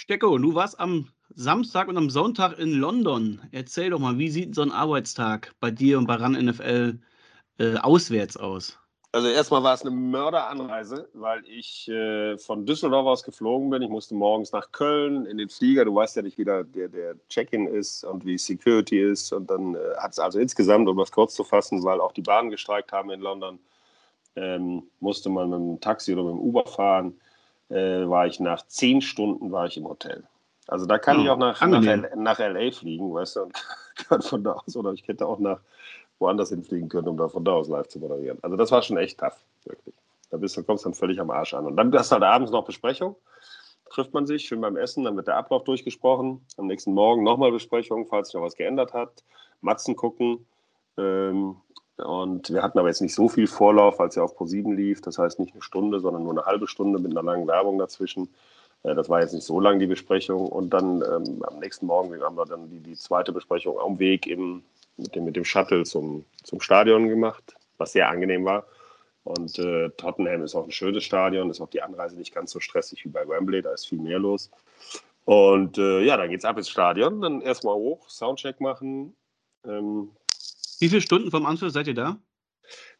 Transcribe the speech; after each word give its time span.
Stecko, 0.00 0.38
du 0.38 0.54
warst 0.54 0.78
am 0.78 1.08
Samstag 1.34 1.88
und 1.88 1.96
am 1.96 2.08
Sonntag 2.08 2.56
in 2.56 2.70
London. 2.70 3.40
Erzähl 3.50 3.90
doch 3.90 3.98
mal, 3.98 4.16
wie 4.16 4.30
sieht 4.30 4.54
so 4.54 4.62
ein 4.62 4.70
Arbeitstag 4.70 5.52
bei 5.58 5.72
dir 5.72 5.98
und 5.98 6.06
bei 6.06 6.14
RAN 6.14 6.34
NFL 6.34 7.00
äh, 7.58 7.76
auswärts 7.78 8.36
aus? 8.36 8.78
Also 9.10 9.26
erstmal 9.26 9.64
war 9.64 9.74
es 9.74 9.82
eine 9.82 9.90
Mörderanreise, 9.90 11.08
weil 11.14 11.44
ich 11.46 11.88
äh, 11.88 12.38
von 12.38 12.64
Düsseldorf 12.64 13.06
aus 13.08 13.24
geflogen 13.24 13.70
bin. 13.70 13.82
Ich 13.82 13.88
musste 13.88 14.14
morgens 14.14 14.52
nach 14.52 14.70
Köln 14.70 15.26
in 15.26 15.36
den 15.36 15.48
Flieger. 15.48 15.84
Du 15.84 15.96
weißt 15.96 16.14
ja 16.14 16.22
nicht, 16.22 16.38
wie 16.38 16.44
der, 16.44 16.62
der 16.62 17.16
Check-in 17.28 17.66
ist 17.66 18.04
und 18.04 18.24
wie 18.24 18.38
Security 18.38 19.02
ist. 19.02 19.32
Und 19.32 19.50
dann 19.50 19.74
äh, 19.74 19.78
hat 19.96 20.12
es 20.12 20.20
also 20.20 20.38
insgesamt, 20.38 20.88
um 20.88 20.96
das 20.96 21.10
kurz 21.10 21.34
zu 21.34 21.42
fassen, 21.42 21.82
weil 21.82 22.00
auch 22.00 22.12
die 22.12 22.22
Bahnen 22.22 22.50
gestreikt 22.50 22.92
haben 22.92 23.10
in 23.10 23.20
London, 23.20 23.58
ähm, 24.36 24.84
musste 25.00 25.28
man 25.28 25.50
mit 25.50 25.58
dem 25.58 25.80
Taxi 25.80 26.12
oder 26.12 26.22
mit 26.22 26.34
dem 26.34 26.40
Uber 26.40 26.66
fahren. 26.66 27.18
Äh, 27.70 28.08
war 28.08 28.26
ich 28.26 28.40
nach 28.40 28.66
zehn 28.66 29.02
Stunden 29.02 29.52
war 29.52 29.66
ich 29.66 29.76
im 29.76 29.88
Hotel. 29.88 30.24
Also 30.66 30.86
da 30.86 30.98
kann 30.98 31.16
hm, 31.16 31.24
ich 31.24 31.30
auch 31.30 31.36
nach, 31.38 31.60
nach, 31.66 32.14
nach, 32.14 32.38
LA 32.38 32.70
fliegen, 32.70 33.12
weißt 33.12 33.36
du, 33.36 33.42
und 33.42 33.54
kann 34.08 34.22
von 34.22 34.44
da 34.44 34.52
aus, 34.52 34.76
oder 34.76 34.92
ich 34.92 35.06
hätte 35.08 35.26
auch 35.26 35.38
nach 35.38 35.60
woanders 36.18 36.50
hinfliegen 36.50 36.88
können, 36.88 37.08
um 37.08 37.16
da 37.16 37.28
von 37.28 37.44
da 37.44 37.52
aus 37.52 37.68
live 37.68 37.88
zu 37.88 37.98
moderieren. 37.98 38.38
Also 38.42 38.56
das 38.56 38.70
war 38.70 38.82
schon 38.82 38.98
echt 38.98 39.18
tough, 39.18 39.36
wirklich. 39.64 39.94
Da 40.30 40.36
bist 40.36 40.56
du, 40.56 40.62
kommst 40.62 40.84
dann 40.84 40.94
völlig 40.94 41.20
am 41.20 41.30
Arsch 41.30 41.54
an. 41.54 41.64
Und 41.64 41.76
dann 41.76 41.92
hast 41.94 42.10
du 42.10 42.14
halt 42.14 42.24
abends 42.24 42.52
noch 42.52 42.64
Besprechung, 42.64 43.16
trifft 43.90 44.12
man 44.12 44.26
sich, 44.26 44.46
schön 44.46 44.60
beim 44.60 44.76
Essen, 44.76 45.04
dann 45.04 45.16
wird 45.16 45.28
der 45.28 45.36
Ablauf 45.36 45.64
durchgesprochen. 45.64 46.44
Am 46.56 46.66
nächsten 46.66 46.92
Morgen 46.92 47.22
nochmal 47.22 47.50
Besprechung, 47.50 48.06
falls 48.06 48.28
sich 48.28 48.34
noch 48.34 48.42
was 48.42 48.56
geändert 48.56 48.92
hat. 48.92 49.24
Matzen 49.60 49.96
gucken. 49.96 50.46
Ähm, 50.98 51.56
und 51.98 52.50
wir 52.50 52.62
hatten 52.62 52.78
aber 52.78 52.88
jetzt 52.88 53.00
nicht 53.00 53.14
so 53.14 53.28
viel 53.28 53.46
Vorlauf, 53.46 54.00
als 54.00 54.16
er 54.16 54.24
auf 54.24 54.38
Pro7 54.38 54.74
lief. 54.74 55.00
Das 55.00 55.18
heißt 55.18 55.38
nicht 55.38 55.54
eine 55.54 55.62
Stunde, 55.62 56.00
sondern 56.00 56.22
nur 56.22 56.32
eine 56.32 56.46
halbe 56.46 56.68
Stunde 56.68 56.98
mit 56.98 57.10
einer 57.10 57.22
langen 57.22 57.46
Werbung 57.46 57.78
dazwischen. 57.78 58.28
Äh, 58.84 58.94
das 58.94 59.08
war 59.08 59.20
jetzt 59.20 59.34
nicht 59.34 59.44
so 59.44 59.60
lang 59.60 59.78
die 59.78 59.86
Besprechung. 59.86 60.48
Und 60.48 60.70
dann 60.70 61.02
ähm, 61.02 61.42
am 61.44 61.58
nächsten 61.58 61.86
Morgen 61.86 62.20
haben 62.22 62.36
wir 62.36 62.46
dann 62.46 62.70
die, 62.70 62.80
die 62.80 62.96
zweite 62.96 63.32
Besprechung 63.32 63.78
am 63.80 63.98
Weg 63.98 64.26
im, 64.26 64.62
mit, 64.96 65.14
dem, 65.14 65.24
mit 65.24 65.36
dem 65.36 65.44
Shuttle 65.44 65.84
zum, 65.84 66.24
zum 66.44 66.60
Stadion 66.60 67.08
gemacht, 67.08 67.56
was 67.78 67.92
sehr 67.92 68.08
angenehm 68.08 68.44
war. 68.44 68.64
Und 69.24 69.58
äh, 69.58 69.90
Tottenham 69.90 70.42
ist 70.42 70.54
auch 70.54 70.64
ein 70.64 70.70
schönes 70.70 71.04
Stadion, 71.04 71.50
ist 71.50 71.60
auch 71.60 71.68
die 71.68 71.82
Anreise 71.82 72.16
nicht 72.16 72.34
ganz 72.34 72.50
so 72.50 72.60
stressig 72.60 73.04
wie 73.04 73.10
bei 73.10 73.28
Wembley, 73.28 73.60
da 73.60 73.72
ist 73.72 73.86
viel 73.86 73.98
mehr 73.98 74.18
los. 74.18 74.50
Und 75.26 75.76
äh, 75.76 76.00
ja, 76.00 76.16
dann 76.16 76.30
geht's 76.30 76.46
ab 76.46 76.56
ins 76.56 76.70
Stadion, 76.70 77.20
dann 77.20 77.42
erstmal 77.42 77.74
hoch, 77.74 78.08
Soundcheck 78.08 78.60
machen. 78.62 79.14
Ähm, 79.66 80.12
wie 80.78 80.88
viele 80.88 81.00
Stunden 81.00 81.30
vom 81.30 81.46
Anschluss 81.46 81.72
seid 81.72 81.86
ihr 81.86 81.94
da? 81.94 82.18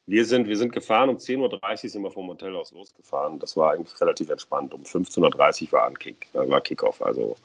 Wir 0.06 0.24
sind, 0.24 0.48
wir 0.48 0.56
sind 0.56 0.72
gefahren, 0.72 1.10
um 1.10 1.16
10.30 1.16 1.84
Uhr 1.84 1.90
sind 1.90 2.02
wir 2.02 2.10
vom 2.10 2.28
Hotel 2.28 2.56
aus 2.56 2.72
losgefahren. 2.72 3.38
Das 3.38 3.56
war 3.56 3.72
eigentlich 3.72 4.00
relativ 4.00 4.30
entspannt. 4.30 4.72
Um 4.72 4.82
15.30 4.82 5.64
Uhr 5.64 5.72
war 5.72 5.86
ein 5.86 5.98
Kick, 5.98 6.28
äh, 6.32 6.48
war 6.48 6.62
Kickoff. 6.62 7.02
Also 7.02 7.36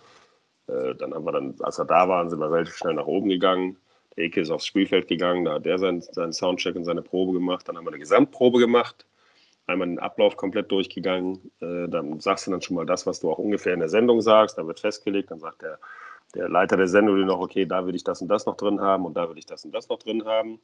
äh, 0.68 0.96
dann 0.96 1.14
haben 1.14 1.26
wir 1.26 1.34
dann, 1.34 1.56
als 1.60 1.78
wir 1.78 1.86
da 1.86 2.08
waren, 2.08 2.30
sind 2.30 2.40
wir 2.40 2.50
relativ 2.50 2.78
schnell 2.78 2.94
nach 2.94 3.06
oben 3.06 3.30
gegangen. 3.30 3.78
Der 4.16 4.26
Eke 4.26 4.42
ist 4.42 4.50
aufs 4.50 4.66
Spielfeld 4.66 5.08
gegangen, 5.08 5.46
da 5.46 5.56
hat 5.56 5.66
der 5.66 5.78
seinen, 5.78 6.02
seinen 6.02 6.34
Soundcheck 6.34 6.76
und 6.76 6.86
seine 6.86 7.02
Probe 7.02 7.34
gemacht. 7.34 7.68
Dann 7.68 7.78
haben 7.78 7.86
wir 7.86 7.92
eine 7.92 8.00
Gesamtprobe 8.00 8.60
gemacht, 8.60 9.06
einmal 9.68 9.88
den 9.88 10.00
Ablauf 10.00 10.38
komplett 10.38 10.72
durchgegangen. 10.72 11.52
Äh, 11.60 11.90
dann 11.90 12.20
sagst 12.20 12.48
du 12.48 12.52
dann 12.52 12.62
schon 12.62 12.76
mal 12.76 12.86
das, 12.86 13.06
was 13.06 13.20
du 13.20 13.30
auch 13.30 13.40
ungefähr 13.40 13.74
in 13.74 13.80
der 13.80 13.90
Sendung 13.90 14.22
sagst. 14.22 14.58
Dann 14.58 14.68
wird 14.68 14.80
festgelegt, 14.80 15.32
dann 15.32 15.40
sagt 15.40 15.64
der, 15.64 15.80
der 16.36 16.50
Leiter 16.50 16.78
der 16.78 16.88
Sendung 16.88 17.20
noch, 17.26 17.40
okay, 17.40 17.66
da 17.66 17.86
will 17.86 17.96
ich 17.96 18.04
das 18.04 18.22
und 18.22 18.28
das 18.28 18.46
noch 18.46 18.58
drin 18.58 18.82
haben 18.82 19.06
und 19.06 19.16
da 19.16 19.30
will 19.30 19.38
ich 19.38 19.46
das 19.46 19.66
und 19.66 19.72
das 19.72 19.90
noch 19.90 20.00
drin 20.00 20.26
haben 20.26 20.60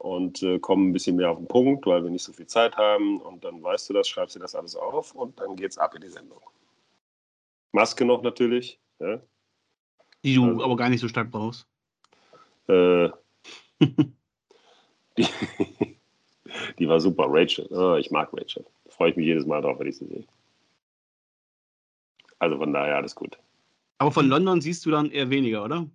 und 0.00 0.42
äh, 0.42 0.58
kommen 0.58 0.88
ein 0.88 0.92
bisschen 0.94 1.16
mehr 1.16 1.30
auf 1.30 1.36
den 1.36 1.46
Punkt, 1.46 1.84
weil 1.84 2.02
wir 2.02 2.10
nicht 2.10 2.22
so 2.22 2.32
viel 2.32 2.46
Zeit 2.46 2.76
haben. 2.78 3.20
Und 3.20 3.44
dann 3.44 3.62
weißt 3.62 3.90
du 3.90 3.92
das, 3.92 4.08
schreibst 4.08 4.34
dir 4.34 4.40
das 4.40 4.54
alles 4.54 4.74
auf 4.74 5.14
und 5.14 5.38
dann 5.38 5.56
geht's 5.56 5.76
ab 5.76 5.94
in 5.94 6.00
die 6.00 6.08
Sendung. 6.08 6.40
Maske 7.72 8.06
noch 8.06 8.22
natürlich. 8.22 8.80
Ja? 8.98 9.20
Die 10.24 10.34
du 10.34 10.44
also, 10.44 10.64
aber 10.64 10.76
gar 10.76 10.88
nicht 10.88 11.00
so 11.00 11.08
stark 11.08 11.30
brauchst. 11.30 11.66
Äh, 12.66 13.10
die, 15.18 15.26
die, 16.78 16.88
war 16.88 16.98
super. 17.00 17.26
Rachel. 17.28 17.66
Oh, 17.70 17.96
ich 17.96 18.10
mag 18.10 18.30
Rachel. 18.32 18.64
Freue 18.88 19.10
ich 19.10 19.16
mich 19.16 19.26
jedes 19.26 19.44
Mal 19.44 19.60
drauf, 19.60 19.78
wenn 19.78 19.86
ich 19.86 19.98
sie 19.98 20.06
sehe. 20.06 20.24
Also 22.38 22.56
von 22.56 22.72
daher 22.72 22.96
alles 22.96 23.14
gut. 23.14 23.38
Aber 24.00 24.12
von 24.12 24.28
London 24.28 24.62
siehst 24.62 24.86
du 24.86 24.90
dann 24.90 25.10
eher 25.10 25.28
weniger, 25.28 25.62
oder? 25.62 25.86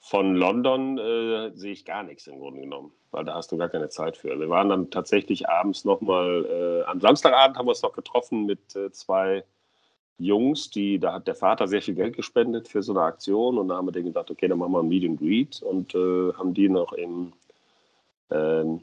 Von 0.00 0.34
London 0.34 0.98
äh, 0.98 1.52
sehe 1.54 1.70
ich 1.70 1.84
gar 1.84 2.02
nichts 2.02 2.26
im 2.26 2.40
Grunde 2.40 2.62
genommen, 2.62 2.90
weil 3.12 3.24
da 3.24 3.34
hast 3.34 3.52
du 3.52 3.56
gar 3.56 3.68
keine 3.68 3.88
Zeit 3.88 4.16
für. 4.16 4.36
Wir 4.40 4.48
waren 4.48 4.68
dann 4.68 4.90
tatsächlich 4.90 5.48
abends 5.48 5.84
nochmal, 5.84 6.44
äh, 6.46 6.90
am 6.90 7.00
Samstagabend 7.00 7.56
haben 7.56 7.66
wir 7.66 7.70
uns 7.70 7.82
noch 7.82 7.92
getroffen 7.92 8.46
mit 8.46 8.74
äh, 8.74 8.90
zwei 8.90 9.44
Jungs, 10.18 10.70
die, 10.70 10.98
da 10.98 11.12
hat 11.12 11.28
der 11.28 11.36
Vater 11.36 11.68
sehr 11.68 11.82
viel 11.82 11.94
Geld 11.94 12.16
gespendet 12.16 12.66
für 12.66 12.82
so 12.82 12.92
eine 12.92 13.02
Aktion 13.02 13.58
und 13.58 13.68
da 13.68 13.76
haben 13.76 13.86
wir 13.86 13.92
denen 13.92 14.06
gedacht, 14.06 14.32
okay, 14.32 14.48
dann 14.48 14.58
machen 14.58 14.72
wir 14.72 14.80
ein 14.80 15.10
and 15.10 15.20
Greet 15.20 15.62
und 15.62 15.94
äh, 15.94 16.32
haben 16.32 16.52
die 16.52 16.68
noch 16.68 16.92
im, 16.94 17.32
ähm, 18.32 18.82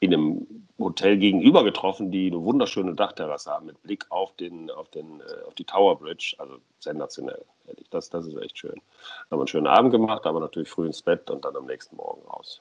in 0.00 0.12
einem 0.12 0.59
Hotel 0.80 1.18
gegenüber 1.18 1.64
getroffen, 1.64 2.10
die 2.10 2.28
eine 2.28 2.42
wunderschöne 2.42 2.94
Dachterrasse 2.94 3.50
haben 3.50 3.66
mit 3.66 3.82
Blick 3.82 4.06
auf, 4.10 4.34
den, 4.36 4.70
auf, 4.70 4.88
den, 4.90 5.20
äh, 5.20 5.46
auf 5.46 5.54
die 5.54 5.64
Tower 5.64 5.98
Bridge. 5.98 6.34
Also 6.38 6.58
sensationell. 6.78 7.44
Das, 7.90 8.10
das 8.10 8.26
ist 8.26 8.36
echt 8.36 8.58
schön. 8.58 8.72
Haben 8.72 8.80
wir 9.30 9.38
einen 9.38 9.46
schönen 9.46 9.66
Abend 9.66 9.92
gemacht, 9.92 10.26
aber 10.26 10.40
natürlich 10.40 10.68
früh 10.68 10.86
ins 10.86 11.02
Bett 11.02 11.30
und 11.30 11.44
dann 11.44 11.54
am 11.56 11.66
nächsten 11.66 11.96
Morgen 11.96 12.22
raus. 12.26 12.60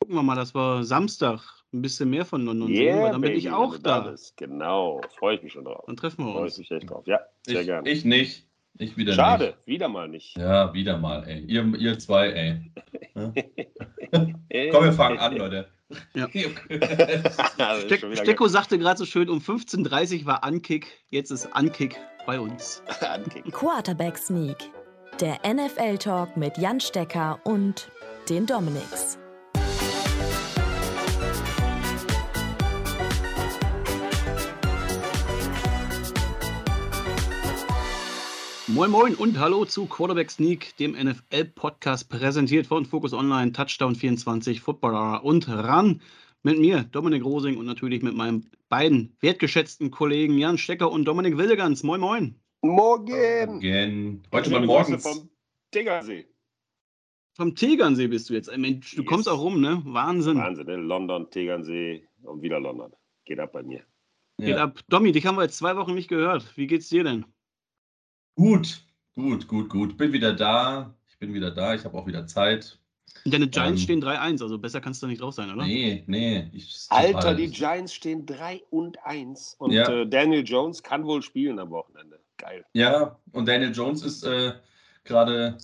Gucken 0.00 0.16
wir 0.16 0.22
mal, 0.22 0.36
das 0.36 0.54
war 0.54 0.84
Samstag. 0.84 1.40
Ein 1.72 1.82
bisschen 1.82 2.08
mehr 2.08 2.24
von 2.24 2.44
London 2.44 2.68
yeah, 2.68 2.76
sehen, 2.76 3.02
weil 3.02 3.12
dann 3.12 3.20
bin 3.20 3.32
ich 3.32 3.50
auch 3.50 3.76
da. 3.78 4.00
Bist. 4.00 4.36
Genau, 4.36 5.00
freue 5.18 5.34
ich 5.34 5.42
mich 5.42 5.52
schon 5.52 5.64
drauf. 5.64 5.84
Dann 5.86 5.96
treffen 5.96 6.24
wir 6.24 6.28
uns. 6.28 6.36
Freue 6.36 6.48
ich 6.48 6.58
mich 6.58 6.70
echt 6.70 6.90
drauf. 6.90 7.06
Ja, 7.06 7.20
sehr 7.44 7.60
ich, 7.60 7.66
gerne. 7.66 7.90
Ich 7.90 8.04
nicht. 8.04 8.46
Ich 8.78 8.96
wieder 8.96 9.14
Schade, 9.14 9.46
nicht. 9.46 9.66
wieder 9.66 9.88
mal 9.88 10.08
nicht. 10.08 10.36
Ja, 10.36 10.72
wieder 10.72 10.98
mal, 10.98 11.26
ey. 11.26 11.40
Ihr, 11.40 11.64
ihr 11.76 11.98
zwei, 11.98 12.28
ey. 12.30 12.72
Komm, 14.70 14.84
wir 14.84 14.92
fangen 14.92 15.18
an, 15.18 15.36
Leute. 15.36 15.68
Ja. 16.14 16.28
Steck, 17.84 18.04
Stecko 18.14 18.48
sagte 18.48 18.78
gerade 18.78 18.98
so 18.98 19.04
schön, 19.04 19.28
um 19.28 19.38
15.30 19.38 20.20
Uhr 20.20 20.26
war 20.26 20.44
Ankick, 20.44 21.04
jetzt 21.10 21.30
ist 21.30 21.46
Ankick 21.52 21.96
bei 22.26 22.40
uns. 22.40 22.82
Quarterback 23.52 24.18
Sneak, 24.18 24.56
der 25.20 25.38
NFL-Talk 25.46 26.36
mit 26.36 26.58
Jan 26.58 26.80
Stecker 26.80 27.38
und 27.44 27.90
den 28.28 28.46
Dominics. 28.46 29.18
Moin 38.76 38.90
Moin 38.90 39.14
und 39.14 39.38
hallo 39.38 39.64
zu 39.64 39.86
Quarterback 39.86 40.30
Sneak, 40.30 40.76
dem 40.76 40.92
NFL-Podcast, 40.92 42.10
präsentiert 42.10 42.66
von 42.66 42.84
Focus 42.84 43.14
Online, 43.14 43.50
Touchdown 43.50 43.94
24, 43.94 44.60
Footballer 44.60 45.24
und 45.24 45.48
RAN. 45.48 46.02
Mit 46.42 46.58
mir, 46.58 46.82
Dominik 46.82 47.24
Rosing 47.24 47.56
und 47.56 47.64
natürlich 47.64 48.02
mit 48.02 48.14
meinen 48.14 48.50
beiden 48.68 49.16
wertgeschätzten 49.20 49.90
Kollegen 49.90 50.36
Jan 50.36 50.58
Stecker 50.58 50.92
und 50.92 51.06
Dominik 51.06 51.38
Wildegans. 51.38 51.84
Moin 51.84 52.02
Moin. 52.02 52.34
Morgen. 52.60 53.54
Morgen. 53.54 54.22
Heute 54.30 54.50
mal 54.50 54.66
morgens. 54.66 55.02
Vom 55.04 55.30
Tegernsee. 55.70 56.26
Vom 57.34 57.54
Tegernsee 57.54 58.08
bist 58.08 58.28
du 58.28 58.34
jetzt. 58.34 58.54
Mensch, 58.54 58.94
du 58.94 59.00
yes. 59.00 59.08
kommst 59.08 59.26
auch 59.26 59.40
rum, 59.40 59.58
ne? 59.58 59.80
Wahnsinn. 59.86 60.36
Wahnsinn, 60.36 60.66
ne? 60.66 60.76
London, 60.76 61.30
Tegernsee 61.30 62.06
und 62.24 62.42
wieder 62.42 62.60
London. 62.60 62.92
Geht 63.24 63.40
ab 63.40 63.52
bei 63.52 63.62
mir. 63.62 63.82
Geht 64.36 64.48
ja. 64.50 64.64
ab. 64.64 64.80
Domi, 64.90 65.12
dich 65.12 65.24
haben 65.24 65.38
wir 65.38 65.44
jetzt 65.44 65.56
zwei 65.56 65.76
Wochen 65.76 65.94
nicht 65.94 66.08
gehört. 66.08 66.58
Wie 66.58 66.66
geht's 66.66 66.90
dir 66.90 67.04
denn? 67.04 67.24
Gut, 68.36 68.82
gut, 69.14 69.48
gut, 69.48 69.70
gut. 69.70 69.96
Bin 69.96 70.12
wieder 70.12 70.34
da. 70.34 70.94
Ich 71.08 71.18
bin 71.18 71.32
wieder 71.32 71.50
da. 71.50 71.74
Ich 71.74 71.84
habe 71.84 71.96
auch 71.96 72.06
wieder 72.06 72.26
Zeit. 72.26 72.78
Deine 73.24 73.48
Giants 73.48 73.80
ähm, 73.80 73.84
stehen 73.84 74.04
3-1, 74.04 74.42
also 74.42 74.58
besser 74.58 74.80
kannst 74.82 75.02
du 75.02 75.06
nicht 75.06 75.22
drauf 75.22 75.34
sein, 75.34 75.50
oder? 75.50 75.64
Nee, 75.64 76.04
nee. 76.06 76.48
Ich, 76.52 76.86
Alter, 76.90 77.34
die 77.34 77.48
Giants 77.48 77.94
stehen 77.94 78.26
3 78.26 78.62
und 78.70 78.98
1. 79.04 79.56
Und 79.58 79.72
ja. 79.72 79.88
äh, 79.88 80.06
Daniel 80.06 80.44
Jones 80.44 80.82
kann 80.82 81.04
wohl 81.04 81.22
spielen 81.22 81.58
am 81.58 81.70
Wochenende. 81.70 82.20
Geil. 82.36 82.64
Ja, 82.74 83.18
und 83.32 83.48
Daniel 83.48 83.72
Jones 83.72 84.02
ist 84.02 84.22
äh, 84.24 84.52
gerade, 85.04 85.56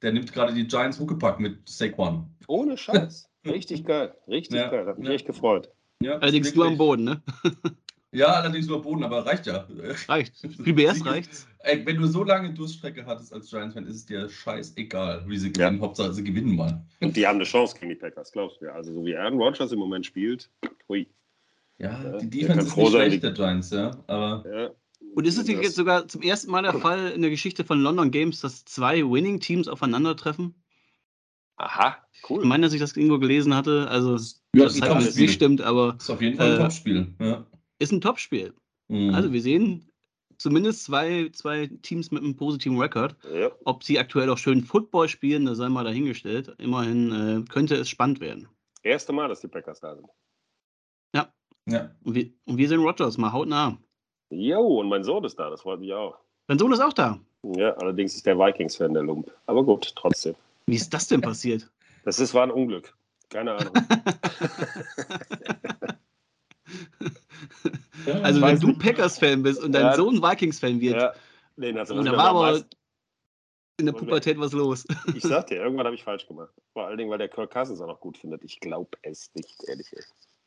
der 0.00 0.12
nimmt 0.12 0.32
gerade 0.32 0.54
die 0.54 0.66
Giants 0.66 1.00
Huckepack 1.00 1.40
mit 1.40 1.68
Saquon. 1.68 2.26
Ohne 2.46 2.78
Scheiß. 2.78 3.28
Richtig 3.44 3.84
geil. 3.84 4.14
Richtig 4.28 4.56
ja. 4.60 4.68
geil. 4.68 4.86
Hat 4.86 4.98
mich 4.98 5.08
ja. 5.08 5.14
echt 5.14 5.26
gefreut. 5.26 5.70
Ja, 6.00 6.18
Allerdings 6.18 6.52
du 6.54 6.62
am 6.62 6.78
Boden, 6.78 7.04
ne? 7.04 7.22
Ja, 8.12 8.26
allerdings 8.26 8.66
nur 8.66 8.82
Boden, 8.82 9.02
aber 9.04 9.24
reicht 9.24 9.46
ja. 9.46 9.66
Reicht. 10.06 10.34
Für 10.62 10.72
BS 10.72 11.04
reicht's. 11.04 11.48
Ey, 11.60 11.84
wenn 11.86 11.96
du 11.96 12.06
so 12.06 12.24
lange 12.24 12.52
Durststrecke 12.52 13.06
hattest 13.06 13.32
als 13.32 13.48
Giants-Fan, 13.48 13.86
ist 13.86 13.96
es 13.96 14.06
dir 14.06 14.28
scheißegal, 14.28 15.24
wie 15.26 15.38
sie 15.38 15.50
gewinnen. 15.50 15.76
Ja. 15.76 15.82
Hauptsache, 15.82 16.12
sie 16.12 16.24
gewinnen 16.24 16.54
mal. 16.54 16.84
Und 17.00 17.16
die 17.16 17.26
haben 17.26 17.36
eine 17.36 17.44
Chance 17.44 17.76
gegen 17.78 17.88
die 17.88 17.94
Packers, 17.94 18.30
glaubst 18.32 18.60
du 18.60 18.66
ja. 18.66 18.72
Also, 18.72 18.92
so 18.92 19.04
wie 19.04 19.16
Aaron 19.16 19.38
Rodgers 19.38 19.72
im 19.72 19.78
Moment 19.78 20.04
spielt, 20.04 20.50
hui. 20.88 21.06
Ja, 21.78 22.18
die 22.18 22.28
Defense 22.28 22.66
ist 22.66 22.76
nicht 22.76 22.90
schlecht, 22.90 23.22
der 23.22 23.32
Giants, 23.32 23.70
ja. 23.70 23.92
Aber 24.06 24.44
ja. 24.52 24.70
Und 25.14 25.26
ist 25.26 25.38
es 25.38 25.48
jetzt 25.48 25.74
sogar 25.74 26.06
zum 26.06 26.22
ersten 26.22 26.50
Mal 26.50 26.62
der 26.62 26.74
Fall 26.74 27.10
in 27.12 27.22
der 27.22 27.30
Geschichte 27.30 27.64
von 27.64 27.80
London 27.80 28.10
Games, 28.10 28.40
dass 28.40 28.64
zwei 28.64 29.02
Winning-Teams 29.02 29.68
aufeinandertreffen? 29.68 30.54
Aha, 31.56 31.96
cool. 32.28 32.42
Ich 32.42 32.48
meine, 32.48 32.66
dass 32.66 32.72
ich 32.72 32.80
das 32.80 32.96
irgendwo 32.96 33.18
gelesen 33.18 33.54
hatte. 33.54 33.88
Also, 33.88 34.16
ja, 34.54 34.64
das, 34.64 34.78
das 34.78 35.16
nicht 35.16 35.32
stimmt, 35.32 35.60
aber. 35.62 35.94
Das 35.94 36.04
ist 36.04 36.10
auf 36.10 36.20
jeden 36.20 36.36
Fall 36.36 36.52
ein 36.52 36.58
äh, 36.58 36.62
Topspiel. 36.62 37.14
Ja 37.18 37.46
ist 37.82 37.92
ein 37.92 38.00
Topspiel. 38.00 38.54
Mhm. 38.88 39.14
Also 39.14 39.32
wir 39.32 39.40
sehen 39.40 39.88
zumindest 40.38 40.84
zwei, 40.84 41.28
zwei 41.32 41.68
Teams 41.82 42.10
mit 42.10 42.22
einem 42.22 42.36
positiven 42.36 42.78
Rekord. 42.78 43.16
Ja. 43.32 43.50
Ob 43.64 43.84
sie 43.84 43.98
aktuell 43.98 44.30
auch 44.30 44.38
schön 44.38 44.62
Football 44.62 45.08
spielen, 45.08 45.46
das 45.46 45.58
sei 45.58 45.68
mal 45.68 45.84
dahingestellt. 45.84 46.54
Immerhin 46.58 47.12
äh, 47.12 47.50
könnte 47.50 47.76
es 47.76 47.88
spannend 47.88 48.20
werden. 48.20 48.48
Erste 48.82 49.12
Mal, 49.12 49.28
dass 49.28 49.40
die 49.40 49.48
Packers 49.48 49.80
da 49.80 49.94
sind. 49.94 50.08
Ja. 51.66 51.90
Und 52.04 52.14
wir, 52.14 52.30
und 52.44 52.56
wir 52.56 52.68
sind 52.68 52.80
Rogers, 52.80 53.18
mal 53.18 53.32
hautnah. 53.32 53.78
Jo, 54.30 54.80
und 54.80 54.88
mein 54.88 55.04
Sohn 55.04 55.24
ist 55.24 55.38
da, 55.38 55.50
das 55.50 55.62
freut 55.62 55.80
mich 55.80 55.92
auch. 55.92 56.16
Dein 56.48 56.58
Sohn 56.58 56.72
ist 56.72 56.80
auch 56.80 56.92
da. 56.92 57.18
Ja, 57.56 57.74
allerdings 57.74 58.14
ist 58.14 58.26
der 58.26 58.38
Vikings-Fan 58.38 58.94
der 58.94 59.02
Lump. 59.02 59.30
Aber 59.46 59.64
gut, 59.64 59.92
trotzdem. 59.96 60.34
Wie 60.66 60.76
ist 60.76 60.92
das 60.92 61.08
denn 61.08 61.20
passiert? 61.20 61.70
Das 62.04 62.18
ist, 62.18 62.34
war 62.34 62.44
ein 62.44 62.50
Unglück. 62.50 62.96
Keine 63.28 63.52
Ahnung. 63.52 63.72
Also, 68.22 68.40
wenn 68.40 68.58
du. 68.58 68.76
Packers-Fan 68.78 69.42
bist 69.42 69.62
und 69.62 69.72
dein 69.72 69.82
Ja. 69.82 69.94
Sohn 69.94 70.22
Vikings-Fan 70.22 70.80
wird, 70.80 71.00
ja. 71.00 71.12
Nee, 71.56 71.78
also, 71.78 72.02
da 72.02 72.12
war 72.12 72.30
aber 72.30 72.64
in 73.78 73.86
der 73.86 73.92
Pubertät 73.92 74.38
was 74.38 74.52
los. 74.52 74.86
Ich 75.14 75.22
sag 75.22 75.46
dir, 75.48 75.56
irgendwann 75.62 75.86
habe 75.86 75.94
ich 75.94 76.04
falsch 76.04 76.26
gemacht. 76.26 76.52
Vor 76.72 76.86
allen 76.86 76.98
Dingen, 76.98 77.10
weil 77.10 77.18
der 77.18 77.28
Kirk 77.28 77.52
Cousins 77.52 77.80
auch 77.80 77.86
noch 77.86 78.00
gut 78.00 78.16
findet. 78.16 78.42
Ich 78.44 78.60
glaube 78.60 78.90
es 79.02 79.30
nicht, 79.34 79.62
ehrlich. 79.68 79.86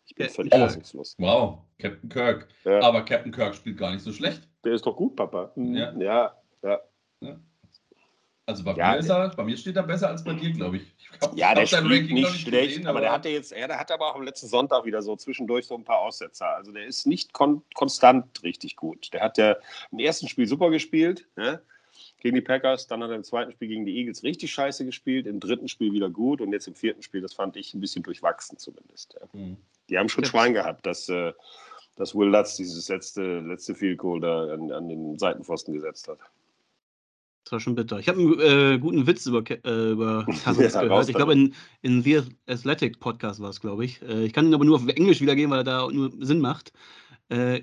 Ich 0.06 0.16
bin 0.16 0.28
Ja, 0.28 0.32
völlig 0.32 0.54
fassungslos. 0.54 1.16
Wow, 1.18 1.60
Captain 1.80 2.10
Kirk. 2.10 2.48
Ja. 2.64 2.82
Aber 2.82 3.04
Captain 3.04 3.32
Kirk 3.32 3.56
spielt 3.56 3.78
gar 3.78 3.92
nicht 3.92 4.04
so 4.04 4.12
schlecht. 4.12 4.48
Der 4.64 4.74
ist 4.74 4.86
doch 4.86 4.96
gut, 4.96 5.16
Papa. 5.16 5.52
Ja. 5.56 5.94
ja. 5.98 6.36
ja. 6.64 7.40
Also 8.48 8.64
bei, 8.64 8.74
Ja, 8.76 8.92
mir, 8.92 8.98
ist 9.00 9.10
er, 9.10 9.30
bei 9.30 9.44
mir 9.44 9.58
steht 9.58 9.76
er 9.76 9.84
besser 9.84 10.10
als 10.10 10.24
bei 10.24 10.34
dir, 10.34 10.52
glaube 10.52 10.78
ich. 10.78 10.84
ich 11.00 11.20
hab, 11.22 11.36
Ja, 11.36 11.56
der 11.56 11.66
spielt 11.66 11.84
Ranking 11.86 12.14
nicht 12.14 12.42
schlecht, 12.42 12.70
gesehen, 12.70 12.88
aber 12.88 13.02
der 13.02 13.12
hatte 13.12 13.30
jetzt, 13.30 13.52
ja, 13.52 13.68
der 13.68 13.80
hatte 13.80 13.96
aber 13.96 14.12
auch 14.12 14.16
am 14.16 14.24
letzten 14.24 14.48
Sonntag 14.48 14.86
wieder 14.86 15.02
so 15.02 15.16
zwischendurch 15.16 15.66
so 15.66 15.76
ein 15.76 15.84
paar 15.84 16.00
Aussetzer. 16.00 16.48
Also 16.56 16.72
der 16.72 16.86
ist 16.86 17.08
nicht 17.08 17.34
kon 17.34 17.64
konstant 17.74 18.44
richtig 18.44 18.76
gut. 18.76 19.12
Der 19.14 19.22
hat 19.22 19.38
ja 19.40 19.56
im 19.92 20.00
ersten 20.00 20.28
Spiel 20.28 20.48
super 20.48 20.70
gespielt, 20.70 21.28
ne? 21.36 21.62
gegen 22.20 22.36
die 22.36 22.42
Packers, 22.42 22.88
dann 22.88 23.04
hat 23.04 23.12
er 23.12 23.16
im 23.16 23.24
zweiten 23.24 23.52
Spiel 23.52 23.68
gegen 23.68 23.86
die 23.86 23.98
Eagles 23.98 24.24
richtig 24.24 24.52
scheiße 24.52 24.84
gespielt, 24.86 25.28
im 25.28 25.40
dritten 25.40 25.68
Spiel 25.68 25.94
wieder 25.94 26.10
gut 26.10 26.42
und 26.42 26.52
jetzt 26.52 26.68
im 26.68 26.74
vierten 26.74 27.04
Spiel, 27.04 27.22
das 27.22 27.34
fand 27.34 27.56
ich 27.56 27.74
ein 27.74 27.82
bisschen 27.82 28.02
durchwachsen 28.04 28.58
zumindest. 28.58 29.16
Ja. 29.20 29.28
Hm. 29.40 29.58
Die 29.90 29.98
haben 29.98 30.10
schon 30.10 30.24
Ja. 30.24 30.30
Schwein 30.32 30.54
gehabt, 30.54 30.86
dass, 30.86 31.08
äh, 31.10 31.34
dass 31.96 32.16
Will 32.16 32.30
Lutz 32.30 32.56
dieses 32.56 32.90
letzte, 32.90 33.40
letzte 33.42 33.76
Field 33.76 34.00
Goal 34.00 34.22
da 34.22 34.54
an, 34.54 34.72
an 34.72 34.90
den 34.90 35.20
Seitenpfosten 35.20 35.74
gesetzt 35.74 36.08
hat. 36.08 36.18
Das 37.46 37.52
war 37.52 37.60
schon 37.60 37.76
bitter. 37.76 38.00
Ich 38.00 38.10
habe 38.10 38.20
einen 38.20 38.40
äh, 38.40 38.80
guten 38.80 39.06
Witz 39.06 39.28
über, 39.28 39.44
äh, 39.48 39.92
über 39.92 40.26
Cousins 40.44 40.74
Ja, 40.74 40.82
gehört. 40.82 41.08
Ich 41.10 41.16
glaube, 41.16 41.34
in, 41.34 41.54
in 41.84 42.02
The 42.02 42.24
Athletic 42.48 43.00
Podcast 43.00 43.40
war 43.40 43.52
es, 43.52 43.62
glaube 43.62 43.86
ich. 43.86 44.02
Äh, 44.02 44.26
ich 44.26 44.34
kann 44.34 44.48
ihn 44.48 44.54
aber 44.56 44.66
nur 44.66 44.78
auf 44.78 44.88
Englisch 44.88 45.22
wiedergeben, 45.22 45.52
weil 45.52 45.60
er 45.60 45.64
da 45.64 45.88
nur 45.92 46.12
Sinn 46.22 46.40
macht. 46.42 46.74
Äh, 47.30 47.62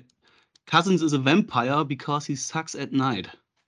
Cousins 0.65 1.01
is 1.01 1.13
a 1.13 1.23
vampire 1.23 1.83
because 1.83 2.25
he 2.25 2.35
sucks 2.37 2.77
at 2.77 2.93
night. 2.93 3.29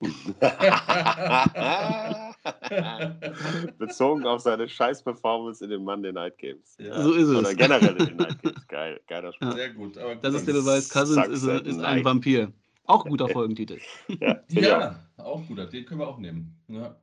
Bezogen 3.78 4.26
auf 4.26 4.40
seine 4.40 4.68
Scheiß-Performance 4.68 5.62
in 5.64 5.70
den 5.70 5.84
Monday 5.84 6.12
Night 6.12 6.38
Games. 6.38 6.76
Ja. 6.78 7.02
So 7.02 7.12
ist 7.12 7.28
Oder 7.28 7.50
es. 7.50 7.56
generell 7.56 7.96
in 7.96 8.06
den 8.06 8.16
Night 8.16 8.42
Games. 8.42 8.66
Geil, 8.68 9.00
geiler 9.06 9.32
Spruch. 9.32 9.52
Sehr 9.52 9.70
gut. 9.74 9.98
Aber 9.98 10.16
Das 10.16 10.34
ist 10.34 10.46
der 10.48 10.54
Beweis, 10.54 10.88
Cousins 10.88 11.26
ist, 11.28 11.46
a, 11.48 11.58
ist 11.58 11.80
ein 11.80 12.04
Vampir. 12.04 12.52
Auch 12.86 13.04
ein 13.04 13.10
guter 13.10 13.28
Folgentitel. 13.28 13.78
Ja. 14.20 14.40
Ja, 14.48 15.08
auch 15.16 15.46
guter. 15.46 15.66
Den 15.66 15.84
können 15.84 16.00
wir 16.00 16.08
auch 16.08 16.18
nehmen. 16.18 16.56
Ja. 16.68 16.96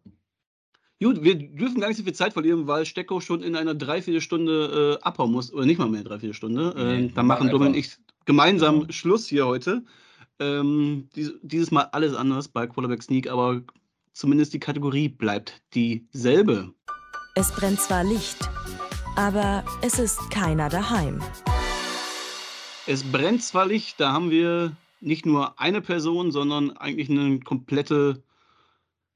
Gut, 1.01 1.21
wir 1.21 1.35
dürfen 1.35 1.81
gar 1.81 1.89
nicht 1.89 1.97
so 1.97 2.03
viel 2.03 2.13
Zeit 2.13 2.33
verlieren, 2.33 2.67
weil 2.67 2.85
Stecko 2.85 3.19
schon 3.19 3.43
in 3.43 3.55
einer 3.57 3.75
Dreiviertelstunde 3.75 4.99
äh, 5.01 5.03
abhauen 5.03 5.31
muss. 5.31 5.51
Oder 5.51 5.65
nicht 5.65 5.77
mal 5.77 5.89
mehr 5.89 6.03
Dreiviertelstunde. 6.03 6.73
Nee, 6.75 6.81
äh, 6.81 6.85
wir 7.01 7.09
dann 7.09 7.25
machen 7.25 7.47
machen 7.47 7.49
Domin 7.49 7.67
und 7.69 7.75
ich 7.75 7.97
gemeinsam 8.25 8.81
Genau. 8.81 8.91
Schluss 8.91 9.27
hier 9.27 9.45
heute. 9.45 9.83
Ähm, 10.39 11.09
dies, 11.15 11.33
dieses 11.41 11.71
Mal 11.71 11.89
alles 11.91 12.15
anders 12.15 12.47
bei 12.47 12.67
Quarterback 12.67 13.03
Sneak, 13.03 13.29
aber 13.29 13.61
zumindest 14.13 14.53
die 14.53 14.59
Kategorie 14.59 15.09
bleibt 15.09 15.61
dieselbe. 15.73 16.73
Es 17.35 17.51
brennt 17.51 17.81
zwar 17.81 18.03
Licht, 18.03 18.37
aber 19.15 19.63
es 19.81 19.99
ist 19.99 20.31
keiner 20.31 20.69
daheim. 20.69 21.21
Es 22.85 23.03
brennt 23.03 23.43
zwar 23.43 23.65
Licht, 23.65 23.99
da 23.99 24.13
haben 24.13 24.29
wir 24.29 24.71
nicht 25.03 25.25
nur 25.25 25.59
eine 25.59 25.81
Person, 25.81 26.31
sondern 26.31 26.75
eigentlich 26.77 27.09
eine 27.09 27.39
komplette, 27.39 28.23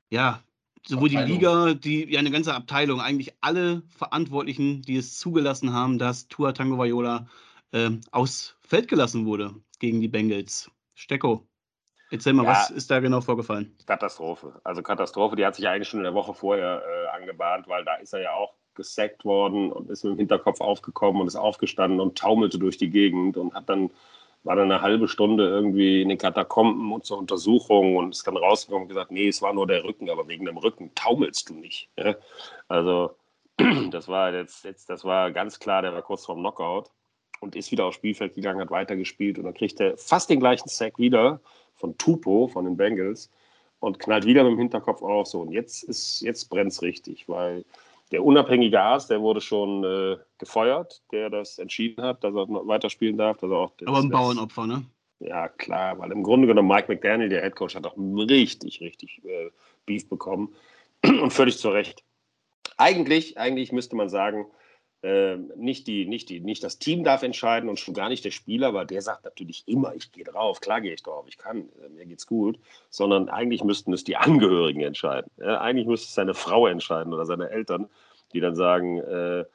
ja, 0.10 0.42
sowohl 0.86 1.10
die 1.10 1.18
Abteilung. 1.18 1.38
Liga, 1.40 1.74
die, 1.74 2.12
ja, 2.12 2.20
eine 2.20 2.32
ganze 2.32 2.54
Abteilung, 2.54 3.02
eigentlich 3.02 3.34
alle 3.42 3.82
Verantwortlichen, 3.90 4.82
die 4.82 4.98
es 4.98 5.18
zugelassen 5.18 5.74
haben, 5.74 5.98
dass 5.98 6.28
Tua 6.28 6.52
Tagovailoa 6.52 7.28
ähm, 7.74 8.02
aufs 8.12 8.58
Feld 8.62 8.88
gelassen 8.88 9.26
wurde 9.26 9.56
gegen 9.80 10.02
die 10.02 10.08
Bengals. 10.08 10.70
Stecko, 10.94 11.48
erzähl 12.12 12.34
mal, 12.34 12.44
Ja. 12.44 12.52
was 12.52 12.70
ist 12.70 12.92
da 12.92 13.00
genau 13.00 13.22
vorgefallen? 13.22 13.76
Katastrophe. 13.86 14.60
Also 14.64 14.82
Katastrophe, 14.82 15.36
die 15.36 15.46
hat 15.46 15.56
sich 15.56 15.68
eigentlich 15.68 15.88
schon 15.88 16.00
in 16.02 16.06
der 16.06 16.14
Woche 16.14 16.34
vorher 16.34 16.84
äh, 16.86 17.16
angebahnt, 17.16 17.68
weil 17.68 17.86
da 17.86 17.96
ist 17.96 18.14
er 18.14 18.22
ja 18.22 18.34
auch 18.34 18.54
gesackt 18.74 19.26
worden 19.26 19.72
und 19.72 19.90
ist 19.90 20.04
mit 20.04 20.14
dem 20.14 20.18
Hinterkopf 20.20 20.62
aufgekommen 20.62 21.22
und 21.22 21.28
ist 21.28 21.36
aufgestanden 21.36 22.00
und 22.00 22.18
taumelte 22.18 22.60
durch 22.60 22.78
die 22.78 22.90
Gegend 22.90 23.36
und 23.38 23.54
hat 23.54 23.70
dann 23.70 23.90
war 24.48 24.56
dann 24.56 24.72
eine 24.72 24.82
halbe 24.82 25.10
Stunde 25.10 25.46
irgendwie 25.46 26.02
in 26.02 26.08
den 26.08 26.18
Katakomben 26.18 26.94
und 26.94 27.06
zur 27.06 27.18
Untersuchung 27.18 27.98
und 27.98 28.16
ist 28.16 28.26
dann 28.26 28.38
rausgekommen 28.38 28.84
und 28.84 28.88
gesagt, 28.88 29.12
nee, 29.12 29.28
es 29.28 29.42
war 29.42 29.54
nur 29.54 29.68
der 29.68 29.84
Rücken, 29.84 30.10
aber 30.10 30.28
wegen 30.30 30.46
dem 30.46 30.58
Rücken 30.58 30.96
taumelst 30.96 31.50
du 31.50 31.56
nicht. 31.56 31.90
Ja? 31.98 32.16
Also 32.70 33.12
das 33.92 34.08
war 34.08 34.34
jetzt, 34.34 34.64
jetzt, 34.64 34.90
das 34.90 35.04
war 35.04 35.32
ganz 35.32 35.60
klar, 35.60 35.82
der 35.82 35.94
war 35.94 36.02
kurz 36.02 36.26
vorm 36.26 36.40
Knockout 36.40 36.90
und 37.42 37.58
ist 37.58 37.72
wieder 37.72 37.86
aufs 37.86 37.98
Spielfeld 37.98 38.36
gegangen, 38.36 38.62
hat 38.62 38.72
weitergespielt 38.72 39.38
und 39.38 39.44
dann 39.44 39.54
kriegt 39.54 39.82
er 39.82 39.98
fast 39.98 40.30
den 40.30 40.40
gleichen 40.40 40.70
Sack 40.70 40.98
wieder 40.98 41.42
von 41.76 41.98
Tupo, 41.98 42.48
von 42.48 42.64
den 42.64 42.78
Bengals 42.78 43.30
und 43.82 44.00
knallt 44.00 44.26
wieder 44.26 44.46
mit 44.46 44.54
dem 44.54 44.60
Hinterkopf 44.60 45.02
auf. 45.02 45.28
So, 45.28 45.42
und 45.42 45.52
jetzt 45.52 45.84
ist, 45.84 46.22
jetzt 46.22 46.50
brennt 46.50 46.72
es 46.72 46.82
richtig, 46.82 47.28
weil 47.28 47.66
der 48.12 48.24
unabhängige 48.24 48.82
Arzt, 48.82 49.10
der 49.10 49.22
wurde 49.22 49.42
schon 49.42 49.84
äh, 49.84 50.18
gefeuert, 50.38 51.02
der 51.12 51.30
das 51.30 51.58
entschieden 51.58 52.04
hat, 52.04 52.24
dass 52.24 52.34
er 52.34 52.48
weiterspielen 52.48 53.18
darf. 53.18 53.38
Dass 53.38 53.52
er 53.52 53.58
auch 53.58 53.72
das, 53.78 53.88
Aber 53.88 54.00
ein 54.00 54.10
Bauernopfer, 54.10 54.68
ne? 54.68 54.86
Ja, 55.20 55.48
klar, 55.48 55.98
weil 56.00 56.12
im 56.12 56.24
Grunde 56.24 56.48
genommen 56.48 56.68
Mike 56.68 56.92
McDaniel, 56.92 57.30
der 57.30 57.42
Headcoach, 57.42 57.76
hat 57.76 57.88
auch 57.88 57.98
richtig, 57.98 58.82
richtig 58.82 59.22
äh, 59.26 59.50
Beef 59.86 60.08
bekommen 60.08 60.54
und 61.04 61.32
völlig 61.32 61.58
zu 61.58 61.70
Recht. 61.70 62.04
Eigentlich, 62.78 63.38
eigentlich 63.38 63.72
müsste 63.72 63.96
man 63.96 64.10
sagen, 64.10 64.46
äh, 65.04 65.38
nicht, 65.56 65.88
die, 65.88 66.06
nicht, 66.06 66.30
die, 66.30 66.40
nicht 66.40 66.64
das 66.64 66.80
Team 66.80 67.04
darf 67.04 67.24
entscheiden 67.24 67.70
und 67.70 67.80
schon 67.80 67.94
gar 67.94 68.10
nicht 68.10 68.26
der 68.26 68.32
Spieler, 68.32 68.74
weil 68.74 68.88
der 68.88 69.02
sagt 69.02 69.26
natürlich 69.26 69.64
immer, 69.68 69.94
ich 69.96 70.12
gehe 70.12 70.24
drauf, 70.24 70.60
klar 70.60 70.82
gehe 70.82 70.94
ich 70.94 71.04
drauf, 71.04 71.26
ich 71.28 71.38
kann, 71.38 71.70
äh, 71.86 71.90
mir 71.90 72.06
geht's 72.06 72.26
gut, 72.28 72.60
sondern 72.90 73.30
eigentlich 73.30 73.64
müssten 73.64 73.94
es 73.94 74.04
die 74.04 74.18
Angehörigen 74.18 74.82
entscheiden. 74.82 75.30
Ja, 75.38 75.62
eigentlich 75.62 75.88
müsste 75.88 76.08
es 76.08 76.16
seine 76.16 76.34
Frau 76.34 76.68
entscheiden 76.68 77.14
oder 77.14 77.26
seine 77.26 77.50
Eltern, 77.50 77.88
die 78.34 78.40
dann 78.40 78.56
sagen, 78.56 78.98
äh, 79.00 79.46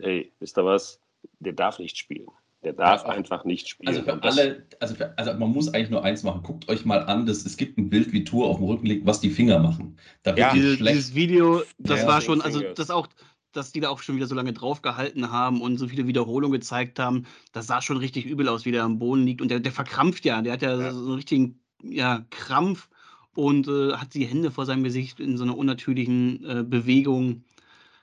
hey, 0.00 0.32
wisst 0.40 0.58
ihr 0.58 0.64
was, 0.64 1.00
der 1.38 1.52
darf 1.52 1.78
nicht 1.78 1.96
spielen. 1.96 2.28
Der 2.62 2.74
darf 2.74 3.04
Ja, 3.04 3.08
einfach 3.08 3.44
nicht 3.44 3.68
spielen. 3.68 3.88
Also 3.88 4.02
für 4.02 4.22
alle, 4.22 4.66
also, 4.80 4.94
für, 4.94 5.16
also 5.16 5.32
man 5.32 5.50
muss 5.50 5.72
eigentlich 5.72 5.88
nur 5.88 6.04
eins 6.04 6.22
machen. 6.24 6.42
Guckt 6.42 6.68
euch 6.68 6.84
mal 6.84 6.98
an, 7.04 7.24
das, 7.24 7.46
es 7.46 7.56
gibt 7.56 7.78
ein 7.78 7.88
Bild, 7.88 8.12
wie 8.12 8.22
Tour 8.22 8.48
auf 8.48 8.58
dem 8.58 8.66
Rücken 8.66 8.84
liegt, 8.84 9.06
was 9.06 9.20
die 9.20 9.30
Finger 9.30 9.58
machen. 9.58 9.96
Da 10.24 10.32
wird 10.32 10.40
Ja. 10.40 10.52
die 10.52 10.60
Diese, 10.60 10.76
schlecht. 10.76 10.96
dieses 10.98 11.14
Video, 11.14 11.62
das 11.78 12.00
Ja, 12.00 12.06
war 12.08 12.20
schon, 12.20 12.42
also 12.42 12.60
das 12.60 12.90
auch, 12.90 13.08
dass 13.52 13.72
die 13.72 13.80
da 13.80 13.88
auch 13.88 14.00
schon 14.00 14.16
wieder 14.16 14.26
so 14.26 14.34
lange 14.34 14.52
draufgehalten 14.52 15.30
haben 15.30 15.60
und 15.60 15.78
so 15.78 15.88
viele 15.88 16.06
Wiederholungen 16.06 16.52
gezeigt 16.52 16.98
haben, 16.98 17.26
das 17.52 17.66
sah 17.66 17.82
schon 17.82 17.96
richtig 17.96 18.26
übel 18.26 18.48
aus, 18.48 18.64
wie 18.64 18.72
der 18.72 18.84
am 18.84 18.98
Boden 18.98 19.24
liegt. 19.24 19.40
Und 19.42 19.50
der, 19.50 19.60
der 19.60 19.72
verkrampft 19.72 20.24
ja, 20.24 20.42
der 20.42 20.52
hat 20.54 20.62
ja, 20.62 20.78
Ja. 20.78 20.92
so 20.92 20.98
einen 20.98 21.14
richtigen 21.14 21.60
ja, 21.82 22.24
Krampf 22.30 22.88
und 23.34 23.68
äh, 23.68 23.92
hat 23.94 24.14
die 24.14 24.26
Hände 24.26 24.50
vor 24.50 24.66
seinem 24.66 24.84
Gesicht 24.84 25.20
in 25.20 25.36
so 25.36 25.44
einer 25.44 25.56
unnatürlichen 25.56 26.44
äh, 26.44 26.62
Bewegung. 26.62 27.44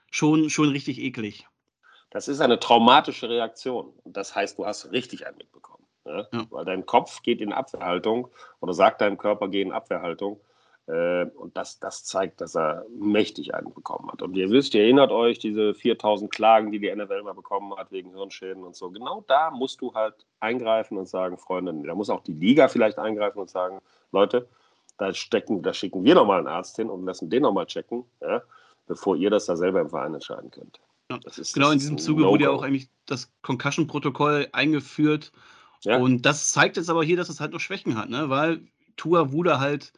Schon, 0.09 0.49
schon 0.49 0.69
richtig 0.69 0.99
eklig. 0.99 1.47
Das 2.09 2.27
ist 2.29 2.39
eine 2.39 2.59
traumatische 2.59 3.29
Reaktion. 3.29 3.91
Und 4.03 4.15
das 4.15 4.33
heißt, 4.33 4.57
du 4.57 4.65
hast 4.65 4.91
richtig 4.91 5.27
einen 5.27 5.37
mitbekommen. 5.37 5.85
Ne? 6.05 6.27
Ja. 6.31 6.45
Weil 6.49 6.65
dein 6.65 6.85
Kopf 6.85 7.21
geht 7.21 7.41
in 7.41 7.51
Abwehrhaltung 7.51 8.29
oder 8.61 8.73
sagt 8.73 9.01
deinem 9.01 9.17
Körper, 9.17 9.49
geh 9.49 9.61
in 9.61 9.73
Abwehrhaltung. 9.73 10.39
Äh, 10.87 11.25
und 11.35 11.57
das, 11.57 11.79
das 11.79 12.05
zeigt, 12.05 12.39
dass 12.39 12.55
er 12.55 12.85
mächtig 12.97 13.53
einen 13.53 13.73
bekommen 13.73 14.09
hat. 14.11 14.21
Und 14.21 14.35
ihr 14.37 14.49
wisst, 14.49 14.73
ihr 14.73 14.83
erinnert 14.83 15.11
euch, 15.11 15.37
diese 15.37 15.73
4000 15.73 16.31
Klagen, 16.31 16.71
die 16.71 16.79
die 16.79 16.93
NFL 16.93 17.23
mal 17.23 17.33
bekommen 17.33 17.75
hat 17.75 17.91
wegen 17.91 18.13
Hirnschäden 18.13 18.63
und 18.63 18.75
so. 18.75 18.89
Genau 18.89 19.23
da 19.27 19.51
musst 19.51 19.81
du 19.81 19.93
halt 19.93 20.15
eingreifen 20.39 20.97
und 20.97 21.09
sagen, 21.09 21.37
Freunde, 21.37 21.73
da 21.85 21.93
muss 21.93 22.09
auch 22.09 22.23
die 22.23 22.33
Liga 22.33 22.69
vielleicht 22.69 22.99
eingreifen 22.99 23.39
und 23.39 23.49
sagen, 23.49 23.81
Leute, 24.13 24.47
da, 24.97 25.13
stecken, 25.13 25.61
da 25.61 25.73
schicken 25.73 26.03
wir 26.03 26.15
nochmal 26.15 26.39
einen 26.39 26.47
Arzt 26.47 26.77
hin 26.77 26.89
und 26.89 27.05
lassen 27.05 27.29
den 27.29 27.43
nochmal 27.43 27.65
checken, 27.65 28.05
ja, 28.21 28.41
bevor 28.87 29.17
ihr 29.17 29.29
das 29.29 29.45
da 29.45 29.57
selber 29.57 29.81
im 29.81 29.89
Verein 29.89 30.13
entscheiden 30.13 30.51
könnt. 30.51 30.79
Ja. 31.11 31.19
Genau, 31.53 31.71
in 31.71 31.79
diesem 31.79 31.97
Zuge 31.97 32.25
wurde 32.25 32.45
ja 32.45 32.49
auch 32.49 32.63
eigentlich 32.63 32.89
das 33.05 33.31
Concussion-Protokoll 33.41 34.47
eingeführt. 34.51 35.31
Ja. 35.83 35.97
Und 35.97 36.25
das 36.25 36.51
zeigt 36.51 36.77
jetzt 36.77 36.89
aber 36.89 37.03
hier, 37.03 37.17
dass 37.17 37.29
es 37.29 37.39
halt 37.39 37.51
noch 37.51 37.59
Schwächen 37.59 37.97
hat, 37.97 38.09
ne? 38.09 38.29
weil 38.29 38.61
Tua 38.97 39.31
wurde 39.31 39.59
halt 39.59 39.93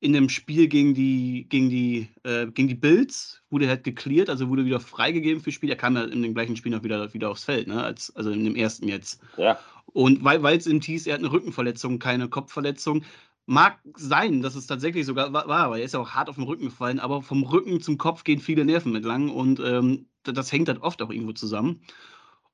in 0.00 0.12
dem 0.14 0.28
Spiel 0.28 0.66
gegen 0.68 0.94
die, 0.94 1.46
gegen 1.48 1.68
die, 1.68 2.08
äh, 2.24 2.46
gegen 2.46 2.68
die 2.68 2.74
Bills, 2.74 3.42
wurde 3.50 3.68
halt 3.68 3.84
geklärt, 3.84 4.30
also 4.30 4.48
wurde 4.48 4.64
wieder 4.64 4.80
freigegeben 4.80 5.42
fürs 5.42 5.54
Spiel. 5.54 5.70
Er 5.70 5.76
kam 5.76 5.96
ja 5.96 6.04
in 6.04 6.22
dem 6.22 6.34
gleichen 6.34 6.56
Spiel 6.56 6.72
noch 6.72 6.82
wieder, 6.82 7.12
wieder 7.12 7.30
aufs 7.30 7.44
Feld, 7.44 7.68
ne? 7.68 7.82
Als, 7.82 8.14
also 8.16 8.30
in 8.30 8.44
dem 8.44 8.56
ersten 8.56 8.88
jetzt. 8.88 9.20
Ja, 9.36 9.58
Und 9.86 10.24
weil 10.24 10.42
weil 10.42 10.56
es 10.56 10.66
im 10.66 10.80
hieß, 10.80 11.06
er 11.06 11.14
hat 11.14 11.20
eine 11.20 11.32
Rückenverletzung, 11.32 11.98
keine 11.98 12.28
Kopfverletzung, 12.28 13.04
Mag 13.46 13.80
sein, 13.96 14.42
dass 14.42 14.54
es 14.54 14.66
tatsächlich 14.68 15.06
sogar 15.06 15.32
war, 15.32 15.44
aber 15.48 15.78
er 15.78 15.84
ist 15.84 15.94
ja 15.94 15.98
auch 15.98 16.10
hart 16.10 16.28
auf 16.28 16.36
den 16.36 16.44
Rücken 16.44 16.66
gefallen, 16.66 17.00
aber 17.00 17.20
vom 17.20 17.42
Rücken 17.42 17.80
zum 17.80 17.98
Kopf 17.98 18.22
gehen 18.22 18.38
viele 18.38 18.64
Nerven 18.64 18.94
entlang 18.94 19.28
und 19.28 19.58
ähm, 19.58 20.06
das 20.22 20.52
hängt 20.52 20.68
halt 20.68 20.82
oft 20.82 21.02
auch 21.02 21.10
irgendwo 21.10 21.32
zusammen. 21.32 21.80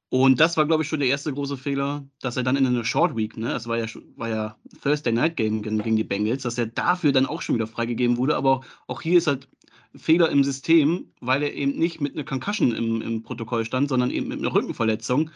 Und 0.08 0.38
das 0.38 0.56
war, 0.56 0.66
glaube 0.66 0.82
ich, 0.82 0.88
schon 0.88 1.00
der 1.00 1.08
erste 1.08 1.32
große 1.32 1.56
Fehler, 1.56 2.06
dass 2.20 2.36
er 2.36 2.44
dann 2.44 2.56
in 2.56 2.66
einer 2.66 2.84
Short 2.84 3.16
Week, 3.16 3.36
ne, 3.36 3.48
das 3.48 3.66
war 3.66 3.76
ja, 3.76 3.86
war 4.16 4.28
ja 4.28 4.56
Thursday 4.82 5.12
Night 5.12 5.36
Game 5.36 5.62
gegen 5.62 5.96
die 5.96 6.04
Bengals, 6.04 6.44
dass 6.44 6.58
er 6.58 6.66
dafür 6.66 7.12
dann 7.12 7.26
auch 7.26 7.42
schon 7.42 7.56
wieder 7.56 7.66
freigegeben 7.66 8.16
wurde. 8.16 8.36
Aber 8.36 8.60
auch 8.86 9.02
hier 9.02 9.18
ist 9.18 9.26
halt 9.26 9.48
Fehler 9.96 10.30
im 10.30 10.44
System, 10.44 11.12
weil 11.20 11.42
er 11.42 11.54
eben 11.54 11.76
nicht 11.76 12.00
mit 12.00 12.14
einer 12.14 12.25
Concussion 12.25 12.72
im, 12.72 13.02
im 13.02 13.22
Protokoll 13.22 13.64
stand, 13.64 13.88
sondern 13.88 14.10
eben 14.10 14.28
mit 14.28 14.38
einer 14.38 14.54
Rückenverletzung 14.54 15.30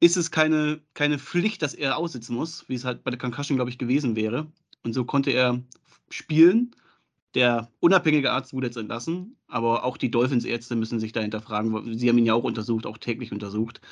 ist 0.00 0.16
es 0.16 0.30
keine, 0.30 0.80
keine 0.94 1.18
Pflicht, 1.18 1.62
dass 1.62 1.74
er 1.74 1.96
aussitzen 1.96 2.36
muss, 2.36 2.68
wie 2.68 2.74
es 2.74 2.84
halt 2.84 3.02
bei 3.02 3.10
der 3.10 3.18
Concussion, 3.18 3.56
glaube 3.56 3.70
ich, 3.70 3.78
gewesen 3.78 4.14
wäre. 4.14 4.46
Und 4.82 4.92
so 4.92 5.04
konnte 5.04 5.30
er 5.30 5.62
spielen. 6.10 6.72
Der 7.36 7.70
unabhängige 7.80 8.32
Arzt 8.32 8.54
wurde 8.54 8.68
jetzt 8.68 8.78
entlassen, 8.78 9.36
aber 9.46 9.84
auch 9.84 9.98
die 9.98 10.10
Dolphins-Ärzte 10.10 10.74
müssen 10.74 10.98
sich 10.98 11.12
dahinter 11.12 11.42
fragen. 11.42 11.98
Sie 11.98 12.08
haben 12.08 12.16
ihn 12.16 12.24
ja 12.24 12.32
auch 12.32 12.44
untersucht, 12.44 12.86
auch 12.86 12.96
täglich 12.96 13.30
untersucht. 13.30 13.82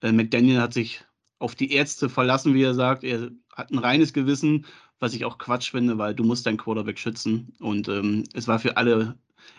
Äh, 0.00 0.10
McDaniel 0.10 0.62
hat 0.62 0.72
sich 0.72 1.04
auf 1.38 1.54
die 1.54 1.72
Ärzte 1.72 2.08
verlassen, 2.08 2.54
wie 2.54 2.62
er 2.62 2.72
sagt. 2.72 3.04
Er 3.04 3.30
hat 3.54 3.70
ein 3.70 3.78
reines 3.78 4.14
Gewissen, 4.14 4.64
was 5.00 5.12
ich 5.12 5.26
auch 5.26 5.36
Quatsch 5.36 5.72
finde, 5.72 5.98
weil 5.98 6.14
du 6.14 6.24
musst 6.24 6.46
deinen 6.46 6.56
Quarterback 6.56 6.98
schützen. 6.98 7.52
Und 7.60 7.88
ähm, 7.88 8.24
es 8.32 8.48
war 8.48 8.58
für 8.58 8.78
alle 8.78 9.18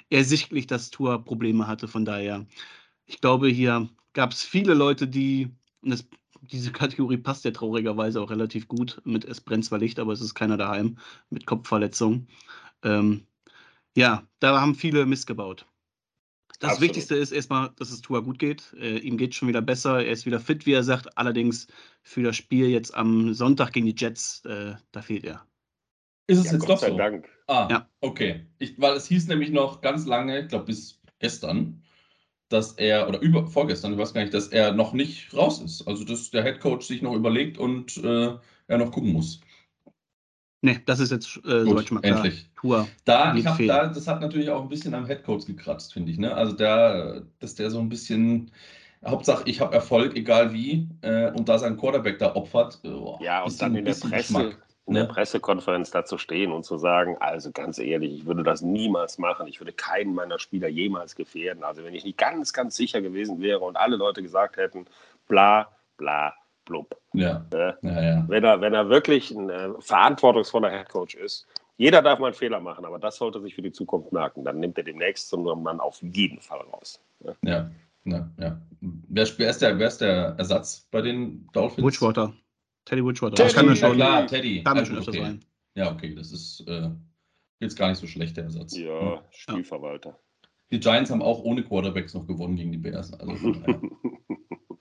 ersichtlich, 0.10 0.66
dass 0.66 0.90
Tour 0.90 1.24
Probleme 1.24 1.68
hatte. 1.68 1.88
Von 1.88 2.04
daher, 2.04 2.48
ich 3.06 3.22
glaube, 3.22 3.48
hier 3.48 3.88
gab 4.14 4.32
es 4.32 4.44
viele 4.44 4.74
Leute, 4.74 5.08
die, 5.08 5.52
und 5.84 5.92
das 5.92 6.08
diese 6.42 6.72
Kategorie 6.72 7.18
passt 7.18 7.46
ja 7.46 7.52
traurigerweise 7.52 8.22
auch 8.22 8.32
relativ 8.32 8.68
gut. 8.68 9.02
Mit 9.06 9.24
Es 9.24 9.40
brennt 9.40 9.66
zwar 9.66 9.78
Licht, 9.78 10.00
aber 10.00 10.14
es 10.14 10.22
ist 10.22 10.34
keiner 10.34 10.58
daheim 10.58 10.98
mit 11.30 11.46
Kopfverletzung. 11.46 12.28
Ähm, 12.84 13.28
ja, 13.96 14.28
da 14.40 14.60
haben 14.62 14.76
viele 14.76 15.06
missgebaut. 15.06 15.66
Das 16.60 16.72
Absolut. 16.72 16.90
Wichtigste 16.90 17.16
ist 17.16 17.32
erstmal, 17.32 17.72
dass 17.78 17.92
es 17.92 18.02
Tua 18.02 18.20
gut 18.20 18.40
geht. 18.40 18.74
Äh, 18.80 19.00
ihm 19.00 19.18
geht 19.18 19.32
es 19.32 19.36
schon 19.36 19.50
wieder 19.50 19.62
besser. 19.62 20.06
Er 20.06 20.12
ist 20.12 20.26
wieder 20.26 20.40
fit, 20.40 20.66
wie 20.66 20.74
er 20.74 20.84
sagt. 20.84 21.18
Allerdings 21.18 21.68
für 22.02 22.24
das 22.24 22.38
Spiel 22.38 22.70
jetzt 22.70 22.94
am 22.96 23.34
Sonntag 23.34 23.74
gegen 23.74 23.86
die 23.86 23.96
Jets, 23.98 24.44
äh, 24.46 24.76
da 24.92 25.02
fehlt 25.02 25.26
er. 25.26 25.46
Ist 26.28 26.40
es 26.40 26.46
ja, 26.46 26.54
jetzt 26.54 26.62
Gott 26.62 26.70
doch 26.70 26.80
sei 26.80 26.92
so? 26.92 26.98
Dank. 26.98 27.30
Ah, 27.48 27.68
ja. 27.70 27.90
okay. 28.02 28.46
Ich, 28.58 28.80
weil 28.80 28.96
es 28.96 29.08
hieß 29.08 29.28
nämlich 29.28 29.52
noch 29.52 29.82
ganz 29.82 30.06
lange, 30.06 30.42
ich 30.42 30.48
glaube 30.48 30.66
bis 30.66 31.02
gestern, 31.20 31.84
dass 32.50 32.74
er, 32.74 33.08
oder 33.08 33.20
über, 33.20 33.48
vorgestern, 33.48 33.94
ich 33.94 34.00
weiß 34.00 34.14
gar 34.14 34.22
nicht, 34.22 34.34
dass 34.34 34.48
er 34.48 34.74
noch 34.74 34.94
nicht 34.94 35.34
raus 35.34 35.62
ist. 35.62 35.88
Also, 35.88 36.04
dass 36.04 36.32
der 36.32 36.44
Headcoach 36.44 36.84
sich 36.84 37.02
noch 37.02 37.14
überlegt 37.14 37.58
und 37.58 37.98
äh, 37.98 38.38
er 38.68 38.78
noch 38.78 38.92
gucken 38.92 39.12
muss. 39.12 39.42
Nee, 40.66 40.80
das 40.86 41.00
ist 41.00 41.12
jetzt 41.12 41.38
äh, 41.38 41.40
Gut, 41.42 41.70
soweit 41.70 41.88
schon 41.88 41.96
mal 41.96 42.02
klar. 42.02 42.18
Endlich. 42.18 42.50
Tour. 42.60 42.88
Da, 43.06 43.36
ich 43.36 43.46
hab, 43.46 43.58
da, 43.60 43.88
das 43.88 44.08
hat 44.08 44.22
natürlich 44.22 44.50
auch 44.50 44.64
ein 44.64 44.70
bisschen 44.70 44.94
am 44.94 45.06
Headcoach 45.06 45.46
gekratzt, 45.46 45.94
finde 45.94 46.12
ich. 46.12 46.18
Ne? 46.18 46.34
Also, 46.34 46.54
der, 46.54 47.22
dass 47.40 47.56
der 47.56 47.70
so 47.70 47.80
ein 47.80 47.90
bisschen. 47.90 48.52
Hauptsache, 49.06 49.44
ich 49.46 49.62
habe 49.62 49.76
Erfolg, 49.76 50.16
egal 50.16 50.52
wie, 50.52 50.90
äh, 51.02 51.30
und 51.30 51.48
da 51.48 51.60
sein 51.60 51.78
Quarterback 51.78 52.18
da 52.18 52.34
opfert. 52.34 52.80
Oh, 52.84 53.20
ja, 53.22 53.44
und 53.44 53.62
dann 53.62 53.76
in 53.76 53.86
der 53.86 53.94
Presse, 53.94 54.10
Geschmack 54.10 54.66
in 54.88 54.94
der 54.94 55.06
Pressekonferenz 55.06 55.90
da 55.92 56.06
zu 56.06 56.18
stehen 56.18 56.52
und 56.52 56.64
zu 56.64 56.78
sagen, 56.78 57.18
also 57.20 57.52
ganz 57.52 57.80
ehrlich, 57.80 58.14
ich 58.14 58.26
würde 58.26 58.44
das 58.44 58.62
niemals 58.62 59.18
machen, 59.18 59.48
ich 59.48 59.60
würde 59.60 59.74
keinen 59.74 60.14
meiner 60.14 60.38
Spieler 60.38 60.68
jemals 60.68 61.16
gefährden. 61.16 61.64
Also 61.64 61.84
wenn 61.84 61.96
ich 61.96 62.04
nicht 62.04 62.18
ganz, 62.18 62.54
ganz 62.54 62.76
sicher 62.76 63.02
gewesen 63.02 63.42
wäre 63.42 63.60
und 63.60 63.78
alle 63.78 63.96
Leute 63.96 64.22
gesagt 64.22 64.58
hätten, 64.58 64.86
bla, 65.28 65.70
bla, 65.98 66.36
blub. 66.66 66.96
Ja. 67.18 67.46
Äh, 67.54 67.74
ja, 67.82 68.04
ja. 68.04 68.26
Wenn, 68.28 68.44
er, 68.44 68.62
wenn 68.62 68.74
er 68.74 68.90
wirklich 68.90 69.32
ein 69.32 69.50
äh, 69.50 69.70
verantwortungsvoller 69.80 70.70
Headcoach 70.70 71.16
ist, 71.16 71.48
jeder 71.78 72.02
darf 72.02 72.20
mal 72.20 72.28
einen 72.28 72.36
Fehler 72.36 72.60
machen, 72.60 72.86
aber 72.86 73.00
das 73.00 73.18
sollte 73.18 73.42
sich 73.42 73.54
für 73.54 73.62
die 73.62 73.72
Zukunft 73.72 74.12
merken. 74.14 74.46
Dann 74.46 74.60
nimmt 74.60 74.78
er 74.78 74.84
demnächst 74.84 75.30
so 75.30 75.38
einen 75.38 75.64
Mann 75.64 75.80
auf 75.80 76.02
jeden 76.02 76.40
Fall 76.40 76.60
raus. 76.74 77.02
Ja, 77.24 77.36
ja, 77.42 77.72
ja. 78.06 78.30
ja. 78.40 78.62
Wer, 78.80 79.28
wer, 79.38 79.50
ist 79.50 79.62
der, 79.62 79.78
wer 79.78 79.88
ist 79.88 80.00
der 80.00 80.36
Ersatz 80.38 80.88
bei 80.92 81.02
den 81.02 81.48
Dolphins? 81.52 81.86
Witchwater. 81.86 82.34
Teddy 82.86 83.02
Bridgewater. 83.02 83.36
Teddy, 83.36 83.48
das 83.48 83.56
kann 83.56 83.66
man 83.66 83.76
schon, 83.76 83.98
ja, 83.98 84.06
klar, 84.06 84.28
Teddy. 84.28 84.64
Kann 84.64 84.78
man 84.78 84.86
schon 84.86 84.98
öfter 84.98 85.12
okay. 85.12 85.22
sein. 85.22 85.46
Ja, 85.76 85.92
okay, 85.92 86.16
das 86.16 86.32
ist 86.32 86.64
äh, 86.68 86.90
jetzt 87.60 87.78
gar 87.78 87.90
nicht 87.90 87.98
so 87.98 88.08
schlecht, 88.08 88.38
der 88.38 88.46
Ersatz. 88.46 88.78
Ja, 88.78 89.24
Spielverwalter. 89.32 90.18
Die 90.72 90.80
Giants 90.80 91.12
haben 91.12 91.22
auch 91.22 91.44
ohne 91.44 91.64
Quarterbacks 91.64 92.14
noch 92.14 92.26
gewonnen 92.26 92.56
gegen 92.56 92.72
die 92.72 92.78
Bears. 92.78 93.14
Also, 93.14 93.34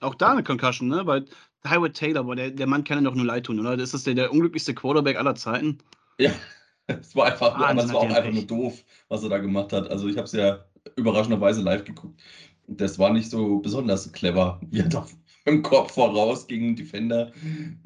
auch 0.04 0.14
da 0.14 0.32
eine 0.32 0.42
Concussion, 0.42 0.88
ne? 0.88 1.06
Weil 1.06 1.24
Howard 1.68 1.94
Taylor, 1.94 2.24
boah, 2.24 2.36
der, 2.36 2.50
der 2.50 2.66
Mann 2.66 2.84
kann 2.84 2.98
ja 2.98 3.10
doch 3.10 3.16
nur 3.16 3.26
leid 3.26 3.44
tun, 3.44 3.58
oder? 3.58 3.76
Das 3.76 3.94
ist 3.94 4.06
der, 4.06 4.14
der 4.14 4.32
unglücklichste 4.32 4.74
Quarterback 4.74 5.16
aller 5.16 5.34
Zeiten. 5.34 5.78
Ja, 6.18 6.32
es 6.86 7.16
war 7.16 7.26
einfach, 7.26 7.54
ah, 7.54 7.74
das 7.74 7.92
war 7.92 8.00
auch 8.00 8.10
einfach 8.10 8.32
nur 8.32 8.44
doof, 8.44 8.84
was 9.08 9.22
er 9.22 9.30
da 9.30 9.38
gemacht 9.38 9.72
hat. 9.72 9.90
Also 9.90 10.08
ich 10.08 10.16
habe 10.16 10.26
es 10.26 10.32
ja 10.32 10.64
überraschenderweise 10.96 11.62
live 11.62 11.84
geguckt. 11.84 12.20
Das 12.66 12.98
war 12.98 13.12
nicht 13.12 13.30
so 13.30 13.58
besonders 13.58 14.12
clever, 14.12 14.60
wie 14.70 14.80
er 14.80 14.88
da 14.88 15.06
im 15.46 15.62
Kopf 15.62 15.92
voraus 15.92 16.46
gegen 16.46 16.76
Defender. 16.76 17.32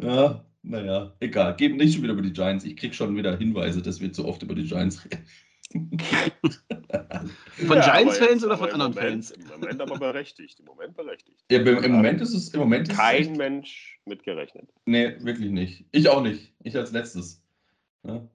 Ja, 0.01 0.45
naja, 0.63 1.13
egal. 1.21 1.57
Geben 1.57 1.77
nicht 1.77 1.95
schon 1.95 2.03
wieder 2.03 2.13
über 2.13 2.23
die 2.23 2.33
Giants. 2.33 2.65
Ich 2.65 2.77
krieg 2.77 2.95
schon 2.95 3.17
wieder 3.17 3.37
Hinweise, 3.37 3.83
dass 3.83 4.01
wir 4.01 4.13
zu 4.13 4.27
oft 4.27 4.43
über 4.43 4.55
die 4.55 4.67
Giants 4.67 5.05
reden. 5.05 5.25
Von 7.67 7.77
ja, 7.77 7.97
Giants-Fans 7.97 8.45
oder 8.45 8.57
von 8.57 8.71
anderen 8.71 8.95
Moment, 8.95 9.27
Fans? 9.27 9.31
Im 9.33 9.47
Moment 9.49 9.81
aber 9.81 9.99
berechtigt. 9.99 10.61
Im 10.61 10.67
Moment 10.67 10.97
berechtigt. 10.97 11.39
Ja, 11.51 11.59
im 11.59 11.93
Moment 11.93 12.21
ist 12.21 12.33
es. 12.33 12.49
Im 12.51 12.61
Moment 12.61 12.89
Kein 12.89 13.17
echt... 13.17 13.37
Mensch 13.37 14.01
mitgerechnet. 14.07 14.71
Nee, 14.87 15.17
wirklich 15.21 15.51
nicht. 15.51 15.85
Ich 15.93 16.09
auch 16.09 16.23
nicht. 16.23 16.55
Ich 16.63 16.77
als 16.77 16.93
letztes. 16.93 17.43
Ja, 18.07 18.27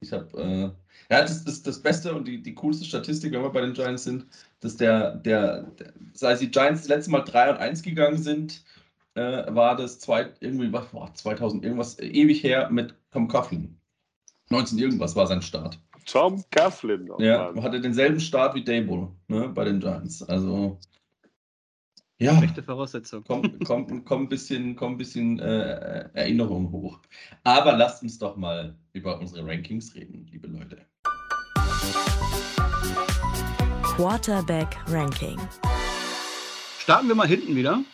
ich 0.00 0.12
habe. 0.12 0.36
Äh, 0.36 1.12
ja, 1.12 1.22
das 1.22 1.42
ist 1.42 1.66
das 1.66 1.82
Beste 1.82 2.14
und 2.14 2.26
die, 2.26 2.42
die 2.42 2.54
coolste 2.54 2.84
Statistik, 2.84 3.32
wenn 3.32 3.42
wir 3.42 3.50
bei 3.50 3.60
den 3.60 3.74
Giants 3.74 4.04
sind, 4.04 4.26
dass 4.60 4.76
der, 4.76 5.16
der, 5.16 5.62
der 5.62 5.92
seit 6.14 6.40
die 6.40 6.50
Giants 6.50 6.82
das 6.82 6.88
letzte 6.88 7.10
Mal 7.10 7.20
3 7.20 7.50
und 7.50 7.56
1 7.58 7.82
gegangen 7.82 8.18
sind, 8.18 8.64
äh, 9.14 9.54
war 9.54 9.76
das 9.76 9.98
zwei, 9.98 10.30
irgendwie, 10.40 10.72
was, 10.72 10.88
boah, 10.88 11.12
2000 11.12 11.64
irgendwas, 11.64 11.98
ewig 11.98 12.42
her 12.42 12.70
mit 12.70 12.94
Tom 13.12 13.28
Coughlin. 13.28 13.76
19 14.50 14.78
irgendwas 14.78 15.14
war 15.14 15.26
sein 15.26 15.42
Start. 15.42 15.78
Tom 16.10 16.42
Coughlin. 16.50 17.08
Ja, 17.18 17.52
Mann. 17.52 17.62
hatte 17.62 17.80
denselben 17.80 18.18
Start 18.18 18.56
wie 18.56 18.64
Dable 18.64 19.12
ne, 19.28 19.48
bei 19.48 19.64
den 19.64 19.78
Giants. 19.78 20.22
Also 20.24 20.80
ja. 22.18 22.36
Schlechte 22.36 22.64
Voraussetzung. 22.64 23.22
Kommt 23.22 23.64
komm, 23.64 24.04
komm 24.04 24.22
ein 24.22 24.28
bisschen, 24.28 24.74
komm 24.74 24.94
ein 24.94 24.98
bisschen 24.98 25.38
äh, 25.38 26.08
Erinnerung 26.14 26.72
hoch. 26.72 26.98
Aber 27.44 27.76
lasst 27.76 28.02
uns 28.02 28.18
doch 28.18 28.36
mal 28.36 28.76
über 28.92 29.20
unsere 29.20 29.46
Rankings 29.46 29.94
reden, 29.94 30.26
liebe 30.32 30.48
Leute. 30.48 30.84
Quarterback 33.84 34.76
Ranking. 34.88 35.38
Starten 36.80 37.06
wir 37.06 37.14
mal 37.14 37.28
hinten 37.28 37.54
wieder. 37.54 37.84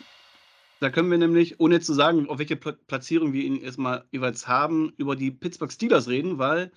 Da 0.81 0.91
können 0.91 1.11
wir 1.11 1.19
nämlich, 1.19 1.61
ohne 1.61 1.81
zu 1.81 1.93
sagen, 1.93 2.29
auf 2.31 2.39
welche 2.39 2.57
Platzierung 2.57 3.35
wir 3.35 3.45
ihn 3.45 3.61
erstmal 3.61 4.05
jeweils 4.11 4.49
haben, 4.49 4.93
über 4.97 5.17
die 5.17 5.31
Pittsburgh 5.31 5.73
Steelers 5.73 6.09
reden, 6.09 6.39
weil 6.39 6.73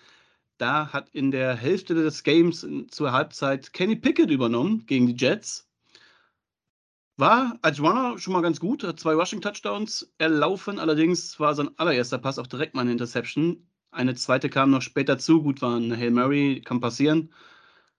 da 0.60 0.94
hat 0.94 1.10
in 1.10 1.32
der 1.32 1.56
Hälfte 1.56 1.96
des 1.96 2.24
Games 2.24 2.68
zur 2.92 3.12
Halbzeit 3.12 3.74
Kenny 3.74 3.96
Pickett 3.96 4.30
übernommen 4.30 4.86
gegen 4.86 5.08
die 5.08 5.16
Jets. 5.16 5.68
War 7.18 7.58
als 7.62 7.82
Runner 7.82 8.18
schon 8.18 8.34
mal 8.34 8.42
ganz 8.42 8.60
gut, 8.60 8.84
hat 8.84 9.00
zwei 9.00 9.14
Rushing-Touchdowns 9.14 10.14
erlaufen, 10.20 10.80
allerdings 10.80 11.40
war 11.40 11.54
sein 11.54 11.70
allererster 11.78 12.18
Pass 12.18 12.40
auch 12.40 12.48
direkt 12.48 12.76
mal 12.76 12.82
eine 12.82 12.92
Interception. 12.92 13.68
Eine 13.92 14.16
zweite 14.16 14.50
kam 14.50 14.70
noch 14.70 14.82
später 14.82 15.18
zu, 15.18 15.42
gut 15.42 15.62
war 15.62 15.76
ein 15.76 15.98
Hail 15.98 16.12
Mary, 16.12 16.62
kann 16.64 16.80
passieren. 16.80 17.34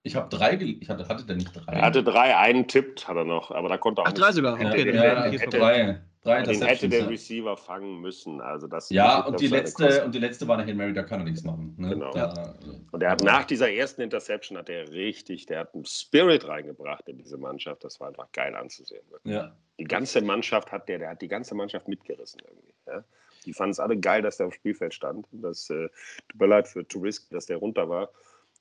Ich 0.03 0.15
habe 0.15 0.35
drei, 0.35 0.55
ich 0.55 0.89
hatte, 0.89 1.07
hatte 1.07 1.25
der 1.25 1.35
nicht 1.35 1.53
drei? 1.53 1.73
Er 1.73 1.81
hatte 1.83 2.03
drei, 2.03 2.35
einen 2.35 2.67
tippt 2.67 3.07
hat 3.07 3.17
er 3.17 3.25
noch, 3.25 3.51
aber 3.51 3.69
da 3.69 3.77
konnte 3.77 4.01
er 4.01 4.05
auch 4.05 4.09
Ach, 4.09 4.13
drei 4.13 4.31
sogar, 4.31 4.55
okay. 4.55 4.85
Den, 4.85 4.95
ja, 4.95 5.23
hätte, 5.25 5.57
drei, 5.57 6.01
drei 6.23 6.43
den 6.43 6.61
hätte 6.61 6.87
der 6.87 7.09
Receiver 7.09 7.57
fangen 7.57 7.99
müssen. 8.01 8.41
Also 8.41 8.67
das 8.67 8.89
ja, 8.89 9.21
und 9.25 9.39
die, 9.39 9.47
letzte, 9.47 10.05
und 10.05 10.13
die 10.13 10.19
letzte 10.19 10.47
war 10.47 10.57
eine 10.57 10.65
Hail 10.65 10.75
Mary, 10.75 10.93
da 10.93 11.03
kann 11.03 11.21
er 11.21 11.25
nichts 11.25 11.43
machen. 11.43 11.73
Ne? 11.77 11.89
Genau. 11.89 12.11
Da, 12.11 12.55
und 12.91 13.01
er 13.01 13.11
hat 13.11 13.23
nach 13.23 13.45
dieser 13.45 13.71
ersten 13.71 14.01
Interception, 14.01 14.57
hat 14.57 14.69
er 14.69 14.89
richtig, 14.91 15.45
der 15.47 15.61
hat 15.61 15.73
einen 15.73 15.85
Spirit 15.85 16.47
reingebracht 16.47 17.07
in 17.07 17.17
diese 17.17 17.37
Mannschaft. 17.37 17.83
Das 17.83 17.99
war 17.99 18.09
einfach 18.09 18.31
geil 18.31 18.55
anzusehen. 18.55 19.03
Ne? 19.11 19.33
Ja. 19.33 19.55
Die 19.79 19.85
ganze 19.85 20.21
Mannschaft 20.21 20.71
hat 20.71 20.87
der, 20.87 20.99
der 20.99 21.09
hat 21.11 21.21
die 21.21 21.27
ganze 21.27 21.55
Mannschaft 21.55 21.87
mitgerissen 21.87 22.41
irgendwie. 22.47 22.73
Ja? 22.87 23.03
Die 23.45 23.53
fanden 23.53 23.71
es 23.71 23.79
alle 23.79 23.97
geil, 23.97 24.21
dass 24.21 24.37
der 24.37 24.47
auf 24.47 24.53
dem 24.53 24.57
Spielfeld 24.57 24.93
stand. 24.93 25.27
Das 25.31 25.69
äh, 25.69 25.89
tut 26.29 26.39
mir 26.39 26.47
leid 26.47 26.67
für 26.67 26.87
Tourist, 26.87 27.33
dass 27.33 27.47
der 27.47 27.57
runter 27.57 27.89
war. 27.89 28.09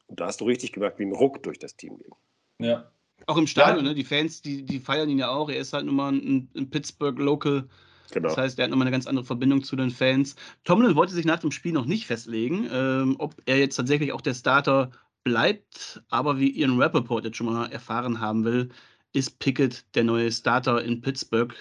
Und 0.06 0.18
da 0.20 0.26
hast 0.26 0.40
du 0.40 0.46
richtig 0.46 0.72
gemerkt, 0.72 0.98
wie 0.98 1.04
ein 1.04 1.12
Ruck 1.12 1.42
durch 1.42 1.58
das 1.58 1.76
Team 1.76 1.98
ging. 1.98 2.14
Ja. 2.58 2.90
Auch 3.26 3.36
im 3.36 3.46
Stadion, 3.46 3.84
ja. 3.84 3.90
ne? 3.90 3.94
die 3.94 4.04
Fans, 4.04 4.42
die, 4.42 4.64
die 4.64 4.80
feiern 4.80 5.08
ihn 5.08 5.18
ja 5.18 5.28
auch. 5.28 5.48
Er 5.48 5.58
ist 5.58 5.72
halt 5.72 5.86
nun 5.86 5.96
mal 5.96 6.12
ein, 6.12 6.48
ein 6.56 6.70
Pittsburgh 6.70 7.18
Local. 7.18 7.68
Genau. 8.12 8.28
Das 8.28 8.36
heißt, 8.36 8.58
er 8.58 8.64
hat 8.64 8.70
nochmal 8.70 8.86
eine 8.86 8.92
ganz 8.92 9.06
andere 9.06 9.24
Verbindung 9.24 9.62
zu 9.62 9.76
den 9.76 9.90
Fans. 9.90 10.34
Tomlin 10.64 10.96
wollte 10.96 11.14
sich 11.14 11.24
nach 11.24 11.38
dem 11.38 11.52
Spiel 11.52 11.72
noch 11.72 11.86
nicht 11.86 12.06
festlegen, 12.06 12.68
ähm, 12.72 13.16
ob 13.18 13.34
er 13.46 13.58
jetzt 13.58 13.76
tatsächlich 13.76 14.12
auch 14.12 14.20
der 14.20 14.34
Starter 14.34 14.90
bleibt. 15.22 16.02
Aber 16.10 16.38
wie 16.38 16.50
Ian 16.50 16.80
Rappaport 16.80 17.24
jetzt 17.24 17.36
schon 17.36 17.46
mal 17.46 17.66
erfahren 17.66 18.20
haben 18.20 18.44
will, 18.44 18.70
ist 19.12 19.38
Pickett 19.38 19.84
der 19.94 20.04
neue 20.04 20.30
Starter 20.32 20.82
in 20.82 21.00
Pittsburgh, 21.00 21.54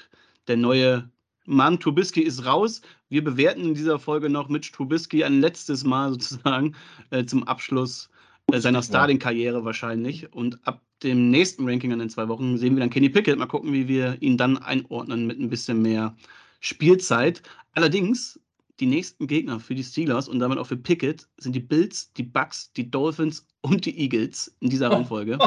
der 0.48 0.58
neue 0.58 1.10
Mann, 1.46 1.80
Trubisky 1.80 2.22
ist 2.22 2.46
raus. 2.46 2.82
Wir 3.10 3.24
bewerten 3.24 3.62
in 3.62 3.74
dieser 3.74 3.98
Folge 3.98 4.30
noch 4.30 4.50
Mitch 4.50 4.72
Trubisky 4.72 5.24
ein 5.24 5.42
letztes 5.42 5.84
Mal 5.84 6.12
sozusagen 6.12 6.76
äh, 7.10 7.26
zum 7.26 7.44
Abschluss 7.44 8.10
seiner 8.56 8.84
Starting-Karriere 8.84 9.64
wahrscheinlich. 9.66 10.34
Und 10.34 10.60
ab 10.68 10.82
dem 11.04 11.30
nächsten 11.30 11.68
Ranking 11.68 11.92
in 11.92 12.00
den 12.00 12.10
zwei 12.10 12.28
Wochen 12.28 12.58
sehen 12.58 12.76
wir 12.76 12.82
dann 12.82 12.90
Kenny 12.90 13.10
Pickett. 13.10 13.38
Mal 13.38 13.46
gucken, 13.46 13.74
wie 13.74 13.88
wir 13.88 14.22
ihn 14.22 14.38
dann 14.38 14.58
einordnen 14.58 15.28
mit 15.28 15.40
ein 15.40 15.50
bisschen 15.50 15.82
mehr 15.82 16.16
Spielzeit. 16.60 17.42
Allerdings 17.74 18.40
die 18.80 18.86
nächsten 18.86 19.28
Gegner 19.28 19.60
für 19.60 19.76
die 19.76 19.84
Steelers 19.84 20.30
und 20.30 20.40
damit 20.40 20.58
auch 20.58 20.68
für 20.68 20.78
Pickett 20.78 21.28
sind 21.38 21.54
die 21.54 21.60
Bills, 21.60 22.12
die 22.14 22.24
Bucks, 22.24 22.72
die 22.74 22.90
Dolphins 22.90 23.46
und 23.62 23.86
die 23.86 24.00
Eagles 24.00 24.56
in 24.62 24.70
dieser 24.70 24.92
Reihenfolge. 24.92 25.38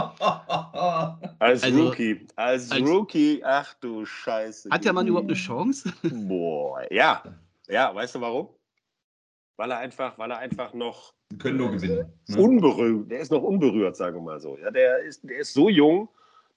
als 1.38 1.62
also, 1.62 1.86
Rookie, 1.86 2.26
als, 2.36 2.70
als, 2.70 2.82
Rookie, 2.82 3.42
ach 3.44 3.74
du 3.80 4.04
Scheiße. 4.04 4.70
Hat 4.70 4.84
der 4.84 4.92
Mann 4.92 5.06
überhaupt 5.06 5.28
eine 5.28 5.36
Chance? 5.36 5.92
Boah, 6.02 6.82
ja. 6.90 7.22
Ja, 7.68 7.94
weißt 7.94 8.16
du 8.16 8.20
warum? 8.20 8.48
Weil 9.56 9.70
er 9.70 9.78
einfach, 9.78 10.18
weil 10.18 10.30
er 10.30 10.38
einfach 10.38 10.74
noch 10.74 11.14
können 11.38 11.58
nur 11.58 11.72
gewinnen. 11.72 12.12
Ne? 12.28 12.40
Unberührt, 12.40 13.10
der 13.10 13.20
ist 13.20 13.30
noch 13.30 13.42
unberührt, 13.42 13.96
sagen 13.96 14.16
wir 14.16 14.22
mal 14.22 14.40
so. 14.40 14.58
Ja, 14.58 14.70
der, 14.70 15.00
ist, 15.00 15.28
der 15.28 15.38
ist 15.38 15.52
so 15.52 15.68
jung, 15.68 16.08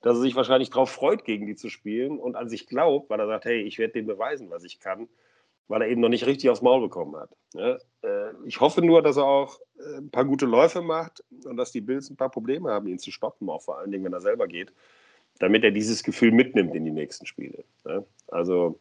dass 0.02 0.18
er 0.18 0.22
sich 0.22 0.36
wahrscheinlich 0.36 0.70
darauf 0.70 0.90
freut, 0.90 1.26
gegen 1.26 1.46
die 1.46 1.56
zu 1.56 1.70
spielen 1.70 2.20
und 2.20 2.36
an 2.36 2.50
sich 2.50 2.68
glaubt, 2.68 3.10
weil 3.10 3.20
er 3.20 3.28
sagt, 3.28 3.46
hey, 3.46 3.62
ich 3.62 3.78
werde 3.80 3.94
dem 3.94 4.08
beweisen, 4.08 4.50
was 4.50 4.64
ich 4.64 4.80
kann 4.80 5.08
weil 5.68 5.82
er 5.82 5.88
eben 5.88 6.02
noch 6.02 6.10
nicht 6.10 6.26
richtig 6.26 6.50
aufs 6.50 6.62
Maul 6.62 6.82
bekommen 6.82 7.16
hat. 7.16 7.30
Ja, 7.54 7.78
äh, 8.04 8.34
ich 8.46 8.60
hoffe 8.60 8.82
nur, 8.82 9.02
dass 9.02 9.18
er 9.18 9.26
auch 9.26 9.60
äh, 9.80 9.98
ein 9.98 10.10
paar 10.10 10.26
gute 10.26 10.46
Läufe 10.46 10.82
macht 10.82 11.24
und 11.46 11.58
dass 11.58 11.72
die 11.72 11.82
Bills 11.82 12.10
ein 12.10 12.18
paar 12.18 12.30
Probleme 12.30 12.70
haben, 12.70 12.88
ihn 12.88 13.00
zu 13.00 13.12
stoppen, 13.12 13.50
auch 13.50 13.64
vor 13.64 13.80
allen 13.80 13.92
Dingen, 13.92 14.06
wenn 14.06 14.14
er 14.14 14.22
selber 14.22 14.48
geht, 14.48 14.74
damit 15.40 15.64
er 15.64 15.72
dieses 15.72 16.04
Gefühl 16.04 16.32
mitnimmt 16.32 16.76
in 16.76 16.86
die 16.86 16.92
nächsten 16.92 17.26
Spiele. 17.26 17.64
Ja, 17.86 18.04
also 18.28 18.80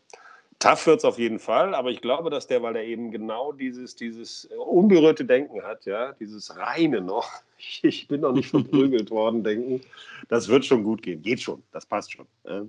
tough 0.65 0.87
wird 0.87 0.99
es 0.99 1.05
auf 1.05 1.19
jeden 1.19 1.39
Fall, 1.39 1.75
aber 1.75 1.91
ich 1.91 2.01
glaube, 2.01 2.31
dass 2.31 2.47
der, 2.47 2.63
weil 2.63 2.75
er 2.77 2.85
eben 2.85 3.11
genau 3.11 3.53
dieses, 3.53 3.97
dieses 3.97 4.47
unberührte 4.47 5.25
Denken 5.25 5.63
hat, 5.63 5.85
ja, 5.85 6.13
dieses 6.13 6.57
reine 6.57 7.03
noch, 7.03 7.29
ich 7.83 8.09
bin 8.09 8.23
noch 8.23 8.33
nicht 8.33 8.49
verprügelt 8.49 9.11
worden, 9.11 9.45
denken, 9.45 9.83
das 10.29 10.49
wird 10.49 10.65
schon 10.65 10.83
gut 10.83 11.03
gehen. 11.03 11.23
Geht 11.23 11.43
schon, 11.43 11.63
das 11.71 11.85
passt 11.85 12.13
schon. 12.13 12.27
Ja. 12.45 12.65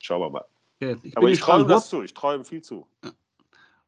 Schauen 0.00 0.20
wir 0.20 0.30
mal. 0.30 0.44
Okay, 0.80 0.96
ich 1.02 1.16
aber 1.16 1.30
ich 1.30 1.40
träume 1.40 1.66
das 1.66 1.88
zu, 1.88 2.02
ich 2.02 2.12
träume 2.12 2.44
viel 2.44 2.60
zu. 2.60 2.86
Ja. 3.02 3.12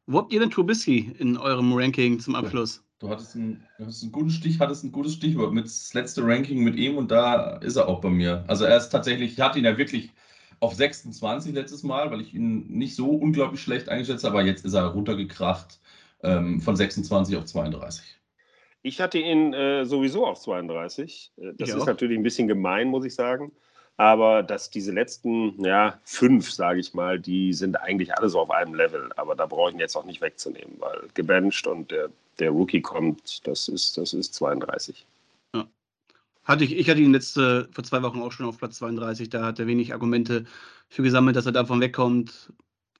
Wo 0.07 0.19
habt 0.19 0.33
ihr 0.33 0.39
denn 0.39 0.49
Trubisky 0.49 1.13
in 1.19 1.37
eurem 1.37 1.73
Ranking 1.73 2.19
zum 2.19 2.33
Abschluss? 2.33 2.81
Du 2.99 3.09
hattest 3.09 3.35
einen, 3.35 3.63
du 3.77 3.83
hattest 3.83 4.01
einen 4.01 4.11
guten 4.11 4.29
Stich, 4.31 4.59
hattest 4.59 4.83
ein 4.83 4.91
gutes 4.91 5.13
Stichwort 5.13 5.53
mit 5.53 5.65
das 5.65 5.93
letzte 5.93 6.25
Ranking 6.25 6.63
mit 6.63 6.75
ihm 6.77 6.97
und 6.97 7.11
da 7.11 7.57
ist 7.57 7.75
er 7.75 7.87
auch 7.87 8.01
bei 8.01 8.09
mir. 8.09 8.43
Also 8.47 8.65
er 8.65 8.77
ist 8.77 8.89
tatsächlich, 8.89 9.33
ich 9.33 9.41
hatte 9.41 9.59
ihn 9.59 9.65
ja 9.65 9.77
wirklich 9.77 10.11
auf 10.59 10.73
26 10.73 11.53
letztes 11.53 11.83
Mal, 11.83 12.11
weil 12.11 12.21
ich 12.21 12.33
ihn 12.33 12.67
nicht 12.67 12.95
so 12.95 13.11
unglaublich 13.11 13.61
schlecht 13.61 13.89
eingeschätzt 13.89 14.23
habe, 14.23 14.39
aber 14.39 14.47
jetzt 14.47 14.65
ist 14.65 14.73
er 14.73 14.85
runtergekracht 14.85 15.79
ähm, 16.23 16.61
von 16.61 16.75
26 16.75 17.35
auf 17.35 17.45
32. 17.45 18.03
Ich 18.81 19.01
hatte 19.01 19.19
ihn 19.19 19.53
äh, 19.53 19.85
sowieso 19.85 20.25
auf 20.25 20.39
32. 20.39 21.31
Äh, 21.37 21.53
das 21.57 21.69
ich 21.69 21.75
ist 21.75 21.81
auch. 21.81 21.87
natürlich 21.87 22.17
ein 22.17 22.23
bisschen 22.23 22.47
gemein, 22.47 22.87
muss 22.87 23.05
ich 23.05 23.15
sagen. 23.15 23.51
Aber 23.97 24.43
dass 24.43 24.69
diese 24.69 24.91
letzten 24.91 25.63
ja, 25.65 25.99
fünf, 26.03 26.51
sage 26.51 26.79
ich 26.79 26.93
mal, 26.93 27.19
die 27.19 27.51
sind 27.53 27.81
eigentlich 27.81 28.15
alle 28.15 28.29
so 28.29 28.39
auf 28.39 28.51
einem 28.51 28.75
Level. 28.75 29.09
Aber 29.15 29.35
da 29.35 29.47
brauche 29.47 29.69
ich 29.69 29.75
ihn 29.75 29.79
jetzt 29.79 29.95
auch 29.95 30.05
nicht 30.05 30.21
wegzunehmen, 30.21 30.75
weil 30.79 31.07
gebencht 31.15 31.65
und 31.65 31.89
der, 31.89 32.09
der 32.39 32.51
Rookie 32.51 32.81
kommt, 32.81 33.45
das 33.47 33.67
ist, 33.67 33.97
das 33.97 34.13
ist 34.13 34.35
32. 34.35 35.05
Hatte 36.47 36.63
ich, 36.63 36.77
ich 36.77 36.89
hatte 36.89 37.01
ihn 37.01 37.11
letzte, 37.11 37.67
vor 37.73 37.83
zwei 37.83 38.01
Wochen 38.01 38.21
auch 38.21 38.31
schon 38.31 38.45
auf 38.45 38.57
Platz 38.57 38.77
32. 38.77 39.29
Da 39.29 39.43
hat 39.43 39.59
er 39.59 39.67
wenig 39.67 39.91
Argumente 39.91 40.45
für 40.87 41.03
gesammelt, 41.03 41.35
dass 41.35 41.45
er 41.45 41.51
davon 41.51 41.81
wegkommt. 41.81 42.53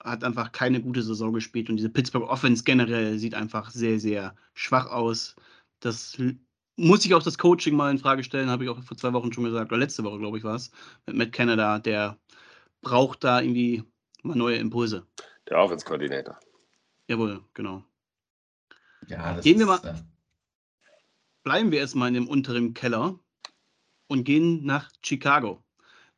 Hat 0.04 0.26
einfach 0.26 0.52
keine 0.52 0.82
gute 0.82 1.02
Saison 1.02 1.32
gespielt 1.32 1.70
und 1.70 1.78
diese 1.78 1.90
Pittsburgh 1.90 2.30
Offense 2.30 2.66
generell 2.66 3.18
sieht 3.18 3.34
einfach 3.36 3.72
sehr, 3.72 4.02
sehr 4.02 4.36
schwach 4.54 4.88
aus. 4.88 5.38
Das 5.80 6.18
muss 6.76 7.06
ich 7.06 7.16
auch 7.16 7.24
das 7.24 7.38
Coaching 7.38 7.76
mal 7.76 7.90
in 7.90 7.98
Frage 7.98 8.24
stellen, 8.24 8.50
habe 8.50 8.66
ich 8.66 8.70
auch 8.70 8.84
vor 8.84 8.98
zwei 8.98 9.14
Wochen 9.14 9.32
schon 9.32 9.46
gesagt, 9.46 9.72
oder 9.72 9.80
letzte 9.80 10.04
Woche, 10.04 10.20
glaube 10.20 10.38
ich, 10.38 10.44
war 10.44 10.56
es, 10.56 10.70
mit 11.06 11.16
Matt 11.16 11.32
Canada, 11.32 11.80
der 11.80 12.18
braucht 12.82 13.24
da 13.24 13.42
irgendwie 13.42 13.84
mal 14.24 14.36
neue 14.36 14.58
Impulse. 14.58 15.08
Der 15.50 15.58
Offense-Koordinator. 15.58 16.38
Jawohl, 17.08 17.42
genau. 17.54 17.84
Ja, 19.08 19.36
das 19.36 19.44
gehen 19.44 19.58
wir 19.58 19.66
mal, 19.66 19.80
äh, 19.84 19.94
bleiben 21.44 21.72
wir 21.72 21.80
erstmal 21.80 22.10
in 22.10 22.14
dem 22.16 22.28
unteren 22.28 22.74
Keller 22.74 23.18
und 24.08 24.24
gehen 24.24 24.66
nach 24.66 24.90
Chicago. 25.04 25.64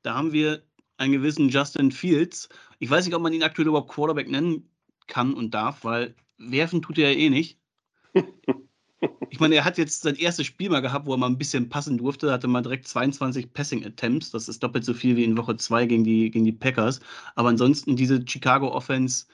Da 0.02 0.16
haben 0.16 0.34
wir 0.34 0.64
einen 0.98 1.14
gewissen 1.14 1.50
Justin 1.50 1.92
Fields. 1.92 2.50
Ich 2.80 2.90
weiß 2.90 3.06
nicht, 3.06 3.16
ob 3.16 3.22
man 3.22 3.34
ihn 3.34 3.44
aktuell 3.44 3.68
überhaupt 3.68 3.92
Quarterback 3.92 4.30
nennen 4.30 4.70
kann 5.08 5.34
und 5.34 5.54
darf, 5.54 5.84
weil 5.84 6.16
werfen 6.38 6.82
tut 6.82 6.98
er 6.98 7.12
ja 7.12 7.18
eh 7.18 7.30
nicht. 7.30 7.60
Ich 9.30 9.40
meine, 9.40 9.56
er 9.56 9.64
hat 9.64 9.78
jetzt 9.78 10.02
sein 10.02 10.16
erstes 10.16 10.48
Spiel 10.48 10.70
mal 10.70 10.82
gehabt, 10.82 11.06
wo 11.06 11.14
er 11.14 11.18
mal 11.18 11.28
ein 11.28 11.38
bisschen 11.38 11.70
passen 11.70 11.98
durfte. 11.98 12.32
Hatte 12.32 12.48
mal 12.48 12.62
direkt 12.62 12.88
22 12.88 13.54
Passing 13.54 13.86
Attempts. 13.86 14.32
Das 14.32 14.50
ist 14.50 14.62
doppelt 14.62 14.84
so 14.84 14.94
viel 14.94 15.16
wie 15.16 15.24
in 15.24 15.38
Woche 15.38 15.56
2 15.56 15.86
gegen 15.86 16.04
die, 16.04 16.30
gegen 16.32 16.46
die 16.46 16.52
Packers. 16.52 17.00
Aber 17.36 17.50
ansonsten, 17.50 17.96
diese 17.96 18.26
Chicago 18.28 18.72
Offense, 18.74 19.28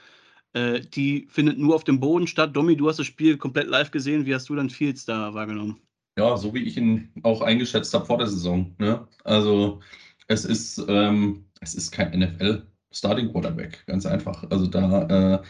äh, 0.53 0.81
die 0.81 1.27
findet 1.29 1.57
nur 1.57 1.75
auf 1.75 1.83
dem 1.83 1.99
Boden 1.99 2.27
statt. 2.27 2.55
Domi, 2.55 2.75
du 2.77 2.87
hast 2.89 2.99
das 2.99 3.07
Spiel 3.07 3.37
komplett 3.37 3.67
live 3.67 3.91
gesehen. 3.91 4.25
Wie 4.25 4.35
hast 4.35 4.49
du 4.49 4.55
dann 4.55 4.69
Fields 4.69 5.05
da 5.05 5.33
wahrgenommen? 5.33 5.79
Ja, 6.17 6.38
so 6.38 6.54
wie 6.54 6.63
ich 6.63 6.78
ihn 6.78 7.10
auch 7.23 7.41
eingeschätzt 7.41 7.93
habe 7.93 8.06
vor 8.06 8.17
der 8.17 8.28
Saison. 8.28 8.73
Ne? 8.80 9.08
Also, 9.23 9.82
es 10.28 10.45
ist, 10.45 10.84
ähm, 10.88 11.45
es 11.62 11.75
ist 11.75 11.91
kein 11.91 12.17
NFL. 12.17 12.65
Starting 12.91 13.32
Quarterback, 13.32 13.86
ganz 13.88 14.06
einfach. 14.06 14.49
Also 14.49 14.67
da 14.67 15.36
äh, 15.36 15.43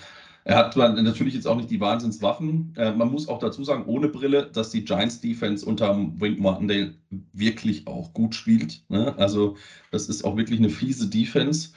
er 0.45 0.57
hat 0.57 0.75
natürlich 0.77 1.33
jetzt 1.33 1.47
auch 1.47 1.55
nicht 1.55 1.71
die 1.71 1.79
Wahnsinnswaffen. 1.79 2.73
Äh, 2.77 2.91
man 2.93 3.11
muss 3.11 3.27
auch 3.27 3.39
dazu 3.39 3.63
sagen, 3.63 3.85
ohne 3.85 4.09
Brille, 4.09 4.45
dass 4.51 4.69
die 4.69 4.85
Giants 4.85 5.19
Defense 5.19 5.65
unter 5.65 5.95
Wink 6.19 6.39
Martindale 6.39 6.95
wirklich 7.33 7.87
auch 7.87 8.13
gut 8.13 8.35
spielt. 8.35 8.83
Ne? 8.89 9.15
Also, 9.17 9.57
das 9.91 10.07
ist 10.07 10.23
auch 10.23 10.37
wirklich 10.37 10.59
eine 10.59 10.69
fiese 10.69 11.09
Defense. 11.09 11.69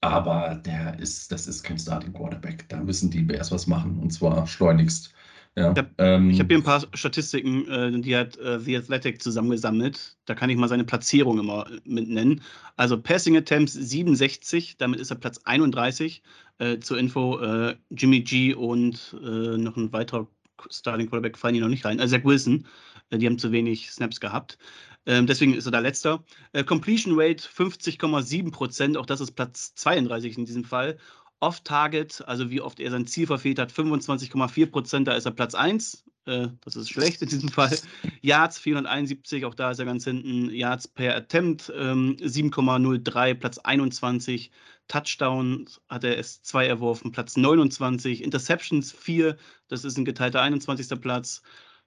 Aber 0.00 0.54
der 0.64 0.98
ist, 1.00 1.32
das 1.32 1.48
ist 1.48 1.64
kein 1.64 1.78
Starting 1.78 2.12
Quarterback. 2.12 2.68
Da 2.68 2.80
müssen 2.80 3.10
die 3.10 3.22
Bears 3.22 3.50
was 3.50 3.66
machen 3.66 3.98
und 3.98 4.12
zwar 4.12 4.46
schleunigst. 4.46 5.12
Ja, 5.58 5.72
ich 5.72 5.78
habe 5.78 5.90
ähm, 5.96 6.38
hab 6.38 6.48
hier 6.48 6.58
ein 6.58 6.62
paar 6.62 6.84
Statistiken, 6.92 7.66
äh, 7.68 8.00
die 8.02 8.14
hat 8.14 8.36
äh, 8.36 8.60
The 8.60 8.76
Athletic 8.76 9.22
zusammengesammelt. 9.22 10.18
Da 10.26 10.34
kann 10.34 10.50
ich 10.50 10.56
mal 10.58 10.68
seine 10.68 10.84
Platzierung 10.84 11.38
immer 11.38 11.66
mit 11.84 12.10
nennen. 12.10 12.42
Also 12.76 13.00
Passing 13.00 13.38
Attempts 13.38 13.72
67, 13.72 14.76
damit 14.76 15.00
ist 15.00 15.10
er 15.10 15.16
Platz 15.16 15.40
31. 15.44 16.22
Äh, 16.58 16.78
zur 16.80 16.98
Info, 16.98 17.38
äh, 17.38 17.74
Jimmy 17.90 18.20
G 18.20 18.52
und 18.52 19.16
äh, 19.22 19.56
noch 19.56 19.76
ein 19.76 19.92
weiterer 19.94 20.26
Starting 20.70 21.08
Quarterback 21.08 21.38
fallen 21.38 21.54
hier 21.54 21.62
noch 21.62 21.70
nicht 21.70 21.86
rein. 21.86 22.00
Also 22.00 22.16
Zach 22.16 22.24
Wilson, 22.24 22.66
äh, 23.08 23.16
die 23.16 23.26
haben 23.26 23.38
zu 23.38 23.50
wenig 23.50 23.90
Snaps 23.90 24.20
gehabt. 24.20 24.58
Ähm, 25.06 25.26
deswegen 25.26 25.54
ist 25.54 25.66
er 25.66 25.72
da 25.72 25.78
letzter. 25.78 26.22
Completion 26.66 27.14
Rate 27.16 27.46
50,7 27.48 28.50
Prozent, 28.50 28.96
auch 28.96 29.06
das 29.06 29.20
ist 29.20 29.32
Platz 29.32 29.74
32 29.76 30.36
in 30.36 30.44
diesem 30.44 30.64
Fall. 30.64 30.98
Off-Target, 31.40 32.24
also 32.26 32.50
wie 32.50 32.60
oft 32.60 32.80
er 32.80 32.90
sein 32.90 33.06
Ziel 33.06 33.26
verfehlt 33.26 33.58
hat, 33.58 33.72
25,4 33.72 34.66
Prozent, 34.66 35.08
da 35.08 35.14
ist 35.14 35.26
er 35.26 35.32
Platz 35.32 35.54
1. 35.54 36.04
Äh, 36.26 36.48
das 36.62 36.76
ist 36.76 36.90
schlecht 36.90 37.22
in 37.22 37.28
diesem 37.28 37.48
Fall. 37.50 37.76
Yards 38.22 38.58
471, 38.58 39.44
auch 39.44 39.54
da 39.54 39.70
ist 39.70 39.78
er 39.78 39.84
ganz 39.84 40.04
hinten. 40.04 40.50
Yards 40.50 40.88
per 40.88 41.14
Attempt 41.14 41.72
ähm, 41.76 42.16
7,03, 42.16 43.34
Platz 43.34 43.58
21. 43.58 44.50
Touchdowns 44.88 45.80
hat 45.88 46.04
er 46.04 46.18
s 46.18 46.42
2 46.42 46.66
erworfen, 46.66 47.12
Platz 47.12 47.36
29. 47.36 48.22
Interceptions 48.22 48.92
4, 48.92 49.36
das 49.68 49.84
ist 49.84 49.98
ein 49.98 50.04
geteilter 50.04 50.42
21. 50.42 51.00
Platz. 51.00 51.42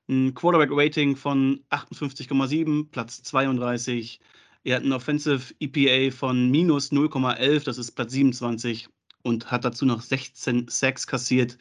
Ein 0.08 0.34
Quarterback-Rating 0.34 1.16
von 1.16 1.64
58,7, 1.70 2.90
Platz 2.90 3.22
32. 3.24 4.20
Er 4.64 4.78
hat 4.78 4.84
ein 4.84 4.92
Offensive 4.92 5.54
EPA 5.60 6.16
von 6.16 6.50
minus 6.50 6.92
0,11, 6.92 7.64
das 7.64 7.78
ist 7.78 7.92
Platz 7.92 8.12
27 8.14 8.90
und 9.24 9.52
hat 9.52 9.66
dazu 9.66 9.86
noch 9.86 10.02
16 10.02 10.68
Sacks 10.68 11.08
kassiert. 11.08 11.58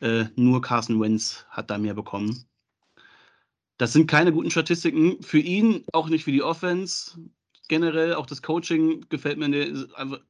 Äh, 0.00 0.24
nur 0.36 0.60
Carson 0.60 1.00
Wentz 1.00 1.46
hat 1.50 1.70
da 1.70 1.78
mehr 1.78 1.94
bekommen. 1.94 2.44
Das 3.78 3.92
sind 3.92 4.06
keine 4.06 4.32
guten 4.32 4.50
Statistiken 4.50 5.22
für 5.22 5.38
ihn, 5.38 5.84
auch 5.92 6.08
nicht 6.08 6.24
für 6.24 6.32
die 6.32 6.42
Offense. 6.42 7.18
Generell 7.68 8.14
auch 8.14 8.26
das 8.26 8.42
Coaching 8.42 9.06
gefällt 9.08 9.38
mir. 9.38 9.48
Ne, 9.48 9.88
einfach, 9.94 10.20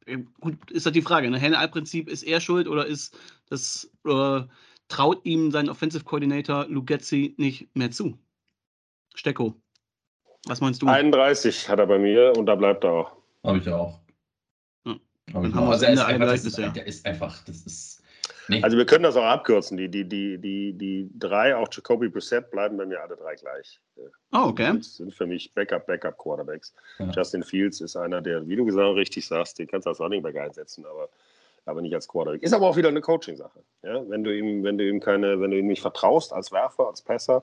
gut, 0.40 0.70
ist 0.70 0.86
halt 0.86 0.94
die 0.94 1.02
Frage. 1.02 1.30
Ne? 1.30 1.38
Henne-Prinzip, 1.38 2.08
ist 2.08 2.22
er 2.22 2.40
schuld 2.40 2.68
oder 2.68 2.86
ist 2.86 3.18
das, 3.50 3.90
äh, 4.06 4.42
traut 4.88 5.24
ihm 5.24 5.50
sein 5.50 5.68
Offensive 5.68 6.04
Coordinator 6.04 6.66
Lugetzi 6.68 7.34
nicht 7.36 7.74
mehr 7.74 7.90
zu? 7.90 8.18
Stecko, 9.14 9.54
was 10.46 10.60
meinst 10.60 10.82
du? 10.82 10.86
31 10.86 11.68
hat 11.68 11.78
er 11.78 11.86
bei 11.86 11.98
mir 11.98 12.32
und 12.36 12.46
da 12.46 12.54
bleibt 12.54 12.84
er 12.84 12.92
auch. 12.92 13.12
Habe 13.44 13.58
ich 13.58 13.68
auch. 13.68 14.00
Dann 15.32 15.54
haben 15.54 15.66
wir 15.66 15.72
also 15.72 15.86
Ende 15.86 16.04
eingeleitet. 16.04 16.46
Ist, 16.46 16.58
der 16.58 16.86
ist 16.86 17.06
einfach, 17.06 17.42
das 17.44 17.62
ist. 17.62 18.02
Nee. 18.48 18.62
Also 18.62 18.76
wir 18.76 18.84
können 18.84 19.04
das 19.04 19.16
auch 19.16 19.24
abkürzen. 19.24 19.76
Die, 19.76 19.88
die, 19.88 20.06
die, 20.06 20.38
die, 20.38 20.74
die 20.74 21.10
drei, 21.18 21.56
auch 21.56 21.68
Jacoby 21.70 22.08
Brissett, 22.08 22.50
bleiben 22.50 22.76
bei 22.76 22.84
mir 22.84 23.00
alle 23.00 23.16
drei 23.16 23.34
gleich. 23.36 23.80
Oh, 24.32 24.48
okay. 24.48 24.74
Das 24.76 24.96
sind 24.96 25.14
für 25.14 25.26
mich 25.26 25.52
Backup, 25.54 25.86
Backup 25.86 26.18
Quarterbacks. 26.18 26.74
Ja. 26.98 27.10
Justin 27.10 27.42
Fields 27.42 27.80
ist 27.80 27.96
einer, 27.96 28.20
der, 28.20 28.46
wie 28.46 28.56
du 28.56 28.66
gesagt 28.66 28.96
richtig 28.96 29.26
sagst, 29.26 29.58
den 29.58 29.66
kannst 29.66 29.86
du 29.86 29.90
als 29.90 30.00
Running 30.00 30.22
Back 30.22 30.36
einsetzen, 30.36 30.84
aber 30.84 31.08
aber 31.66 31.80
nicht 31.80 31.94
als 31.94 32.08
Quarterback. 32.08 32.42
Ist 32.42 32.52
aber 32.52 32.66
auch 32.66 32.76
wieder 32.76 32.88
eine 32.88 33.00
Coaching-Sache. 33.00 33.60
Ja? 33.82 34.08
Wenn 34.08 34.24
du 34.24 34.36
ihm, 34.36 34.62
wenn 34.64 34.78
du 34.78 34.88
ihm 34.88 35.00
keine, 35.00 35.40
wenn 35.40 35.50
du 35.50 35.58
ihm 35.58 35.66
nicht 35.66 35.82
vertraust 35.82 36.32
als 36.32 36.52
Werfer, 36.52 36.88
als 36.88 37.02
Pässer 37.02 37.42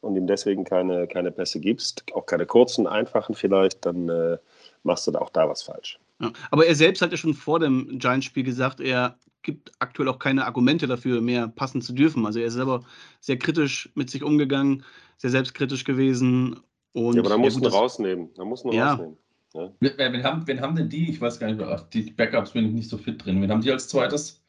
und 0.00 0.16
ihm 0.16 0.26
deswegen 0.26 0.64
keine, 0.64 1.06
keine 1.06 1.30
Pässe 1.30 1.60
gibst, 1.60 2.04
auch 2.14 2.26
keine 2.26 2.46
kurzen, 2.46 2.86
einfachen 2.86 3.34
vielleicht, 3.34 3.84
dann 3.84 4.08
äh, 4.08 4.38
machst 4.82 5.06
du 5.06 5.10
da 5.10 5.20
auch 5.20 5.30
da 5.30 5.48
was 5.48 5.62
falsch. 5.62 5.98
Ja, 6.20 6.32
aber 6.50 6.66
er 6.66 6.74
selbst 6.74 7.02
hat 7.02 7.10
ja 7.10 7.16
schon 7.16 7.34
vor 7.34 7.58
dem 7.60 7.98
Giants-Spiel 7.98 8.44
gesagt, 8.44 8.80
er 8.80 9.18
gibt 9.42 9.72
aktuell 9.80 10.08
auch 10.08 10.18
keine 10.20 10.44
Argumente 10.46 10.86
dafür, 10.86 11.20
mehr 11.20 11.48
passen 11.48 11.82
zu 11.82 11.92
dürfen. 11.92 12.24
Also 12.26 12.38
er 12.38 12.46
ist 12.46 12.54
selber 12.54 12.84
sehr 13.20 13.38
kritisch 13.38 13.90
mit 13.94 14.08
sich 14.08 14.22
umgegangen, 14.22 14.84
sehr 15.16 15.30
selbstkritisch 15.30 15.84
gewesen. 15.84 16.60
Und 16.92 17.14
ja, 17.16 17.20
aber 17.22 17.30
da 17.30 17.36
du 17.48 17.60
das- 17.60 17.72
rausnehmen. 17.72 18.30
Da 18.34 18.44
musst 18.44 18.64
du 18.64 18.70
Ja. 18.72 18.90
rausnehmen. 18.92 19.16
Ja. 19.54 19.70
Wen, 19.80 19.92
wen, 19.98 20.22
haben, 20.24 20.46
wen 20.46 20.60
haben 20.60 20.76
denn 20.76 20.88
die? 20.88 21.10
Ich 21.10 21.20
weiß 21.20 21.38
gar 21.40 21.48
nicht 21.48 21.56
mehr. 21.58 21.68
Ach, 21.68 21.82
die 21.90 22.10
Backups 22.10 22.52
bin 22.52 22.66
ich 22.66 22.72
nicht 22.72 22.88
so 22.88 22.96
fit 22.96 23.24
drin. 23.24 23.42
Wen 23.42 23.50
haben 23.50 23.60
die 23.60 23.70
als 23.72 23.88
zweites? 23.88 24.42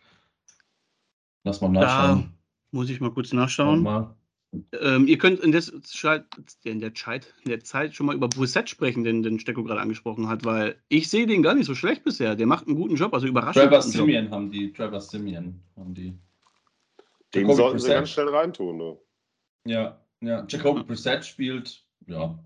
Lass 1.44 1.60
mal 1.60 1.74
Da 1.74 1.80
nachschauen. 1.82 2.34
muss 2.72 2.90
ich 2.90 3.02
mal 3.02 3.12
kurz 3.12 3.30
Schau 3.30 3.36
nachschauen. 3.38 3.84
mal. 3.84 4.16
Ähm, 4.80 5.08
ihr 5.08 5.18
könnt 5.18 5.40
in 5.40 5.52
der, 5.52 5.62
Zeit, 5.62 6.26
in, 6.64 6.80
der 6.80 6.94
Zeit, 6.94 7.34
in 7.44 7.50
der 7.50 7.64
Zeit 7.64 7.96
schon 7.96 8.06
mal 8.06 8.16
über 8.16 8.28
Brissett 8.28 8.70
sprechen, 8.70 9.04
den, 9.04 9.24
den 9.24 9.40
Stecko 9.40 9.64
gerade 9.64 9.82
angesprochen 9.82 10.28
hat, 10.28 10.46
weil 10.46 10.76
ich 10.90 11.10
sehe 11.10 11.26
den 11.26 11.42
gar 11.42 11.56
nicht 11.56 11.66
so 11.66 11.74
schlecht 11.76 12.04
bisher. 12.04 12.36
Der 12.36 12.46
macht 12.46 12.68
einen 12.68 12.76
guten 12.76 12.96
Job, 12.96 13.14
also 13.14 13.26
überraschend. 13.28 13.64
Trevor. 13.66 13.82
Simeon 13.82 14.30
haben 14.30 14.52
die. 14.52 14.72
Trevor 14.72 15.02
Simeon 15.02 15.60
haben 15.76 15.94
die. 15.94 16.14
Den 17.34 17.42
Jacoby 17.42 17.56
sollten 17.56 17.80
sie 17.80 17.84
Brissett. 17.86 17.96
ganz 17.96 18.10
schnell 18.12 18.30
reintun. 18.30 18.78
Du. 18.80 19.02
Ja, 19.66 20.00
ja. 20.22 20.46
Jacoby 20.48 20.84
Brissett 20.84 21.26
spielt. 21.26 21.84
Ja. 22.08 22.38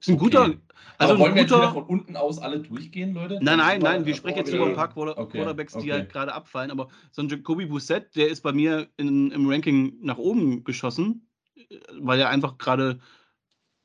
Ist 0.00 0.08
ein 0.08 0.16
guter, 0.18 0.44
Okay. 0.46 0.58
also 0.98 1.12
Aber 1.14 1.20
wollen 1.22 1.32
ein 1.32 1.34
wir 1.36 1.42
jetzt 1.42 1.52
guter. 1.52 1.72
von 1.72 1.84
unten 1.84 2.16
aus 2.16 2.38
alle 2.38 2.60
durchgehen, 2.60 3.14
Leute? 3.14 3.38
Nein, 3.42 3.58
nein, 3.58 3.80
nein, 3.80 4.06
wir 4.06 4.14
sprechen 4.14 4.38
jetzt 4.38 4.52
über 4.52 4.66
ein 4.66 4.74
paar 4.74 4.92
Quarter 4.92 5.18
Okay, 5.18 5.38
Quarterbacks, 5.38 5.72
die 5.74 5.78
okay. 5.80 5.92
halt 5.92 6.12
gerade 6.12 6.32
abfallen, 6.34 6.70
aber 6.70 6.88
so 7.12 7.22
ein 7.22 7.28
Jacoby 7.28 7.66
Brissett, 7.66 8.14
der 8.16 8.28
ist 8.28 8.40
bei 8.42 8.52
mir 8.52 8.88
in, 8.96 9.30
im 9.30 9.48
Ranking 9.48 9.96
nach 10.00 10.18
oben 10.18 10.64
geschossen, 10.64 11.26
weil 11.98 12.20
er 12.20 12.30
einfach 12.30 12.58
gerade 12.58 13.00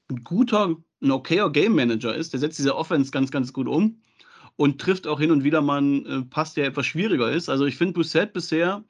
ein 0.10 0.24
guter, 0.24 0.76
ein 1.02 1.12
okayer 1.12 1.52
Game 1.52 1.76
Manager 1.76 2.16
ist. 2.16 2.34
Der 2.34 2.40
setzt 2.40 2.60
diese 2.60 2.76
Offense 2.76 3.12
ganz, 3.12 3.32
ganz 3.32 3.54
gut 3.54 3.68
um 3.68 4.02
und 4.56 4.82
trifft 4.82 5.08
auch 5.08 5.20
hin 5.20 5.32
und 5.32 5.44
wieder 5.44 5.62
mal 5.62 5.78
einen 5.78 6.06
äh, 6.06 6.22
Pass, 6.24 6.54
der 6.54 6.66
etwas 6.66 6.86
schwieriger 6.86 7.32
ist. 7.32 7.50
Also 7.50 7.66
ich 7.66 7.78
finde 7.78 7.94
Brissett 7.94 8.34
bisher 8.34 8.84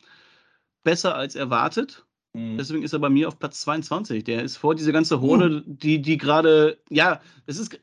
besser 0.83 1.15
als 1.15 1.35
erwartet. 1.35 2.05
Mhm. 2.33 2.57
Deswegen 2.57 2.83
ist 2.83 2.93
er 2.93 2.99
bei 2.99 3.09
mir 3.09 3.27
auf 3.27 3.37
Platz 3.37 3.61
22. 3.61 4.23
Der 4.23 4.43
ist 4.43 4.57
vor 4.57 4.75
diese 4.75 4.93
ganze 4.93 5.21
Horde, 5.21 5.63
die, 5.65 6.01
die 6.01 6.17
gerade, 6.17 6.79
ja, 6.89 7.21
es 7.45 7.57
ist 7.57 7.79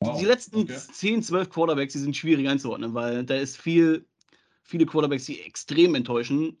Wow, 0.00 0.18
die 0.18 0.26
letzten 0.26 0.62
okay. 0.62 0.76
10, 0.76 1.22
12 1.22 1.50
Quarterbacks, 1.50 1.94
die 1.94 2.00
sind 2.00 2.16
schwierig 2.16 2.48
einzuordnen, 2.48 2.92
weil 2.94 3.24
da 3.24 3.36
ist 3.36 3.56
viel, 3.56 4.06
viele 4.62 4.84
Quarterbacks, 4.84 5.24
die 5.24 5.40
extrem 5.40 5.94
enttäuschen. 5.94 6.58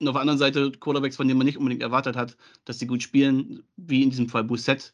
Und 0.00 0.08
auf 0.08 0.14
der 0.14 0.22
anderen 0.22 0.38
Seite 0.38 0.72
Quarterbacks, 0.72 1.16
von 1.16 1.28
denen 1.28 1.36
man 1.38 1.46
nicht 1.46 1.58
unbedingt 1.58 1.82
erwartet 1.82 2.16
hat, 2.16 2.36
dass 2.64 2.78
sie 2.78 2.86
gut 2.86 3.02
spielen, 3.02 3.62
wie 3.76 4.02
in 4.02 4.10
diesem 4.10 4.28
Fall 4.28 4.44
Busset. 4.44 4.92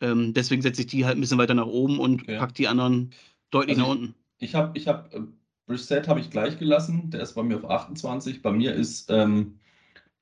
Ähm, 0.00 0.32
deswegen 0.32 0.62
setze 0.62 0.80
ich 0.82 0.86
die 0.86 1.04
halt 1.04 1.16
ein 1.18 1.20
bisschen 1.20 1.38
weiter 1.38 1.54
nach 1.54 1.66
oben 1.66 1.98
und 1.98 2.22
Okay. 2.22 2.38
pack 2.38 2.54
die 2.54 2.68
anderen 2.68 3.10
deutlich 3.50 3.76
Also 3.78 3.88
nach 3.88 3.98
unten. 3.98 4.14
Ich 4.38 4.54
habe, 4.54 4.78
ich 4.78 4.88
habe, 4.88 5.14
äh, 5.16 5.20
Brissett 5.66 6.08
habe 6.08 6.20
ich 6.20 6.30
gleich 6.30 6.58
gelassen. 6.58 7.10
Der 7.10 7.20
ist 7.20 7.34
bei 7.34 7.42
mir 7.42 7.56
auf 7.58 7.68
28. 7.70 8.40
Bei 8.40 8.52
mir 8.52 8.72
ist 8.74 9.10
ähm, 9.10 9.58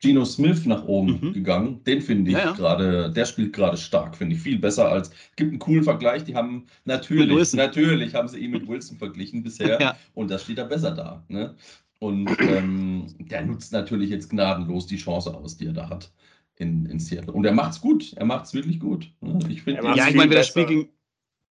Geno 0.00 0.24
Smith 0.24 0.66
nach 0.66 0.84
oben 0.84 1.20
Mhm. 1.22 1.32
gegangen. 1.34 1.84
Den 1.84 2.00
finde 2.02 2.32
ich 2.32 2.36
Ja, 2.36 2.46
ja. 2.46 2.52
gerade, 2.52 3.12
der 3.12 3.26
spielt 3.26 3.52
gerade 3.52 3.76
stark, 3.76 4.16
finde 4.16 4.34
ich 4.36 4.42
viel 4.42 4.58
besser 4.58 4.88
als. 4.88 5.10
Gibt 5.36 5.50
einen 5.50 5.58
coolen 5.60 5.84
Vergleich. 5.84 6.24
Die 6.24 6.34
haben 6.34 6.66
natürlich, 6.84 7.52
natürlich 7.54 8.14
haben 8.14 8.28
sie 8.28 8.38
ihn 8.40 8.50
mit 8.50 8.66
Wilson 8.66 8.98
verglichen 8.98 9.42
bisher. 9.44 9.80
Ja. 9.80 9.96
Und 10.14 10.30
da 10.30 10.38
steht 10.38 10.58
er 10.58 10.66
besser 10.66 10.90
da. 10.92 11.24
Ne? 11.28 11.54
Und 11.98 12.28
ähm, 12.40 13.06
der 13.18 13.44
nutzt 13.46 13.72
natürlich 13.72 14.10
jetzt 14.10 14.28
gnadenlos 14.30 14.86
die 14.86 14.98
Chance 14.98 15.34
aus, 15.34 15.56
die 15.56 15.66
er 15.66 15.72
da 15.72 15.88
hat 15.88 16.12
in, 16.56 16.86
in 16.86 16.98
Seattle. 16.98 17.32
Und 17.32 17.44
er 17.44 17.52
macht's 17.52 17.80
gut. 17.80 18.12
Er 18.14 18.26
macht's 18.26 18.52
wirklich 18.54 18.78
gut. 18.80 19.10
Ne? 19.20 19.38
Ich 19.48 19.62
finde, 19.62 19.82
Er 19.82 19.96
Ja, 19.96 20.08
ich 20.08 20.14
meine, 20.14 20.30
wer 20.30 20.38
das. 20.38 20.48
Spiel 20.48 20.66
ging. 20.66 20.88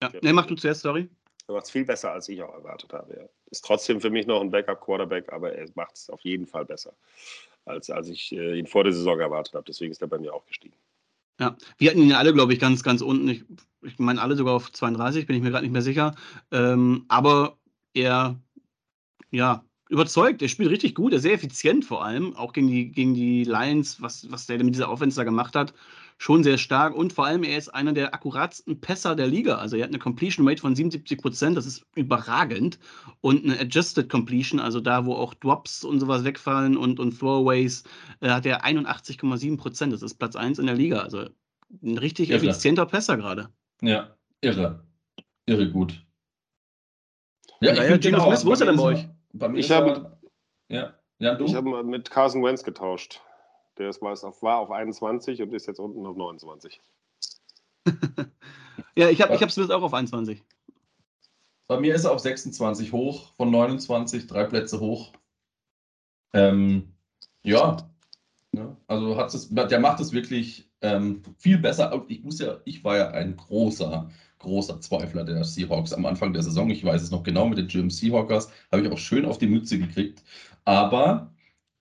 Ja, 0.02 0.10
Ja. 0.12 0.20
ne, 0.22 0.32
mach 0.32 0.46
du 0.46 0.54
zuerst, 0.54 0.80
sorry. 0.82 1.08
Er 1.46 1.54
macht 1.54 1.64
es 1.64 1.70
viel 1.70 1.84
besser, 1.84 2.12
als 2.12 2.28
ich 2.28 2.42
auch 2.42 2.54
erwartet 2.54 2.92
habe. 2.92 3.14
Ja. 3.16 3.28
Ist 3.50 3.64
trotzdem 3.64 4.00
für 4.00 4.10
mich 4.10 4.26
noch 4.26 4.40
ein 4.40 4.50
Backup-Quarterback, 4.50 5.32
aber 5.32 5.52
er 5.52 5.68
macht 5.74 5.96
es 5.96 6.08
auf 6.08 6.20
jeden 6.22 6.46
Fall 6.46 6.64
besser, 6.64 6.94
als, 7.64 7.90
als 7.90 8.08
ich 8.08 8.32
äh, 8.32 8.58
ihn 8.58 8.66
vor 8.66 8.84
der 8.84 8.92
Saison 8.92 9.18
erwartet 9.20 9.54
habe. 9.54 9.64
Deswegen 9.66 9.90
ist 9.90 10.00
er 10.00 10.08
bei 10.08 10.18
mir 10.18 10.32
auch 10.32 10.46
gestiegen. 10.46 10.76
Ja, 11.40 11.56
wir 11.78 11.90
hatten 11.90 12.02
ihn 12.02 12.10
ja 12.10 12.18
alle, 12.18 12.32
glaube 12.32 12.52
ich, 12.52 12.60
ganz, 12.60 12.82
ganz 12.82 13.00
unten. 13.02 13.28
Ich, 13.28 13.44
ich 13.82 13.98
meine, 13.98 14.20
alle 14.22 14.36
sogar 14.36 14.54
auf 14.54 14.70
32, 14.72 15.26
bin 15.26 15.36
ich 15.36 15.42
mir 15.42 15.50
gerade 15.50 15.64
nicht 15.64 15.72
mehr 15.72 15.82
sicher. 15.82 16.14
Ähm, 16.52 17.04
aber 17.08 17.58
er, 17.94 18.38
ja, 19.30 19.64
überzeugt. 19.90 20.40
Er 20.40 20.48
spielt 20.48 20.70
richtig 20.70 20.94
gut, 20.94 21.12
er 21.12 21.16
ist 21.16 21.22
sehr 21.22 21.34
effizient 21.34 21.84
vor 21.84 22.04
allem, 22.04 22.34
auch 22.36 22.52
gegen 22.52 22.68
die, 22.68 22.90
gegen 22.92 23.12
die 23.12 23.44
Lions, 23.44 24.00
was, 24.00 24.30
was 24.30 24.46
der 24.46 24.62
mit 24.62 24.74
dieser 24.74 24.90
Offense 24.90 25.16
da 25.16 25.24
gemacht 25.24 25.54
hat. 25.54 25.74
Schon 26.16 26.44
sehr 26.44 26.58
stark 26.58 26.94
und 26.94 27.12
vor 27.12 27.26
allem, 27.26 27.42
er 27.44 27.56
ist 27.56 27.70
einer 27.70 27.92
der 27.92 28.14
akkuratsten 28.14 28.80
Pässer 28.80 29.16
der 29.16 29.26
Liga. 29.26 29.56
Also, 29.56 29.76
er 29.76 29.84
hat 29.84 29.90
eine 29.90 29.98
Completion 29.98 30.46
Rate 30.46 30.60
von 30.60 30.76
77 30.76 31.18
Prozent, 31.18 31.56
das 31.56 31.64
ist 31.66 31.86
überragend. 31.94 32.78
Und 33.22 33.44
eine 33.44 33.58
Adjusted 33.58 34.08
Completion, 34.10 34.60
also 34.60 34.80
da, 34.80 35.06
wo 35.06 35.14
auch 35.14 35.32
Drops 35.34 35.82
und 35.82 35.98
sowas 35.98 36.22
wegfallen 36.22 36.76
und, 36.76 37.00
und 37.00 37.18
Throwaways, 37.18 37.84
äh, 38.20 38.28
hat 38.28 38.44
er 38.44 38.66
81,7 38.66 39.56
Prozent. 39.56 39.94
Das 39.94 40.02
ist 40.02 40.14
Platz 40.18 40.36
1 40.36 40.58
in 40.58 40.66
der 40.66 40.76
Liga. 40.76 41.00
Also, 41.00 41.30
ein 41.82 41.98
richtig 41.98 42.30
Irre. 42.30 42.46
effizienter 42.46 42.84
Pässer 42.84 43.16
gerade. 43.16 43.48
Ja, 43.80 44.14
irre. 44.42 44.84
Irre 45.46 45.70
gut. 45.70 46.04
Ja, 47.62 47.74
ja, 47.74 47.82
find 47.82 48.02
Geno 48.02 48.18
genau, 48.18 48.30
Smith, 48.30 48.46
wo 48.46 48.52
ist 48.52 48.60
er 48.60 48.66
denn 48.66 48.76
bei 48.76 48.82
euch? 48.82 49.08
Bei 49.32 49.48
mir 49.48 49.58
Ich 49.58 49.70
habe- 49.70 50.18
Ja, 50.68 50.94
ja? 51.18 51.38
Ich 51.40 51.54
habe 51.54 51.82
mit 51.84 52.10
Carson 52.10 52.42
Wentz 52.42 52.62
getauscht. 52.64 53.20
Der 53.78 53.88
ist 53.88 54.02
meist 54.02 54.24
auf, 54.24 54.42
war 54.42 54.58
auf 54.58 54.70
21 54.70 55.40
und 55.42 55.52
ist 55.54 55.66
jetzt 55.66 55.80
unten 55.80 56.04
auf 56.06 56.16
29. 56.16 56.80
Ja, 58.96 59.08
ich 59.08 59.20
habe 59.22 59.30
Ja. 59.30 59.36
ich 59.36 59.42
hab 59.42 59.50
Smith 59.50 59.70
auch 59.70 59.82
auf 59.82 59.94
21. 59.94 60.42
Bei 61.66 61.78
mir 61.78 61.94
ist 61.94 62.04
er 62.04 62.12
auf 62.12 62.18
26 62.20 62.92
hoch, 62.92 63.32
von 63.36 63.50
29, 63.50 64.26
drei 64.26 64.44
Plätze 64.44 64.80
hoch. 64.80 65.12
Ähm, 66.32 66.92
ja, 67.42 67.76
ne? 68.52 68.76
also 68.88 69.16
hat 69.16 69.32
es, 69.32 69.48
der 69.48 69.80
macht 69.80 70.00
es 70.00 70.12
wirklich 70.12 70.68
ähm, 70.82 71.22
viel 71.38 71.58
besser. 71.58 72.04
Ich 72.08 72.22
muss 72.22 72.38
ja, 72.40 72.58
ich 72.64 72.82
war 72.84 72.96
ja 72.96 73.10
ein 73.10 73.36
großer, 73.36 74.10
großer 74.40 74.80
Zweifler 74.80 75.24
der 75.24 75.44
Seahawks 75.44 75.92
am 75.92 76.04
Anfang 76.04 76.32
der 76.32 76.42
Saison. 76.42 76.68
Ich 76.70 76.84
weiß 76.84 77.02
es 77.02 77.10
noch 77.10 77.22
genau 77.22 77.48
mit 77.48 77.58
den 77.58 77.68
Jim 77.68 77.90
Seahawkers, 77.90 78.50
habe 78.72 78.82
ich 78.82 78.92
auch 78.92 78.98
schön 78.98 79.24
auf 79.24 79.38
die 79.38 79.46
Mütze 79.46 79.78
gekriegt. 79.78 80.22
Aber 80.64 81.32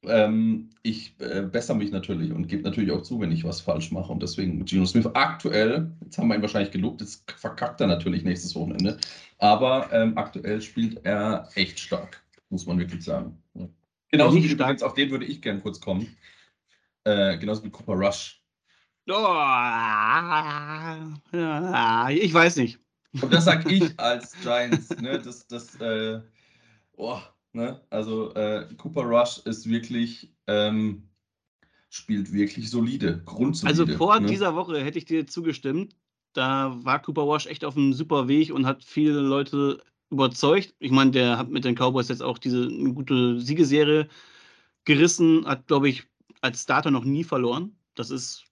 ähm, 0.05 0.69
ich 0.83 1.15
äh, 1.19 1.41
bessere 1.41 1.75
mich 1.75 1.91
natürlich 1.91 2.31
und 2.31 2.47
gebe 2.47 2.63
natürlich 2.63 2.91
auch 2.91 3.01
zu, 3.01 3.19
wenn 3.19 3.31
ich 3.31 3.43
was 3.43 3.61
falsch 3.61 3.91
mache. 3.91 4.11
Und 4.11 4.23
deswegen 4.23 4.63
Geno 4.65 4.85
Smith 4.85 5.09
aktuell, 5.13 5.91
jetzt 6.03 6.17
haben 6.17 6.27
wir 6.27 6.35
ihn 6.35 6.41
wahrscheinlich 6.41 6.71
gelobt, 6.71 7.01
jetzt 7.01 7.29
verkackt 7.31 7.81
er 7.81 7.87
natürlich 7.87 8.23
nächstes 8.23 8.55
Wochenende. 8.55 8.97
Aber 9.39 9.91
ähm, 9.91 10.17
aktuell 10.17 10.61
spielt 10.61 11.05
er 11.05 11.49
echt 11.55 11.79
stark, 11.79 12.23
muss 12.49 12.65
man 12.65 12.79
wirklich 12.79 13.03
sagen. 13.03 13.41
Genauso 14.11 14.37
wie 14.37 14.49
stark. 14.49 14.81
auf 14.81 14.93
den 14.93 15.11
würde 15.11 15.25
ich 15.25 15.41
gern 15.41 15.61
kurz 15.61 15.79
kommen. 15.79 16.15
Äh, 17.03 17.37
genauso 17.37 17.63
wie 17.63 17.69
Cooper 17.69 17.93
Rush. 17.93 18.38
Oh, 19.11 19.15
ich 22.11 22.33
weiß 22.33 22.57
nicht. 22.57 22.79
Und 23.21 23.33
das 23.33 23.45
sag 23.45 23.69
ich 23.71 23.99
als 23.99 24.33
Giants. 24.41 24.89
Ne? 25.01 25.19
Das, 25.19 25.47
das, 25.47 25.75
äh, 25.81 26.21
oh, 26.95 27.19
ne? 27.53 27.81
Also 27.89 28.33
äh, 28.35 28.67
Cooper 28.77 29.01
Rush 29.01 29.39
ist 29.45 29.67
wirklich, 29.67 30.31
ähm, 30.45 31.09
spielt 31.89 32.31
wirklich 32.31 32.69
solide, 32.69 33.23
grundsolide. 33.25 33.81
Also 33.81 33.97
vor 33.97 34.19
ne? 34.19 34.27
dieser 34.27 34.53
Woche 34.55 34.83
hätte 34.83 34.99
ich 34.99 35.05
dir 35.05 35.25
zugestimmt. 35.25 35.95
Da 36.33 36.77
war 36.83 37.01
Cooper 37.01 37.27
Wash 37.27 37.47
echt 37.47 37.65
auf 37.65 37.75
einem 37.75 37.93
super 37.93 38.27
Weg 38.27 38.53
und 38.53 38.67
hat 38.67 38.83
viele 38.83 39.19
Leute 39.19 39.81
überzeugt. 40.11 40.75
Ich 40.77 40.91
meine, 40.91 41.09
der 41.09 41.39
hat 41.39 41.49
mit 41.49 41.65
den 41.65 41.73
Cowboys 41.75 42.09
jetzt 42.09 42.21
auch 42.21 42.37
diese 42.37 42.67
eine 42.67 42.93
gute 42.93 43.39
Siegeserie 43.39 44.07
gerissen, 44.85 45.47
hat, 45.47 45.65
glaube 45.65 45.89
ich, 45.89 46.03
als 46.41 46.61
Starter 46.61 46.91
noch 46.91 47.03
nie 47.03 47.23
verloren. 47.23 47.75
Das 47.95 48.11
ist 48.11 48.45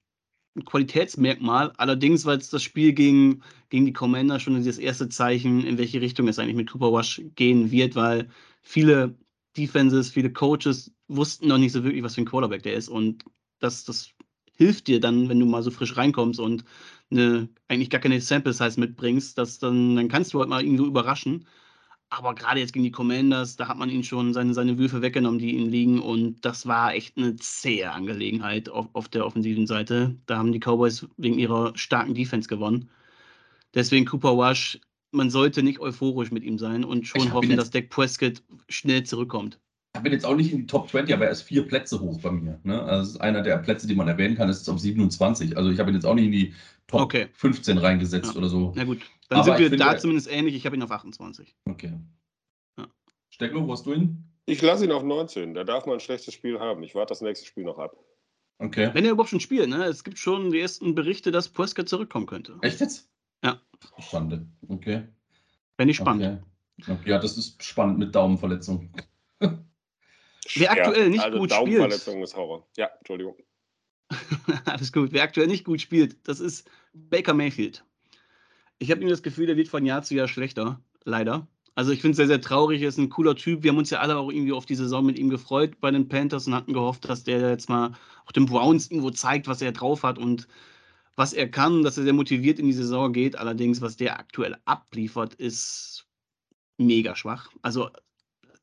ein 0.58 0.66
Qualitätsmerkmal. 0.66 1.72
Allerdings 1.78 2.26
war 2.26 2.34
jetzt 2.34 2.54
das 2.54 2.64
Spiel 2.64 2.94
gegen, 2.94 3.44
gegen 3.70 3.86
die 3.86 3.94
Commander 3.94 4.40
schon 4.40 4.64
das 4.64 4.78
erste 4.78 5.10
Zeichen, 5.10 5.64
in 5.64 5.78
welche 5.78 6.02
Richtung 6.02 6.28
es 6.28 6.40
eigentlich 6.40 6.56
mit 6.56 6.72
Cooper 6.72 6.92
Wash 6.92 7.22
gehen 7.36 7.72
wird, 7.72 7.96
weil 7.96 8.30
viele 8.62 9.16
Defenses, 9.56 10.10
viele 10.10 10.32
Coaches 10.32 10.92
wussten 11.08 11.48
noch 11.48 11.58
nicht 11.58 11.72
so 11.72 11.84
wirklich, 11.84 12.04
was 12.04 12.16
für 12.16 12.22
ein 12.22 12.26
Quarterback 12.26 12.64
der 12.64 12.74
ist. 12.74 12.90
Und 12.90 13.24
das, 13.60 13.86
das 13.86 14.12
hilft 14.56 14.88
dir 14.88 15.00
dann, 15.00 15.30
wenn 15.30 15.40
du 15.40 15.46
mal 15.46 15.64
so 15.64 15.72
frisch 15.72 15.96
reinkommst 15.98 16.40
und 16.40 16.66
eine, 17.12 17.50
eigentlich 17.68 17.90
gar 17.90 18.02
keine 18.02 18.20
Sample 18.22 18.54
Size 18.54 18.80
mitbringst, 18.80 19.38
dass 19.38 19.60
dann, 19.60 19.96
dann 19.96 20.10
kannst 20.10 20.34
du 20.34 20.40
halt 20.40 20.50
mal 20.50 20.64
irgendwo 20.64 20.86
überraschen. 20.86 21.46
Aber 22.10 22.36
gerade 22.36 22.60
jetzt 22.60 22.72
gegen 22.72 22.86
die 22.86 22.92
Commanders, 22.92 23.58
da 23.58 23.68
hat 23.68 23.78
man 23.78 23.90
ihn 23.90 24.04
schon 24.04 24.34
seine, 24.34 24.54
seine 24.54 24.78
Würfe 24.78 25.02
weggenommen, 25.02 25.40
die 25.40 25.56
ihm 25.56 25.68
liegen. 25.68 26.00
Und 26.00 26.46
das 26.46 26.66
war 26.66 26.94
echt 26.94 27.18
eine 27.18 27.36
zähe 27.36 27.92
Angelegenheit 27.92 28.70
auf, 28.70 28.88
auf 28.94 29.10
der 29.10 29.26
offensiven 29.26 29.68
Seite. 29.68 30.16
Da 30.26 30.38
haben 30.38 30.54
die 30.54 30.60
Cowboys 30.60 31.06
wegen 31.18 31.38
ihrer 31.38 31.78
starken 31.78 32.14
Defense 32.14 32.48
gewonnen. 32.48 32.90
Deswegen 33.74 34.06
Cooper 34.06 34.38
Wash, 34.38 34.80
man 35.12 35.30
sollte 35.30 35.64
nicht 35.64 35.80
euphorisch 35.80 36.32
mit 36.32 36.44
ihm 36.44 36.58
sein 36.58 36.86
und 36.86 37.08
schon 37.08 37.34
hoffen, 37.34 37.58
dass 37.58 37.72
Dak 37.72 37.90
Prescott 37.90 38.42
schnell 38.70 39.04
zurückkommt. 39.04 39.60
Bin 40.04 40.12
jetzt 40.14 40.26
auch 40.26 40.36
nicht 40.36 40.52
in 40.52 40.60
die 40.60 40.66
Top 40.68 40.90
20, 40.90 41.14
aber 41.14 41.26
er 41.26 41.32
ist 41.32 41.44
vier 41.44 41.68
Plätze 41.68 42.00
hoch 42.00 42.20
bei 42.22 42.32
mir. 42.32 42.60
Ne? 42.64 42.82
Also 42.82 43.00
das 43.02 43.10
ist 43.10 43.22
einer 43.22 43.42
der 43.42 43.58
Plätze, 43.58 43.88
die 43.88 43.96
man 43.96 44.08
erwähnen 44.08 44.36
kann, 44.36 44.50
ist 44.50 44.60
jetzt 44.60 44.70
auf 44.70 44.80
27. 44.80 45.56
Also 45.58 45.70
ich 45.70 45.80
habe 45.80 45.92
ihn 45.92 45.96
jetzt 45.96 46.06
auch 46.06 46.16
nicht 46.16 46.26
in 46.26 46.32
die 46.32 46.54
Top 46.88 47.02
Okay. 47.02 47.28
15 47.34 47.78
reingesetzt 47.78 48.32
Ja. 48.34 48.38
oder 48.38 48.50
so. 48.50 48.74
Na 48.76 48.84
gut, 48.86 49.02
dann 49.30 49.40
Aber 49.40 49.46
sind 49.58 49.66
ich 49.66 49.72
wir 49.72 49.78
da 49.78 49.98
zumindest 49.98 50.32
ähnlich. 50.32 50.56
Ich 50.56 50.66
habe 50.66 50.76
ihn 50.76 50.84
auf 50.84 50.92
28. 50.92 51.56
Okay. 51.66 51.94
Ja. 52.78 52.88
Stecklo, 53.30 53.68
wo 53.68 53.72
hast 53.74 53.86
du 53.86 53.94
ihn? 53.94 54.24
Ich 54.46 54.62
lasse 54.62 54.86
ihn 54.86 54.92
auf 54.92 55.04
19. 55.04 55.54
Da 55.54 55.64
darf 55.66 55.86
man 55.86 55.96
ein 55.96 56.00
schlechtes 56.00 56.34
Spiel 56.34 56.60
haben. 56.60 56.82
Ich 56.84 56.96
warte 56.96 57.12
das 57.12 57.22
nächste 57.22 57.46
Spiel 57.46 57.66
noch 57.66 57.78
ab. 57.78 57.98
Okay. 58.60 58.90
Wenn 58.94 59.06
er 59.06 59.12
überhaupt 59.12 59.30
schon 59.30 59.40
spielt, 59.42 59.70
ne? 59.70 59.84
Es 59.86 60.04
gibt 60.04 60.18
schon 60.18 60.52
die 60.52 60.60
ersten 60.60 60.96
Berichte, 60.96 61.32
dass 61.32 61.50
Pueska 61.50 61.86
zurückkommen 61.86 62.26
könnte. 62.26 62.58
Echt 62.62 62.80
jetzt? 62.80 63.10
Ja. 63.44 63.62
Schande. 64.00 64.48
Okay. 64.68 65.04
Wenn 65.76 65.90
ich 65.90 65.98
spannend. 65.98 66.42
Okay. 66.82 66.98
Ja, 67.10 67.20
das 67.20 67.38
ist 67.38 67.62
spannend 67.64 68.00
mit 68.00 68.16
Daumenverletzung. 68.16 68.90
Wer 70.56 70.72
aktuell 70.72 71.10
nicht 71.10 71.24
also 71.24 71.40
gut 71.40 71.52
Daumenverletzung 71.52 72.22
ist 72.24 72.36
Horror. 72.36 72.68
Ja, 72.78 72.90
Entschuldigung. 73.00 73.36
Alles 74.66 74.92
gut. 74.92 75.12
Wer 75.12 75.24
aktuell 75.24 75.48
nicht 75.48 75.66
gut 75.66 75.82
spielt, 75.82 76.28
das 76.28 76.40
ist 76.40 76.70
Baker 76.94 77.34
Mayfield. 77.34 77.84
Ich 78.80 78.92
habe 78.92 79.02
ihm 79.02 79.10
das 79.10 79.24
Gefühl, 79.24 79.48
der 79.48 79.58
wird 79.58 79.68
von 79.68 79.86
Jahr 79.86 80.04
zu 80.04 80.16
Jahr 80.16 80.28
schlechter. 80.28 80.82
Leider. 81.04 81.48
Also 81.76 81.92
ich 81.92 82.02
finde 82.02 82.12
es 82.12 82.18
sehr, 82.18 82.28
sehr 82.28 82.42
traurig. 82.42 82.82
Er 82.82 82.90
ist 82.90 82.98
ein 82.98 83.10
cooler 83.10 83.36
Typ. 83.36 83.64
Wir 83.64 83.72
haben 83.72 83.78
uns 83.78 83.90
ja 83.90 84.00
alle 84.00 84.18
auch 84.18 84.32
irgendwie 84.32 84.52
auf 84.52 84.66
die 84.66 84.76
Saison 84.76 85.06
mit 85.06 85.20
ihm 85.20 85.30
gefreut 85.30 85.80
bei 85.80 85.92
den 85.92 86.08
Panthers 86.08 86.48
und 86.48 86.56
hatten 86.56 86.74
gehofft, 86.74 87.08
dass 87.08 87.24
der 87.24 87.50
jetzt 87.50 87.70
mal 87.70 87.92
auch 88.26 88.32
den 88.32 88.46
Browns 88.46 88.90
irgendwo 88.90 89.12
zeigt, 89.12 89.48
was 89.48 89.62
er 89.62 89.72
drauf 89.72 90.04
hat 90.04 90.18
und 90.18 90.48
was 91.16 91.34
er 91.34 91.50
kann, 91.50 91.84
dass 91.84 91.98
er 91.98 92.04
sehr 92.04 92.14
motiviert 92.14 92.60
in 92.60 92.68
die 92.68 92.74
Saison 92.74 93.14
geht. 93.14 93.38
Allerdings, 93.38 93.82
was 93.82 93.96
der 93.98 94.20
aktuell 94.20 94.58
abliefert, 94.66 95.34
ist 95.36 96.08
mega 96.78 97.16
schwach. 97.16 97.50
Also 97.62 97.90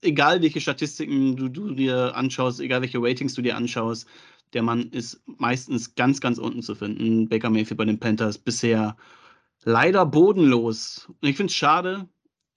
egal 0.05 0.43
welche 0.43 0.61
Statistiken 0.61 1.37
du, 1.37 1.49
du 1.49 1.75
dir 1.75 2.15
anschaust, 2.15 2.61
egal 2.61 2.83
welche 2.83 3.03
Ratings 3.03 3.35
du 3.35 3.43
dir 3.43 3.57
anschaust, 3.57 4.07
der 4.53 4.63
Mann 4.63 4.91
ist 4.91 5.21
meistens 5.27 5.95
ganz, 5.95 6.21
ganz 6.21 6.39
unten 6.39 6.63
zu 6.63 6.75
finden. 6.75 7.29
Baker 7.29 7.51
Mayfield 7.51 7.79
bei 7.79 7.85
den 7.85 7.99
Panthers 7.99 8.39
bisher 8.39 8.97
leider 9.65 10.07
bodenlos. 10.07 11.09
Und 11.21 11.29
ich 11.29 11.37
finde 11.37 11.51
es 11.51 11.57
schade, 11.57 12.09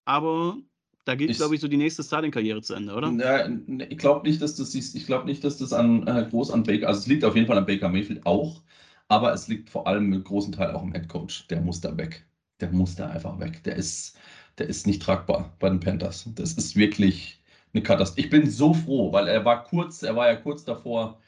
aber 0.06 0.58
da 1.06 1.16
geht, 1.16 1.36
glaube 1.38 1.56
ich, 1.56 1.62
so 1.62 1.68
die 1.68 1.78
nächste 1.78 2.04
Starting-Karriere 2.04 2.62
zu 2.62 2.74
Ende, 2.74 2.94
oder? 2.94 3.10
Ja, 3.12 3.48
ne, 3.48 3.86
ich 3.86 3.98
glaube 3.98 4.28
nicht, 4.28 4.42
dass 4.42 4.56
das 4.56 4.76
ich 4.76 5.06
glaube 5.06 5.26
nicht, 5.26 5.44
dass 5.44 5.58
das 5.58 5.72
an 5.72 6.06
äh, 6.06 6.28
groß 6.30 6.52
an 6.52 6.64
Baker, 6.64 6.88
also 6.88 7.00
es 7.00 7.08
liegt 7.08 7.24
auf 7.24 7.36
jeden 7.36 7.48
Fall 7.48 7.58
an 7.58 7.66
Baker 7.66 7.90
Mayfield 7.90 8.26
auch, 8.26 8.62
aber 9.08 9.34
es 9.34 9.48
liegt 9.48 9.70
vor 9.70 9.88
allem 9.88 10.08
mit 10.10 10.26
großen 10.26 10.52
Teil 10.52 10.72
auch 10.72 10.82
am 10.82 10.92
Head 10.92 11.08
Coach. 11.08 11.48
Der 11.48 11.62
muss 11.62 11.80
da 11.80 11.98
weg. 11.98 12.28
Der 12.60 12.72
muss 12.72 12.96
da 12.96 13.08
einfach 13.08 13.40
weg. 13.40 13.64
Der 13.64 13.78
ist, 13.78 14.18
der 14.58 14.68
ist 14.68 14.86
nicht 14.86 15.02
tragbar 15.02 15.56
bei 15.60 15.70
den 15.70 15.80
Panthers. 15.80 16.30
Das 16.36 16.54
ist 16.54 16.76
wirklich 16.76 17.37
eine 17.74 17.84
Katastrophe. 17.84 18.22
Ich 18.22 18.30
bin 18.30 18.50
so 18.50 18.74
froh, 18.74 19.12
weil 19.12 19.28
er 19.28 19.46
war 19.46 19.64
kurz, 19.64 20.04
er 20.04 20.16
war 20.16 20.28
ja 20.28 20.36
kurz 20.36 20.64
davor, 20.64 21.20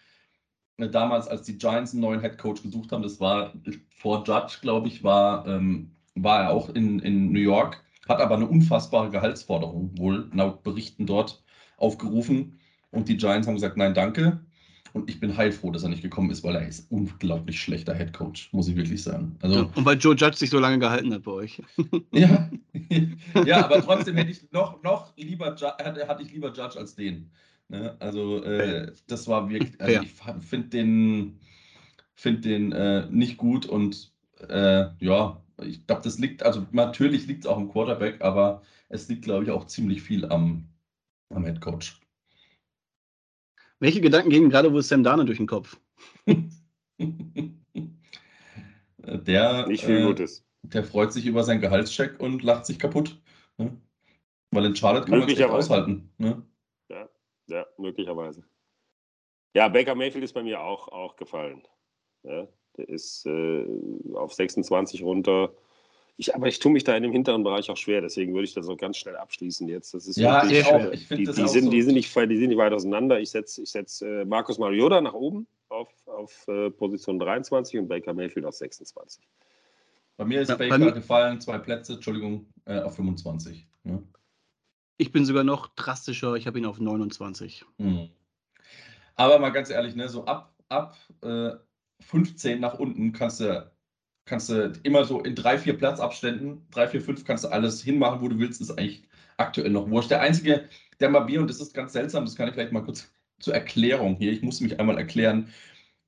äh, 0.77 0.89
damals, 0.89 1.27
als 1.27 1.43
die 1.43 1.57
Giants 1.57 1.93
einen 1.93 2.01
neuen 2.01 2.21
Head 2.21 2.37
Coach 2.37 2.63
gesucht 2.63 2.91
haben, 2.91 3.03
das 3.03 3.19
war 3.19 3.53
vor 3.89 4.23
Judge, 4.25 4.59
glaube 4.61 4.87
ich, 4.87 5.03
war, 5.03 5.45
ähm, 5.47 5.91
war 6.15 6.43
er 6.43 6.49
auch 6.51 6.69
in, 6.69 6.99
in 6.99 7.31
New 7.31 7.39
York, 7.39 7.83
hat 8.07 8.21
aber 8.21 8.35
eine 8.35 8.47
unfassbare 8.47 9.09
Gehaltsforderung 9.09 9.97
wohl 9.97 10.29
laut 10.33 10.63
Berichten 10.63 11.05
dort 11.05 11.43
aufgerufen. 11.77 12.59
Und 12.91 13.07
die 13.07 13.17
Giants 13.17 13.47
haben 13.47 13.55
gesagt, 13.55 13.77
nein, 13.77 13.93
danke. 13.93 14.43
Und 14.93 15.09
ich 15.09 15.19
bin 15.19 15.37
heilfroh, 15.37 15.71
dass 15.71 15.83
er 15.83 15.89
nicht 15.89 16.01
gekommen 16.01 16.31
ist, 16.31 16.43
weil 16.43 16.55
er 16.55 16.67
ist 16.67 16.91
unglaublich 16.91 17.61
schlechter 17.61 17.93
Head 17.93 18.13
Coach, 18.13 18.49
muss 18.51 18.67
ich 18.67 18.75
wirklich 18.75 19.03
sagen. 19.03 19.37
Ja. 19.41 19.49
Also, 19.49 19.71
Und 19.75 19.85
weil 19.85 19.97
Joe 19.97 20.15
Judge 20.15 20.37
sich 20.37 20.49
so 20.49 20.59
lange 20.59 20.79
gehalten 20.79 21.13
hat 21.13 21.23
bei 21.23 21.31
euch. 21.31 21.61
ja, 22.11 22.49
ja 23.45 23.65
aber 23.65 23.81
trotzdem 23.81 24.15
hätte 24.15 24.31
ich 24.31 24.51
noch, 24.51 24.81
noch 24.83 25.15
lieber, 25.17 25.55
hatte, 25.55 26.23
ich 26.23 26.33
lieber 26.33 26.47
Judge 26.49 26.77
als 26.77 26.95
den. 26.95 27.29
Ne? 27.67 27.95
Also, 27.99 28.43
äh, 28.43 28.91
das 29.07 29.27
war 29.27 29.49
wirklich, 29.49 29.79
also 29.79 30.01
ich 30.01 30.11
finde 30.45 30.69
den, 30.69 31.39
find 32.15 32.43
den 32.45 32.71
äh, 32.71 33.07
nicht 33.11 33.37
gut 33.37 33.65
und 33.65 34.11
äh, 34.47 34.87
ja, 34.99 35.41
ich 35.63 35.85
glaube, 35.85 36.01
das 36.03 36.19
liegt, 36.19 36.43
also 36.43 36.65
natürlich 36.71 37.27
liegt 37.27 37.43
es 37.43 37.49
auch 37.49 37.57
am 37.57 37.69
Quarterback, 37.69 38.21
aber 38.21 38.61
es 38.89 39.07
liegt, 39.07 39.23
glaube 39.23 39.43
ich, 39.43 39.51
auch 39.51 39.65
ziemlich 39.65 40.01
viel 40.01 40.25
am, 40.25 40.67
am 41.29 41.45
Head 41.45 41.61
Coach. 41.61 41.99
Welche 43.79 44.01
Gedanken 44.01 44.29
gehen 44.29 44.49
gerade 44.49 44.73
wohl 44.73 44.81
Sam 44.81 45.03
Darnold 45.03 45.27
durch 45.29 45.37
den 45.39 45.47
Kopf? 45.47 45.79
Der, 49.01 49.65
Nicht 49.67 49.85
viel 49.85 50.01
äh, 50.01 50.05
Gutes. 50.05 50.45
der 50.61 50.83
freut 50.83 51.11
sich 51.11 51.25
über 51.25 51.43
seinen 51.43 51.61
Gehaltscheck 51.61 52.19
und 52.19 52.43
lacht 52.43 52.67
sich 52.67 52.77
kaputt. 52.77 53.19
Ne? 53.57 53.75
Weil 54.51 54.65
in 54.65 54.75
Charlotte 54.75 55.09
kann 55.09 55.19
man 55.19 55.29
es 55.29 55.41
aushalten. 55.41 56.11
Ne? 56.17 56.43
Ja, 57.49 57.65
möglicherweise. 57.77 58.43
Ja, 59.55 59.67
Baker 59.67 59.95
Mayfield 59.95 60.23
ist 60.23 60.33
bei 60.33 60.43
mir 60.43 60.61
auch, 60.61 60.89
auch 60.89 61.15
gefallen. 61.15 61.63
Ja, 62.23 62.47
der 62.77 62.89
ist 62.89 63.25
äh, 63.25 63.65
auf 64.13 64.33
26 64.33 65.01
runter. 65.01 65.51
Ich, 66.21 66.35
aber 66.35 66.47
ich 66.47 66.59
tue 66.59 66.73
mich 66.73 66.83
da 66.83 66.97
in 66.97 67.03
dem 67.03 67.13
hinteren 67.13 67.43
Bereich 67.45 67.71
auch 67.71 67.77
schwer, 67.77 68.01
deswegen 68.01 68.33
würde 68.33 68.43
ich 68.43 68.53
das 68.53 68.67
auch 68.67 68.75
ganz 68.75 68.97
schnell 68.97 69.15
abschließen 69.15 69.69
jetzt. 69.69 69.93
Das 69.93 70.05
ist 70.05 70.17
Ja, 70.17 70.41
wirklich, 70.43 70.59
ich 70.59 70.65
auch. 70.67 70.91
Ich 70.91 71.07
die, 71.07 71.23
das 71.23 71.37
die, 71.37 71.43
auch 71.43 71.47
sind, 71.47 71.63
so. 71.65 71.69
die, 71.71 71.81
sind 71.81 71.93
nicht, 71.93 72.13
die 72.13 72.37
sind 72.37 72.49
nicht 72.49 72.57
weit 72.57 72.73
auseinander. 72.73 73.21
Ich 73.21 73.29
setze 73.31 73.61
ich 73.61 73.71
setz, 73.71 74.01
äh, 74.01 74.25
Markus 74.25 74.59
Mariota 74.59 74.99
nach 74.99 75.13
oben 75.13 75.47
auf, 75.69 75.87
auf 76.07 76.45
äh, 76.49 76.71
Position 76.71 77.19
23 77.19 77.79
und 77.79 77.87
Baker 77.87 78.13
Mayfield 78.13 78.45
auf 78.45 78.53
26. 78.55 79.25
Bei 80.17 80.25
mir 80.25 80.41
ist 80.41 80.49
Ja, 80.49 80.57
Baker 80.57 80.77
mir- 80.77 80.91
gefallen, 80.91 81.39
zwei 81.39 81.57
Plätze, 81.57 81.93
Entschuldigung, 81.93 82.47
äh, 82.65 82.81
auf 82.81 82.97
25. 82.97 83.65
Ne? 83.85 84.03
Ich 84.97 85.13
bin 85.13 85.23
sogar 85.23 85.45
noch 85.45 85.67
drastischer. 85.69 86.35
Ich 86.35 86.47
habe 86.47 86.59
ihn 86.59 86.65
auf 86.65 86.81
29. 86.81 87.63
Mhm. 87.77 88.09
Aber 89.15 89.39
mal 89.39 89.51
ganz 89.51 89.69
ehrlich, 89.69 89.95
ne, 89.95 90.09
so 90.09 90.25
ab, 90.25 90.53
ab 90.67 90.97
äh, 91.21 91.51
15 92.01 92.59
nach 92.59 92.77
unten 92.77 93.13
kannst 93.13 93.39
du, 93.39 93.71
kannst 94.29 94.49
du 94.49 94.71
immer 94.83 95.03
so 95.03 95.21
in 95.21 95.35
drei, 95.35 95.57
vier 95.57 95.77
Platzabständen, 95.77 96.61
drei, 96.71 96.87
vier, 96.87 97.01
fünf 97.01 97.25
kannst 97.25 97.43
du 97.43 97.49
alles 97.49 97.81
hinmachen, 97.81 98.21
wo 98.21 98.29
du 98.29 98.39
willst, 98.39 98.61
ist 98.61 98.71
eigentlich 98.71 99.03
aktuell 99.37 99.71
noch 99.71 99.89
wurscht. 99.89 100.11
Der 100.11 100.21
einzige, 100.21 100.69
der 100.99 101.09
mal 101.09 101.21
Bier, 101.21 101.41
und 101.41 101.49
das 101.49 101.59
ist 101.59 101.73
ganz 101.73 101.93
seltsam, 101.93 102.25
das 102.25 102.35
kann 102.35 102.47
ich 102.47 102.53
vielleicht 102.53 102.71
mal 102.71 102.83
kurz 102.83 103.11
zur 103.39 103.53
Erklärung 103.53 104.15
hier, 104.15 104.31
ich 104.31 104.41
muss 104.41 104.61
mich 104.61 104.79
einmal 104.79 104.97
erklären, 104.97 105.49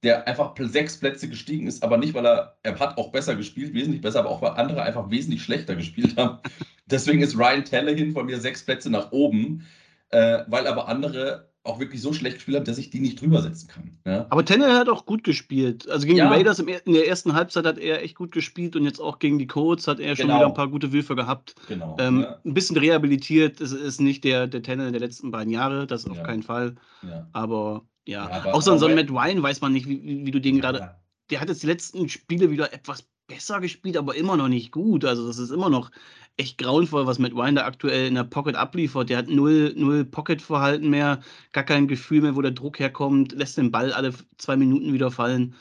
der 0.03 0.27
einfach 0.27 0.55
sechs 0.59 0.99
Plätze 0.99 1.29
gestiegen 1.29 1.67
ist, 1.67 1.83
aber 1.83 1.97
nicht, 1.97 2.13
weil 2.13 2.25
er, 2.25 2.57
er 2.63 2.79
hat 2.79 2.97
auch 2.97 3.11
besser 3.11 3.35
gespielt, 3.35 3.73
wesentlich 3.73 4.01
besser, 4.01 4.19
aber 4.19 4.29
auch 4.29 4.41
weil 4.41 4.51
andere 4.51 4.83
einfach 4.83 5.09
wesentlich 5.09 5.43
schlechter 5.43 5.75
gespielt 5.75 6.17
haben. 6.17 6.39
Deswegen 6.87 7.21
ist 7.21 7.37
Ryan 7.37 7.63
Tallahin 7.63 8.11
von 8.11 8.25
mir 8.25 8.39
sechs 8.39 8.65
Plätze 8.65 8.89
nach 8.89 9.11
oben, 9.11 9.65
äh, 10.09 10.39
weil 10.47 10.67
aber 10.67 10.87
andere 10.87 11.50
auch 11.63 11.79
wirklich 11.79 12.01
so 12.01 12.11
schlecht 12.11 12.37
gespielt 12.37 12.57
haben, 12.57 12.65
dass 12.65 12.79
ich 12.79 12.89
die 12.89 12.99
nicht 12.99 13.21
drüber 13.21 13.41
setzen 13.41 13.67
kann. 13.67 13.97
Ja? 14.05 14.25
Aber 14.31 14.43
Tannehill 14.43 14.73
hat 14.77 14.89
auch 14.89 15.05
gut 15.05 15.23
gespielt. 15.23 15.87
Also 15.89 16.07
gegen 16.07 16.17
Ja. 16.17 16.27
die 16.27 16.33
Raiders 16.33 16.59
er- 16.59 16.85
in 16.87 16.93
der 16.93 17.07
ersten 17.07 17.33
Halbzeit 17.33 17.65
hat 17.65 17.77
er 17.77 18.01
echt 18.01 18.15
gut 18.15 18.31
gespielt 18.31 18.75
und 18.75 18.83
jetzt 18.83 18.99
auch 18.99 19.19
gegen 19.19 19.37
die 19.37 19.45
Colts 19.45 19.87
hat 19.87 19.99
er 19.99 20.15
schon 20.15 20.25
Genau. 20.27 20.37
wieder 20.39 20.47
ein 20.47 20.53
paar 20.55 20.69
gute 20.69 20.91
Würfe 20.91 21.15
gehabt. 21.15 21.53
Genau. 21.67 21.95
Ähm, 21.99 22.21
ne? 22.21 22.39
Ein 22.43 22.53
bisschen 22.55 22.77
rehabilitiert. 22.77 23.61
Es 23.61 23.71
ist 23.73 24.01
nicht 24.01 24.23
der, 24.23 24.47
der 24.47 24.63
Tannehill 24.63 24.91
der 24.91 25.01
letzten 25.01 25.29
beiden 25.29 25.53
Jahre, 25.53 25.85
das 25.85 26.07
auf 26.07 26.17
Ja. 26.17 26.23
keinen 26.23 26.43
Fall. 26.43 26.75
ja. 27.03 27.27
Aber 27.31 27.85
ja, 28.07 28.27
Ja, 28.27 28.29
aber- 28.41 28.55
auch 28.55 28.61
so, 28.63 28.71
ein- 28.71 28.79
so 28.79 28.85
ein 28.87 28.93
aber- 28.97 29.03
Matt 29.03 29.11
Ryan 29.11 29.43
weiß 29.43 29.61
man 29.61 29.73
nicht, 29.73 29.87
wie, 29.87 30.25
wie 30.25 30.31
du 30.31 30.41
den 30.41 30.59
gerade. 30.59 30.79
Ja, 30.79 30.95
Der 31.29 31.39
hat 31.39 31.47
jetzt 31.47 31.63
die 31.63 31.67
letzten 31.67 32.09
Spiele 32.09 32.51
wieder 32.51 32.73
etwas 32.73 33.05
besser 33.31 33.59
gespielt, 33.61 33.97
aber 33.97 34.15
immer 34.15 34.37
noch 34.37 34.47
nicht 34.47 34.71
gut. 34.71 35.05
Also, 35.05 35.25
das 35.25 35.37
ist 35.37 35.51
immer 35.51 35.69
noch 35.69 35.91
echt 36.37 36.57
grauenvoll, 36.57 37.07
was 37.07 37.19
Matt 37.19 37.33
da 37.33 37.65
aktuell 37.65 38.07
in 38.07 38.15
der 38.15 38.23
Pocket 38.23 38.55
abliefert. 38.55 39.09
Der 39.09 39.17
hat 39.17 39.27
null, 39.27 39.73
null 39.75 40.05
Pocket-Verhalten 40.05 40.89
mehr, 40.89 41.21
gar 41.51 41.63
kein 41.63 41.87
Gefühl 41.87 42.21
mehr, 42.21 42.35
wo 42.35 42.41
der 42.41 42.51
Druck 42.51 42.79
herkommt, 42.79 43.31
lässt 43.31 43.57
den 43.57 43.71
Ball 43.71 43.93
alle 43.93 44.13
zwei 44.37 44.57
Minuten 44.57 44.93
wieder 44.93 45.11
fallen. 45.11 45.55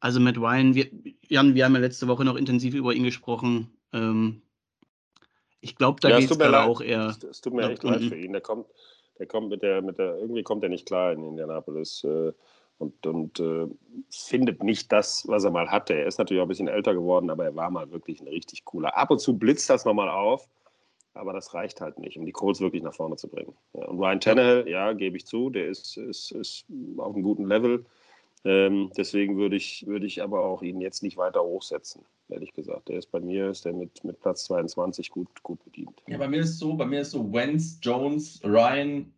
Also, 0.00 0.20
Matt 0.20 0.38
Ryan, 0.38 0.74
wir, 0.74 0.86
Jan, 1.28 1.54
wir 1.54 1.64
haben 1.64 1.74
ja 1.74 1.80
letzte 1.80 2.08
Woche 2.08 2.24
noch 2.24 2.36
intensiv 2.36 2.74
über 2.74 2.92
ihn 2.92 3.04
gesprochen. 3.04 3.68
Ähm, 3.92 4.42
ich 5.60 5.76
glaube, 5.76 6.00
da 6.00 6.08
Ja, 6.08 6.18
es 6.18 6.28
geht 6.28 6.40
es 6.40 6.54
auch 6.54 6.80
eher. 6.80 7.16
Es, 7.30 7.40
tut 7.40 7.54
mir 7.54 7.70
echt 7.70 7.82
leid 7.82 8.02
für 8.02 8.16
ihn. 8.16 8.32
Der 8.32 8.40
kommt, 8.40 8.66
der 9.18 9.26
kommt 9.26 9.48
mit 9.48 9.62
der, 9.62 9.82
mit 9.82 9.98
der, 9.98 10.18
irgendwie 10.18 10.42
kommt 10.42 10.62
er 10.64 10.68
nicht 10.68 10.86
klar 10.86 11.12
in 11.12 11.22
Indianapolis 11.24 12.04
äh, 12.04 12.32
und, 12.78 13.06
und 13.06 13.40
äh, 13.40 13.66
findet 14.10 14.62
nicht 14.62 14.90
das, 14.92 15.24
was 15.28 15.44
er 15.44 15.50
mal 15.50 15.70
hatte. 15.70 15.94
Er 15.94 16.06
ist 16.06 16.18
natürlich 16.18 16.40
auch 16.40 16.46
ein 16.46 16.48
bisschen 16.48 16.68
älter 16.68 16.94
geworden, 16.94 17.30
aber 17.30 17.44
er 17.44 17.54
war 17.54 17.70
mal 17.70 17.90
wirklich 17.90 18.20
ein 18.20 18.28
richtig 18.28 18.64
cooler. 18.64 18.96
Ab 18.96 19.10
und 19.10 19.20
zu 19.20 19.38
blitzt 19.38 19.70
das 19.70 19.84
nochmal 19.84 20.08
auf, 20.08 20.48
aber 21.14 21.32
das 21.32 21.54
reicht 21.54 21.80
halt 21.80 21.98
nicht, 21.98 22.16
um 22.16 22.26
die 22.26 22.32
Colts 22.32 22.60
wirklich 22.60 22.82
nach 22.82 22.94
vorne 22.94 23.16
zu 23.16 23.28
bringen. 23.28 23.54
Ja, 23.74 23.86
und 23.86 23.98
Ryan 23.98 24.20
Tannehill, 24.20 24.68
ja, 24.68 24.92
gebe 24.92 25.16
ich 25.16 25.26
zu, 25.26 25.50
der 25.50 25.66
ist, 25.66 25.96
ist, 25.96 26.32
ist 26.32 26.64
auf 26.96 27.14
einem 27.14 27.22
guten 27.22 27.46
Level. 27.46 27.84
Ähm, 28.44 28.90
deswegen 28.96 29.36
würde 29.36 29.54
ich, 29.54 29.86
würde 29.86 30.06
ich 30.06 30.20
aber 30.20 30.44
auch 30.44 30.62
ihn 30.62 30.80
jetzt 30.80 31.02
nicht 31.02 31.16
weiter 31.16 31.42
hochsetzen, 31.44 32.04
ehrlich 32.28 32.52
gesagt. 32.52 32.88
Der 32.88 32.98
ist 32.98 33.12
bei 33.12 33.20
mir, 33.20 33.50
ist 33.50 33.64
der 33.64 33.72
mit, 33.72 34.02
mit 34.02 34.18
Platz 34.20 34.44
22 34.44 35.10
gut, 35.10 35.28
gut 35.44 35.62
bedient. 35.64 36.02
Ja, 36.08 36.18
bei 36.18 36.26
mir 36.26 36.40
ist 36.40 36.58
so, 36.58 36.74
bei 36.74 36.86
mir 36.86 37.02
ist 37.02 37.12
so 37.12 37.32
Wentz, 37.32 37.78
Jones, 37.80 38.40
Ryan, 38.42 39.14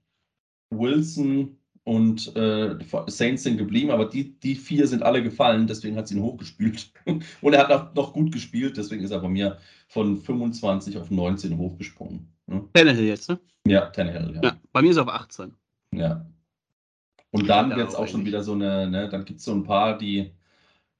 Wilson 0.69 1.59
und 1.85 2.35
äh, 2.35 2.79
Saints 3.09 3.43
sind 3.43 3.59
geblieben, 3.59 3.91
aber 3.91 4.07
die, 4.07 4.39
die 4.41 4.55
vier 4.55 4.87
sind 4.87 5.03
alle 5.03 5.23
gefallen, 5.23 5.67
deswegen 5.67 5.97
hat 5.97 6.09
sie 6.09 6.17
ihn 6.17 6.23
hochgespielt. 6.23 6.91
Und 7.43 7.53
er 7.53 7.61
hat 7.61 7.71
auch 7.73 7.95
noch 7.95 8.13
gut 8.15 8.33
gespielt, 8.33 8.77
deswegen 8.79 9.05
ist 9.05 9.11
er 9.11 9.21
bei 9.21 9.29
mir 9.29 9.59
von 9.89 10.17
25 10.17 10.97
auf 10.97 11.11
19 11.11 11.59
hochgesprungen. 11.59 12.27
Ne? 12.47 12.67
Tannehill 12.73 13.05
jetzt, 13.05 13.29
ne? 13.29 13.39
Ja, 13.67 13.87
Tannehill, 13.91 14.35
ja. 14.35 14.41
Ja, 14.43 14.57
bei 14.73 14.81
mir 14.81 14.91
ist 14.91 14.97
er 14.97 15.03
auf 15.03 15.09
18. 15.11 15.55
Ja. 15.95 16.27
Und 17.31 17.49
dann 17.49 17.71
Ja, 17.71 17.77
wird 17.77 17.89
es 17.91 17.95
auch 17.95 18.07
schon 18.07 18.21
eigentlich. 18.21 18.29
wieder 18.29 18.43
so 18.43 18.53
eine, 18.53 18.89
ne, 18.89 19.09
dann 19.09 19.25
gibt 19.25 19.41
es 19.41 19.45
so 19.45 19.53
ein 19.53 19.65
paar, 19.65 19.99
die 19.99 20.31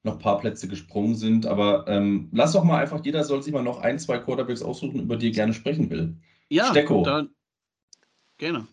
noch 0.03 0.15
ein 0.15 0.19
paar 0.19 0.39
Plätze 0.39 0.69
gesprungen 0.69 1.15
sind. 1.15 1.47
Aber 1.47 1.87
ähm, 1.89 2.29
lass 2.33 2.53
doch 2.53 2.65
mal 2.65 2.79
einfach, 2.81 3.03
jeder 3.05 3.25
soll 3.25 3.43
sich 3.43 3.53
mal 3.53 3.63
noch 3.63 3.81
ein, 3.81 3.99
zwei 3.99 4.19
Quarterbacks 4.19 4.63
aussuchen, 4.63 5.01
über 5.01 5.17
die 5.17 5.29
er 5.29 5.33
gerne 5.33 5.55
sprechen 5.55 5.89
will. 5.91 6.17
Ja, 6.51 6.67
Stecko. 6.67 7.03
da, 7.05 7.27
gerne. 8.37 8.67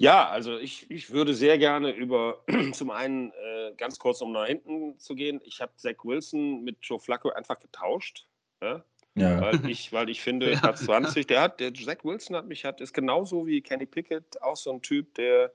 Ja, 0.00 0.30
also 0.30 0.56
ich, 0.56 0.90
ich 0.90 1.10
würde 1.10 1.34
sehr 1.34 1.58
gerne 1.58 1.90
über, 1.90 2.42
zum 2.72 2.90
einen 2.90 3.32
äh, 3.32 3.74
ganz 3.76 3.98
kurz, 3.98 4.22
um 4.22 4.32
nach 4.32 4.46
hinten 4.46 4.98
zu 4.98 5.14
gehen, 5.14 5.42
ich 5.44 5.60
habe 5.60 5.72
Zach 5.76 6.04
Wilson 6.04 6.64
mit 6.64 6.78
Joe 6.80 6.98
Flacco 6.98 7.28
einfach 7.28 7.60
getauscht. 7.60 8.26
Ja? 8.62 8.82
Ja. 9.14 9.42
Weil 9.42 9.68
ich, 9.68 9.92
weil 9.92 10.08
ich 10.08 10.22
finde, 10.22 10.52
Ja. 10.52 10.58
Platz 10.58 10.86
20, 10.86 11.26
der 11.26 11.42
hat, 11.42 11.60
der 11.60 11.74
Zach 11.74 12.02
Wilson 12.02 12.34
hat 12.34 12.46
mich, 12.46 12.64
hat, 12.64 12.80
ist 12.80 12.94
genauso 12.94 13.46
wie 13.46 13.60
Kenny 13.60 13.84
Pickett 13.84 14.40
auch 14.40 14.56
so 14.56 14.72
ein 14.72 14.80
Typ, 14.80 15.14
der, 15.16 15.52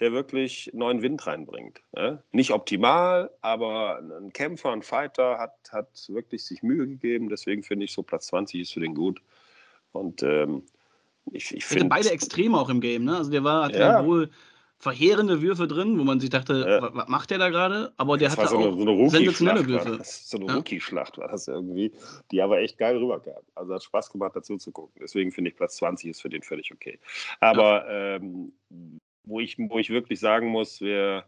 der 0.00 0.10
wirklich 0.10 0.68
neuen 0.74 1.00
Wind 1.02 1.24
reinbringt. 1.24 1.80
Ja? 1.94 2.20
Nicht 2.32 2.50
optimal, 2.50 3.30
aber 3.40 3.98
ein 3.98 4.32
Kämpfer, 4.32 4.72
ein 4.72 4.82
Fighter, 4.82 5.38
hat, 5.38 5.54
hat 5.70 6.08
wirklich 6.08 6.44
sich 6.44 6.60
Mühe 6.64 6.88
gegeben. 6.88 7.28
Deswegen 7.28 7.62
finde 7.62 7.84
ich 7.84 7.92
so 7.92 8.02
Platz 8.02 8.26
20 8.26 8.62
ist 8.62 8.72
für 8.72 8.80
den 8.80 8.96
gut. 8.96 9.22
Und 9.92 10.24
ähm, 10.24 10.64
ich, 11.32 11.54
ich 11.54 11.64
finde. 11.64 11.86
beide 11.86 12.10
Extreme 12.10 12.58
auch 12.58 12.68
im 12.68 12.80
Game, 12.80 13.04
ne? 13.04 13.16
Also 13.16 13.30
der 13.30 13.44
war, 13.44 13.64
hatte 13.64 13.78
Ja. 13.78 14.04
wohl 14.04 14.30
verheerende 14.78 15.40
Würfe 15.40 15.66
drin, 15.66 15.98
wo 15.98 16.04
man 16.04 16.20
sich 16.20 16.28
dachte, 16.30 16.64
Ja. 16.68 16.82
wa- 16.82 16.90
was 16.92 17.08
macht 17.08 17.30
der 17.30 17.38
da 17.38 17.48
gerade? 17.48 17.92
Aber 17.96 18.18
der 18.18 18.28
Das 18.28 18.36
hatte 18.38 18.48
so 18.50 18.56
eine, 18.58 18.68
auch 18.68 18.76
so 18.76 18.82
eine 18.82 19.10
sensationelle 19.10 19.66
Würfe. 19.66 19.98
So 20.04 20.36
eine 20.36 20.46
Ja. 20.46 20.54
Rookie-Schlacht 20.54 21.16
war 21.18 21.28
das 21.28 21.48
irgendwie, 21.48 21.92
die 22.30 22.42
aber 22.42 22.60
echt 22.60 22.76
geil 22.76 22.96
rüberkam. 22.98 23.42
Also 23.54 23.74
hat 23.74 23.82
Spaß 23.82 24.10
gemacht, 24.12 24.36
dazu 24.36 24.58
zu 24.58 24.70
gucken. 24.72 24.92
Deswegen 25.02 25.32
finde 25.32 25.50
ich, 25.50 25.56
Platz 25.56 25.76
20 25.76 26.10
ist 26.10 26.20
für 26.20 26.28
den 26.28 26.42
völlig 26.42 26.72
okay. 26.72 26.98
Aber 27.40 27.86
ähm, 27.88 28.52
wo, 29.24 29.40
ich, 29.40 29.56
wo 29.58 29.78
ich 29.78 29.88
wirklich 29.90 30.20
sagen 30.20 30.48
muss, 30.48 30.80
wer, 30.82 31.24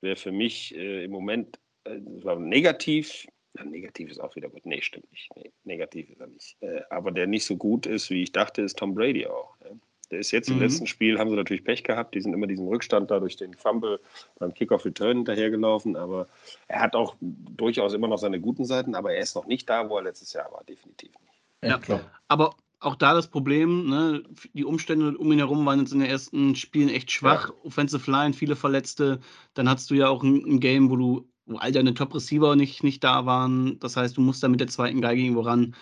wer 0.00 0.16
für 0.16 0.30
mich 0.32 0.74
äh, 0.76 1.04
im 1.04 1.10
Moment 1.10 1.58
äh, 1.84 1.98
negativ, 2.36 3.26
ja, 3.56 3.64
negativ 3.64 4.10
ist 4.10 4.20
auch 4.20 4.34
wieder 4.36 4.48
gut. 4.48 4.66
Nee, 4.66 4.80
stimmt 4.82 5.10
nicht. 5.12 5.30
Nee, 5.36 5.52
negativ 5.64 6.10
ist 6.10 6.20
er 6.20 6.26
nicht. 6.26 6.56
Äh, 6.60 6.82
aber 6.90 7.10
der 7.12 7.26
nicht 7.26 7.44
so 7.44 7.56
gut 7.56 7.86
ist, 7.86 8.10
wie 8.10 8.22
ich 8.22 8.32
dachte, 8.32 8.62
ist 8.62 8.78
Tom 8.78 8.94
Brady 8.94 9.26
auch. 9.26 9.56
Ja. 9.62 9.70
Der 10.10 10.18
ist 10.18 10.32
jetzt 10.32 10.48
im 10.50 10.56
Mhm. 10.56 10.62
letzten 10.62 10.86
Spiel, 10.86 11.18
haben 11.18 11.30
sie 11.30 11.36
natürlich 11.36 11.64
Pech 11.64 11.82
gehabt. 11.82 12.14
Die 12.14 12.20
sind 12.20 12.34
immer 12.34 12.46
diesen 12.46 12.68
Rückstand 12.68 13.10
da 13.10 13.18
durch 13.20 13.36
den 13.36 13.54
Fumble 13.54 14.00
beim 14.38 14.52
Kickoff-Return 14.52 15.18
hinterhergelaufen. 15.18 15.96
Aber 15.96 16.28
er 16.68 16.80
hat 16.82 16.94
auch 16.94 17.16
durchaus 17.20 17.94
immer 17.94 18.06
noch 18.06 18.18
seine 18.18 18.38
guten 18.40 18.64
Seiten, 18.66 18.94
aber 18.94 19.14
er 19.14 19.22
ist 19.22 19.34
noch 19.34 19.46
nicht 19.46 19.68
da, 19.68 19.88
wo 19.88 19.96
er 19.96 20.04
letztes 20.04 20.32
Jahr 20.34 20.52
war. 20.52 20.62
Definitiv 20.64 21.10
nicht. 21.20 21.40
Ja. 21.64 21.78
Glaube, 21.78 22.04
Aber 22.28 22.54
auch 22.80 22.96
da 22.96 23.14
das 23.14 23.28
Problem, 23.28 23.88
ne, 23.88 24.22
die 24.52 24.64
Umstände 24.66 25.16
um 25.16 25.32
ihn 25.32 25.38
herum 25.38 25.64
waren 25.64 25.80
jetzt 25.80 25.94
in 25.94 26.00
den 26.00 26.10
ersten 26.10 26.54
Spielen 26.54 26.90
echt 26.90 27.10
schwach. 27.10 27.50
Offensive 27.62 28.08
Line, 28.10 28.34
viele 28.34 28.56
Verletzte. 28.56 29.20
Dann 29.54 29.70
hattest 29.70 29.90
du 29.90 29.94
ja 29.94 30.08
auch 30.08 30.22
ein, 30.22 30.44
ein 30.44 30.60
Game, 30.60 30.90
wo 30.90 30.96
du, 30.96 31.26
wo 31.46 31.56
all 31.58 31.72
deine 31.72 31.94
Top-Receiver 31.94 32.56
nicht, 32.56 32.82
nicht 32.84 33.04
da 33.04 33.26
waren. 33.26 33.78
Das 33.80 33.96
heißt, 33.96 34.16
du 34.16 34.20
musst 34.20 34.42
da 34.42 34.48
mit 34.48 34.60
der 34.60 34.68
zweiten 34.68 35.00
Geige 35.00 35.22
irgendwo 35.22 35.42
ran. 35.42 35.74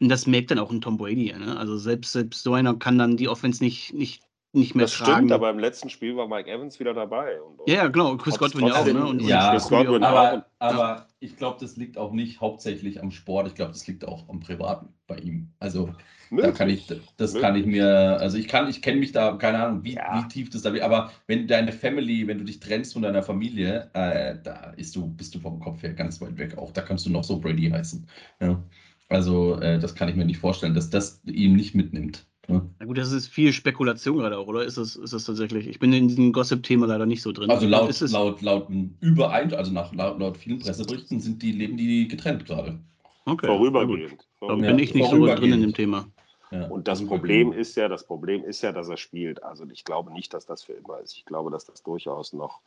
Und 0.00 0.08
das 0.10 0.26
merkt 0.26 0.50
dann 0.50 0.58
auch 0.58 0.70
ein 0.70 0.80
Tom 0.80 0.98
Brady. 0.98 1.32
Ne? 1.32 1.56
Also 1.56 1.78
selbst, 1.78 2.12
selbst 2.12 2.42
so 2.42 2.54
einer 2.54 2.76
kann 2.76 2.98
dann 2.98 3.16
die 3.16 3.28
Offense 3.28 3.64
nicht, 3.64 3.94
nicht, 3.94 4.22
nicht 4.56 4.74
mehr 4.74 4.86
Das 4.86 4.94
tragen. 4.94 5.12
stimmt, 5.16 5.32
aber 5.32 5.50
im 5.50 5.58
letzten 5.58 5.90
Spiel 5.90 6.16
war 6.16 6.26
Mike 6.28 6.50
Evans 6.50 6.80
wieder 6.80 6.94
dabei. 6.94 7.40
Und, 7.40 7.60
und 7.60 7.68
ja, 7.70 7.86
genau. 7.88 8.16
Chris 8.16 8.34
Trotz- 8.34 8.52
Godwin 8.52 8.68
ja 8.68 8.74
auch. 8.74 8.86
Ne? 8.86 9.06
Und, 9.06 9.22
Ja, 9.22 9.50
Chris 9.52 9.68
Godwin 9.68 10.02
auch. 10.02 10.08
aber, 10.08 10.34
und- 10.34 10.44
aber 10.58 11.06
ich 11.20 11.36
glaube, 11.36 11.58
das 11.60 11.76
liegt 11.76 11.98
auch 11.98 12.12
nicht 12.12 12.40
hauptsächlich 12.40 13.02
am 13.02 13.10
Sport. 13.10 13.48
Ich 13.48 13.54
glaube, 13.54 13.72
das 13.72 13.86
liegt 13.86 14.06
auch 14.06 14.28
am 14.28 14.40
Privaten 14.40 14.88
bei 15.06 15.16
ihm. 15.18 15.52
Also 15.60 15.90
da 16.30 16.50
kann 16.50 16.68
ich, 16.68 16.86
das 17.16 17.32
Möglich. 17.34 17.40
kann 17.42 17.56
ich 17.56 17.66
mir, 17.66 17.86
also 18.20 18.36
ich 18.36 18.48
kann, 18.48 18.68
ich 18.68 18.82
kenne 18.82 18.98
mich 18.98 19.12
da, 19.12 19.36
keine 19.36 19.62
Ahnung, 19.64 19.84
wie, 19.84 19.94
Ja. 19.94 20.20
wie 20.24 20.28
tief 20.28 20.50
das 20.50 20.62
da 20.62 20.72
wird, 20.72 20.82
aber 20.82 21.12
wenn 21.28 21.46
deine 21.46 21.70
Family, 21.72 22.26
wenn 22.26 22.38
du 22.38 22.44
dich 22.44 22.58
trennst 22.58 22.94
von 22.94 23.02
deiner 23.02 23.22
Familie, 23.22 23.88
äh, 23.94 24.36
da 24.42 24.72
ist 24.76 24.96
du, 24.96 25.06
bist 25.06 25.34
du 25.34 25.38
vom 25.38 25.60
Kopf 25.60 25.82
her 25.84 25.92
ganz 25.94 26.20
weit 26.20 26.36
weg. 26.36 26.58
Auch 26.58 26.72
da 26.72 26.82
kannst 26.82 27.06
du 27.06 27.10
noch 27.10 27.22
so 27.24 27.38
Brady 27.38 27.70
heißen. 27.70 28.06
Ja. 28.40 28.60
Also 29.08 29.60
äh, 29.60 29.78
das 29.78 29.94
kann 29.94 30.08
ich 30.08 30.16
mir 30.16 30.24
nicht 30.24 30.38
vorstellen, 30.40 30.74
dass 30.74 30.90
das 30.90 31.22
ihm 31.26 31.54
nicht 31.54 31.76
mitnimmt. 31.76 32.26
Ja. 32.48 32.62
Na 32.78 32.86
gut, 32.86 32.96
das 32.96 33.10
ist 33.10 33.28
viel 33.28 33.52
Spekulation 33.52 34.18
gerade 34.18 34.38
auch, 34.38 34.46
oder? 34.46 34.64
Ist 34.64 34.78
das, 34.78 34.94
ist 34.94 35.12
das 35.12 35.24
tatsächlich? 35.24 35.66
Ich 35.66 35.78
bin 35.78 35.92
in 35.92 36.08
diesem 36.08 36.32
Gossip-Thema 36.32 36.86
leider 36.86 37.06
nicht 37.06 37.22
so 37.22 37.32
drin. 37.32 37.50
Also 37.50 37.66
laut, 37.66 37.90
ist 37.90 38.02
es, 38.02 38.12
laut, 38.12 38.40
laut 38.42 38.68
Überein, 39.00 39.52
also 39.54 39.72
nach 39.72 39.92
laut, 39.92 40.20
laut 40.20 40.36
vielen 40.36 40.60
Presseberichten 40.60 41.20
sind 41.20 41.42
die, 41.42 41.52
leben 41.52 41.76
die 41.76 42.06
getrennt 42.06 42.46
gerade. 42.46 42.78
okay, 43.24 43.46
Vorübergehend. 43.46 44.26
Da 44.40 44.48
Ja, 44.48 44.54
bin 44.54 44.78
ich 44.78 44.94
nicht 44.94 45.10
so 45.10 45.26
drin 45.26 45.52
in 45.52 45.60
dem 45.60 45.74
Thema. 45.74 46.06
Ja. 46.52 46.66
Und 46.68 46.86
das 46.86 47.04
Problem 47.04 47.52
ist 47.52 47.74
ja, 47.76 47.88
das 47.88 48.06
Problem 48.06 48.44
ist 48.44 48.62
ja, 48.62 48.70
dass 48.70 48.88
er 48.88 48.96
spielt. 48.96 49.42
Also 49.42 49.64
ich 49.72 49.84
glaube 49.84 50.12
nicht, 50.12 50.32
dass 50.32 50.46
das 50.46 50.62
für 50.62 50.74
immer 50.74 51.00
ist. 51.00 51.14
Ich 51.16 51.24
glaube, 51.24 51.50
dass 51.50 51.64
das 51.64 51.82
durchaus 51.82 52.32
noch, 52.32 52.60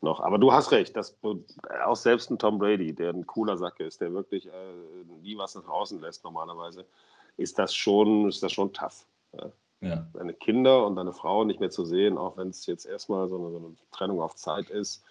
noch. 0.00 0.20
Aber 0.20 0.38
du 0.38 0.52
hast 0.52 0.72
recht, 0.72 0.96
dass 0.96 1.16
auch 1.86 1.96
selbst 1.96 2.30
ein 2.30 2.38
Tom 2.38 2.58
Brady, 2.58 2.92
der 2.92 3.10
ein 3.10 3.26
cooler 3.26 3.56
Sack 3.56 3.78
ist, 3.78 4.00
der 4.00 4.12
wirklich 4.12 4.46
äh, 4.46 4.50
nie 5.22 5.38
was 5.38 5.54
nach 5.54 5.68
außen 5.68 6.00
lässt 6.00 6.24
normalerweise, 6.24 6.84
ist 7.36 7.58
das 7.58 7.72
schon, 7.74 8.28
ist 8.28 8.42
das 8.42 8.52
schon 8.52 8.72
tough. 8.72 9.06
Ja. 9.36 9.50
Ja. 9.82 10.06
Deine 10.12 10.34
Kinder 10.34 10.86
und 10.86 10.96
deine 10.96 11.12
Frau 11.12 11.44
nicht 11.44 11.58
mehr 11.60 11.70
zu 11.70 11.86
sehen, 11.86 12.18
auch 12.18 12.36
wenn 12.36 12.48
es 12.48 12.66
jetzt 12.66 12.84
erstmal 12.84 13.28
so 13.28 13.38
eine, 13.38 13.50
so 13.50 13.56
eine 13.58 13.74
Trennung 13.92 14.20
auf 14.20 14.36
Zeit 14.36 14.68
ist, 14.68 15.02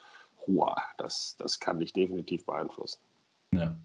hua, 0.46 0.76
das, 1.00 1.36
das 1.40 1.60
kann 1.60 1.80
dich 1.80 1.92
definitiv 1.94 2.46
beeinflussen. 2.46 3.00
Ja. 3.52 3.76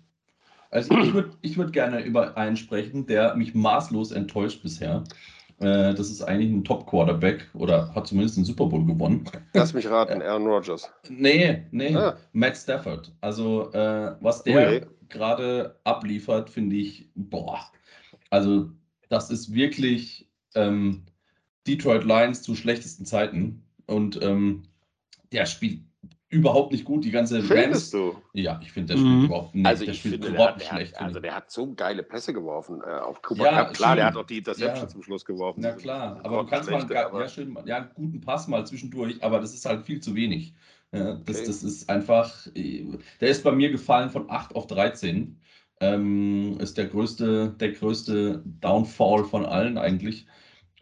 Also 0.70 0.94
ich 0.98 1.14
würde 1.14 1.30
ich 1.40 1.56
würd 1.56 1.72
gerne 1.72 2.02
über 2.04 2.36
einen 2.36 2.56
sprechen, 2.56 3.06
der 3.06 3.34
mich 3.34 3.54
maßlos 3.54 4.10
enttäuscht 4.12 4.62
bisher. 4.62 5.04
Äh, 5.60 5.94
das 5.94 6.10
ist 6.10 6.20
eigentlich 6.20 6.50
ein 6.50 6.64
Top-Quarterback 6.64 7.48
oder 7.54 7.94
hat 7.94 8.06
zumindest 8.08 8.36
den 8.36 8.44
Super 8.44 8.66
Bowl 8.66 8.84
gewonnen. 8.84 9.24
Lass 9.54 9.72
mich 9.72 9.88
raten, 9.88 10.20
Aaron 10.22 10.46
Rodgers. 10.46 10.92
Nee, 11.08 11.64
nee, 11.70 11.94
Ah. 11.96 12.16
Matt 12.32 12.56
Stafford. 12.58 13.10
Also 13.22 13.72
äh, 13.72 14.16
was 14.20 14.42
der 14.42 14.66
Okay. 14.66 14.86
gerade 15.08 15.78
abliefert, 15.84 16.50
finde 16.50 16.76
ich, 16.76 17.08
boah. 17.14 17.60
Also 18.30 18.68
das 19.08 19.30
ist 19.30 19.52
wirklich 19.52 20.28
ähm, 20.54 21.04
Detroit 21.66 22.04
Lions 22.04 22.42
zu 22.42 22.54
schlechtesten 22.54 23.04
Zeiten. 23.06 23.62
Und 23.86 24.20
ähm, 24.22 24.64
der 25.32 25.46
spielt 25.46 25.80
überhaupt 26.28 26.72
nicht 26.72 26.84
gut. 26.84 27.04
Die 27.04 27.10
ganze 27.10 27.42
Findest 27.42 27.94
du? 27.94 28.16
Ja, 28.32 28.58
ich 28.62 28.72
finde, 28.72 28.94
der 28.94 28.98
spielt 29.00 29.14
Mhm. 29.18 29.24
überhaupt 29.26 29.54
nicht. 29.54 29.66
Also 29.66 29.84
der 29.84 29.94
ich 29.94 30.00
spielt 30.00 30.14
finde, 30.14 30.26
der 30.28 30.34
überhaupt 30.36 30.60
der, 30.60 30.66
schlecht. 30.66 30.94
hat, 30.96 31.02
also 31.06 31.20
der 31.20 31.34
hat 31.36 31.50
so 31.50 31.72
geile 31.74 32.02
Pässe 32.02 32.32
geworfen 32.32 32.80
äh, 32.82 32.90
auf 32.90 33.22
Cooper 33.22 33.44
Ja, 33.44 33.64
Cup. 33.64 33.74
Klar, 33.74 33.94
der 33.96 34.02
schön. 34.02 34.10
hat 34.14 34.16
auch 34.16 34.26
die 34.26 34.38
Interception 34.38 34.76
Ja. 34.84 34.88
zum 34.88 35.02
Schluss 35.02 35.24
geworfen. 35.24 35.60
Na 35.62 35.72
klar, 35.72 36.20
aber 36.24 36.42
du 36.42 36.46
kannst 36.48 36.70
mal 36.70 36.78
einen, 36.78 36.86
Schlechte, 36.88 36.94
ge- 36.94 37.04
aber- 37.04 37.20
ja, 37.22 37.28
schön, 37.28 37.58
ja, 37.66 37.76
einen 37.76 37.90
guten 37.94 38.20
Pass 38.20 38.48
mal 38.48 38.66
zwischendurch, 38.66 39.22
aber 39.22 39.38
das 39.40 39.54
ist 39.54 39.64
halt 39.64 39.84
viel 39.86 40.00
zu 40.00 40.14
wenig. 40.14 40.54
Ja, 40.92 41.14
das, 41.14 41.38
Okay. 41.38 41.46
das 41.46 41.62
ist 41.62 41.88
einfach, 41.90 42.46
äh, 42.54 42.84
der 43.20 43.28
ist 43.28 43.42
bei 43.44 43.52
mir 43.52 43.70
gefallen 43.70 44.10
von 44.10 44.28
8 44.30 44.54
auf 44.56 44.66
13. 44.66 45.38
Ähm, 45.80 46.56
ist 46.60 46.78
der 46.78 46.86
größte, 46.86 47.54
der 47.58 47.72
größte 47.72 48.42
Downfall 48.60 49.24
von 49.24 49.44
allen 49.44 49.78
eigentlich. 49.78 50.26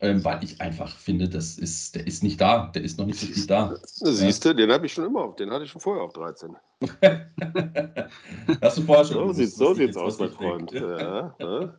Ähm, 0.00 0.24
weil 0.24 0.42
ich 0.42 0.60
einfach 0.60 0.96
finde, 0.96 1.28
das 1.28 1.58
ist, 1.58 1.94
der 1.94 2.06
ist 2.08 2.24
nicht 2.24 2.40
da. 2.40 2.66
Der 2.74 2.82
ist 2.82 2.98
noch 2.98 3.06
nicht 3.06 3.22
richtig 3.22 3.46
da. 3.46 3.76
Siehst 3.84 4.44
du, 4.44 4.52
den 4.52 4.72
habe 4.72 4.86
ich 4.86 4.92
schon 4.92 5.06
immer 5.06 5.22
auf, 5.22 5.36
den 5.36 5.50
hatte 5.52 5.64
ich 5.64 5.70
schon 5.70 5.80
vorher 5.80 6.02
auf 6.02 6.12
13. 6.12 6.56
Hast 8.60 8.78
du 8.78 8.82
vorher 8.82 9.04
schon 9.04 9.14
So 9.14 9.32
sieht 9.32 9.54
so 9.54 9.74
sieht's 9.74 9.96
aus, 9.96 10.18
mein? 10.18 10.30
Freund. 10.30 10.72
Ja, 10.72 11.36
ja. 11.38 11.74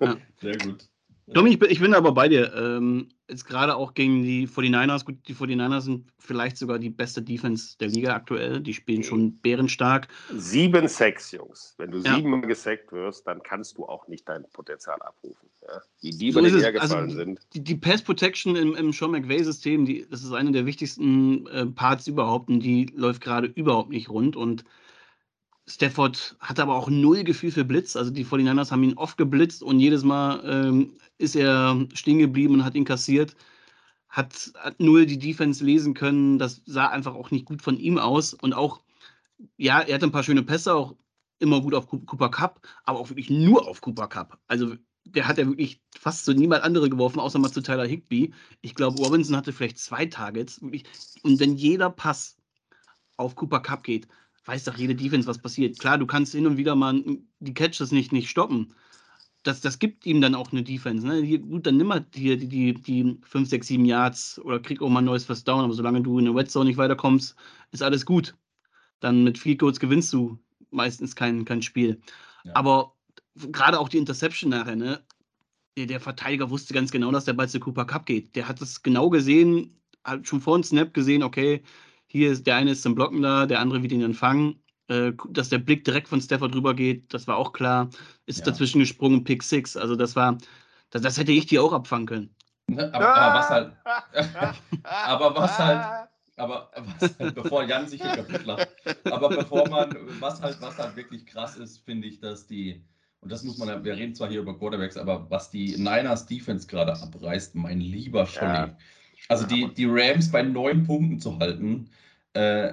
Sehr 0.40 0.56
gut. 0.56 0.89
Domi, 1.32 1.50
ich 1.50 1.58
bin, 1.58 1.70
ich 1.70 1.80
bin 1.80 1.94
aber 1.94 2.12
bei 2.12 2.28
dir. 2.28 2.52
Ähm, 2.54 3.08
jetzt 3.28 3.44
gerade 3.46 3.76
auch 3.76 3.94
gegen 3.94 4.22
die 4.22 4.46
49ers. 4.48 5.04
Gut, 5.04 5.16
die 5.28 5.34
49ers 5.34 5.80
sind 5.82 6.12
vielleicht 6.18 6.56
sogar 6.56 6.78
die 6.78 6.90
beste 6.90 7.22
Defense 7.22 7.76
der 7.78 7.88
Liga 7.88 8.14
aktuell. 8.14 8.60
Die 8.60 8.74
spielen 8.74 9.02
schon 9.02 9.38
bärenstark. 9.38 10.08
Sieben 10.34 10.88
Sacks, 10.88 11.30
Jungs. 11.32 11.74
Wenn 11.78 11.92
du 11.92 11.98
Ja. 11.98 12.16
siebenmal 12.16 12.40
gesackt 12.42 12.90
wirst, 12.92 13.26
dann 13.26 13.42
kannst 13.42 13.78
du 13.78 13.86
auch 13.86 14.08
nicht 14.08 14.28
dein 14.28 14.44
Potenzial 14.52 15.00
abrufen. 15.02 15.48
Ja? 15.62 15.80
Wie 16.00 16.10
die 16.10 16.32
So 16.32 16.40
über 16.40 16.48
den 16.48 16.58
hergefallen 16.60 17.04
Also, 17.04 17.16
sind. 17.16 17.40
Die, 17.54 17.62
die 17.62 17.76
Pass 17.76 18.02
Protection 18.02 18.56
im, 18.56 18.74
im 18.74 18.92
Sean 18.92 19.12
McVay-System, 19.12 19.84
die- 19.84 20.06
das 20.10 20.24
ist 20.24 20.32
eine 20.32 20.50
der 20.52 20.66
wichtigsten 20.66 21.46
äh, 21.46 21.66
Parts 21.66 22.06
überhaupt 22.08 22.48
und 22.48 22.60
die 22.60 22.86
läuft 22.94 23.20
gerade 23.22 23.46
überhaupt 23.46 23.90
nicht 23.90 24.08
rund. 24.08 24.34
Und 24.36 24.64
Stafford 25.70 26.36
hat 26.40 26.58
aber 26.58 26.74
auch 26.74 26.90
null 26.90 27.22
Gefühl 27.22 27.52
für 27.52 27.64
Blitz. 27.64 27.94
Also 27.94 28.10
die 28.10 28.24
49ers 28.24 28.70
haben 28.70 28.82
ihn 28.82 28.96
oft 28.96 29.16
geblitzt 29.16 29.62
und 29.62 29.78
jedes 29.78 30.02
Mal 30.02 30.42
ähm, 30.44 30.94
ist 31.18 31.36
er 31.36 31.86
stehen 31.94 32.18
geblieben 32.18 32.54
und 32.54 32.64
hat 32.64 32.74
ihn 32.74 32.84
kassiert. 32.84 33.36
Hat, 34.08 34.52
hat 34.58 34.80
null 34.80 35.06
die 35.06 35.18
Defense 35.18 35.64
lesen 35.64 35.94
können. 35.94 36.38
Das 36.38 36.62
sah 36.66 36.88
einfach 36.88 37.14
auch 37.14 37.30
nicht 37.30 37.44
gut 37.44 37.62
von 37.62 37.78
ihm 37.78 37.98
aus. 37.98 38.34
Und 38.34 38.52
auch, 38.52 38.80
ja, 39.56 39.80
er 39.80 39.94
hatte 39.94 40.06
ein 40.06 40.12
paar 40.12 40.24
schöne 40.24 40.42
Pässe, 40.42 40.74
auch 40.74 40.96
immer 41.38 41.60
gut 41.60 41.74
auf 41.74 41.86
Cooper 41.86 42.30
Cup, 42.30 42.66
aber 42.84 42.98
auch 42.98 43.08
wirklich 43.08 43.30
nur 43.30 43.68
auf 43.68 43.80
Cooper 43.80 44.08
Cup. 44.08 44.38
Also 44.48 44.74
der 45.04 45.28
hat 45.28 45.38
ja 45.38 45.46
wirklich 45.46 45.80
fast 45.96 46.24
so 46.24 46.32
niemand 46.32 46.64
andere 46.64 46.90
geworfen, 46.90 47.20
außer 47.20 47.38
mal 47.38 47.52
zu 47.52 47.62
Tyler 47.62 47.86
Higby. 47.86 48.34
Ich 48.60 48.74
glaube, 48.74 49.00
Robinson 49.00 49.36
hatte 49.36 49.52
vielleicht 49.52 49.78
zwei 49.78 50.06
Targets. 50.06 50.58
Und 50.58 51.40
wenn 51.40 51.56
jeder 51.56 51.90
Pass 51.90 52.36
auf 53.16 53.36
Cooper 53.36 53.60
Cup 53.60 53.84
geht, 53.84 54.08
weiß 54.44 54.64
doch 54.64 54.76
jede 54.76 54.94
Defense, 54.94 55.28
was 55.28 55.38
passiert. 55.38 55.78
Klar, 55.78 55.98
du 55.98 56.06
kannst 56.06 56.32
hin 56.32 56.46
und 56.46 56.56
wieder 56.56 56.74
mal 56.74 57.02
die 57.40 57.54
Catches 57.54 57.92
nicht, 57.92 58.12
nicht 58.12 58.30
stoppen. 58.30 58.74
das, 59.42 59.60
das 59.60 59.78
gibt 59.78 60.06
ihm 60.06 60.20
dann 60.20 60.34
auch 60.34 60.52
eine 60.52 60.62
Defense. 60.62 61.06
Ne? 61.06 61.22
Hier, 61.22 61.38
gut, 61.38 61.66
dann 61.66 61.76
nimm 61.76 61.92
halt 61.92 62.06
hier 62.14 62.36
die, 62.36 62.48
die, 62.48 62.74
die 62.74 63.18
5, 63.22 63.48
6, 63.48 63.66
7 63.66 63.84
Yards 63.84 64.38
oder 64.40 64.60
krieg 64.60 64.82
auch 64.82 64.88
mal 64.88 65.00
ein 65.00 65.06
neues 65.06 65.24
First 65.24 65.48
Down, 65.48 65.64
aber 65.64 65.74
solange 65.74 66.02
du 66.02 66.18
in 66.18 66.26
der 66.26 66.34
Red 66.34 66.50
Zone 66.50 66.66
nicht 66.66 66.76
weiterkommst, 66.76 67.36
ist 67.72 67.82
alles 67.82 68.04
gut. 68.04 68.34
Dann 69.00 69.24
mit 69.24 69.38
Field 69.38 69.60
Goals 69.60 69.80
gewinnst 69.80 70.12
du 70.12 70.38
meistens 70.70 71.16
kein, 71.16 71.44
kein 71.44 71.62
Spiel. 71.62 72.00
Ja. 72.44 72.54
Aber 72.54 72.94
gerade 73.34 73.78
auch 73.78 73.88
die 73.88 73.98
Interception 73.98 74.50
nachher, 74.50 74.76
ne? 74.76 75.00
Der, 75.76 75.86
der, 75.86 76.00
Verteidiger 76.00 76.50
wusste 76.50 76.74
ganz 76.74 76.90
genau, 76.90 77.10
dass 77.12 77.24
der 77.24 77.32
Ball 77.32 77.48
zu 77.48 77.60
Cooper 77.60 77.84
Cup 77.84 78.04
geht. 78.04 78.34
Der 78.36 78.48
hat 78.48 78.60
es 78.60 78.82
genau 78.82 79.08
gesehen, 79.08 79.80
hat 80.04 80.26
schon 80.26 80.40
vor 80.40 80.58
dem 80.58 80.64
Snap 80.64 80.92
gesehen, 80.92 81.22
okay, 81.22 81.62
hier 82.10 82.32
ist 82.32 82.46
der 82.46 82.56
eine 82.56 82.72
ist 82.72 82.82
zum 82.82 82.94
Blocken 82.94 83.22
da, 83.22 83.46
der 83.46 83.60
andere 83.60 83.82
wird 83.82 83.92
ihn 83.92 84.00
dann 84.00 84.14
fangen 84.14 84.60
äh, 84.90 85.12
dass 85.28 85.48
der 85.48 85.58
Blick 85.58 85.84
direkt 85.84 86.08
von 86.08 86.20
Stafford 86.20 86.52
rüber 86.54 86.74
geht, 86.74 87.14
das 87.14 87.28
war 87.28 87.36
auch 87.36 87.52
klar. 87.52 87.88
Ist 88.26 88.40
ja. 88.40 88.46
dazwischen 88.46 88.80
gesprungen, 88.80 89.22
Pick 89.22 89.44
6. 89.44 89.76
Also 89.76 89.94
das 89.94 90.16
war, 90.16 90.36
das, 90.90 91.02
das 91.02 91.16
hätte 91.16 91.30
ich 91.30 91.46
dir 91.46 91.62
auch 91.62 91.72
abfangen 91.72 92.06
können. 92.06 92.34
Ne, 92.66 92.92
aber, 92.92 93.14
aber 93.14 93.38
was 93.38 93.50
halt, 93.50 93.72
aber 94.82 95.36
was 95.36 95.58
halt, 95.58 96.08
aber 96.36 96.70
was 97.00 97.18
halt, 97.18 97.34
bevor 97.36 97.62
Jan 97.64 97.86
sich 97.86 98.02
hier 98.02 98.16
kaputt 98.16 98.44
lacht, 98.44 98.68
aber 99.04 99.28
bevor 99.28 99.68
man, 99.68 99.94
was 100.18 100.42
halt, 100.42 100.60
was 100.60 100.78
halt 100.78 100.96
wirklich 100.96 101.24
krass 101.24 101.56
ist, 101.56 101.84
finde 101.84 102.08
ich, 102.08 102.18
dass 102.18 102.46
die, 102.48 102.84
und 103.20 103.30
das 103.30 103.44
muss 103.44 103.58
man, 103.58 103.84
wir 103.84 103.96
reden 103.96 104.14
zwar 104.14 104.28
hier 104.28 104.40
über 104.40 104.58
Quarterbacks, 104.58 104.96
aber 104.96 105.30
was 105.30 105.50
die 105.50 105.76
Niners 105.76 106.26
Defense 106.26 106.66
gerade 106.66 107.00
abreißt, 107.00 107.54
mein 107.54 107.80
lieber 107.80 108.26
Scholli. 108.26 108.52
Ja. 108.52 108.76
Also 109.28 109.46
die, 109.46 109.72
die 109.74 109.86
Rams 109.86 110.30
bei 110.30 110.42
neun 110.42 110.84
Punkten 110.84 111.20
zu 111.20 111.38
halten, 111.38 111.90
äh, 112.32 112.72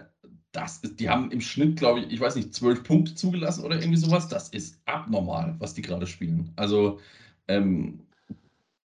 das 0.51 0.79
ist, 0.79 0.99
die 0.99 1.09
haben 1.09 1.29
im 1.31 1.41
Schnitt, 1.41 1.77
glaube 1.77 1.99
ich, 1.99 2.11
ich 2.11 2.19
weiß 2.19 2.35
nicht, 2.35 2.53
zwölf 2.53 2.83
Punkte 2.83 3.13
zugelassen 3.13 3.63
oder 3.63 3.75
irgendwie 3.75 3.97
sowas. 3.97 4.27
Das 4.27 4.49
ist 4.49 4.81
abnormal, 4.85 5.55
was 5.59 5.73
die 5.73 5.81
gerade 5.81 6.07
spielen. 6.07 6.51
Also, 6.55 6.99
ähm, 7.47 8.07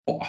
boah. 0.05 0.27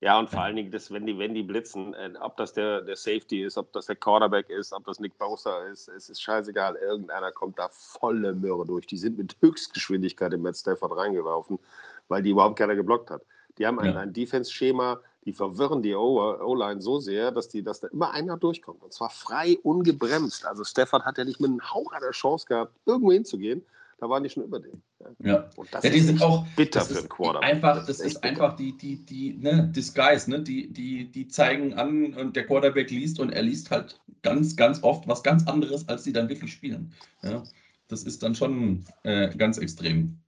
Ja, 0.00 0.18
und 0.18 0.28
vor 0.28 0.42
allen 0.42 0.56
Dingen, 0.56 0.72
das, 0.72 0.90
wenn, 0.90 1.06
die, 1.06 1.16
wenn 1.16 1.32
die 1.32 1.44
blitzen, 1.44 1.94
äh, 1.94 2.10
ob 2.20 2.36
das 2.36 2.52
der, 2.52 2.80
der 2.80 2.96
Safety 2.96 3.44
ist, 3.44 3.56
ob 3.56 3.72
das 3.72 3.86
der 3.86 3.94
Quarterback 3.94 4.50
ist, 4.50 4.72
ob 4.72 4.84
das 4.84 4.98
Nick 4.98 5.16
Bowser 5.16 5.68
ist, 5.68 5.86
es 5.86 6.08
ist 6.10 6.20
scheißegal. 6.20 6.74
Irgendeiner 6.74 7.30
kommt 7.30 7.60
da 7.60 7.68
volle 7.70 8.34
Möhre 8.34 8.66
durch. 8.66 8.84
Die 8.88 8.98
sind 8.98 9.16
mit 9.16 9.36
Höchstgeschwindigkeit 9.40 10.32
in 10.32 10.42
Matt 10.42 10.56
Stafford 10.56 10.96
reingelaufen, 10.96 11.60
weil 12.08 12.22
die 12.22 12.30
überhaupt 12.30 12.58
keiner 12.58 12.74
geblockt 12.74 13.10
hat. 13.10 13.22
Die 13.58 13.66
haben 13.66 13.78
ein, 13.78 13.94
ja. 13.94 14.00
ein 14.00 14.12
Defense-Schema, 14.12 15.00
die 15.24 15.32
verwirren 15.32 15.82
die 15.82 15.94
O-Line 15.94 16.80
so 16.80 16.98
sehr, 16.98 17.30
dass, 17.30 17.48
die, 17.48 17.62
dass 17.62 17.80
da 17.80 17.88
immer 17.88 18.12
einer 18.12 18.36
durchkommt. 18.36 18.82
Und 18.82 18.92
zwar 18.92 19.10
frei, 19.10 19.56
ungebremst. 19.62 20.44
Also 20.44 20.64
Stafford 20.64 21.04
hat 21.04 21.18
ja 21.18 21.24
nicht 21.24 21.40
mit 21.40 21.50
einem 21.50 21.62
Hauch 21.72 21.92
einer 21.92 22.10
Chance 22.10 22.46
gehabt, 22.46 22.76
irgendwo 22.86 23.12
hinzugehen. 23.12 23.64
Da 23.98 24.08
waren 24.08 24.24
die 24.24 24.30
schon 24.30 24.42
über 24.42 24.58
den. 24.58 24.82
Ja, 25.20 25.48
und 25.54 25.72
das 25.72 25.84
ja, 25.84 25.90
die 25.90 25.98
ist 25.98 26.06
sind 26.06 26.22
auch 26.22 26.44
bitter 26.56 26.80
für 26.80 26.98
einen 26.98 27.08
Quarterback. 27.08 27.48
Einfach, 27.48 27.76
das, 27.76 27.86
das 27.86 28.00
ist, 28.00 28.06
ist 28.16 28.24
einfach 28.24 28.56
die, 28.56 28.76
die, 28.76 28.96
die, 28.96 29.34
ne, 29.34 29.70
Disguise, 29.72 30.28
ne? 30.28 30.42
Die, 30.42 30.72
die, 30.72 31.04
die 31.04 31.28
zeigen 31.28 31.74
an 31.74 32.14
und 32.14 32.34
der 32.34 32.44
Quarterback 32.44 32.90
liest 32.90 33.20
und 33.20 33.30
er 33.30 33.42
liest 33.42 33.70
halt 33.70 34.00
ganz, 34.22 34.56
ganz 34.56 34.82
oft 34.82 35.06
was 35.06 35.22
ganz 35.22 35.46
anderes, 35.46 35.88
als 35.88 36.02
sie 36.02 36.12
dann 36.12 36.28
wirklich 36.28 36.52
spielen. 36.52 36.92
Ja, 37.22 37.44
das 37.86 38.02
ist 38.02 38.24
dann 38.24 38.34
schon 38.34 38.84
äh, 39.04 39.28
ganz 39.36 39.58
extrem. 39.58 40.18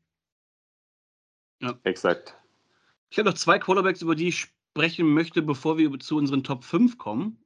Ja, 1.60 1.74
exakt. 1.82 2.36
Ich 3.10 3.18
habe 3.18 3.28
noch 3.28 3.36
zwei 3.36 3.58
Quarterbacks, 3.58 4.02
über 4.02 4.14
die 4.14 4.28
ich 4.28 4.54
sprechen 4.74 5.14
möchte, 5.14 5.40
bevor 5.40 5.78
wir 5.78 6.00
zu 6.00 6.16
unseren 6.16 6.42
Top 6.42 6.64
5 6.64 6.98
kommen. 6.98 7.38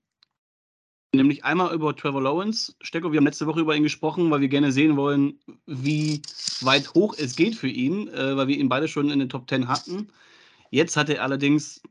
Nämlich 1.15 1.45
einmal 1.45 1.75
über 1.75 1.95
Trevor 1.95 2.23
Lawrence. 2.23 2.75
Stecko, 2.81 3.13
wir 3.13 3.19
haben 3.19 3.27
letzte 3.27 3.47
Woche 3.47 3.61
über 3.61 3.77
ihn 3.77 3.83
gesprochen, 3.83 4.31
weil 4.31 4.41
wir 4.41 4.49
gerne 4.49 4.73
sehen 4.73 4.97
wollen, 4.97 5.39
wie 5.67 6.23
weit 6.63 6.95
hoch 6.95 7.15
es 7.19 7.37
geht 7.37 7.55
für 7.55 7.69
ihn, 7.69 8.09
äh, 8.09 8.35
weil 8.35 8.49
wir 8.49 8.57
ihn 8.57 8.71
beide 8.71 8.89
schon 8.89 9.11
in 9.11 9.19
den 9.19 9.29
Top 9.29 9.49
10 9.49 9.69
hatten. 9.69 10.09
Jetzt 10.71 10.97
hat 10.97 11.11
er 11.11 11.23
allerdings 11.23 11.83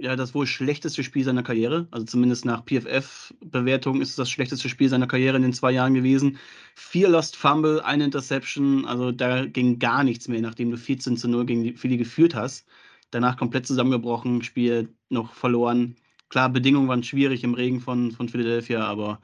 ja, 0.00 0.16
das 0.16 0.34
wohl 0.34 0.46
schlechteste 0.46 1.04
Spiel 1.04 1.24
seiner 1.24 1.42
Karriere. 1.42 1.86
Also 1.90 2.06
zumindest 2.06 2.46
nach 2.46 2.64
PFF-Bewertung 2.64 4.00
ist 4.00 4.10
es 4.10 4.16
das 4.16 4.30
schlechteste 4.30 4.70
Spiel 4.70 4.88
seiner 4.88 5.06
Karriere 5.06 5.36
in 5.36 5.42
den 5.42 5.52
zwei 5.52 5.72
Jahren 5.72 5.92
gewesen. 5.92 6.38
Vier 6.74 7.10
Lost 7.10 7.36
Fumble, 7.36 7.82
eine 7.82 8.04
Interception. 8.04 8.86
Also 8.86 9.12
da 9.12 9.44
ging 9.44 9.78
gar 9.78 10.04
nichts 10.04 10.26
mehr, 10.26 10.40
nachdem 10.40 10.70
du 10.70 10.78
14 10.78 11.18
zu 11.18 11.28
0 11.28 11.44
gegen 11.44 11.64
die 11.64 11.74
Philly 11.74 11.98
geführt 11.98 12.34
hast 12.34 12.66
danach 13.10 13.36
komplett 13.36 13.66
zusammengebrochen, 13.66 14.42
Spiel 14.42 14.94
noch 15.08 15.34
verloren. 15.34 15.96
Klar, 16.28 16.48
Bedingungen 16.48 16.88
waren 16.88 17.02
schwierig 17.02 17.42
im 17.44 17.54
Regen 17.54 17.80
von, 17.80 18.12
von 18.12 18.28
Philadelphia, 18.28 18.84
aber 18.84 19.20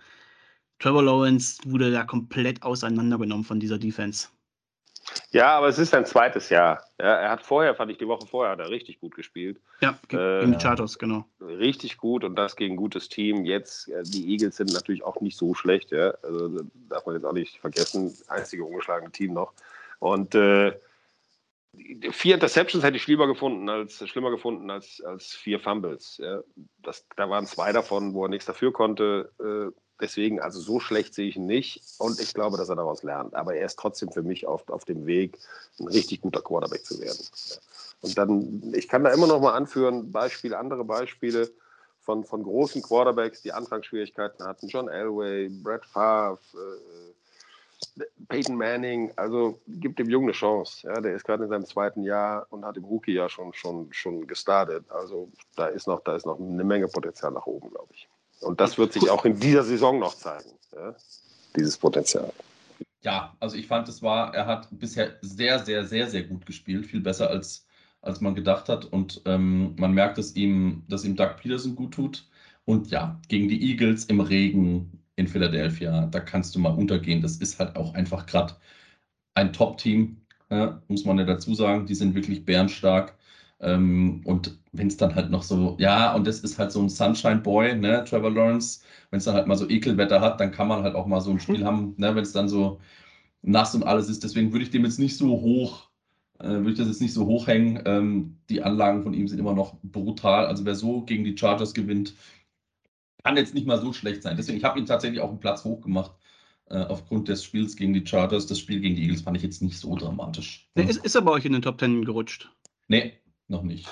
Trevor 0.78 1.04
Lawrence 1.04 1.58
wurde 1.64 1.90
da 1.90 2.04
komplett 2.04 2.62
auseinandergenommen 2.62 3.44
von 3.44 3.60
dieser 3.60 3.78
Defense. 3.78 4.28
Ja, 5.30 5.56
aber 5.58 5.68
es 5.68 5.78
ist 5.78 5.90
sein 5.90 6.04
zweites 6.04 6.48
Jahr. 6.48 6.82
Ja, 6.98 7.14
er 7.14 7.30
hat 7.30 7.42
vorher, 7.42 7.74
fand 7.74 7.90
ich 7.92 7.98
die 7.98 8.08
Woche 8.08 8.26
vorher, 8.26 8.52
hat 8.52 8.60
er 8.60 8.70
richtig 8.70 9.00
gut 9.00 9.14
gespielt. 9.14 9.60
Ja, 9.80 9.98
gegen 10.08 10.22
äh, 10.22 10.56
die 10.56 10.60
Chargers, 10.60 10.98
genau. 10.98 11.24
Richtig 11.40 11.96
gut 11.96 12.24
und 12.24 12.36
das 12.36 12.56
gegen 12.56 12.74
ein 12.74 12.78
gutes 12.78 13.08
Team. 13.08 13.44
Jetzt, 13.44 13.88
äh, 13.88 14.02
die 14.02 14.28
Eagles 14.32 14.56
sind 14.56 14.72
natürlich 14.72 15.04
auch 15.04 15.20
nicht 15.20 15.36
so 15.36 15.54
schlecht. 15.54 15.92
Ja. 15.92 16.14
Also 16.22 16.62
darf 16.88 17.06
man 17.06 17.14
jetzt 17.14 17.24
auch 17.24 17.32
nicht 17.32 17.58
vergessen. 17.58 18.12
Einzige 18.28 18.64
ungeschlagene 18.64 19.12
Team 19.12 19.34
noch. 19.34 19.52
Und 20.00 20.34
äh, 20.34 20.72
vier 22.10 22.34
Interceptions 22.34 22.84
hätte 22.84 22.96
ich 22.96 23.02
schlimmer 23.02 23.26
gefunden 23.26 23.68
als, 23.68 24.06
schlimmer 24.08 24.30
gefunden 24.30 24.70
als, 24.70 25.02
als 25.04 25.26
vier 25.26 25.60
Fumbles. 25.60 26.18
Ja. 26.18 26.40
Das, 26.82 27.06
da 27.16 27.28
waren 27.28 27.46
zwei 27.46 27.72
davon, 27.72 28.14
wo 28.14 28.24
er 28.24 28.28
nichts 28.28 28.46
dafür 28.46 28.72
konnte. 28.72 29.30
Äh, 29.38 29.74
deswegen, 30.00 30.40
also 30.40 30.60
so 30.60 30.80
schlecht 30.80 31.14
sehe 31.14 31.28
ich 31.28 31.36
ihn 31.36 31.46
nicht. 31.46 31.82
Und 31.98 32.20
ich 32.20 32.34
glaube, 32.34 32.56
dass 32.56 32.68
er 32.68 32.76
daraus 32.76 33.02
lernt. 33.02 33.34
Aber 33.34 33.54
er 33.54 33.66
ist 33.66 33.78
trotzdem 33.78 34.10
für 34.10 34.22
mich 34.22 34.46
auf, 34.46 34.68
auf 34.68 34.84
dem 34.84 35.06
Weg, 35.06 35.38
ein 35.78 35.88
richtig 35.88 36.20
guter 36.20 36.42
Quarterback 36.42 36.84
zu 36.84 37.00
werden. 37.00 37.24
Und 38.00 38.16
dann, 38.18 38.74
ich 38.74 38.88
kann 38.88 39.04
da 39.04 39.10
immer 39.10 39.26
noch 39.26 39.40
mal 39.40 39.54
anführen, 39.54 40.12
Beispiele, 40.12 40.58
andere 40.58 40.84
Beispiele 40.84 41.50
von, 42.00 42.24
von 42.24 42.42
großen 42.42 42.82
Quarterbacks, 42.82 43.42
die 43.42 43.52
Anfangsschwierigkeiten 43.52 44.46
hatten. 44.46 44.68
John 44.68 44.88
Elway, 44.88 45.48
Brett 45.48 45.84
Favre, 45.84 46.38
äh, 46.54 47.12
Peyton 48.28 48.56
Manning, 48.56 49.12
also 49.16 49.60
gibt 49.66 49.98
dem 49.98 50.08
Jungen 50.08 50.26
eine 50.26 50.32
Chance. 50.32 50.86
Ja, 50.88 51.00
der 51.00 51.14
ist 51.14 51.24
gerade 51.24 51.44
in 51.44 51.50
seinem 51.50 51.66
zweiten 51.66 52.02
Jahr 52.02 52.46
und 52.50 52.64
hat 52.64 52.76
im 52.76 52.84
Rookie-Jahr 52.84 53.28
schon, 53.28 53.52
schon, 53.54 53.92
schon 53.92 54.26
gestartet. 54.26 54.84
Also 54.90 55.30
da 55.56 55.66
ist, 55.66 55.86
noch, 55.86 56.00
da 56.00 56.16
ist 56.16 56.26
noch 56.26 56.38
eine 56.38 56.64
Menge 56.64 56.88
Potenzial 56.88 57.32
nach 57.32 57.46
oben, 57.46 57.70
glaube 57.70 57.88
ich. 57.92 58.08
Und 58.40 58.60
das 58.60 58.76
wird 58.76 58.92
sich 58.92 59.08
auch 59.08 59.24
in 59.24 59.38
dieser 59.38 59.62
Saison 59.62 59.98
noch 59.98 60.14
zeigen, 60.14 60.50
ja, 60.74 60.94
dieses 61.56 61.78
Potenzial. 61.78 62.32
Ja, 63.02 63.34
also 63.40 63.56
ich 63.56 63.66
fand, 63.66 63.88
es 63.88 64.02
war, 64.02 64.34
er 64.34 64.46
hat 64.46 64.68
bisher 64.72 65.16
sehr, 65.22 65.60
sehr, 65.60 65.84
sehr, 65.84 66.08
sehr 66.08 66.24
gut 66.24 66.44
gespielt, 66.44 66.86
viel 66.86 67.00
besser 67.00 67.30
als, 67.30 67.66
als 68.02 68.20
man 68.20 68.34
gedacht 68.34 68.68
hat. 68.68 68.84
Und 68.84 69.22
ähm, 69.24 69.74
man 69.78 69.92
merkt, 69.92 70.18
dass 70.18 70.34
ihm, 70.34 70.82
dass 70.88 71.04
ihm 71.04 71.16
Doug 71.16 71.36
Peterson 71.40 71.76
gut 71.76 71.94
tut. 71.94 72.28
Und 72.64 72.90
ja, 72.90 73.20
gegen 73.28 73.48
die 73.48 73.70
Eagles 73.70 74.06
im 74.06 74.20
Regen 74.20 75.00
in 75.16 75.26
Philadelphia. 75.28 76.06
Da 76.06 76.20
kannst 76.20 76.54
du 76.54 76.60
mal 76.60 76.70
untergehen. 76.74 77.22
Das 77.22 77.36
ist 77.38 77.58
halt 77.58 77.76
auch 77.76 77.94
einfach 77.94 78.26
gerade 78.26 78.54
ein 79.34 79.52
Top-Team, 79.52 80.18
äh, 80.50 80.68
muss 80.88 81.04
man 81.04 81.18
ja 81.18 81.24
dazu 81.24 81.54
sagen. 81.54 81.86
Die 81.86 81.94
sind 81.94 82.14
wirklich 82.14 82.44
bärenstark. 82.44 83.16
Ähm, 83.60 84.22
und 84.24 84.58
wenn 84.72 84.88
es 84.88 84.96
dann 84.98 85.14
halt 85.14 85.30
noch 85.30 85.42
so, 85.42 85.76
ja, 85.78 86.14
und 86.14 86.26
das 86.26 86.40
ist 86.40 86.58
halt 86.58 86.72
so 86.72 86.80
ein 86.82 86.88
Sunshine 86.90 87.38
Boy, 87.40 87.74
ne, 87.76 88.04
Trevor 88.04 88.30
Lawrence, 88.30 88.82
wenn 89.10 89.18
es 89.18 89.24
dann 89.24 89.34
halt 89.34 89.46
mal 89.46 89.56
so 89.56 89.68
Ekelwetter 89.68 90.20
hat, 90.20 90.40
dann 90.40 90.52
kann 90.52 90.68
man 90.68 90.82
halt 90.82 90.94
auch 90.94 91.06
mal 91.06 91.20
so 91.20 91.30
ein 91.30 91.40
Spiel 91.40 91.64
haben, 91.64 91.94
ne, 91.96 92.14
wenn 92.14 92.22
es 92.22 92.32
dann 92.32 92.48
so 92.48 92.80
nass 93.42 93.74
und 93.74 93.84
alles 93.84 94.08
ist. 94.08 94.24
Deswegen 94.24 94.52
würde 94.52 94.64
ich 94.64 94.70
dem 94.70 94.84
jetzt 94.84 94.98
nicht 94.98 95.16
so 95.16 95.28
hoch, 95.40 95.90
äh, 96.40 96.48
würde 96.48 96.72
ich 96.72 96.78
das 96.78 96.88
jetzt 96.88 97.00
nicht 97.02 97.14
so 97.14 97.26
hochhängen. 97.26 97.82
Ähm, 97.86 98.38
die 98.50 98.62
Anlagen 98.62 99.02
von 99.02 99.14
ihm 99.14 99.28
sind 99.28 99.38
immer 99.38 99.54
noch 99.54 99.76
brutal. 99.82 100.46
Also 100.46 100.64
wer 100.64 100.74
so 100.74 101.02
gegen 101.02 101.24
die 101.24 101.36
Chargers 101.36 101.74
gewinnt, 101.74 102.14
kann 103.26 103.36
jetzt 103.36 103.54
nicht 103.54 103.66
mal 103.66 103.80
so 103.80 103.92
schlecht 103.92 104.22
sein. 104.22 104.36
Deswegen, 104.36 104.56
ich 104.56 104.64
habe 104.64 104.78
ihn 104.78 104.86
tatsächlich 104.86 105.20
auch 105.20 105.30
einen 105.30 105.40
Platz 105.40 105.64
hoch 105.64 105.80
gemacht. 105.80 106.12
Äh, 106.68 106.78
aufgrund 106.78 107.28
des 107.28 107.44
Spiels 107.44 107.76
gegen 107.76 107.92
die 107.92 108.04
Chargers. 108.04 108.46
Das 108.46 108.58
Spiel 108.58 108.80
gegen 108.80 108.96
die 108.96 109.02
Eagles 109.02 109.22
fand 109.22 109.36
ich 109.36 109.42
jetzt 109.42 109.62
nicht 109.62 109.78
so 109.78 109.94
dramatisch. 109.94 110.68
Nee, 110.74 110.84
ist, 110.84 111.04
ist 111.04 111.14
er 111.14 111.22
bei 111.22 111.32
euch 111.32 111.44
in 111.44 111.52
den 111.52 111.62
Top 111.62 111.78
Ten 111.78 112.04
gerutscht? 112.04 112.50
Nee, 112.88 113.14
noch 113.46 113.62
nicht. 113.62 113.88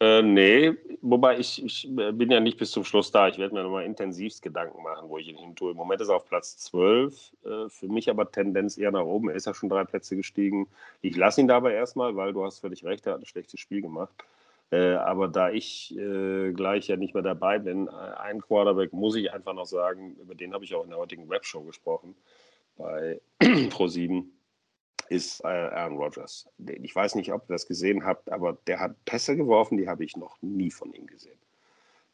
Äh, 0.00 0.22
nee, 0.22 0.74
wobei 1.02 1.38
ich, 1.38 1.62
ich 1.62 1.88
bin 1.90 2.30
ja 2.30 2.40
nicht 2.40 2.56
bis 2.56 2.70
zum 2.70 2.84
Schluss 2.84 3.10
da. 3.10 3.28
Ich 3.28 3.36
werde 3.36 3.54
mir 3.54 3.62
nochmal 3.64 3.84
intensivst 3.84 4.42
Gedanken 4.42 4.82
machen, 4.82 5.08
wo 5.08 5.18
ich 5.18 5.28
ihn 5.28 5.36
hin 5.36 5.56
tue. 5.56 5.72
Im 5.72 5.76
Moment 5.76 6.00
ist 6.00 6.08
er 6.08 6.16
auf 6.16 6.26
Platz 6.26 6.56
12. 6.58 7.32
Äh, 7.44 7.68
für 7.68 7.88
mich 7.88 8.08
aber 8.08 8.30
Tendenz 8.30 8.78
eher 8.78 8.92
nach 8.92 9.04
oben. 9.04 9.28
Er 9.28 9.34
ist 9.34 9.46
ja 9.46 9.52
schon 9.52 9.68
drei 9.68 9.84
Plätze 9.84 10.16
gestiegen. 10.16 10.68
Ich 11.02 11.16
lasse 11.16 11.40
ihn 11.40 11.48
dabei 11.48 11.74
erstmal, 11.74 12.16
weil 12.16 12.32
du 12.32 12.44
hast 12.44 12.60
völlig 12.60 12.84
recht, 12.84 13.06
er 13.06 13.14
hat 13.14 13.20
ein 13.20 13.26
schlechtes 13.26 13.60
Spiel 13.60 13.82
gemacht. 13.82 14.14
Äh, 14.70 14.94
aber 14.94 15.28
da 15.28 15.50
ich 15.50 15.96
äh, 15.96 16.52
gleich 16.52 16.88
ja 16.88 16.96
nicht 16.96 17.14
mehr 17.14 17.22
dabei 17.22 17.58
bin, 17.58 17.88
äh, 17.88 17.90
ein 17.90 18.42
Quarterback 18.42 18.92
muss 18.92 19.16
ich 19.16 19.32
einfach 19.32 19.54
noch 19.54 19.64
sagen, 19.66 20.16
über 20.16 20.34
den 20.34 20.52
habe 20.52 20.64
ich 20.64 20.74
auch 20.74 20.84
in 20.84 20.90
der 20.90 20.98
heutigen 20.98 21.28
Webshow 21.28 21.62
gesprochen, 21.62 22.14
bei 22.76 23.20
Pro7, 23.40 24.24
ist 25.08 25.42
äh, 25.42 25.46
Aaron 25.46 25.96
Rodgers. 25.96 26.48
Ich 26.58 26.94
weiß 26.94 27.14
nicht, 27.14 27.32
ob 27.32 27.48
ihr 27.48 27.54
das 27.54 27.66
gesehen 27.66 28.04
habt, 28.04 28.30
aber 28.30 28.58
der 28.66 28.80
hat 28.80 29.04
Pässe 29.06 29.36
geworfen, 29.36 29.78
die 29.78 29.88
habe 29.88 30.04
ich 30.04 30.16
noch 30.16 30.36
nie 30.42 30.70
von 30.70 30.92
ihm 30.92 31.06
gesehen. 31.06 31.38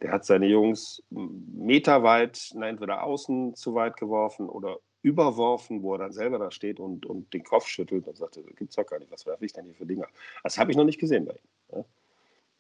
Der 0.01 0.13
hat 0.13 0.25
seine 0.25 0.47
Jungs 0.47 1.03
meterweit, 1.11 2.55
entweder 2.61 3.03
außen 3.03 3.55
zu 3.55 3.75
weit 3.75 3.97
geworfen 3.97 4.49
oder 4.49 4.79
überworfen, 5.03 5.83
wo 5.83 5.95
er 5.95 5.99
dann 5.99 6.13
selber 6.13 6.39
da 6.39 6.51
steht 6.51 6.81
und, 6.81 7.05
und 7.05 7.33
den 7.35 7.45
Kopf 7.45 7.67
schüttelt 7.67 8.07
und 8.07 8.17
sagt, 8.17 8.37
das 8.37 8.45
gibt's 8.57 8.77
doch 8.77 8.87
gar 8.87 8.99
nicht, 8.99 9.11
was 9.11 9.27
werfe 9.27 9.45
ich 9.45 9.53
denn 9.53 9.65
hier 9.65 9.75
für 9.75 9.87
Dinger? 9.87 10.07
Das 10.43 10.59
habe 10.59 10.71
ich 10.71 10.77
noch 10.77 10.85
nicht 10.85 11.01
gesehen 11.01 11.27
bei 11.27 11.33
ihm. 11.33 11.79
Ja? 11.79 11.85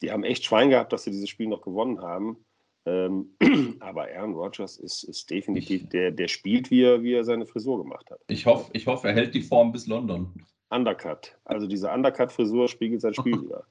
Die 0.02 0.10
haben 0.12 0.24
echt 0.24 0.44
Schwein 0.44 0.70
gehabt, 0.70 0.92
dass 0.92 1.04
sie 1.04 1.10
dieses 1.10 1.28
Spiel 1.28 1.48
noch 1.48 1.62
gewonnen 1.62 2.00
haben. 2.00 2.44
Ähm, 2.86 3.36
aber 3.80 4.08
Aaron 4.14 4.34
Rodgers 4.34 4.76
ist, 4.76 5.04
ist 5.04 5.30
definitiv, 5.30 5.88
der, 5.88 6.10
der 6.10 6.28
spielt, 6.28 6.70
wie 6.70 6.82
er, 6.82 7.02
wie 7.02 7.14
er 7.14 7.24
seine 7.24 7.46
Frisur 7.46 7.82
gemacht 7.82 8.10
hat. 8.10 8.20
Ich 8.28 8.46
hoffe, 8.46 8.70
ich 8.72 8.86
hoffe, 8.86 9.08
er 9.08 9.14
hält 9.14 9.34
die 9.34 9.42
Form 9.42 9.72
bis 9.72 9.86
London. 9.86 10.32
Undercut. 10.70 11.38
Also 11.44 11.66
diese 11.66 11.90
Undercut-Frisur 11.90 12.68
spiegelt 12.68 13.00
sein 13.00 13.14
Spiel 13.14 13.32
wieder. 13.42 13.64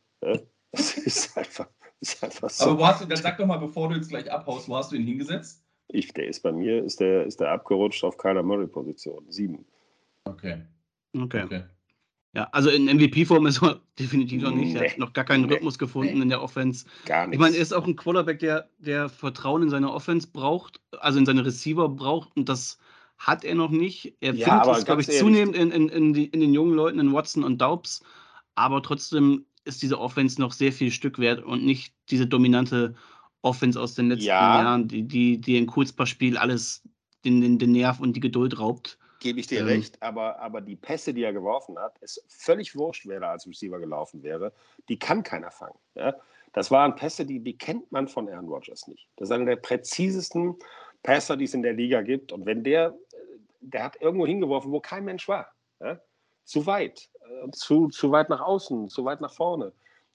Das 0.72 0.98
ist 0.98 1.38
einfach, 1.38 1.70
ist 2.00 2.24
einfach 2.24 2.50
so. 2.50 2.72
Aber 2.72 2.80
wo 2.80 2.88
hast 2.88 3.02
du, 3.02 3.06
dann 3.06 3.18
sag 3.18 3.38
doch 3.38 3.46
mal, 3.46 3.58
bevor 3.58 3.90
du 3.90 3.96
jetzt 3.96 4.10
gleich 4.10 4.32
abhaust, 4.32 4.68
wo 4.70 4.76
hast 4.76 4.92
du 4.92 4.96
ihn 4.96 5.06
hingesetzt? 5.06 5.64
Ich, 5.90 6.12
der 6.14 6.28
ist 6.28 6.42
bei 6.42 6.52
mir, 6.52 6.84
ist 6.84 7.00
der, 7.00 7.26
ist 7.26 7.40
der 7.40 7.52
abgerutscht 7.52 8.04
auf 8.04 8.18
keiner 8.18 8.42
Murray-Position. 8.42 9.26
Sieben. 9.30 9.66
Okay. 10.26 10.64
Okay. 11.16 11.44
okay. 11.44 11.64
Ja, 12.36 12.48
also 12.52 12.70
in 12.72 12.86
MVP-Form 12.86 13.46
ist 13.46 13.62
er 13.62 13.80
definitiv 14.00 14.42
noch 14.42 14.52
nicht. 14.52 14.76
Er 14.76 14.90
hat 14.90 14.98
noch 14.98 15.14
gar 15.14 15.24
keinen. 15.24 15.46
Rhythmus 15.46 15.78
gefunden 15.78 16.22
in 16.22 16.30
der 16.30 16.42
Offense. 16.42 16.86
Gar 17.06 17.28
nichts. 17.28 17.36
Ich 17.36 17.40
meine, 17.40 17.56
er 17.56 17.62
ist 17.62 17.74
auch 17.74 17.86
ein 17.86 17.96
Quarterback, 17.96 18.40
der, 18.40 18.70
der 18.80 19.08
Vertrauen 19.10 19.62
in 19.64 19.70
seine 19.70 19.92
Offense 19.94 20.28
braucht, 20.32 20.80
also 21.00 21.20
in 21.20 21.26
seine 21.28 21.46
Receiver 21.46 21.88
braucht 21.90 22.36
und 22.36 22.50
das 22.50 22.80
hat 23.20 23.44
er 23.44 23.54
noch 23.56 23.70
nicht. 23.70 24.16
Er 24.20 24.34
Ja, 24.34 24.62
findet 24.64 24.78
es, 24.80 24.86
glaube 24.86 25.02
ich, 25.02 25.08
ehrlich- 25.10 25.22
zunehmend 25.22 25.56
in, 25.56 25.70
in, 25.72 25.90
in, 25.90 26.14
die, 26.14 26.26
in 26.26 26.40
den 26.40 26.54
jungen 26.54 26.74
Leuten, 26.74 27.00
in 27.00 27.14
Watson 27.14 27.44
und 27.44 27.60
Daubs, 27.62 28.02
aber 28.56 28.82
trotzdem 28.82 29.46
ist 29.66 29.82
diese 29.84 30.00
Offense 30.00 30.42
noch 30.42 30.52
sehr 30.52 30.74
viel 30.74 30.92
Stück 30.92 31.20
wert 31.20 31.44
und 31.44 31.64
nicht 31.64 31.94
diese 32.10 32.26
dominante 32.28 32.96
Offense 33.44 33.80
aus 33.80 33.94
den 33.94 34.10
letzten 34.10 34.26
Ja. 34.26 34.62
Jahren, 34.64 34.88
die, 34.88 35.04
die, 35.04 35.40
die 35.40 35.58
im 35.58 35.68
Kurzpassspiel 35.68 36.38
alles 36.38 36.82
den, 37.24 37.42
den, 37.42 37.60
den 37.60 37.72
Nerv 37.74 38.00
und 38.00 38.14
die 38.14 38.20
Geduld 38.20 38.58
raubt. 38.60 38.98
Gebe 39.24 39.40
ich 39.40 39.48
dir 39.48 39.62
Ähm, 39.62 39.68
recht, 39.68 40.02
aber, 40.04 40.38
aber 40.40 40.60
die 40.60 40.76
Pässe, 40.76 41.14
die 41.14 41.24
er 41.24 41.32
geworfen 41.32 41.80
hat, 41.80 41.98
ist 42.00 42.22
völlig 42.28 42.76
wurscht, 42.76 43.08
wer 43.08 43.22
da 43.22 43.32
als 43.32 43.48
Receiver 43.48 43.80
gelaufen 43.80 44.22
wäre. 44.22 44.52
Die 44.90 45.00
kann 45.00 45.24
keiner 45.24 45.50
fangen. 45.50 45.80
Ja? 45.96 46.14
Das 46.52 46.72
waren 46.72 46.94
Pässe, 46.96 47.26
die, 47.26 47.40
die 47.40 47.58
kennt 47.58 47.90
man 47.90 48.10
von 48.10 48.28
Aaron 48.28 48.50
Rodgers 48.50 48.86
nicht. 48.88 49.08
Das 49.16 49.30
ist 49.30 49.32
einer 49.32 49.46
der 49.46 49.56
präzisesten 49.56 50.58
Pässer, 51.04 51.38
die 51.38 51.46
es 51.46 51.54
in 51.54 51.62
der 51.62 51.72
Liga 51.72 52.02
gibt. 52.02 52.34
Und 52.34 52.46
wenn 52.46 52.66
der, 52.66 52.98
der 53.62 53.86
hat 53.86 54.02
irgendwo 54.02 54.28
hingeworfen, 54.28 54.74
wo 54.74 54.82
kein 54.82 55.06
Mensch 55.06 55.26
war. 55.30 55.48
Ja? 55.80 56.02
Zu 56.44 56.66
weit, 56.66 57.10
äh, 57.22 57.50
zu, 57.52 57.88
zu 57.88 58.12
weit 58.12 58.28
nach 58.28 58.42
außen, 58.42 58.90
zu 58.90 59.06
weit 59.06 59.22
nach 59.22 59.34
vorne. 59.34 59.72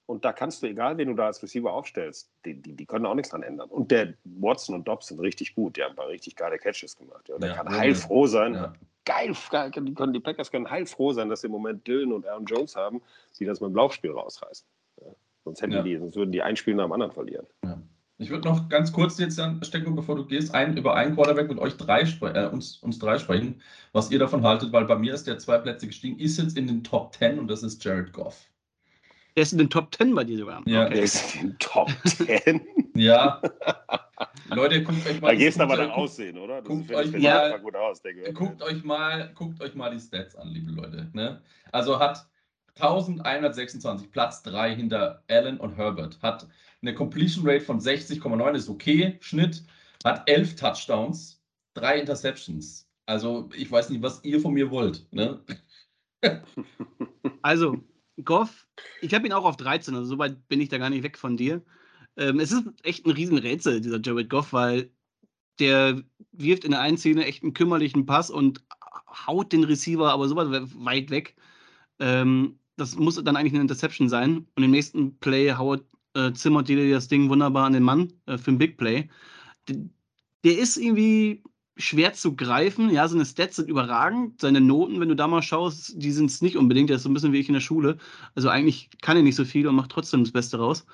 Und 0.08 0.24
da 0.24 0.32
kannst 0.32 0.62
du, 0.62 0.66
egal 0.66 0.96
wen 0.96 1.08
du 1.08 1.14
da 1.14 1.26
als 1.26 1.42
Receiver 1.42 1.70
aufstellst, 1.70 2.30
die, 2.46 2.54
die, 2.54 2.72
die 2.72 2.86
können 2.86 3.04
auch 3.04 3.14
nichts 3.14 3.28
dran 3.28 3.42
ändern. 3.42 3.68
Und 3.68 3.90
der 3.90 4.14
Watson 4.24 4.74
und 4.74 4.88
Dobbs 4.88 5.08
sind 5.08 5.20
richtig 5.20 5.54
gut. 5.54 5.76
Die 5.76 5.82
haben 5.82 5.90
ein 5.90 5.96
paar 5.96 6.08
richtig 6.08 6.34
geile 6.34 6.58
Catches 6.58 6.96
gemacht. 6.96 7.28
Ja. 7.28 7.34
Und 7.34 7.42
der 7.42 7.50
Ja, 7.50 7.56
kann 7.56 7.70
ja, 7.70 7.78
heilfroh 7.78 8.26
sein, 8.26 8.54
Ja. 8.54 8.72
geil, 9.04 9.34
geil, 9.50 9.70
die, 9.70 9.92
können, 9.92 10.14
die 10.14 10.20
Packers 10.20 10.50
können 10.50 10.70
heilfroh 10.70 11.12
sein, 11.12 11.28
dass 11.28 11.42
sie 11.42 11.48
im 11.48 11.52
Moment 11.52 11.86
Dylan 11.86 12.12
und 12.12 12.26
Aaron 12.26 12.46
Jones 12.46 12.74
haben, 12.74 13.02
die 13.38 13.44
das 13.44 13.60
mit 13.60 13.68
dem 13.68 13.76
Laufspiel 13.76 14.12
rausreißen. 14.12 14.66
Sonst, 15.44 15.60
hätten 15.60 15.84
die, 15.84 15.98
sonst 15.98 16.16
würden 16.16 16.32
die 16.32 16.40
ein 16.40 16.56
Spiel 16.56 16.74
nach 16.74 16.84
dem 16.84 16.92
anderen 16.92 17.12
verlieren. 17.12 17.46
Ich 18.16 18.30
würde 18.30 18.48
noch 18.48 18.70
ganz 18.70 18.92
kurz 18.92 19.18
jetzt 19.18 19.38
dann, 19.38 19.62
Stecko, 19.62 19.90
bevor 19.90 20.16
du 20.16 20.24
gehst, 20.24 20.54
ein, 20.54 20.76
über 20.78 20.94
einen 20.94 21.14
Quarterback 21.14 21.48
mit 21.50 21.58
euch 21.58 21.76
drei 21.76 22.00
äh, 22.00 22.46
uns, 22.46 22.78
uns 22.78 22.98
drei 22.98 23.18
sprechen, 23.18 23.60
was 23.92 24.10
ihr 24.10 24.18
davon 24.18 24.42
haltet, 24.42 24.72
weil 24.72 24.86
bei 24.86 24.96
mir 24.96 25.12
ist 25.12 25.26
der 25.26 25.38
zwei 25.38 25.58
Plätze 25.58 25.86
gestiegen, 25.86 26.18
ist 26.18 26.38
jetzt 26.38 26.56
in 26.56 26.66
den 26.66 26.82
Top 26.82 27.14
10 27.14 27.38
und 27.38 27.48
das 27.48 27.62
ist 27.62 27.84
Jared 27.84 28.14
Goff. 28.14 28.48
Er 29.38 29.42
ist 29.42 29.52
in 29.52 29.58
den 29.58 29.70
Top 29.70 29.94
10 29.94 30.16
bei 30.16 30.24
dir 30.24 30.36
sogar. 30.38 30.62
Ja. 30.66 30.80
Der 30.88 30.88
Okay. 30.88 31.04
ist 31.04 31.36
in 31.36 31.50
den 31.50 31.58
Top 31.60 31.90
10. 32.04 32.60
Ja. 32.96 33.40
Leute, 34.48 34.82
guckt 34.82 35.06
euch 35.06 35.20
mal 35.20 35.28
da 35.28 35.34
gehst 35.36 35.56
du 35.60 35.62
aber 35.62 35.76
nach 35.76 35.90
Aussehen, 35.94 36.36
oder? 36.36 36.56
Das 36.56 36.64
guckt 36.64 36.92
euch 36.92 37.12
mal- 37.12 37.60
gut 37.60 37.76
aus. 37.76 38.02
Der 38.02 38.32
Guckt 38.32 38.60
euch 38.60 38.82
mal, 38.82 39.30
guckt 39.36 39.60
euch 39.62 39.76
mal 39.76 39.92
die 39.92 40.00
Stats 40.00 40.34
an, 40.34 40.48
liebe 40.48 40.72
Leute. 40.72 41.08
Ne? 41.12 41.40
Also 41.70 42.00
hat 42.00 42.26
1126, 42.80 44.10
Platz 44.10 44.42
3 44.42 44.74
hinter 44.74 45.22
Allen 45.28 45.58
und 45.60 45.76
Herbert. 45.76 46.18
Hat 46.22 46.48
eine 46.82 46.92
Completion 46.92 47.48
Rate 47.48 47.60
von 47.64 47.78
60,9, 47.78 48.54
ist 48.56 48.68
okay, 48.68 49.16
Schnitt. 49.20 49.62
Hat 50.04 50.28
11 50.28 50.56
Touchdowns, 50.56 51.40
3 51.74 52.00
Interceptions. 52.00 52.88
Also 53.06 53.48
ich 53.54 53.70
weiß 53.70 53.90
nicht, 53.90 54.02
was 54.02 54.24
ihr 54.24 54.40
von 54.40 54.54
mir 54.54 54.72
wollt. 54.72 55.06
Ne? 55.12 55.38
Also, 57.42 57.76
Goff, 58.24 58.66
ich 59.00 59.14
habe 59.14 59.26
ihn 59.26 59.32
auch 59.32 59.44
auf 59.44 59.56
13, 59.56 59.94
also 59.94 60.06
so 60.06 60.18
weit 60.18 60.48
bin 60.48 60.60
ich 60.60 60.68
da 60.68 60.78
gar 60.78 60.90
nicht 60.90 61.02
weg 61.02 61.18
von 61.18 61.36
dir. 61.36 61.62
Ähm, 62.16 62.40
es 62.40 62.52
ist 62.52 62.64
echt 62.82 63.06
ein 63.06 63.12
Riesenrätsel, 63.12 63.80
dieser 63.80 64.00
Jared 64.00 64.30
Goff, 64.30 64.52
weil 64.52 64.90
der 65.58 66.02
wirft 66.32 66.64
in 66.64 66.72
der 66.72 66.80
einen 66.80 66.98
Szene 66.98 67.24
echt 67.24 67.42
einen 67.42 67.54
kümmerlichen 67.54 68.06
Pass 68.06 68.30
und 68.30 68.64
haut 69.26 69.52
den 69.52 69.64
Receiver 69.64 70.12
aber 70.12 70.28
so 70.28 70.36
weit 70.36 71.10
weg. 71.10 71.36
Ähm, 71.98 72.58
das 72.76 72.96
muss 72.96 73.22
dann 73.22 73.36
eigentlich 73.36 73.54
eine 73.54 73.62
Interception 73.62 74.08
sein. 74.08 74.46
Und 74.54 74.62
im 74.62 74.70
nächsten 74.70 75.18
Play 75.18 75.52
haut, 75.54 75.84
äh, 76.14 76.32
zimmert 76.32 76.68
dir 76.68 76.90
das 76.90 77.08
Ding 77.08 77.28
wunderbar 77.28 77.66
an 77.66 77.72
den 77.72 77.82
Mann 77.82 78.12
äh, 78.26 78.38
für 78.38 78.52
ein 78.52 78.58
Big 78.58 78.78
Play. 78.78 79.08
Der, 79.68 79.76
der 80.44 80.58
ist 80.58 80.76
irgendwie 80.76 81.42
schwer 81.78 82.12
zu 82.12 82.34
greifen. 82.36 82.90
Ja, 82.90 83.06
seine 83.08 83.24
Stats 83.24 83.56
sind 83.56 83.68
überragend. 83.68 84.40
Seine 84.40 84.60
Noten, 84.60 85.00
wenn 85.00 85.08
du 85.08 85.16
da 85.16 85.28
mal 85.28 85.42
schaust, 85.42 85.92
die 85.96 86.12
sind 86.12 86.30
es 86.30 86.42
nicht 86.42 86.56
unbedingt. 86.56 86.90
Der 86.90 86.96
ist 86.96 87.04
so 87.04 87.08
ein 87.08 87.14
bisschen 87.14 87.32
wie 87.32 87.38
ich 87.38 87.48
in 87.48 87.54
der 87.54 87.60
Schule. 87.60 87.98
Also 88.34 88.48
eigentlich 88.48 88.90
kann 89.00 89.16
er 89.16 89.22
nicht 89.22 89.36
so 89.36 89.44
viel 89.44 89.66
und 89.66 89.76
macht 89.76 89.90
trotzdem 89.90 90.24
das 90.24 90.32
Beste 90.32 90.58
raus. 90.58 90.84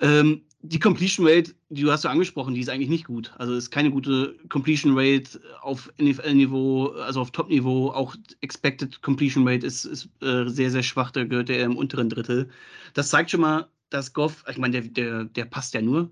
Ähm, 0.00 0.42
die 0.62 0.78
Completion 0.78 1.26
Rate, 1.26 1.54
die 1.68 1.82
du 1.82 1.92
hast 1.92 2.04
ja 2.04 2.10
angesprochen, 2.10 2.54
die 2.54 2.60
ist 2.60 2.68
eigentlich 2.68 2.88
nicht 2.88 3.06
gut. 3.06 3.32
Also 3.38 3.54
ist 3.54 3.70
keine 3.70 3.90
gute 3.90 4.36
Completion 4.48 4.98
Rate 4.98 5.40
auf 5.60 5.92
NFL-Niveau, 6.00 6.88
also 6.88 7.20
auf 7.20 7.30
Top-Niveau. 7.30 7.90
Auch 7.90 8.16
Expected 8.40 9.00
Completion 9.02 9.46
Rate 9.46 9.66
ist, 9.66 9.84
ist 9.84 10.08
äh, 10.22 10.48
sehr, 10.48 10.70
sehr 10.70 10.82
schwach. 10.82 11.10
Da 11.10 11.24
gehört 11.24 11.50
er 11.50 11.64
im 11.64 11.76
unteren 11.76 12.08
Drittel. 12.08 12.48
Das 12.94 13.10
zeigt 13.10 13.30
schon 13.30 13.42
mal, 13.42 13.68
dass 13.90 14.12
Goff, 14.12 14.44
ich 14.50 14.58
meine, 14.58 14.80
der, 14.80 14.90
der, 14.90 15.24
der 15.24 15.44
passt 15.44 15.74
ja 15.74 15.82
nur. 15.82 16.10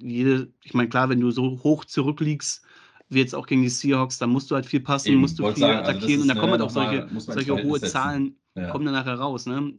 Jede, 0.00 0.50
ich 0.64 0.72
meine, 0.72 0.88
klar, 0.88 1.08
wenn 1.10 1.20
du 1.20 1.30
so 1.30 1.60
hoch 1.62 1.84
zurückliegst, 1.84 2.64
wie 3.10 3.18
jetzt 3.18 3.34
auch 3.34 3.46
gegen 3.46 3.62
die 3.62 3.68
Seahawks, 3.68 4.18
dann 4.18 4.30
musst 4.30 4.50
du 4.50 4.54
halt 4.54 4.66
viel 4.66 4.80
passen, 4.80 5.08
Eben, 5.12 5.20
musst 5.20 5.38
du 5.38 5.46
viel 5.48 5.56
sagen, 5.56 5.78
also 5.78 5.90
attackieren 5.90 6.20
ist, 6.20 6.22
und 6.22 6.28
da 6.28 6.34
kommen 6.40 6.52
halt 6.52 6.62
auch 6.62 6.70
solche, 6.70 7.08
solche 7.18 7.46
Verhältnis 7.46 7.64
hohe 7.70 7.78
setzen. 7.80 7.92
Zahlen, 7.92 8.36
Ja. 8.54 8.70
kommen 8.70 8.84
dann 8.86 8.94
nachher 8.94 9.14
raus. 9.18 9.46
Ne? 9.46 9.74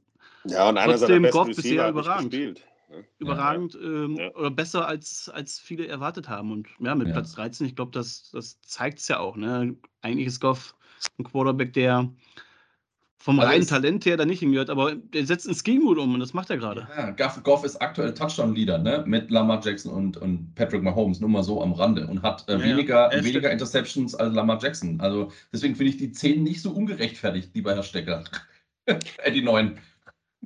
Ja, 0.46 0.70
und 0.70 0.76
Trotzdem, 0.76 1.24
Goff 1.30 1.48
bisher 1.48 1.90
überragend. 1.90 2.32
gespielt. 2.32 2.62
ne? 2.90 3.06
Überragend 3.20 3.76
ähm, 3.82 4.18
Ja. 4.18 4.34
oder 4.36 4.52
besser 4.52 4.86
als, 4.88 5.30
als 5.30 5.60
viele 5.60 5.88
erwartet 5.88 6.28
haben. 6.30 6.52
Und 6.52 6.68
ja, 6.80 6.94
mit 6.96 7.08
Ja. 7.08 7.14
Platz 7.14 7.34
13, 7.34 7.68
ich 7.68 7.76
glaube, 7.76 7.92
das, 7.92 8.30
das 8.32 8.60
zeigt 8.62 9.00
es 9.00 9.08
ja 9.08 9.20
auch. 9.20 9.38
Ne? 9.38 9.76
Eigentlich 10.02 10.28
ist 10.28 10.40
Goff 10.40 10.76
ein 11.18 11.24
Quarterback, 11.24 11.74
der 11.74 12.10
vom 13.22 13.40
Also 13.40 13.50
reinen 13.52 13.62
ist- 13.62 13.70
Talent 13.70 14.06
her 14.06 14.18
da 14.18 14.26
nicht 14.26 14.40
hingehört, 14.40 14.70
aber 14.70 14.96
der 14.96 15.26
setzt 15.26 15.48
ein 15.48 15.54
Scheme 15.56 15.86
um 16.00 16.14
und 16.16 16.20
das 16.20 16.34
macht 16.34 16.50
er 16.50 16.58
gerade. 16.58 16.88
Ja, 16.98 17.12
Goff, 17.12 17.42
Goff 17.44 17.64
ist 17.64 17.76
aktuell 17.82 18.14
Touchdown-Leader 18.14 18.80
ne? 18.80 19.04
mit 19.06 19.30
Lamar 19.30 19.62
Jackson 19.64 19.92
und, 19.94 20.18
und 20.18 20.56
Patrick 20.56 20.82
Mahomes, 20.82 21.20
nur 21.20 21.30
mal 21.30 21.44
so 21.44 21.62
am 21.62 21.74
Rande 21.74 22.08
und 22.08 22.24
hat 22.24 22.48
äh, 22.50 22.54
Ja, 22.54 22.64
weniger, 22.64 23.16
Ja, 23.16 23.24
weniger 23.24 23.52
Interceptions 23.52 24.16
als 24.16 24.34
Lamar 24.34 24.60
Jackson. 24.62 25.00
Also 25.00 25.32
deswegen 25.54 25.76
finde 25.76 25.92
ich 25.92 25.98
die 25.98 26.12
10 26.12 26.42
nicht 26.44 26.62
so 26.62 26.72
ungerechtfertigt, 26.72 27.54
lieber 27.54 27.76
Herr 27.76 27.84
Stecker. 27.84 28.24
äh, 28.86 29.32
die 29.32 29.44
9. 29.44 29.78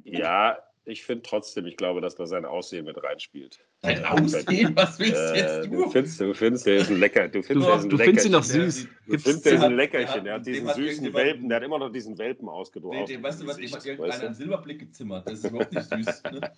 Ja, 0.03 0.57
ich 0.86 1.04
finde 1.04 1.24
trotzdem, 1.24 1.66
ich 1.66 1.78
glaube, 1.78 2.00
dass 2.02 2.16
da 2.16 2.26
sein 2.28 2.46
Aussehen 2.46 2.86
mit 2.86 3.02
reinspielt. 3.04 3.60
Dein 3.82 4.04
Äh, 4.04 4.06
Aussehen, 4.06 4.76
was 4.76 5.00
willst 5.00 5.16
Äh, 5.16 5.36
jetzt 5.38 5.66
du 5.66 5.70
du? 5.84 5.90
findest, 5.90 6.20
du 6.22 6.34
findest, 6.34 6.66
der 6.66 6.76
ist 6.78 6.90
ein 6.90 7.00
Lecker. 7.00 7.28
Du 7.28 7.40
Du, 7.40 7.44
findest, 7.44 7.70
ein 7.72 7.90
du 7.90 7.98
findest 7.98 8.26
ihn 8.28 8.32
doch 8.32 8.44
süß. 8.44 8.84
Der- 8.84 8.92
Du 9.08 9.20
findest, 9.20 9.46
der 9.46 9.54
ist 9.54 9.60
hat- 9.62 9.70
ein 9.70 9.76
Leckerchen. 9.76 10.14
der 10.14 10.24
Der 10.24 10.34
hat- 10.36 10.46
dem 10.48 10.54
diesen 10.54 10.74
süßen 10.74 11.14
Welpen, 11.14 11.50
der 11.50 11.56
hat 11.58 11.64
immer 11.64 11.78
noch 11.80 11.90
diesen 11.92 12.18
Welpen 12.18 12.50
ausgedruckt. 12.50 12.96
Nee, 12.96 13.06
dem, 13.06 13.22
weißt 13.24 13.42
du 13.42 13.48
was, 13.48 13.58
dem 13.58 13.72
hat 13.72 13.86
irgendeiner 13.86 14.24
einen 14.26 14.34
Silberblick 14.34 14.80
gezimmert. 14.80 15.28
Das 15.28 15.40
ist 15.40 15.50
überhaupt 15.50 15.74
nicht 15.74 15.90
süß. 15.90 16.24
Ne? 16.32 16.42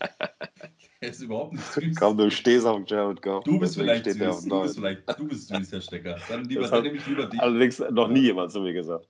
Der 1.01 1.09
ist 1.09 1.21
überhaupt 1.21 1.53
nicht 1.53 1.65
süß. 1.73 1.95
Komm, 1.95 2.17
du 2.17 2.31
stehst 2.31 2.65
auf 2.65 2.81
Jared 2.87 3.21
Goff. 3.21 3.43
Du 3.43 3.59
bist 3.59 3.75
vielleicht 3.75 4.05
süß. 4.05 4.45
Du 4.45 4.61
bist, 4.61 4.77
vielleicht, 4.77 5.19
du 5.19 5.27
bist 5.27 5.47
süß, 5.49 5.71
Herr 5.71 5.81
Stecker. 5.81 6.17
Dann, 6.27 6.43
lieber, 6.45 6.67
dann 6.67 6.83
nehme 6.83 6.97
ich 6.97 7.05
lieber 7.05 7.25
dich. 7.27 7.39
Allerdings 7.39 7.79
noch 7.91 8.07
nie 8.07 8.21
jemand 8.21 8.51
zu 8.51 8.61
mir 8.61 8.73
gesagt. 8.73 9.07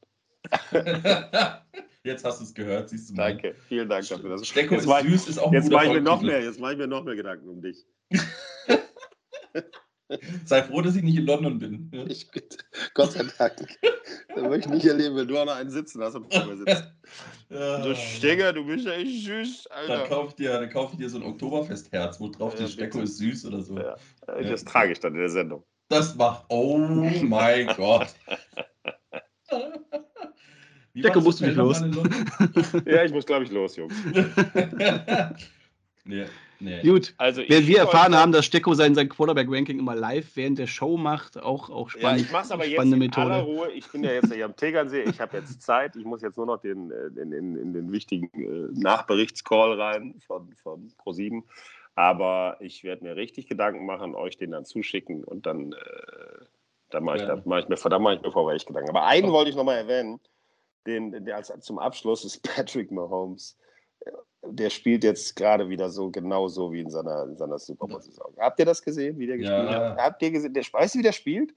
Jetzt 2.07 2.23
hast 2.23 2.39
du 2.39 2.45
es 2.45 2.53
gehört, 2.53 2.89
siehst 2.89 3.09
du 3.09 3.15
mal. 3.15 3.33
Danke, 3.33 3.53
vielen 3.67 3.89
Dank 3.89 4.07
dafür. 4.07 4.29
Das 4.29 4.47
Stecko 4.47 4.75
ist 4.75 4.85
mach, 4.87 5.01
süß, 5.01 5.27
ist 5.27 5.37
auch 5.39 5.47
ein 5.47 5.53
jetzt 5.53 5.65
guter 5.65 5.75
mache 5.75 5.87
ich 5.87 5.93
mir 5.93 6.01
noch 6.01 6.21
mehr, 6.21 6.41
jetzt 6.41 6.59
mache 6.59 6.71
ich 6.71 6.77
mir 6.77 6.87
noch 6.87 7.03
mehr 7.03 7.15
Gedanken 7.15 7.49
um 7.49 7.61
dich. 7.61 7.85
Sei 10.45 10.63
froh, 10.63 10.81
dass 10.81 10.95
ich 10.95 11.03
nicht 11.03 11.17
in 11.17 11.25
London 11.25 11.59
bin. 11.59 11.91
Ja? 11.93 12.05
Ich, 12.05 12.29
Gott 12.93 13.11
sei 13.11 13.25
Dank. 13.37 13.77
Da 14.33 14.41
möchte 14.47 14.69
ich 14.69 14.75
nicht 14.75 14.85
erleben, 14.85 15.17
wenn 15.17 15.27
du 15.27 15.37
auch 15.37 15.45
noch 15.45 15.55
einen 15.57 15.69
sitzen 15.69 16.01
hast 16.01 16.15
und 16.15 16.33
vor 16.33 16.45
mir 16.45 16.55
sitzt. 16.57 16.83
Ja. 17.49 17.79
Du 17.81 17.95
Steger, 17.95 18.51
du 18.51 18.65
bist 18.65 18.85
ja 18.85 18.91
echt 18.91 19.25
süß, 19.25 19.69
Dann 19.69 19.91
Alter. 19.91 20.09
kauf 20.09 20.27
ich 20.29 20.35
dir, 20.35 20.51
dann 20.59 20.69
kauf 20.69 20.91
ich 20.91 20.97
dir 20.99 21.09
so 21.09 21.17
ein 21.17 21.23
Oktoberfestherz, 21.23 22.19
wo 22.19 22.27
drauf 22.27 22.51
Ja, 22.59 22.67
steht, 22.67 22.73
Stecko 22.73 22.99
ist 22.99 23.17
süß 23.19 23.45
oder 23.45 23.61
so. 23.61 23.77
Ja. 23.77 23.95
Das 24.27 24.65
trage 24.65 24.91
ich 24.91 24.99
dann 24.99 25.13
in 25.13 25.21
der 25.21 25.29
Sendung. 25.29 25.63
Das 25.87 26.13
macht, 26.15 26.43
oh 26.49 26.77
mein 26.77 27.67
Gott. 27.77 28.13
Wie 30.97 31.01
Stecko, 31.01 31.17
war's 31.17 31.25
musst 31.25 31.41
du 31.41 31.45
nicht 31.45 31.57
in 31.57 31.93
London? 31.93 32.83
Ja, 32.87 33.03
ich 33.03 33.11
muss, 33.11 33.23
glaube 33.23 33.43
ich, 33.45 33.51
los, 33.51 33.75
Jungs. 33.75 33.93
nee. 36.05 36.25
Nee. 36.59 36.81
Gut, 36.81 37.13
also 37.17 37.43
wenn 37.47 37.67
wir 37.67 37.77
erfahren 37.77 38.15
haben, 38.15 38.31
dass 38.31 38.45
Stecko 38.45 38.73
sein, 38.73 38.95
sein 38.95 39.07
Quarterback-Ranking 39.09 39.77
immer 39.77 39.93
live 39.93 40.25
während 40.33 40.57
der 40.57 40.65
Show 40.65 40.97
macht, 40.97 41.39
auch, 41.39 41.69
auch 41.69 41.91
spannend. 41.91 42.21
Ja, 42.21 42.25
ich 42.25 42.31
mache 42.31 42.45
es 42.45 42.51
aber 42.51 42.65
jetzt 42.65 42.83
in 42.83 42.97
Methode. 42.97 43.27
aller 43.27 43.43
Ruhe. 43.43 43.71
Ich 43.73 43.87
bin 43.91 44.03
ja 44.03 44.13
jetzt 44.13 44.33
hier 44.33 44.45
am 44.45 44.55
Tegernsee, 44.55 45.03
ich 45.03 45.21
habe 45.21 45.37
jetzt 45.37 45.61
Zeit, 45.61 45.95
ich 45.95 46.03
muss 46.03 46.23
jetzt 46.23 46.35
nur 46.35 46.47
noch 46.47 46.59
den, 46.59 46.89
den, 47.11 47.31
in, 47.31 47.55
in 47.57 47.73
den 47.73 47.91
wichtigen 47.91 48.31
äh, 48.33 48.69
Nachberichtscall 48.73 49.79
rein 49.79 50.15
von, 50.25 50.51
von 50.63 50.91
Pro7. 51.05 51.43
Aber 51.93 52.57
ich 52.59 52.83
werde 52.83 53.03
mir 53.03 53.15
richtig 53.15 53.45
Gedanken 53.45 53.85
machen, 53.85 54.15
euch 54.15 54.37
den 54.37 54.49
dann 54.49 54.65
zuschicken 54.65 55.23
und 55.23 55.45
dann, 55.45 55.73
äh, 55.73 56.45
dann 56.89 57.03
mache 57.03 57.17
ich, 57.17 57.21
ja. 57.21 57.35
mach 57.45 57.59
ich, 57.59 57.67
mir, 57.69 57.99
mach 57.99 58.13
ich 58.13 58.21
mir 58.23 58.31
vorher 58.31 58.55
echt 58.55 58.65
Gedanken. 58.65 58.89
Aber 58.89 59.05
einen 59.05 59.31
wollte 59.31 59.51
ich 59.51 59.55
nochmal 59.55 59.77
erwähnen, 59.77 60.19
den, 60.87 61.25
der 61.25 61.35
als, 61.35 61.53
zum 61.59 61.77
Abschluss 61.77 62.25
ist 62.25 62.41
Patrick 62.55 62.91
Mahomes 62.91 63.57
der 64.43 64.69
spielt 64.69 65.03
jetzt 65.03 65.35
gerade 65.35 65.69
wieder 65.69 65.89
so 65.89 66.09
genau 66.09 66.47
so 66.47 66.71
wie 66.71 66.81
in 66.81 66.89
seiner, 66.89 67.23
in 67.23 67.37
seiner 67.37 67.59
Super 67.59 67.87
Bowl-Saison. 67.87 68.33
Habt 68.37 68.59
ihr 68.59 68.65
das 68.65 68.81
gesehen, 68.81 69.17
wie 69.17 69.27
der 69.27 69.37
gespielt 69.37 69.69
ja. 69.69 69.89
hat? 69.91 69.97
Habt 69.97 70.21
ihr 70.21 70.31
gesehen? 70.31 70.53
Der, 70.53 70.63
weißt 70.63 70.95
du, 70.95 70.99
wie 70.99 71.03
der 71.03 71.11
spielt? 71.11 71.53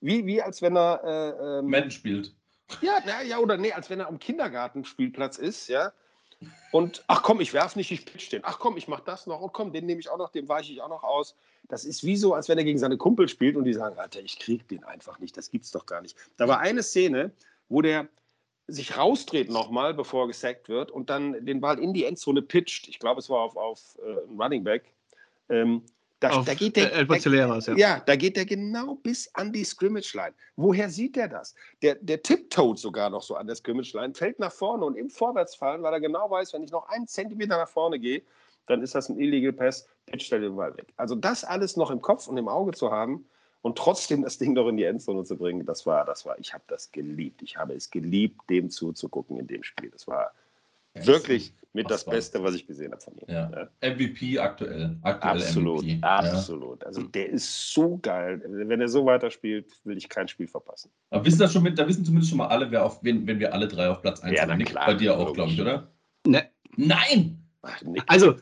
Wie, 0.00 0.26
wie 0.26 0.42
als 0.42 0.62
wenn 0.62 0.76
er. 0.76 1.00
Äh, 1.04 1.58
ähm, 1.58 1.70
Madden 1.70 1.90
spielt. 1.90 2.34
Ja, 2.80 2.98
na, 3.04 3.22
ja, 3.22 3.38
oder 3.38 3.56
nee, 3.56 3.72
als 3.72 3.90
wenn 3.90 4.00
er 4.00 4.08
am 4.08 4.18
Kindergartenspielplatz 4.18 5.38
ist, 5.38 5.68
ja. 5.68 5.92
Und 6.72 7.04
ach 7.06 7.22
komm, 7.22 7.40
ich 7.40 7.54
werf 7.54 7.76
nicht, 7.76 7.90
ich 7.90 8.04
pitch 8.04 8.32
den. 8.32 8.42
Ach 8.44 8.58
komm, 8.58 8.76
ich 8.76 8.88
mach 8.88 9.00
das 9.00 9.26
noch. 9.26 9.40
Und 9.40 9.52
komm, 9.52 9.72
den 9.72 9.86
nehme 9.86 10.00
ich 10.00 10.10
auch 10.10 10.18
noch, 10.18 10.30
den 10.30 10.48
weiche 10.48 10.72
ich 10.72 10.82
auch 10.82 10.88
noch 10.88 11.02
aus. 11.02 11.36
Das 11.68 11.84
ist 11.84 12.04
wie 12.04 12.16
so, 12.16 12.34
als 12.34 12.48
wenn 12.48 12.58
er 12.58 12.64
gegen 12.64 12.78
seine 12.78 12.96
Kumpel 12.96 13.28
spielt 13.28 13.56
und 13.56 13.64
die 13.64 13.72
sagen, 13.72 13.98
Alter, 13.98 14.20
ich 14.20 14.38
krieg 14.38 14.68
den 14.68 14.84
einfach 14.84 15.18
nicht. 15.20 15.36
Das 15.36 15.50
gibt's 15.50 15.70
doch 15.70 15.86
gar 15.86 16.02
nicht. 16.02 16.16
Da 16.36 16.48
war 16.48 16.58
eine 16.58 16.82
Szene, 16.82 17.30
wo 17.68 17.80
der 17.80 18.08
sich 18.66 18.96
rausdreht 18.96 19.50
nochmal, 19.50 19.94
bevor 19.94 20.24
er 20.24 20.28
gesackt 20.28 20.68
wird 20.68 20.90
und 20.90 21.10
dann 21.10 21.44
den 21.44 21.60
Ball 21.60 21.78
in 21.78 21.92
die 21.92 22.04
Endzone 22.04 22.42
pitcht. 22.42 22.88
Ich 22.88 22.98
glaube, 22.98 23.20
es 23.20 23.28
war 23.28 23.40
auf, 23.40 23.56
auf 23.56 23.98
äh, 24.02 24.42
Running 24.42 24.64
Back. 24.64 24.84
Ähm, 25.48 25.82
da, 26.20 26.30
auf, 26.30 26.46
da, 26.46 26.54
geht 26.54 26.76
der, 26.76 26.94
äh, 26.94 27.06
da, 27.06 27.16
ja. 27.16 27.76
ja. 27.76 28.02
da 28.06 28.16
geht 28.16 28.36
der 28.36 28.46
genau 28.46 28.94
bis 28.94 29.28
an 29.34 29.52
die 29.52 29.64
Scrimmage-Line. 29.64 30.34
Woher 30.56 30.88
sieht 30.88 31.16
der 31.16 31.28
das? 31.28 31.54
Der, 31.82 31.96
der 31.96 32.22
tiptoed 32.22 32.78
sogar 32.78 33.10
noch 33.10 33.22
so 33.22 33.34
an 33.34 33.46
der 33.46 33.56
Scrimmage-Line, 33.56 34.14
fällt 34.14 34.38
nach 34.38 34.52
vorne 34.52 34.86
und 34.86 34.96
im 34.96 35.10
Vorwärtsfallen, 35.10 35.82
weil 35.82 35.92
er 35.92 36.00
genau 36.00 36.30
weiß, 36.30 36.54
wenn 36.54 36.62
ich 36.62 36.70
noch 36.70 36.88
einen 36.88 37.06
Zentimeter 37.06 37.58
nach 37.58 37.68
vorne 37.68 37.98
gehe, 37.98 38.22
dann 38.66 38.82
ist 38.82 38.94
das 38.94 39.10
ein 39.10 39.18
Illegal 39.18 39.52
Pass, 39.52 39.86
pitcht 40.06 40.32
er 40.32 40.38
den 40.38 40.56
Ball 40.56 40.74
weg. 40.78 40.94
Also 40.96 41.14
das 41.14 41.44
alles 41.44 41.76
noch 41.76 41.90
im 41.90 42.00
Kopf 42.00 42.26
und 42.28 42.38
im 42.38 42.48
Auge 42.48 42.72
zu 42.72 42.90
haben, 42.90 43.26
und 43.64 43.78
trotzdem 43.78 44.22
das 44.22 44.36
Ding 44.36 44.54
doch 44.54 44.68
in 44.68 44.76
die 44.76 44.84
Endzone 44.84 45.24
zu 45.24 45.38
bringen, 45.38 45.64
das 45.64 45.86
war, 45.86 46.04
das 46.04 46.26
war, 46.26 46.38
ich 46.38 46.52
habe 46.52 46.64
das 46.66 46.92
geliebt. 46.92 47.40
Ich 47.40 47.56
habe 47.56 47.72
es 47.72 47.90
geliebt, 47.90 48.38
dem 48.50 48.68
zuzugucken 48.68 49.38
in 49.38 49.46
dem 49.46 49.62
Spiel. 49.62 49.88
Das 49.88 50.06
war 50.06 50.32
ja, 50.94 51.06
wirklich 51.06 51.54
mit 51.72 51.90
das 51.90 52.04
Beste, 52.04 52.42
was 52.42 52.54
ich 52.54 52.66
gesehen 52.66 52.92
habe 52.92 53.00
von 53.00 53.14
ihm. 53.14 53.24
Ja. 53.26 53.50
Ja. 53.80 53.94
MVP 53.94 54.38
aktuell. 54.38 54.98
aktuell 55.00 55.38
absolut, 55.38 55.82
MVP. 55.82 55.98
absolut. 56.02 56.84
Also 56.84 57.04
der 57.04 57.30
ist 57.30 57.72
so 57.72 57.98
geil. 58.02 58.42
Wenn 58.46 58.82
er 58.82 58.88
so 58.88 59.06
weiterspielt, 59.06 59.66
will 59.84 59.96
ich 59.96 60.10
kein 60.10 60.28
Spiel 60.28 60.46
verpassen. 60.46 60.90
Aber 61.08 61.24
wissen 61.24 61.38
das 61.38 61.50
schon 61.50 61.62
mit, 61.62 61.78
da 61.78 61.88
wissen 61.88 62.04
zumindest 62.04 62.28
schon 62.28 62.38
mal 62.38 62.48
alle, 62.48 62.70
wer 62.70 62.84
auf, 62.84 63.02
wenn, 63.02 63.26
wenn 63.26 63.38
wir 63.38 63.54
alle 63.54 63.66
drei 63.66 63.88
auf 63.88 64.02
Platz 64.02 64.20
1 64.20 64.36
ja, 64.36 64.46
sind. 64.46 64.74
Bei 64.74 64.92
dir 64.92 65.18
auch, 65.18 65.32
glaube 65.32 65.52
ich, 65.52 65.60
oder? 65.60 65.90
Ne. 66.26 66.50
Nein! 66.76 67.42
Ach, 67.62 67.80
also, 68.08 68.34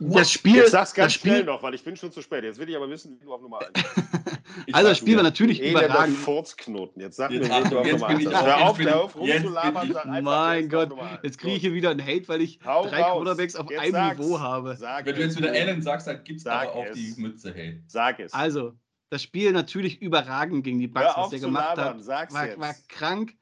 das 0.00 0.32
Spiel. 0.32 0.56
Jetzt 0.56 0.70
sag's 0.72 0.94
ganz 0.94 1.12
das 1.12 1.14
Spiel, 1.14 1.32
schnell 1.32 1.44
noch, 1.44 1.62
weil 1.62 1.74
ich 1.74 1.84
bin 1.84 1.96
schon 1.96 2.10
zu 2.10 2.22
spät. 2.22 2.44
Jetzt 2.44 2.58
will 2.58 2.68
ich 2.68 2.76
aber 2.76 2.88
wissen, 2.88 3.18
wie 3.20 3.24
du 3.24 3.34
auf 3.34 3.40
Nummer 3.42 3.60
1 3.60 3.70
Also, 4.72 4.88
das 4.88 4.98
Spiel 4.98 5.16
war 5.16 5.22
natürlich 5.22 5.62
überragend. 5.62 6.16
Furzknoten. 6.16 7.00
Jetzt 7.00 7.16
sag 7.16 7.30
mir, 7.30 7.42
wie 7.42 7.48
du 7.48 7.78
auf 7.78 7.86
Nummer 7.86 8.06
1 8.08 8.24
Hör 8.24 8.68
auf, 8.68 8.78
hör 8.78 9.04
auf 9.04 9.16
rumzulabern. 9.16 9.92
Sag 9.92 10.06
einfach, 10.06 10.22
mein 10.22 10.68
Gott, 10.68 10.90
jetzt 11.22 11.38
kriege 11.38 11.56
ich 11.56 11.60
hier 11.60 11.74
wieder 11.74 11.90
einen 11.90 12.04
Hate, 12.04 12.28
weil 12.28 12.40
ich 12.40 12.58
Hau 12.64 12.86
drei 12.86 13.02
raus. 13.02 13.22
Quarterbacks 13.22 13.56
auf 13.56 13.70
jetzt 13.70 13.80
einem 13.80 13.92
sag's. 13.92 14.18
Niveau 14.18 14.40
habe. 14.40 14.76
Sag 14.76 15.06
Wenn 15.06 15.16
du 15.16 15.22
jetzt 15.22 15.38
wieder 15.38 15.50
Allen 15.50 15.82
sagst, 15.82 16.06
dann 16.06 16.24
gibt's 16.24 16.44
Sag 16.44 16.68
aber 16.68 16.76
auch 16.76 16.86
die 16.94 17.14
Mütze, 17.18 17.52
hey. 17.54 17.82
Sag 17.86 18.20
es. 18.20 18.32
Also, 18.32 18.72
das 19.10 19.22
Spiel 19.22 19.52
natürlich 19.52 20.00
überragend 20.00 20.64
gegen 20.64 20.78
die 20.78 20.86
Bucks, 20.86 21.12
was 21.16 21.30
der 21.30 21.40
gemacht 21.40 21.76
hat. 21.76 22.02
Sag's 22.02 22.32
war, 22.32 22.58
war 22.58 22.74
krank 22.88 23.34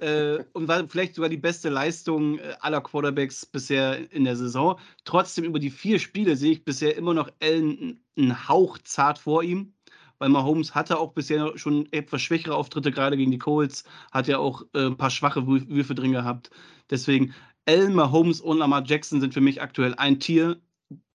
äh, 0.00 0.44
und 0.52 0.68
war 0.68 0.86
vielleicht 0.86 1.14
sogar 1.14 1.30
die 1.30 1.38
beste 1.38 1.70
Leistung 1.70 2.38
äh, 2.38 2.54
aller 2.60 2.82
Quarterbacks 2.82 3.46
bisher 3.46 4.10
in 4.12 4.24
der 4.24 4.36
Saison. 4.36 4.78
Trotzdem 5.04 5.44
über 5.44 5.58
die 5.58 5.70
vier 5.70 5.98
Spiele 5.98 6.36
sehe 6.36 6.52
ich 6.52 6.64
bisher 6.64 6.96
immer 6.96 7.14
noch 7.14 7.30
Allen 7.42 8.04
einen 8.16 8.48
Hauch 8.48 8.78
zart 8.78 9.18
vor 9.18 9.42
ihm, 9.42 9.72
weil 10.18 10.28
Mahomes 10.28 10.74
hatte 10.74 10.98
auch 10.98 11.12
bisher 11.12 11.56
schon 11.56 11.90
etwas 11.90 12.20
schwächere 12.20 12.54
Auftritte, 12.54 12.92
gerade 12.92 13.16
gegen 13.16 13.30
die 13.30 13.38
Colts, 13.38 13.84
hat 14.12 14.28
ja 14.28 14.38
auch 14.38 14.62
äh, 14.74 14.86
ein 14.86 14.96
paar 14.98 15.10
schwache 15.10 15.46
Würfe 15.46 15.94
drin 15.94 16.12
gehabt. 16.12 16.50
Deswegen 16.90 17.34
Allen, 17.66 17.94
Mahomes 17.94 18.42
und 18.42 18.58
Lamar 18.58 18.84
Jackson 18.84 19.22
sind 19.22 19.32
für 19.32 19.40
mich 19.40 19.62
aktuell 19.62 19.94
ein 19.94 20.20
Tier. 20.20 20.60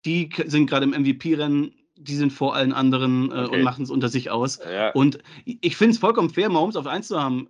Die 0.05 0.29
sind 0.45 0.69
gerade 0.69 0.85
im 0.85 0.91
MVP-Rennen 0.91 1.73
die 1.97 2.15
sind 2.15 2.31
vor 2.31 2.55
allen 2.55 2.73
anderen 2.73 3.31
äh, 3.31 3.35
okay. 3.35 3.55
und 3.55 3.63
machen 3.63 3.83
es 3.83 3.89
unter 3.89 4.09
sich 4.09 4.29
aus. 4.29 4.59
Ja. 4.69 4.91
Und 4.91 5.19
ich 5.45 5.77
finde 5.77 5.93
es 5.93 5.99
vollkommen 5.99 6.29
fair, 6.29 6.49
Mahomes 6.49 6.75
auf 6.75 6.87
1 6.87 7.07
zu 7.07 7.21
haben. 7.21 7.49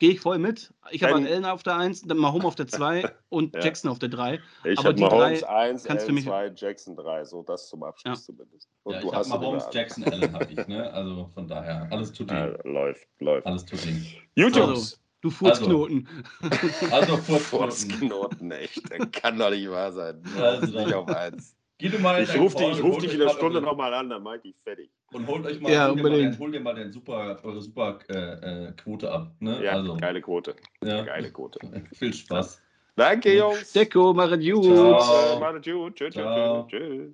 Gehe 0.00 0.10
ich 0.10 0.20
voll 0.20 0.38
mit. 0.38 0.74
Ich 0.90 1.04
habe 1.04 1.14
Allen 1.14 1.44
auf 1.44 1.62
der 1.62 1.76
1, 1.76 2.02
dann 2.02 2.18
Mahomes 2.18 2.44
auf 2.44 2.54
der 2.56 2.66
2 2.66 3.10
und 3.28 3.54
ja. 3.54 3.62
Jackson 3.62 3.90
auf 3.90 4.00
der 4.00 4.08
3. 4.08 4.40
Ich 4.64 4.84
habe 4.84 5.00
Mahomes 5.00 5.44
1, 5.44 5.86
Allen 5.86 6.22
2, 6.22 6.52
Jackson 6.56 6.96
3. 6.96 7.24
So 7.24 7.42
das 7.44 7.68
zum 7.68 7.84
Abschluss 7.84 8.26
ja. 8.26 8.34
zumindest. 8.34 8.68
Und 8.82 8.94
ja, 8.94 9.00
du 9.00 9.08
ich 9.08 9.14
hast 9.14 9.28
Mahomes, 9.28 9.68
Jackson, 9.72 10.04
Allen 10.04 10.32
habe 10.32 10.48
ich. 10.50 10.66
Ne? 10.66 10.92
Also 10.92 11.30
von 11.32 11.46
daher, 11.46 11.86
alles 11.92 12.12
tut 12.12 12.30
ihm. 12.30 12.56
läuft, 12.64 13.06
läuft. 13.20 13.46
Alles 13.46 13.64
tut 13.64 13.86
ihm. 13.86 14.04
YouTube. 14.34 14.68
Also, 14.68 14.96
du 15.20 15.30
Furzknoten. 15.30 16.08
Also, 16.42 16.94
also 16.94 17.16
Furzknoten. 17.40 18.10
Furzknoten, 18.10 18.50
echt. 18.50 18.82
Das 18.90 19.10
kann 19.12 19.38
doch 19.38 19.50
nicht 19.50 19.70
wahr 19.70 19.92
sein. 19.92 20.22
Also, 20.36 20.76
nicht 20.76 20.92
auf 20.92 21.08
1. 21.08 21.53
Geh 21.78 21.88
du 21.88 21.98
mal 21.98 22.22
ich 22.22 22.38
rufe 22.38 22.56
dich, 22.56 22.82
ruf 22.82 22.98
dich 22.98 23.14
in 23.14 23.18
der 23.18 23.30
Stunde 23.30 23.60
nochmal 23.60 23.92
an, 23.94 24.08
dann 24.08 24.22
meinte 24.22 24.48
ich 24.48 24.54
fertig. 24.62 24.90
Und 25.12 25.26
holt 25.26 25.44
euch 25.44 25.60
mal, 25.60 25.72
ja, 25.72 25.88
hol, 25.88 25.96
dir 25.96 26.02
mal 26.02 26.10
den, 26.10 26.38
hol 26.38 26.52
dir 26.52 26.60
mal 26.60 26.74
den 26.74 26.92
super, 26.92 27.40
eure 27.42 27.60
super 27.60 27.98
äh, 28.08 28.66
äh, 28.66 28.72
Quote 28.72 29.10
ab. 29.10 29.32
Ne? 29.40 29.62
Ja, 29.62 29.72
also. 29.72 29.96
geile 29.96 30.20
Quote. 30.20 30.54
Ja. 30.84 31.02
Geile 31.02 31.32
Quote. 31.32 31.58
Viel 31.92 32.14
Spaß. 32.14 32.62
Danke, 32.96 33.36
Jungs. 33.36 33.72
Deko, 33.72 34.14
machet 34.14 34.40
gut. 34.40 34.64
Ciao. 34.64 35.40
Machet 35.40 35.64
gut. 35.64 35.96
Tschüss, 35.96 36.14
tschüss, 36.14 36.66
tschüss. 36.68 37.12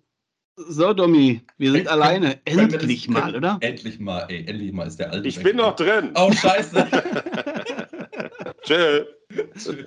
So, 0.56 0.92
Domi, 0.92 1.40
wir 1.56 1.72
sind 1.72 1.88
alleine. 1.88 2.38
Endlich 2.44 3.08
mal, 3.08 3.34
oder? 3.34 3.56
Endlich 3.60 3.98
mal, 3.98 4.26
ey, 4.28 4.44
endlich 4.46 4.72
mal 4.72 4.86
ist 4.86 4.98
der 4.98 5.10
alte. 5.10 5.26
Ich 5.26 5.42
bin 5.42 5.56
noch 5.56 5.74
drin. 5.74 6.12
Oh, 6.14 6.30
scheiße. 6.32 6.86
Tschüss. 8.62 9.06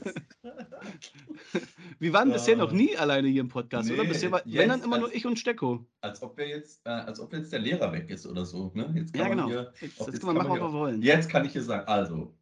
Wir 2.00 2.14
waren 2.14 2.32
bisher 2.32 2.56
noch 2.56 2.72
nie 2.72 2.96
alleine 2.96 3.28
hier 3.28 3.42
im 3.42 3.50
Podcast, 3.50 3.90
nee, 3.90 3.96
oder? 3.96 4.06
Bisher 4.06 4.32
war, 4.32 4.42
wenn 4.46 4.70
dann 4.70 4.82
immer 4.82 4.96
als, 4.96 5.02
nur 5.02 5.14
ich 5.14 5.26
und 5.26 5.38
Stecko. 5.38 5.86
Als 6.02 6.22
ob 6.22 6.38
wir 6.38 6.48
jetzt, 6.48 6.80
äh, 6.86 6.90
als 6.90 7.20
ob 7.20 7.34
jetzt 7.34 7.52
der 7.52 7.60
Lehrer 7.60 7.92
weg 7.92 8.10
ist 8.10 8.26
oder 8.26 8.46
so. 8.46 8.72
Ne? 8.74 8.94
Jetzt 8.96 9.14
kann 9.14 9.22
ja, 9.22 9.30
genau. 9.30 9.48
Hier, 9.48 9.74
jetzt, 9.82 9.98
jetzt, 10.00 10.08
jetzt, 10.08 10.20
kann 10.20 10.36
man 10.36 10.48
machen, 10.48 10.62
was 10.62 10.72
wir 10.72 10.74
wollen. 10.74 11.02
Jetzt 11.02 11.30
kann 11.30 11.46
ich 11.46 11.52
hier 11.52 11.64
sagen, 11.64 11.88
also, 11.88 12.34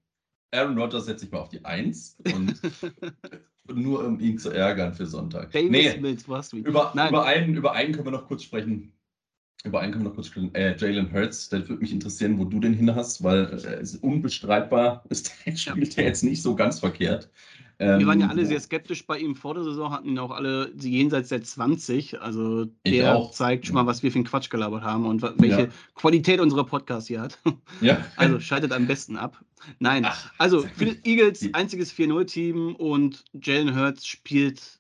Aaron 0.51 0.77
Rodgers 0.77 1.05
setze 1.05 1.25
ich 1.25 1.31
mal 1.31 1.39
auf 1.39 1.49
die 1.49 1.65
Eins 1.65 2.17
und 2.25 2.61
nur 3.73 4.05
um 4.05 4.19
ihn 4.19 4.37
zu 4.37 4.51
ärgern 4.51 4.93
für 4.93 5.05
Sonntag. 5.05 5.51
Davis 5.51 5.71
nee, 5.71 5.97
Mills, 5.97 6.27
was 6.27 6.49
du 6.49 6.57
über, 6.57 6.91
über, 6.93 7.25
einen, 7.25 7.55
über 7.55 7.73
einen 7.73 7.93
können 7.93 8.05
wir 8.05 8.11
noch 8.11 8.27
kurz 8.27 8.43
sprechen. 8.43 8.93
Über 9.63 9.79
einen 9.79 9.91
können 9.91 10.05
wir 10.05 10.09
noch 10.09 10.15
kurz. 10.15 10.31
Äh, 10.53 10.75
Jalen 10.77 11.11
Hurts, 11.13 11.49
das 11.49 11.69
würde 11.69 11.81
mich 11.81 11.91
interessieren, 11.91 12.39
wo 12.39 12.45
du 12.45 12.59
den 12.59 12.73
hin 12.73 12.95
hast, 12.95 13.23
weil 13.23 13.45
äh, 13.63 13.81
ist 13.81 14.01
unbestreitbar, 14.03 15.03
ist, 15.09 15.31
spielt 15.55 15.97
er 15.97 16.05
jetzt 16.05 16.23
nicht 16.23 16.41
so 16.41 16.55
ganz 16.55 16.79
verkehrt. 16.79 17.29
Ähm, 17.81 17.99
wir 17.99 18.07
waren 18.07 18.19
ja 18.19 18.27
alle 18.27 18.45
sehr 18.45 18.59
skeptisch 18.59 19.07
bei 19.07 19.17
ihm 19.17 19.35
vor 19.35 19.55
der 19.55 19.63
Saison, 19.63 19.91
hatten 19.91 20.09
ihn 20.09 20.19
auch 20.19 20.29
alle 20.29 20.71
jenseits 20.79 21.29
der 21.29 21.41
20. 21.41 22.21
Also 22.21 22.65
der 22.85 23.15
auch. 23.15 23.31
zeigt 23.31 23.65
schon 23.65 23.73
mal, 23.73 23.87
was 23.87 24.03
wir 24.03 24.11
für 24.11 24.19
einen 24.19 24.25
Quatsch 24.25 24.51
gelabert 24.51 24.83
haben 24.83 25.07
und 25.07 25.23
welche 25.39 25.61
ja. 25.61 25.67
Qualität 25.95 26.39
unserer 26.39 26.63
Podcast 26.63 27.07
hier 27.07 27.21
hat. 27.21 27.39
Ja. 27.81 28.05
Also 28.17 28.39
schaltet 28.39 28.71
am 28.71 28.85
besten 28.85 29.17
ab. 29.17 29.43
Nein, 29.79 30.05
Ach, 30.05 30.31
also 30.37 30.61
für 30.75 30.85
die 30.85 30.99
Eagles 31.09 31.49
einziges 31.53 31.91
4-0-Team 31.91 32.75
und 32.75 33.25
Jalen 33.33 33.75
Hurts 33.75 34.05
spielt 34.05 34.79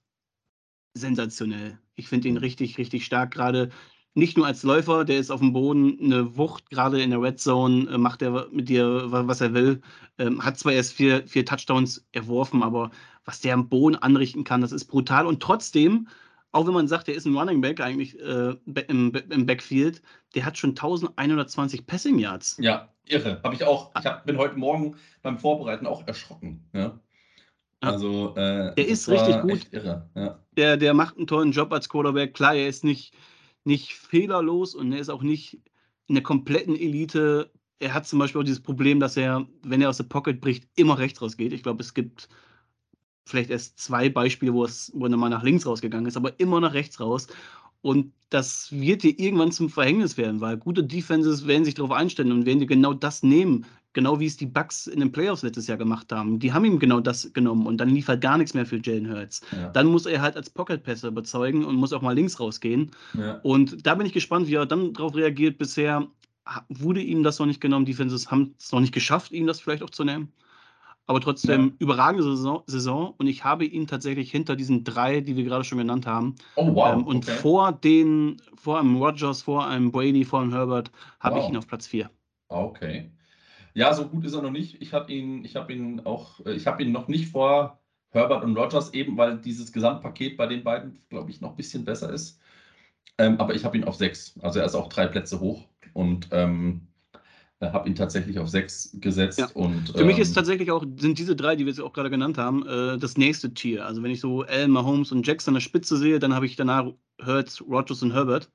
sensationell. 0.93 1.79
Ich 1.95 2.07
finde 2.07 2.27
ihn 2.27 2.37
richtig, 2.37 2.77
richtig 2.77 3.05
stark. 3.05 3.31
Gerade 3.31 3.71
nicht 4.13 4.37
nur 4.37 4.45
als 4.45 4.63
Läufer, 4.63 5.05
der 5.05 5.19
ist 5.19 5.31
auf 5.31 5.39
dem 5.39 5.53
Boden 5.53 5.97
eine 6.01 6.37
Wucht, 6.37 6.69
gerade 6.69 7.01
in 7.01 7.11
der 7.11 7.21
Red 7.21 7.39
Zone 7.39 7.89
äh, 7.89 7.97
macht 7.97 8.21
er 8.21 8.47
mit 8.51 8.67
dir, 8.67 9.05
was 9.07 9.41
er 9.41 9.53
will. 9.53 9.81
Ähm, 10.17 10.43
hat 10.43 10.57
zwar 10.57 10.73
erst 10.73 10.93
vier, 10.93 11.25
vier 11.27 11.45
Touchdowns 11.45 12.05
erworfen, 12.11 12.63
aber 12.63 12.91
was 13.25 13.39
der 13.39 13.53
am 13.53 13.69
Boden 13.69 13.95
anrichten 13.95 14.43
kann, 14.43 14.61
das 14.61 14.71
ist 14.71 14.85
brutal. 14.85 15.25
Und 15.25 15.41
trotzdem, 15.41 16.07
auch 16.51 16.67
wenn 16.67 16.73
man 16.73 16.87
sagt, 16.87 17.07
der 17.07 17.15
ist 17.15 17.25
ein 17.25 17.37
Running 17.37 17.61
Back 17.61 17.79
eigentlich 17.79 18.19
äh, 18.19 18.55
im, 18.87 19.13
im, 19.29 19.45
Backfield, 19.45 20.01
der 20.35 20.45
hat 20.45 20.57
schon 20.57 20.71
1120 20.71 21.85
Passing 21.85 22.19
Yards. 22.19 22.57
Ja, 22.59 22.89
irre. 23.05 23.39
Habe 23.43 23.55
ich 23.55 23.63
auch. 23.63 23.91
Ich 23.97 24.05
hab, 24.05 24.25
bin 24.25 24.37
heute 24.37 24.57
Morgen 24.57 24.95
beim 25.21 25.37
Vorbereiten 25.37 25.87
auch 25.87 26.05
erschrocken. 26.05 26.67
Ja. 26.73 26.99
Also, 27.79 28.35
äh, 28.35 28.75
der 28.75 28.87
ist 28.87 29.09
richtig 29.09 29.41
gut. 29.41 29.67
Irre, 29.71 30.09
ja. 30.15 30.39
der, 30.57 30.77
der 30.77 30.93
macht 30.93 31.17
einen 31.17 31.27
tollen 31.27 31.51
Job 31.51 31.71
als 31.71 31.89
Quarterback. 31.89 32.33
Klar, 32.33 32.55
er 32.55 32.67
ist 32.67 32.83
nicht 32.83 33.13
nicht 33.63 33.93
fehlerlos 33.93 34.75
und 34.75 34.91
er 34.91 34.99
ist 34.99 35.09
auch 35.09 35.21
nicht 35.23 35.59
in 36.07 36.15
der 36.15 36.23
kompletten 36.23 36.75
Elite. 36.75 37.51
Er 37.79 37.93
hat 37.93 38.07
zum 38.07 38.19
Beispiel 38.19 38.41
auch 38.41 38.45
dieses 38.45 38.61
Problem, 38.61 38.99
dass 38.99 39.17
er, 39.17 39.47
wenn 39.63 39.81
er 39.81 39.89
aus 39.89 39.97
der 39.97 40.05
Pocket 40.05 40.41
bricht, 40.41 40.67
immer 40.75 40.97
rechts 40.97 41.21
rausgeht. 41.21 41.53
Ich 41.53 41.63
glaube, 41.63 41.81
es 41.81 41.93
gibt 41.93 42.29
vielleicht 43.25 43.49
erst 43.49 43.79
zwei 43.79 44.09
Beispiele, 44.09 44.53
wo, 44.53 44.65
es, 44.65 44.91
wo 44.93 45.05
er 45.05 45.17
mal 45.17 45.29
nach 45.29 45.43
links 45.43 45.65
rausgegangen 45.65 46.07
ist, 46.07 46.17
aber 46.17 46.39
immer 46.39 46.59
nach 46.59 46.73
rechts 46.73 46.99
raus. 46.99 47.27
Und 47.81 48.13
das 48.29 48.71
wird 48.71 49.03
dir 49.03 49.17
irgendwann 49.19 49.51
zum 49.51 49.69
Verhängnis 49.69 50.17
werden, 50.17 50.41
weil 50.41 50.57
gute 50.57 50.83
Defenses 50.83 51.47
werden 51.47 51.65
sich 51.65 51.73
darauf 51.73 51.91
einstellen 51.91 52.31
und 52.31 52.45
werden 52.45 52.59
dir 52.59 52.67
genau 52.67 52.93
das 52.93 53.23
nehmen. 53.23 53.65
Genau 53.93 54.19
wie 54.19 54.25
es 54.25 54.37
die 54.37 54.45
Bucks 54.45 54.87
in 54.87 54.99
den 55.01 55.11
Playoffs 55.11 55.43
letztes 55.43 55.67
Jahr 55.67 55.77
gemacht 55.77 56.11
haben. 56.11 56.39
Die 56.39 56.53
haben 56.53 56.63
ihm 56.63 56.79
genau 56.79 57.01
das 57.01 57.31
genommen 57.33 57.65
und 57.65 57.77
dann 57.77 57.89
lief 57.89 58.07
halt 58.07 58.21
gar 58.21 58.37
nichts 58.37 58.53
mehr 58.53 58.65
für 58.65 58.79
Jalen 58.81 59.11
Hurts. 59.11 59.41
Ja. 59.51 59.69
Dann 59.69 59.87
muss 59.87 60.05
er 60.05 60.21
halt 60.21 60.37
als 60.37 60.49
Pocket-Passer 60.49 61.09
überzeugen 61.09 61.65
und 61.65 61.75
muss 61.75 61.91
auch 61.91 62.01
mal 62.01 62.15
links 62.15 62.39
rausgehen. 62.39 62.91
Ja. 63.17 63.39
Und 63.43 63.85
da 63.85 63.95
bin 63.95 64.05
ich 64.05 64.13
gespannt, 64.13 64.47
wie 64.47 64.55
er 64.55 64.65
dann 64.65 64.93
darauf 64.93 65.15
reagiert. 65.15 65.57
Bisher 65.57 66.07
wurde 66.69 67.01
ihm 67.01 67.23
das 67.23 67.39
noch 67.39 67.45
nicht 67.45 67.61
genommen. 67.61 67.85
Die 67.85 67.91
Defenses 67.91 68.31
haben 68.31 68.55
es 68.59 68.71
noch 68.71 68.79
nicht 68.79 68.93
geschafft, 68.93 69.31
ihm 69.31 69.47
das 69.47 69.59
vielleicht 69.59 69.83
auch 69.83 69.89
zu 69.89 70.03
nehmen. 70.03 70.31
Aber 71.07 71.19
trotzdem 71.19 71.67
ja. 71.67 71.73
überragende 71.79 72.23
Saison, 72.23 72.63
Saison, 72.67 73.13
und 73.17 73.27
ich 73.27 73.43
habe 73.43 73.65
ihn 73.65 73.87
tatsächlich 73.87 74.31
hinter 74.31 74.55
diesen 74.55 74.83
drei, 74.83 75.19
die 75.19 75.35
wir 75.35 75.43
gerade 75.43 75.63
schon 75.63 75.79
genannt 75.79 76.05
haben. 76.07 76.35
Oh 76.55 76.73
wow. 76.73 76.93
Ähm, 76.93 77.03
und 77.05 77.27
okay. 77.27 77.37
vor 77.37 77.71
den, 77.73 78.37
vor 78.55 78.79
einem 78.79 78.95
Rogers, 78.95 79.41
vor 79.41 79.67
einem 79.67 79.91
Brady, 79.91 80.23
vor 80.23 80.41
einem 80.41 80.53
Herbert, 80.53 80.91
habe 81.19 81.35
wow. 81.35 81.43
ich 81.43 81.49
ihn 81.49 81.57
auf 81.57 81.67
Platz 81.67 81.87
4. 81.87 82.09
Okay. 82.47 83.11
Ja, 83.73 83.93
so 83.93 84.07
gut 84.07 84.25
ist 84.25 84.33
er 84.33 84.41
noch 84.41 84.51
nicht. 84.51 84.81
Ich 84.81 84.93
habe 84.93 85.11
ihn, 85.11 85.45
ich 85.45 85.55
habe 85.55 85.73
ihn 85.73 86.01
auch, 86.01 86.45
äh, 86.45 86.53
ich 86.53 86.67
habe 86.67 86.83
ihn 86.83 86.91
noch 86.91 87.07
nicht 87.07 87.29
vor 87.29 87.79
Herbert 88.09 88.43
und 88.43 88.57
Rogers, 88.57 88.93
eben 88.93 89.17
weil 89.17 89.37
dieses 89.37 89.71
Gesamtpaket 89.71 90.37
bei 90.37 90.47
den 90.47 90.63
beiden, 90.63 90.99
glaube 91.09 91.31
ich, 91.31 91.41
noch 91.41 91.51
ein 91.51 91.55
bisschen 91.55 91.85
besser 91.85 92.11
ist. 92.11 92.39
Ähm, 93.17 93.39
aber 93.39 93.55
ich 93.55 93.63
habe 93.63 93.77
ihn 93.77 93.83
auf 93.83 93.95
sechs. 93.95 94.37
Also 94.41 94.59
er 94.59 94.65
ist 94.65 94.75
auch 94.75 94.89
drei 94.89 95.07
Plätze 95.07 95.39
hoch 95.39 95.65
und 95.93 96.27
ähm, 96.31 96.87
habe 97.61 97.87
ihn 97.87 97.95
tatsächlich 97.95 98.39
auf 98.39 98.49
sechs 98.49 98.97
gesetzt. 98.99 99.39
Ja. 99.39 99.47
Und, 99.53 99.89
Für 99.89 100.01
ähm, 100.01 100.07
mich 100.07 100.19
ist 100.19 100.33
tatsächlich 100.33 100.71
auch, 100.71 100.83
sind 100.97 101.19
diese 101.19 101.35
drei, 101.35 101.55
die 101.55 101.65
wir 101.65 101.71
jetzt 101.71 101.81
auch 101.81 101.93
gerade 101.93 102.09
genannt 102.09 102.37
haben, 102.37 102.65
äh, 102.67 102.97
das 102.97 103.17
nächste 103.17 103.53
Tier. 103.53 103.85
Also 103.85 104.01
wenn 104.01 104.11
ich 104.11 104.19
so 104.19 104.41
Allen, 104.41 104.71
Mahomes 104.71 105.11
und 105.11 105.25
Jackson 105.25 105.51
an 105.51 105.55
der 105.55 105.61
Spitze 105.61 105.97
sehe, 105.97 106.19
dann 106.19 106.33
habe 106.33 106.45
ich 106.45 106.55
danach 106.55 106.91
Hurts, 107.23 107.61
Rogers 107.61 108.01
und 108.01 108.13
Herbert. 108.13 108.49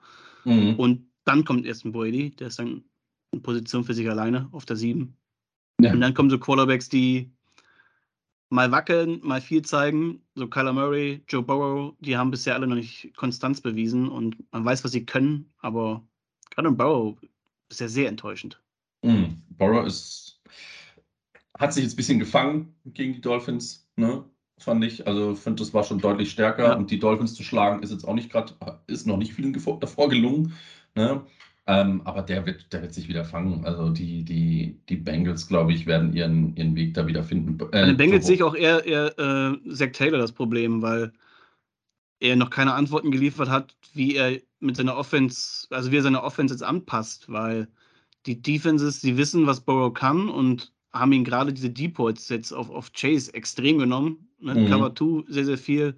Mhm. 0.44 0.74
Und 0.74 1.06
dann 1.24 1.44
kommt 1.44 1.66
erst 1.66 1.84
ein 1.84 1.92
Brady, 1.92 2.30
der 2.30 2.48
ist 2.48 2.58
dann 2.58 2.84
in 3.36 3.42
Position 3.42 3.84
für 3.84 3.94
sich 3.94 4.08
alleine 4.08 4.48
auf 4.52 4.64
der 4.64 4.76
7. 4.76 5.14
Ja. 5.80 5.92
Und 5.92 6.00
dann 6.00 6.14
kommen 6.14 6.30
so 6.30 6.38
Quarterbacks, 6.38 6.88
die 6.88 7.30
mal 8.48 8.70
wackeln, 8.70 9.20
mal 9.22 9.40
viel 9.40 9.62
zeigen. 9.62 10.22
So 10.34 10.48
Kyler 10.48 10.72
Murray, 10.72 11.22
Joe 11.28 11.42
Burrow, 11.42 11.94
die 12.00 12.16
haben 12.16 12.30
bisher 12.30 12.54
alle 12.54 12.66
noch 12.66 12.76
nicht 12.76 13.12
Konstanz 13.16 13.60
bewiesen 13.60 14.08
und 14.08 14.36
man 14.52 14.64
weiß, 14.64 14.84
was 14.84 14.92
sie 14.92 15.04
können, 15.04 15.52
aber 15.58 16.02
gerade 16.50 16.70
Burrow 16.70 17.16
ist 17.68 17.80
ja 17.80 17.88
sehr 17.88 18.08
enttäuschend. 18.08 18.60
Mhm. 19.02 19.42
Burrow 19.50 19.86
ist, 19.86 20.40
hat 21.58 21.74
sich 21.74 21.84
jetzt 21.84 21.94
ein 21.94 21.96
bisschen 21.96 22.18
gefangen 22.18 22.74
gegen 22.86 23.14
die 23.14 23.20
Dolphins, 23.20 23.88
ne? 23.96 24.24
fand 24.58 24.84
ich. 24.84 25.06
Also 25.06 25.34
finde, 25.34 25.62
das 25.62 25.74
war 25.74 25.84
schon 25.84 25.98
deutlich 25.98 26.30
stärker 26.30 26.68
ja. 26.68 26.74
und 26.74 26.90
die 26.90 26.98
Dolphins 26.98 27.34
zu 27.34 27.42
schlagen 27.42 27.82
ist 27.82 27.92
jetzt 27.92 28.06
auch 28.06 28.14
nicht 28.14 28.30
gerade, 28.30 28.54
ist 28.86 29.06
noch 29.06 29.16
nicht 29.16 29.34
vielen 29.34 29.52
davor 29.52 30.08
gelungen. 30.08 30.54
Ne? 30.94 31.26
Ähm, 31.68 32.02
aber 32.04 32.22
der 32.22 32.46
wird, 32.46 32.72
der 32.72 32.82
wird 32.82 32.94
sich 32.94 33.08
wieder 33.08 33.24
fangen. 33.24 33.64
Also 33.64 33.90
die, 33.90 34.24
die, 34.24 34.80
die 34.88 34.96
Bengals, 34.96 35.48
glaube 35.48 35.72
ich, 35.72 35.86
werden 35.86 36.12
ihren, 36.12 36.54
ihren 36.56 36.76
Weg 36.76 36.94
da 36.94 37.06
wieder 37.06 37.24
finden. 37.24 37.58
Äh, 37.60 37.64
Bei 37.66 37.86
den 37.86 37.96
Bengals 37.96 38.26
sehe 38.26 38.36
ich 38.36 38.42
auch 38.44 38.54
eher, 38.54 38.84
eher 38.84 39.18
äh, 39.18 39.74
Zach 39.74 39.90
Taylor 39.92 40.18
das 40.18 40.32
Problem, 40.32 40.80
weil 40.80 41.12
er 42.20 42.36
noch 42.36 42.50
keine 42.50 42.74
Antworten 42.74 43.10
geliefert 43.10 43.48
hat, 43.48 43.74
wie 43.94 44.14
er 44.14 44.40
mit 44.60 44.76
seiner 44.76 44.96
Offense, 44.96 45.66
also 45.70 45.90
wie 45.90 45.96
er 45.96 46.02
seine 46.02 46.22
Offense 46.22 46.54
jetzt 46.54 46.62
anpasst, 46.62 47.30
weil 47.30 47.68
die 48.26 48.40
Defenses, 48.40 49.00
die 49.00 49.16
wissen, 49.16 49.46
was 49.46 49.60
Burrow 49.60 49.92
kann 49.92 50.28
und 50.28 50.72
haben 50.92 51.12
ihn 51.12 51.24
gerade 51.24 51.52
diese 51.52 51.70
Depots 51.70 52.28
jetzt 52.28 52.52
auf, 52.52 52.70
auf 52.70 52.92
Chase 52.92 53.34
extrem 53.34 53.78
genommen. 53.78 54.28
Ne? 54.38 54.54
Mhm. 54.54 54.68
Cover 54.68 54.94
2 54.94 55.32
sehr, 55.32 55.44
sehr 55.44 55.58
viel 55.58 55.96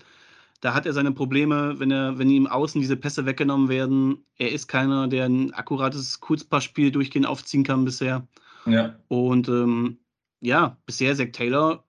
da 0.61 0.75
hat 0.75 0.87
er 0.87 0.93
seine 0.93 1.13
Probleme, 1.13 1.79
wenn 1.79 1.91
er, 1.91 2.19
wenn 2.19 2.31
ihm 2.31 2.47
außen 2.47 2.81
diese 2.81 2.97
Pässe 2.97 3.27
weggenommen 3.27 3.69
werden. 3.69 4.25
Er 4.37 4.53
ist 4.53 4.67
keiner, 4.67 5.07
der 5.09 5.27
ein 5.27 5.55
akkurates 5.55 6.21
Kurzpassspiel 6.21 6.91
durchgehend 6.91 7.27
aufziehen 7.27 7.65
kann 7.65 7.85
bisher. 7.85 8.27
Ja. 8.67 8.99
Und 9.09 9.49
ähm, 9.49 9.99
ja, 10.41 10.77
bisher 10.87 11.15
Zach 11.15 11.29
Taylor 11.33 11.85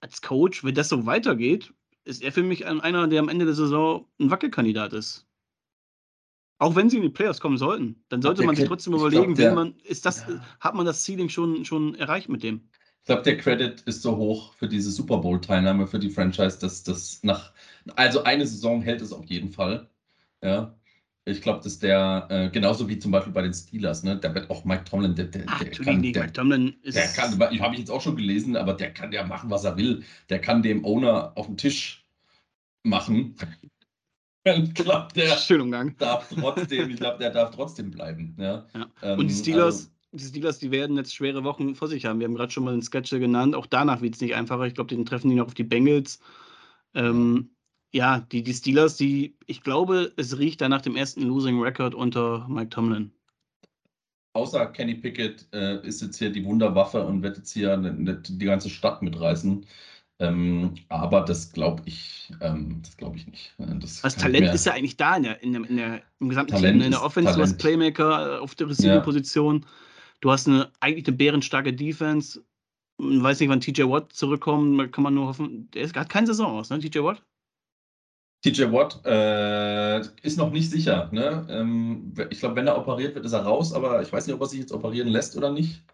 als 0.00 0.22
Coach, 0.22 0.64
wenn 0.64 0.74
das 0.74 0.88
so 0.88 1.06
weitergeht, 1.06 1.72
ist 2.04 2.22
er 2.22 2.32
für 2.32 2.42
mich 2.42 2.66
einer, 2.66 3.06
der 3.06 3.20
am 3.20 3.28
Ende 3.28 3.44
der 3.44 3.54
Saison 3.54 4.06
ein 4.20 4.30
Wackelkandidat 4.30 4.92
ist. 4.92 5.26
Auch 6.60 6.74
wenn 6.74 6.90
sie 6.90 6.96
in 6.96 7.02
die 7.02 7.08
Playoffs 7.08 7.40
kommen 7.40 7.58
sollten, 7.58 8.02
dann 8.08 8.22
sollte 8.22 8.42
man 8.42 8.56
sich 8.56 8.66
trotzdem 8.66 8.94
überlegen, 8.94 9.34
glaub, 9.34 9.54
man, 9.54 9.74
ist 9.84 10.04
das, 10.06 10.26
ja. 10.26 10.40
hat 10.58 10.74
man 10.74 10.86
das 10.86 11.04
Ceiling 11.04 11.28
schon, 11.28 11.64
schon 11.64 11.94
erreicht 11.94 12.28
mit 12.28 12.42
dem? 12.42 12.68
Ich 13.08 13.10
glaube, 13.10 13.22
der 13.22 13.38
Credit 13.38 13.80
ist 13.86 14.02
so 14.02 14.18
hoch 14.18 14.52
für 14.52 14.68
diese 14.68 14.90
Super 14.90 15.16
Bowl-Teilnahme 15.16 15.86
für 15.86 15.98
die 15.98 16.10
Franchise, 16.10 16.58
dass 16.58 16.82
das 16.82 17.20
nach, 17.22 17.54
also 17.96 18.24
eine 18.24 18.46
Saison 18.46 18.82
hält 18.82 19.00
es 19.00 19.14
auf 19.14 19.24
jeden 19.24 19.48
Fall. 19.48 19.88
Ja. 20.44 20.74
Ich 21.24 21.40
glaube, 21.40 21.64
dass 21.64 21.78
der, 21.78 22.26
äh, 22.28 22.50
genauso 22.50 22.86
wie 22.86 22.98
zum 22.98 23.10
Beispiel 23.10 23.32
bei 23.32 23.40
den 23.40 23.54
Steelers, 23.54 24.02
ne, 24.02 24.18
da 24.18 24.34
wird 24.34 24.50
auch 24.50 24.66
Mike 24.66 24.84
Tomlin, 24.84 25.14
der, 25.14 25.24
der, 25.24 25.44
Ach, 25.46 25.58
der 25.58 25.70
kann, 25.70 26.02
der, 26.02 26.20
Mike 26.20 26.32
Tomlin 26.34 26.76
ist. 26.82 26.96
Der 26.96 27.06
kann, 27.06 27.40
habe 27.40 27.72
ich 27.72 27.80
jetzt 27.80 27.90
auch 27.90 28.02
schon 28.02 28.14
gelesen, 28.14 28.56
aber 28.56 28.74
der 28.74 28.92
kann 28.92 29.10
ja 29.10 29.24
machen, 29.24 29.48
was 29.48 29.64
er 29.64 29.78
will. 29.78 30.04
Der 30.28 30.42
kann 30.42 30.62
dem 30.62 30.84
Owner 30.84 31.32
auf 31.34 31.46
den 31.46 31.56
Tisch 31.56 32.06
machen. 32.82 33.36
Ich 34.44 34.72
glaube, 34.72 35.08
der 35.14 35.36
Schön 35.36 35.60
Umgang. 35.60 35.94
darf 35.98 36.30
trotzdem, 36.30 36.88
ich 36.88 36.96
glaube, 36.96 37.18
der 37.18 37.28
darf 37.28 37.54
trotzdem 37.54 37.90
bleiben. 37.90 38.34
Ja. 38.38 38.66
ja. 38.74 38.86
Ähm, 39.02 39.18
Und 39.18 39.28
die 39.28 39.34
Steelers, 39.34 39.76
also, 39.76 39.90
die 40.12 40.24
Steelers, 40.24 40.58
die 40.58 40.70
werden 40.70 40.96
jetzt 40.96 41.14
schwere 41.14 41.44
Wochen 41.44 41.74
vor 41.74 41.88
sich 41.88 42.04
haben. 42.04 42.20
Wir 42.20 42.26
haben 42.26 42.34
gerade 42.34 42.52
schon 42.52 42.64
mal 42.64 42.72
den 42.72 42.82
Sketch 42.82 43.10
genannt. 43.10 43.54
Auch 43.54 43.66
danach 43.66 44.00
wird 44.00 44.14
es 44.14 44.20
nicht 44.20 44.34
einfacher. 44.34 44.64
Ich 44.64 44.74
glaube, 44.74 44.94
den 44.94 45.04
treffen 45.04 45.30
die 45.30 45.36
noch 45.36 45.46
auf 45.46 45.54
die 45.54 45.64
Bengals. 45.64 46.20
Ähm, 46.94 47.50
ja, 47.92 48.20
die, 48.32 48.42
die 48.42 48.54
Steelers, 48.54 48.96
die, 48.96 49.36
ich 49.46 49.62
glaube, 49.62 50.12
es 50.16 50.38
riecht 50.38 50.60
da 50.60 50.68
nach 50.68 50.82
dem 50.82 50.96
ersten 50.96 51.22
Losing 51.22 51.60
Record 51.60 51.94
unter 51.94 52.46
Mike 52.48 52.70
Tomlin. 52.70 53.12
Außer 54.34 54.66
Kenny 54.66 54.94
Pickett 54.94 55.46
äh, 55.52 55.84
ist 55.86 56.00
jetzt 56.02 56.18
hier 56.18 56.30
die 56.30 56.44
Wunderwaffe 56.44 57.04
und 57.04 57.22
wird 57.22 57.38
jetzt 57.38 57.52
hier 57.52 57.76
ne, 57.76 57.92
ne, 57.92 58.22
die 58.26 58.44
ganze 58.44 58.70
Stadt 58.70 59.02
mitreißen. 59.02 59.66
Ähm, 60.20 60.74
aber 60.88 61.20
das 61.22 61.52
glaube 61.52 61.82
ich, 61.86 62.32
ähm, 62.40 62.80
das 62.82 62.96
glaube 62.96 63.16
ich 63.16 63.26
nicht. 63.26 63.54
Äh, 63.58 63.78
das, 63.78 64.02
das 64.02 64.16
Talent 64.16 64.52
ist 64.52 64.66
ja 64.66 64.72
eigentlich 64.72 64.96
da 64.96 65.16
in 65.16 65.22
der, 65.22 65.42
in 65.42 65.52
der, 65.52 65.70
in 65.70 65.76
der 65.76 66.02
im 66.20 66.28
gesamten 66.28 66.52
Talent 66.52 66.72
Team. 66.72 66.78
Ne? 66.78 66.84
In 66.86 66.90
der 66.90 67.02
Offense, 67.02 67.34
du 67.34 67.42
hast 67.42 67.58
Playmaker 67.58 68.36
äh, 68.36 68.38
auf 68.38 68.54
der 68.54 68.68
Receiver-Position. 68.68 69.60
Ja. 69.60 69.68
Du 70.20 70.30
hast 70.30 70.48
eine 70.48 70.72
eigentlich 70.80 71.06
eine 71.06 71.16
bärenstarke 71.16 71.72
Defense. 71.72 72.44
Ich 72.98 73.22
weiß 73.22 73.38
nicht, 73.38 73.48
wann 73.48 73.60
TJ 73.60 73.82
Watt 73.82 74.12
zurückkommt, 74.12 74.92
kann 74.92 75.04
man 75.04 75.14
nur 75.14 75.28
hoffen. 75.28 75.70
Der 75.70 75.82
ist 75.82 75.94
gerade 75.94 76.08
keine 76.08 76.26
Saison 76.26 76.58
aus, 76.58 76.70
ne? 76.70 76.80
TJ 76.80 76.98
Watt? 77.00 77.22
TJ 78.42 78.72
Watt 78.72 79.04
äh, 79.04 80.00
ist 80.22 80.38
noch 80.38 80.50
nicht 80.50 80.70
sicher. 80.70 81.08
Ne? 81.12 81.46
Ähm, 81.50 82.14
ich 82.30 82.40
glaube, 82.40 82.56
wenn 82.56 82.66
er 82.66 82.78
operiert 82.78 83.14
wird, 83.14 83.24
ist 83.24 83.32
er 83.32 83.42
raus, 83.42 83.72
aber 83.72 84.02
ich 84.02 84.12
weiß 84.12 84.26
nicht, 84.26 84.34
ob 84.34 84.40
er 84.40 84.46
sich 84.46 84.60
jetzt 84.60 84.72
operieren 84.72 85.08
lässt 85.08 85.36
oder 85.36 85.52
nicht. 85.52 85.84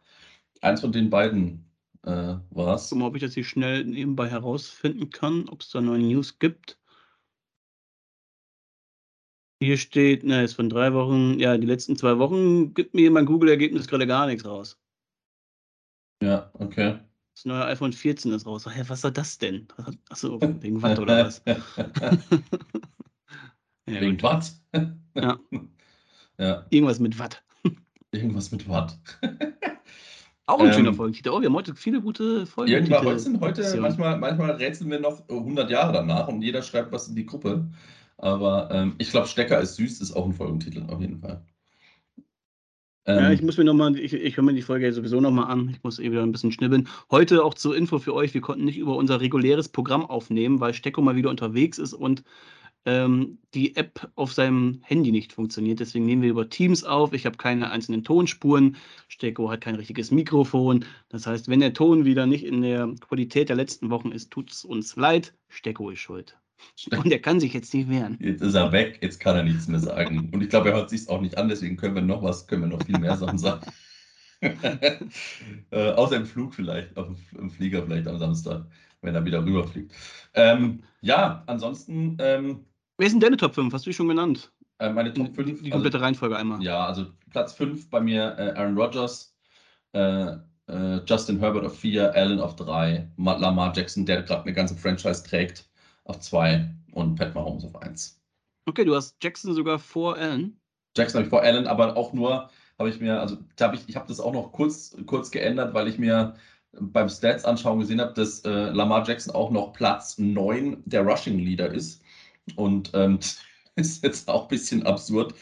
Eins 0.60 0.80
von 0.80 0.92
den 0.92 1.10
beiden 1.10 1.70
äh, 2.04 2.36
war 2.50 2.74
es. 2.74 2.90
Guck 2.90 2.98
mal, 2.98 3.06
ob 3.06 3.16
ich 3.16 3.22
das 3.22 3.34
hier 3.34 3.44
schnell 3.44 3.84
nebenbei 3.84 4.28
herausfinden 4.28 5.10
kann, 5.10 5.48
ob 5.48 5.60
es 5.60 5.70
da 5.70 5.80
neue 5.80 6.00
News 6.00 6.38
gibt. 6.38 6.78
Hier 9.64 9.78
steht, 9.78 10.24
ne, 10.24 10.44
ist 10.44 10.54
von 10.54 10.68
drei 10.68 10.92
Wochen, 10.92 11.38
ja, 11.38 11.56
die 11.56 11.66
letzten 11.66 11.96
zwei 11.96 12.18
Wochen 12.18 12.74
gibt 12.74 12.94
mir 12.94 13.10
mein 13.10 13.24
Google-Ergebnis 13.24 13.88
gerade 13.88 14.06
gar 14.06 14.26
nichts 14.26 14.44
raus. 14.44 14.78
Ja, 16.22 16.50
okay. 16.54 16.98
Das 17.34 17.44
neue 17.46 17.64
iPhone 17.64 17.92
14 17.92 18.32
ist 18.32 18.46
raus. 18.46 18.66
Hä, 18.66 18.84
was 18.86 19.00
soll 19.00 19.10
das 19.10 19.38
denn? 19.38 19.66
Achso, 20.08 20.38
wegen 20.60 20.82
Watt 20.82 20.98
oder 20.98 21.26
was? 21.26 21.42
ja, 21.46 21.60
wegen 23.86 24.22
Watt? 24.22 24.52
ja. 25.14 25.38
ja. 26.38 26.66
Irgendwas 26.70 27.00
mit 27.00 27.18
Watt. 27.18 27.42
Irgendwas 28.12 28.52
mit 28.52 28.68
Watt. 28.68 28.98
Auch 30.46 30.60
ein 30.60 30.66
ähm, 30.66 30.72
schöner 30.74 30.94
Folgentitel. 30.94 31.30
Oh, 31.30 31.40
wir 31.40 31.48
haben 31.48 31.54
heute 31.54 31.74
viele 31.74 32.00
gute 32.02 32.46
Folgen. 32.46 32.70
Ja, 32.70 33.02
heute 33.02 33.18
sind 33.18 33.40
heute, 33.40 33.80
manchmal, 33.80 34.18
manchmal 34.18 34.52
rätseln 34.52 34.90
wir 34.90 35.00
noch 35.00 35.28
100 35.28 35.70
Jahre 35.70 35.94
danach 35.94 36.28
und 36.28 36.42
jeder 36.42 36.62
schreibt 36.62 36.92
was 36.92 37.08
in 37.08 37.16
die 37.16 37.26
Gruppe. 37.26 37.66
Aber 38.16 38.70
ähm, 38.70 38.94
ich 38.98 39.10
glaube, 39.10 39.26
Stecker 39.26 39.60
ist 39.60 39.76
süß, 39.76 40.00
ist 40.00 40.12
auch 40.12 40.24
ein 40.24 40.32
Folgentitel, 40.32 40.84
auf 40.88 41.00
jeden 41.00 41.18
Fall. 41.18 41.44
Ähm, 43.06 43.18
ja, 43.18 43.32
ich 43.32 43.42
muss 43.42 43.58
mir 43.58 43.64
nochmal, 43.64 43.98
ich, 43.98 44.14
ich 44.14 44.36
höre 44.36 44.44
mir 44.44 44.54
die 44.54 44.62
Folge 44.62 44.90
sowieso 44.92 45.20
nochmal 45.20 45.50
an. 45.50 45.68
Ich 45.70 45.82
muss 45.82 45.98
eh 45.98 46.10
wieder 46.10 46.22
ein 46.22 46.32
bisschen 46.32 46.52
schnibbeln. 46.52 46.88
Heute 47.10 47.44
auch 47.44 47.54
zur 47.54 47.76
Info 47.76 47.98
für 47.98 48.14
euch: 48.14 48.32
Wir 48.32 48.40
konnten 48.40 48.64
nicht 48.64 48.78
über 48.78 48.96
unser 48.96 49.20
reguläres 49.20 49.68
Programm 49.68 50.06
aufnehmen, 50.06 50.60
weil 50.60 50.72
Stecko 50.72 51.02
mal 51.02 51.16
wieder 51.16 51.28
unterwegs 51.28 51.78
ist 51.78 51.92
und 51.92 52.24
ähm, 52.86 53.38
die 53.54 53.76
App 53.76 54.10
auf 54.14 54.32
seinem 54.32 54.80
Handy 54.82 55.10
nicht 55.10 55.32
funktioniert. 55.32 55.80
Deswegen 55.80 56.06
nehmen 56.06 56.22
wir 56.22 56.30
über 56.30 56.48
Teams 56.48 56.84
auf. 56.84 57.12
Ich 57.12 57.26
habe 57.26 57.36
keine 57.36 57.70
einzelnen 57.70 58.04
Tonspuren. 58.04 58.76
Stecko 59.08 59.50
hat 59.50 59.62
kein 59.62 59.74
richtiges 59.74 60.10
Mikrofon. 60.10 60.84
Das 61.08 61.26
heißt, 61.26 61.48
wenn 61.48 61.60
der 61.60 61.74
Ton 61.74 62.04
wieder 62.04 62.26
nicht 62.26 62.44
in 62.44 62.62
der 62.62 62.88
Qualität 63.00 63.48
der 63.48 63.56
letzten 63.56 63.90
Wochen 63.90 64.12
ist, 64.12 64.30
tut 64.30 64.50
es 64.50 64.64
uns 64.64 64.96
leid. 64.96 65.34
Stecko 65.48 65.90
ist 65.90 66.00
schuld. 66.00 66.38
Und 66.90 67.10
er 67.10 67.18
kann 67.20 67.40
sich 67.40 67.52
jetzt 67.52 67.72
nicht 67.74 67.88
wehren. 67.88 68.18
Jetzt 68.20 68.42
ist 68.42 68.54
er 68.54 68.72
weg, 68.72 68.98
jetzt 69.02 69.20
kann 69.20 69.36
er 69.36 69.42
nichts 69.42 69.68
mehr 69.68 69.80
sagen. 69.80 70.30
Und 70.32 70.42
ich 70.42 70.48
glaube, 70.48 70.70
er 70.70 70.76
hört 70.76 70.90
sich 70.90 71.08
auch 71.08 71.20
nicht 71.20 71.36
an, 71.38 71.48
deswegen 71.48 71.76
können 71.76 71.94
wir 71.94 72.02
noch 72.02 72.22
was, 72.22 72.46
können 72.46 72.62
wir 72.62 72.68
noch 72.68 72.84
viel 72.84 72.98
mehr 72.98 73.16
Sachen 73.16 73.38
sagen. 73.38 73.66
äh, 74.40 75.90
außer 75.92 76.16
im 76.16 76.26
Flug 76.26 76.54
vielleicht, 76.54 76.96
auf 76.96 77.08
dem 77.32 77.50
Flieger 77.50 77.82
vielleicht 77.84 78.06
am 78.06 78.18
Samstag, 78.18 78.66
wenn 79.02 79.14
er 79.14 79.24
wieder 79.24 79.44
rüberfliegt. 79.44 79.92
Ähm, 80.34 80.82
ja, 81.00 81.42
ansonsten 81.46 82.16
ähm, 82.20 82.64
Wer 82.98 83.06
ist 83.06 83.12
denn 83.12 83.20
deine 83.20 83.36
Top 83.36 83.54
5? 83.54 83.72
Hast 83.72 83.86
du 83.86 83.92
schon 83.92 84.08
genannt? 84.08 84.52
Äh, 84.78 84.90
meine 84.90 85.12
Top 85.12 85.34
5. 85.34 85.58
Die, 85.58 85.64
die 85.64 85.70
komplette 85.70 85.96
also, 85.96 86.04
Reihenfolge 86.04 86.36
einmal. 86.36 86.62
Ja, 86.62 86.86
also 86.86 87.06
Platz 87.30 87.54
5 87.54 87.90
bei 87.90 88.00
mir 88.00 88.36
äh, 88.38 88.52
Aaron 88.56 88.76
Rodgers, 88.76 89.36
äh, 89.92 90.36
äh, 90.68 91.00
Justin 91.06 91.38
Herbert 91.40 91.64
auf 91.64 91.78
4, 91.78 92.14
Allen 92.14 92.40
auf 92.40 92.56
3, 92.56 93.10
Lamar 93.16 93.72
Jackson, 93.74 94.06
der 94.06 94.22
gerade 94.22 94.42
eine 94.42 94.52
ganze 94.52 94.76
Franchise 94.76 95.24
trägt, 95.24 95.68
auf 96.04 96.20
2 96.20 96.68
und 96.92 97.16
Pat 97.16 97.34
Mahomes 97.34 97.64
auf 97.64 97.80
1. 97.80 98.20
Okay, 98.66 98.84
du 98.84 98.94
hast 98.94 99.16
Jackson 99.22 99.54
sogar 99.54 99.78
vor 99.78 100.16
Allen. 100.16 100.60
Jackson 100.96 101.18
habe 101.18 101.24
ich 101.24 101.30
vor 101.30 101.42
Allen, 101.42 101.66
aber 101.66 101.96
auch 101.96 102.12
nur 102.12 102.50
habe 102.78 102.88
ich 102.88 103.00
mir, 103.00 103.20
also 103.20 103.36
da 103.56 103.66
habe 103.66 103.76
ich, 103.76 103.88
ich 103.88 103.96
habe 103.96 104.08
das 104.08 104.20
auch 104.20 104.32
noch 104.32 104.52
kurz, 104.52 104.96
kurz 105.06 105.30
geändert, 105.30 105.74
weil 105.74 105.88
ich 105.88 105.98
mir 105.98 106.34
beim 106.80 107.08
Stats 107.08 107.44
anschauen 107.44 107.78
gesehen 107.78 108.00
habe, 108.00 108.14
dass 108.14 108.40
äh, 108.40 108.70
Lamar 108.70 109.06
Jackson 109.06 109.34
auch 109.34 109.50
noch 109.50 109.72
Platz 109.72 110.18
9 110.18 110.82
der 110.84 111.02
Rushing 111.02 111.38
Leader 111.38 111.72
ist. 111.72 112.02
Und 112.56 112.90
ähm, 112.94 113.18
ist 113.76 114.04
jetzt 114.04 114.28
auch 114.28 114.42
ein 114.42 114.48
bisschen 114.48 114.86
absurd. 114.86 115.34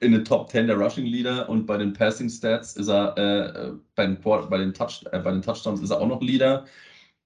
In 0.00 0.12
den 0.12 0.24
Top 0.24 0.50
10 0.50 0.66
der 0.66 0.76
Rushing 0.76 1.06
Leader 1.06 1.48
und 1.48 1.66
bei 1.66 1.76
den 1.76 1.92
Passing 1.92 2.28
Stats 2.28 2.76
ist 2.76 2.88
er, 2.88 3.16
äh, 3.16 3.72
bei, 3.94 4.06
den, 4.06 4.20
bei, 4.20 4.58
den 4.58 4.74
Touch, 4.74 5.04
äh, 5.12 5.18
bei 5.20 5.30
den 5.30 5.42
Touchdowns 5.42 5.80
ist 5.80 5.90
er 5.90 6.00
auch 6.00 6.08
noch 6.08 6.20
Leader. 6.20 6.66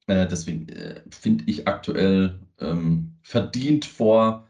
Äh, 0.06 0.26
deswegen 0.26 0.68
äh, 0.68 1.02
finde 1.10 1.44
ich 1.46 1.66
aktuell 1.66 2.38
ähm, 2.60 3.16
verdient 3.22 3.84
vor 3.84 4.46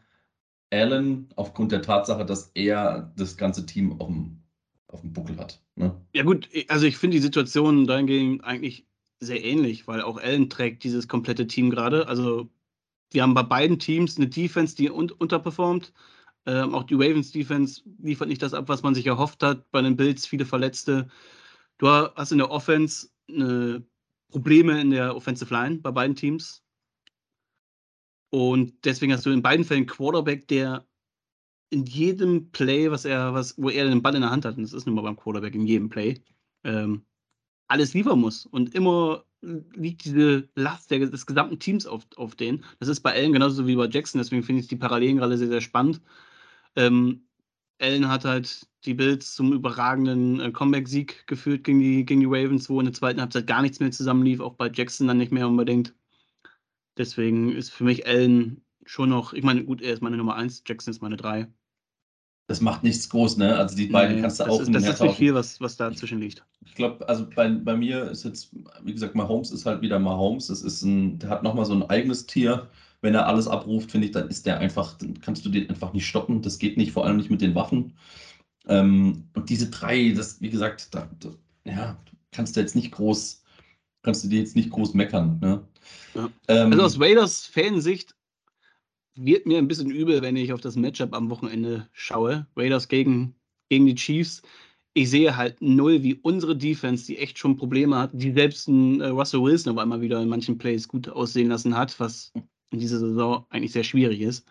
Allen 0.70 1.28
aufgrund 1.36 1.72
der 1.72 1.82
Tatsache, 1.82 2.24
dass 2.24 2.52
er 2.54 3.12
das 3.16 3.36
ganze 3.36 3.66
Team 3.66 4.00
auf 4.00 4.06
dem, 4.06 4.40
auf 4.88 5.00
dem 5.00 5.12
Buckel 5.12 5.36
hat. 5.36 5.60
Ne? 5.74 5.94
Ja, 6.14 6.22
gut, 6.22 6.48
also 6.68 6.86
ich 6.86 6.96
finde 6.96 7.16
die 7.16 7.22
Situation 7.22 7.86
dahingehend 7.86 8.44
eigentlich 8.44 8.86
sehr 9.18 9.44
ähnlich, 9.44 9.86
weil 9.86 10.00
auch 10.00 10.18
Allen 10.18 10.48
trägt 10.48 10.84
dieses 10.84 11.08
komplette 11.08 11.46
Team 11.46 11.70
gerade. 11.70 12.08
Also 12.08 12.48
wir 13.10 13.22
haben 13.22 13.34
bei 13.34 13.42
beiden 13.42 13.78
Teams 13.78 14.16
eine 14.16 14.28
Defense, 14.28 14.76
die 14.76 14.90
un 14.90 15.10
unterperformt. 15.10 15.92
Ähm, 16.46 16.74
auch 16.74 16.84
die 16.84 16.94
Ravens 16.94 17.32
Defense 17.32 17.82
liefert 17.98 18.28
nicht 18.28 18.42
das 18.42 18.54
ab, 18.54 18.68
was 18.68 18.82
man 18.82 18.94
sich 18.94 19.06
erhofft 19.06 19.42
hat. 19.42 19.70
Bei 19.72 19.82
den 19.82 19.96
Bills 19.96 20.26
viele 20.26 20.46
Verletzte. 20.46 21.08
Du 21.78 21.88
hast 21.88 22.32
in 22.32 22.38
der 22.38 22.50
Offense 22.50 23.08
eine 23.28 23.84
Probleme 24.28 24.80
in 24.80 24.90
der 24.90 25.14
Offensive 25.16 25.52
Line 25.52 25.78
bei 25.78 25.90
beiden 25.90 26.16
Teams. 26.16 26.62
Und 28.30 28.84
deswegen 28.84 29.12
hast 29.12 29.26
du 29.26 29.30
in 29.30 29.42
beiden 29.42 29.64
Fällen 29.64 29.80
einen 29.80 29.86
Quarterback, 29.88 30.46
der 30.48 30.86
in 31.70 31.86
jedem 31.86 32.50
Play, 32.50 32.90
was 32.90 33.04
er, 33.04 33.34
was, 33.34 33.56
wo 33.58 33.70
er 33.70 33.88
den 33.88 34.02
Ball 34.02 34.14
in 34.14 34.22
der 34.22 34.30
Hand 34.30 34.44
hat, 34.44 34.56
und 34.56 34.62
das 34.62 34.72
ist 34.72 34.86
nun 34.86 34.94
mal 34.96 35.02
beim 35.02 35.16
Quarterback 35.16 35.54
in 35.54 35.66
jedem 35.66 35.88
Play, 35.88 36.20
ähm, 36.64 37.04
alles 37.68 37.94
liefern 37.94 38.20
muss 38.20 38.46
und 38.46 38.74
immer 38.74 39.24
liegt 39.42 40.04
diese 40.04 40.48
Last 40.54 40.90
der, 40.90 41.06
des 41.06 41.26
gesamten 41.26 41.58
Teams 41.58 41.86
auf, 41.86 42.06
auf 42.16 42.34
denen. 42.34 42.64
Das 42.78 42.88
ist 42.88 43.00
bei 43.00 43.12
Allen 43.12 43.32
genauso 43.32 43.66
wie 43.66 43.76
bei 43.76 43.88
Jackson, 43.88 44.20
deswegen 44.20 44.42
finde 44.42 44.62
ich 44.62 44.68
die 44.68 44.76
Parallelen 44.76 45.16
gerade 45.16 45.38
sehr, 45.38 45.48
sehr 45.48 45.60
spannend. 45.60 46.00
Ähm, 46.76 47.26
Allen 47.80 48.08
hat 48.08 48.24
halt 48.24 48.68
die 48.84 48.94
Bills 48.94 49.34
zum 49.34 49.52
überragenden 49.52 50.40
äh, 50.40 50.52
Comeback-Sieg 50.52 51.26
geführt 51.26 51.64
gegen 51.64 51.80
die, 51.80 52.04
gegen 52.04 52.20
die 52.20 52.26
Ravens, 52.26 52.68
wo 52.68 52.80
in 52.80 52.86
der 52.86 52.94
zweiten 52.94 53.20
Halbzeit 53.20 53.46
gar 53.46 53.62
nichts 53.62 53.80
mehr 53.80 53.90
zusammenlief, 53.90 54.40
auch 54.40 54.54
bei 54.54 54.70
Jackson 54.70 55.06
dann 55.06 55.18
nicht 55.18 55.32
mehr 55.32 55.48
unbedingt. 55.48 55.94
Deswegen 57.00 57.50
ist 57.50 57.70
für 57.70 57.84
mich 57.84 58.06
Allen 58.06 58.62
schon 58.84 59.08
noch, 59.08 59.32
ich 59.32 59.42
meine, 59.42 59.64
gut, 59.64 59.80
er 59.80 59.92
ist 59.92 60.02
meine 60.02 60.16
Nummer 60.16 60.36
1, 60.36 60.64
Jackson 60.66 60.92
ist 60.92 61.00
meine 61.00 61.16
3 61.16 61.48
das 62.50 62.60
macht 62.60 62.82
nichts 62.82 63.08
groß, 63.08 63.36
ne? 63.36 63.56
Also 63.56 63.76
die 63.76 63.86
beiden 63.86 64.16
nee, 64.16 64.22
kannst 64.22 64.40
du 64.40 64.44
das 64.44 64.52
auch 64.52 64.60
ist, 64.60 64.74
Das 64.74 64.82
ist 64.82 65.00
nicht 65.00 65.14
viel, 65.14 65.34
was, 65.34 65.60
was 65.60 65.76
dazwischen 65.76 66.18
liegt. 66.18 66.44
Ich 66.66 66.74
glaube, 66.74 67.08
also 67.08 67.24
bei, 67.32 67.48
bei 67.48 67.76
mir 67.76 68.10
ist 68.10 68.24
jetzt, 68.24 68.50
wie 68.82 68.92
gesagt, 68.92 69.14
Mahomes 69.14 69.52
ist 69.52 69.66
halt 69.66 69.82
wieder 69.82 70.00
Mahomes. 70.00 70.48
Das 70.48 70.62
ist 70.62 70.82
ein, 70.82 71.20
der 71.20 71.30
hat 71.30 71.44
nochmal 71.44 71.64
so 71.64 71.74
ein 71.74 71.88
eigenes 71.88 72.26
Tier. 72.26 72.68
Wenn 73.02 73.14
er 73.14 73.28
alles 73.28 73.46
abruft, 73.46 73.92
finde 73.92 74.08
ich, 74.08 74.12
dann 74.12 74.28
ist 74.28 74.46
der 74.46 74.58
einfach, 74.58 74.98
dann 74.98 75.20
kannst 75.20 75.46
du 75.46 75.48
den 75.48 75.70
einfach 75.70 75.92
nicht 75.92 76.08
stoppen. 76.08 76.42
Das 76.42 76.58
geht 76.58 76.76
nicht, 76.76 76.90
vor 76.90 77.06
allem 77.06 77.18
nicht 77.18 77.30
mit 77.30 77.40
den 77.40 77.54
Waffen. 77.54 77.92
Ähm, 78.66 79.28
und 79.36 79.48
diese 79.48 79.70
drei, 79.70 80.10
das, 80.10 80.40
wie 80.40 80.50
gesagt, 80.50 80.92
da, 80.92 81.08
da, 81.20 81.28
ja, 81.64 81.98
kannst 82.32 82.56
du 82.56 82.60
jetzt 82.60 82.74
nicht 82.74 82.90
groß, 82.90 83.44
kannst 84.02 84.24
du 84.24 84.28
dir 84.28 84.40
jetzt 84.40 84.56
nicht 84.56 84.70
groß 84.70 84.94
meckern. 84.94 85.38
Ne? 85.40 85.62
Ja. 86.14 86.30
Ähm, 86.48 86.72
also 86.72 86.84
aus 86.84 87.00
Raiders 87.00 87.46
Fansicht 87.46 88.14
wird 89.14 89.46
mir 89.46 89.58
ein 89.58 89.68
bisschen 89.68 89.90
übel, 89.90 90.22
wenn 90.22 90.36
ich 90.36 90.52
auf 90.52 90.60
das 90.60 90.76
Matchup 90.76 91.14
am 91.14 91.30
Wochenende 91.30 91.88
schaue. 91.92 92.46
Raiders 92.56 92.88
gegen, 92.88 93.34
gegen 93.68 93.86
die 93.86 93.94
Chiefs. 93.94 94.42
Ich 94.94 95.10
sehe 95.10 95.36
halt 95.36 95.60
null, 95.60 96.02
wie 96.02 96.14
unsere 96.14 96.56
Defense, 96.56 97.06
die 97.06 97.18
echt 97.18 97.38
schon 97.38 97.56
Probleme 97.56 97.96
hat, 97.96 98.10
die 98.12 98.32
selbst 98.32 98.66
ein, 98.68 99.00
äh, 99.00 99.08
Russell 99.08 99.42
Wilson 99.42 99.72
auf 99.72 99.78
einmal 99.78 100.00
wieder 100.00 100.20
in 100.20 100.28
manchen 100.28 100.58
Plays 100.58 100.88
gut 100.88 101.08
aussehen 101.08 101.48
lassen 101.48 101.76
hat, 101.76 101.98
was 102.00 102.32
in 102.70 102.80
dieser 102.80 102.98
Saison 102.98 103.46
eigentlich 103.50 103.72
sehr 103.72 103.84
schwierig 103.84 104.20
ist. 104.20 104.46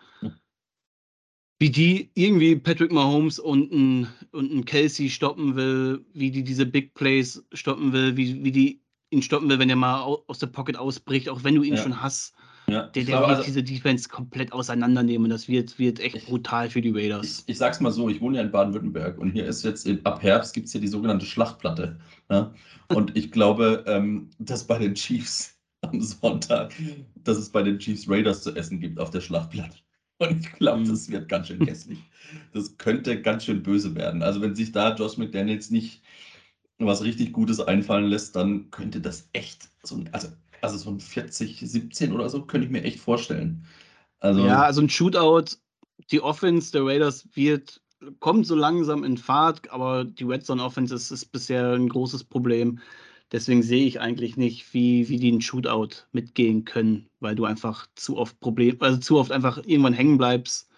Wie 1.58 1.70
die 1.70 2.10
irgendwie 2.14 2.56
Patrick 2.56 2.90
Mahomes 2.90 3.38
und 3.38 3.70
ein, 3.70 4.08
und 4.32 4.50
ein 4.50 4.64
Kelsey 4.64 5.10
stoppen 5.10 5.56
will, 5.56 6.06
wie 6.14 6.30
die 6.30 6.42
diese 6.42 6.64
Big 6.64 6.94
Plays 6.94 7.44
stoppen 7.52 7.92
will, 7.92 8.16
wie, 8.16 8.42
wie 8.42 8.52
die 8.52 8.79
ihn 9.10 9.22
stoppen 9.22 9.48
will, 9.48 9.58
wenn 9.58 9.70
er 9.70 9.76
mal 9.76 10.02
aus 10.26 10.38
der 10.38 10.46
Pocket 10.46 10.76
ausbricht, 10.76 11.28
auch 11.28 11.44
wenn 11.44 11.54
du 11.54 11.62
ihn 11.62 11.74
ja. 11.74 11.82
schon 11.82 12.00
hast. 12.00 12.34
Ja, 12.68 12.84
der, 12.86 13.04
der 13.04 13.18
wird 13.18 13.28
also, 13.30 13.42
diese 13.42 13.62
Defense 13.64 14.08
komplett 14.08 14.52
auseinandernehmen. 14.52 15.28
Das 15.28 15.48
wird, 15.48 15.78
wird 15.78 15.98
echt 15.98 16.16
ich, 16.16 16.26
brutal 16.26 16.70
für 16.70 16.80
die 16.80 16.90
Raiders. 16.90 17.40
Ich, 17.40 17.54
ich, 17.54 17.58
sag's 17.58 17.80
mal 17.80 17.90
so, 17.90 18.08
ich 18.08 18.20
wohne 18.20 18.36
ja 18.36 18.44
in 18.44 18.52
Baden-Württemberg 18.52 19.18
und 19.18 19.32
hier 19.32 19.44
ist 19.46 19.64
jetzt 19.64 19.86
in, 19.86 20.04
ab 20.06 20.22
Herbst 20.22 20.54
gibt 20.54 20.66
es 20.66 20.72
hier 20.72 20.80
die 20.80 20.88
sogenannte 20.88 21.26
Schlachtplatte. 21.26 21.98
Ja? 22.30 22.54
Und 22.88 23.16
ich 23.16 23.32
glaube, 23.32 23.84
ähm, 23.88 24.30
dass 24.38 24.64
bei 24.64 24.78
den 24.78 24.94
Chiefs 24.94 25.58
am 25.82 26.00
Sonntag, 26.00 26.72
dass 27.16 27.38
es 27.38 27.50
bei 27.50 27.62
den 27.62 27.78
Chiefs 27.78 28.08
Raiders 28.08 28.42
zu 28.42 28.54
essen 28.54 28.78
gibt 28.78 29.00
auf 29.00 29.10
der 29.10 29.20
Schlachtplatte. 29.20 29.76
Und 30.18 30.40
ich 30.40 30.52
glaube, 30.52 30.84
das 30.84 31.10
wird 31.10 31.28
ganz 31.28 31.48
schön 31.48 31.60
hässlich. 31.66 31.98
Das 32.52 32.76
könnte 32.76 33.20
ganz 33.20 33.44
schön 33.44 33.62
böse 33.62 33.94
werden. 33.94 34.22
Also 34.22 34.40
wenn 34.42 34.54
sich 34.54 34.70
da 34.70 34.94
Josh 34.94 35.16
McDaniels 35.16 35.70
nicht 35.70 36.02
was 36.86 37.02
richtig 37.02 37.32
Gutes 37.32 37.60
einfallen 37.60 38.06
lässt, 38.06 38.36
dann 38.36 38.70
könnte 38.70 39.00
das 39.00 39.28
echt 39.32 39.68
so 39.82 39.96
ein, 39.96 40.08
also 40.12 40.28
also 40.62 40.76
so 40.76 40.90
ein 40.90 41.00
40, 41.00 41.60
17 41.60 42.12
oder 42.12 42.28
so 42.28 42.42
könnte 42.42 42.66
ich 42.66 42.72
mir 42.72 42.82
echt 42.82 43.00
vorstellen. 43.00 43.66
Also, 44.20 44.46
ja, 44.46 44.62
also 44.62 44.82
ein 44.82 44.90
Shootout, 44.90 45.56
die 46.10 46.20
Offense 46.20 46.72
der 46.72 46.84
Raiders 46.84 47.28
wird, 47.34 47.80
kommt 48.18 48.46
so 48.46 48.54
langsam 48.54 49.04
in 49.04 49.16
Fahrt, 49.16 49.70
aber 49.70 50.04
die 50.04 50.24
Red 50.24 50.44
Zone 50.44 50.62
Offense 50.62 50.94
ist, 50.94 51.10
ist 51.10 51.26
bisher 51.26 51.72
ein 51.72 51.88
großes 51.88 52.24
Problem. 52.24 52.78
Deswegen 53.32 53.62
sehe 53.62 53.86
ich 53.86 54.00
eigentlich 54.00 54.36
nicht, 54.36 54.74
wie, 54.74 55.08
wie 55.08 55.18
die 55.18 55.30
einen 55.30 55.40
Shootout 55.40 56.06
mitgehen 56.12 56.64
können, 56.64 57.08
weil 57.20 57.36
du 57.36 57.44
einfach 57.44 57.86
zu 57.94 58.16
oft 58.16 58.38
Problem, 58.40 58.76
also 58.80 58.98
zu 58.98 59.18
oft 59.18 59.30
einfach 59.30 59.58
irgendwann 59.58 59.92
hängen 59.92 60.18
bleibst. 60.18 60.68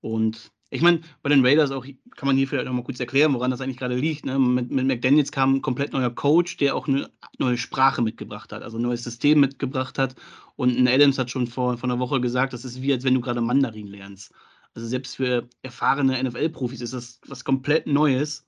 Und 0.00 0.50
ich 0.76 0.82
meine, 0.82 1.00
bei 1.22 1.30
den 1.30 1.44
Raiders 1.44 1.70
auch 1.70 1.84
kann 1.84 2.26
man 2.26 2.36
hier 2.36 2.46
vielleicht 2.46 2.66
nochmal 2.66 2.84
kurz 2.84 3.00
erklären, 3.00 3.34
woran 3.34 3.50
das 3.50 3.60
eigentlich 3.60 3.78
gerade 3.78 3.96
liegt. 3.96 4.26
Ne? 4.26 4.38
Mit, 4.38 4.70
mit 4.70 4.86
McDaniels 4.86 5.32
kam 5.32 5.56
ein 5.56 5.62
komplett 5.62 5.92
neuer 5.92 6.10
Coach, 6.10 6.56
der 6.58 6.76
auch 6.76 6.86
eine 6.86 7.10
neue 7.38 7.56
Sprache 7.56 8.02
mitgebracht 8.02 8.52
hat, 8.52 8.62
also 8.62 8.78
ein 8.78 8.82
neues 8.82 9.02
System 9.02 9.40
mitgebracht 9.40 9.98
hat. 9.98 10.14
Und 10.54 10.76
ein 10.76 10.86
Adams 10.86 11.18
hat 11.18 11.30
schon 11.30 11.46
vor, 11.46 11.76
vor 11.78 11.88
einer 11.88 11.98
Woche 11.98 12.20
gesagt, 12.20 12.52
das 12.52 12.64
ist 12.64 12.82
wie, 12.82 12.92
als 12.92 13.04
wenn 13.04 13.14
du 13.14 13.20
gerade 13.20 13.40
Mandarin 13.40 13.86
lernst. 13.86 14.32
Also 14.74 14.86
selbst 14.86 15.16
für 15.16 15.48
erfahrene 15.62 16.22
NFL-Profis 16.22 16.82
ist 16.82 16.92
das 16.92 17.20
was 17.26 17.44
komplett 17.44 17.86
Neues. 17.86 18.46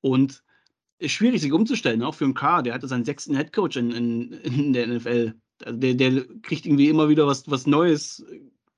Und 0.00 0.42
ist 0.98 1.12
schwierig, 1.12 1.42
sich 1.42 1.52
umzustellen, 1.52 2.02
auch 2.02 2.14
für 2.14 2.24
einen 2.24 2.34
K. 2.34 2.62
Der 2.62 2.74
hatte 2.74 2.88
seinen 2.88 3.04
sechsten 3.04 3.34
Headcoach 3.34 3.76
in, 3.76 3.90
in, 3.90 4.32
in 4.32 4.72
der 4.72 4.86
NFL. 4.86 5.34
Also 5.64 5.78
der, 5.78 5.94
der 5.94 6.24
kriegt 6.42 6.66
irgendwie 6.66 6.88
immer 6.88 7.08
wieder 7.08 7.26
was, 7.26 7.48
was 7.50 7.66
Neues 7.66 8.24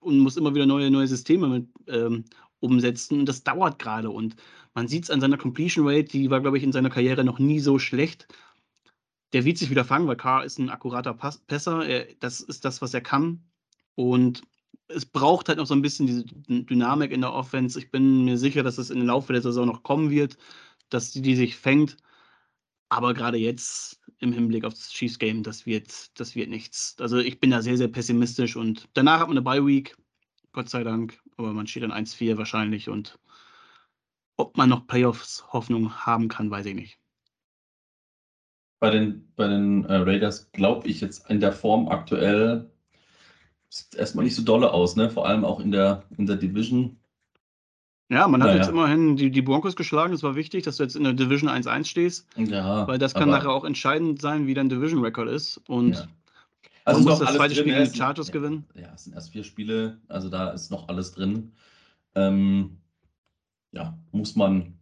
und 0.01 0.19
muss 0.19 0.37
immer 0.37 0.55
wieder 0.55 0.67
neue, 0.67 0.91
neue 0.91 1.07
Systeme 1.07 1.49
mit, 1.49 1.67
ähm, 1.87 2.25
umsetzen. 2.61 3.27
Das 3.27 3.45
dauert 3.45 3.79
gerade 3.79 4.11
und 4.11 4.37
man 4.75 4.89
sieht 4.89 5.05
es 5.05 5.11
an 5.11 5.21
seiner 5.21 5.39
Completion 5.39 5.89
Rate, 5.89 6.05
die 6.05 6.31
war, 6.31 6.41
glaube 6.41 6.59
ich, 6.59 6.65
in 6.65 6.73
seiner 6.73 6.91
Karriere 6.91 7.25
noch 7.25 7.39
nie 7.39 7.61
so 7.61 7.79
schlecht. 7.79 8.29
Der 9.33 9.45
wird 9.45 9.59
sich 9.59 9.71
wieder 9.71 9.85
fangen, 9.85 10.07
weil 10.07 10.17
Carr 10.17 10.45
ist 10.45 10.59
ein 10.59 10.71
akkurater 10.71 11.15
Pass 11.15 11.39
Pässer. 11.39 11.87
Er, 11.87 12.07
das 12.21 12.41
ist 12.41 12.65
das, 12.65 12.81
was 12.81 12.95
er 12.95 13.01
kann. 13.01 13.43
Und 13.95 14.43
es 14.89 15.05
braucht 15.05 15.49
halt 15.49 15.59
noch 15.59 15.67
so 15.67 15.75
ein 15.75 15.83
bisschen 15.83 16.07
diese 16.07 16.25
Dynamik 16.25 17.11
in 17.13 17.21
der 17.21 17.33
Offense. 17.33 17.79
Ich 17.79 17.91
bin 17.91 18.25
mir 18.25 18.39
sicher, 18.39 18.63
dass 18.63 18.79
es 18.79 18.91
im 18.91 19.07
Laufe 19.07 19.33
der 19.33 19.43
Saison 19.43 19.67
noch 19.67 19.83
kommen 19.83 20.11
wird, 20.11 20.39
dass 20.89 21.11
die, 21.11 21.23
die 21.23 21.37
sich 21.37 21.57
fängt. 21.57 21.97
Aber 22.89 23.13
gerade 23.13 23.37
jetzt 23.37 24.01
im 24.21 24.33
Hinblick 24.33 24.65
auf 24.65 24.75
das 24.75 24.91
Chiefs 24.91 25.19
Game, 25.19 25.43
das 25.43 25.67
wird, 25.67 26.19
das 26.19 26.35
wird 26.35 26.49
nichts. 26.49 26.97
Also 26.99 27.19
ich 27.19 27.41
bin 27.41 27.51
da 27.51 27.63
sehr, 27.63 27.77
sehr 27.77 27.89
pessimistisch 27.89 28.57
und 28.57 28.89
danach 28.95 29.21
hat 29.21 29.29
man 29.29 29.37
eine 29.37 29.43
Bye 29.43 29.67
Week. 29.67 29.97
Gott 30.53 30.71
sei 30.71 30.85
Dank. 30.85 31.21
Aber 31.39 31.53
man 31.53 31.67
steht 31.67 31.85
an 31.85 31.93
1-4 31.93 32.37
wahrscheinlich 32.37 32.89
und 32.89 33.19
ob 34.37 34.57
man 34.57 34.69
noch 34.69 34.87
Playoffs 34.87 35.45
Hoffnung 35.53 35.93
haben 35.95 36.29
kann, 36.29 36.51
weiß 36.51 36.67
ich 36.67 36.75
nicht. 36.75 36.99
Bei 38.81 38.91
den, 38.91 39.33
bei 39.35 39.49
den 39.49 39.85
äh, 39.85 39.97
Raiders 39.97 40.53
glaube 40.53 40.87
ich 40.87 41.01
jetzt 41.01 41.29
in 41.31 41.41
der 41.41 41.53
Form 41.53 41.89
aktuell 41.89 42.71
sieht 43.69 43.95
erstmal 43.95 44.25
nicht 44.25 44.35
so 44.35 44.43
dolle 44.43 44.73
aus, 44.73 44.97
ne? 44.97 45.11
Vor 45.11 45.27
allem 45.27 45.45
auch 45.45 45.61
in 45.61 45.73
der, 45.73 46.05
in 46.17 46.27
der 46.27 46.37
Division. 46.37 46.97
Ja, 48.11 48.27
man 48.27 48.43
hat 48.43 48.49
naja. 48.49 48.61
jetzt 48.61 48.71
immerhin 48.71 49.17
die, 49.17 49.31
die 49.31 49.43
Broncos 49.43 49.77
geschlagen. 49.77 50.13
Das 50.13 50.23
war 50.23 50.35
wichtig, 50.35 50.65
dass 50.65 50.79
du 50.79 50.85
jetzt 50.85 50.97
in 50.97 51.05
der 51.05 51.13
Division 51.13 51.51
1-1 51.51 51.85
stehst. 51.85 52.27
Ja, 52.37 52.87
weil 52.89 52.99
das 52.99 53.15
kann 53.15 53.29
nachher 53.29 53.51
auch 53.51 53.65
entscheidend 53.65 54.21
sein, 54.21 54.47
wie 54.47 54.55
dein 54.55 54.71
Division-Record 54.71 55.29
ist. 55.29 55.61
Und 55.69 55.97
ja. 55.97 56.09
Also 56.89 57.09
muss 57.09 57.19
das 57.19 57.35
zweite 57.35 57.55
Spiel 57.55 57.75
gegen 57.75 57.91
die 57.91 57.97
Chargers 57.97 58.33
gewinnen. 58.33 58.65
Ja, 58.75 58.93
es 58.95 59.05
sind 59.05 59.15
erst 59.15 59.31
vier 59.31 59.45
Spiele, 59.45 59.99
also 60.09 60.29
da 60.29 60.51
ist 60.51 60.71
noch 60.71 60.89
alles 60.89 61.13
drin. 61.13 61.53
Ähm, 62.15 62.79
ja, 63.73 63.99
muss 64.11 64.37
man, 64.37 64.79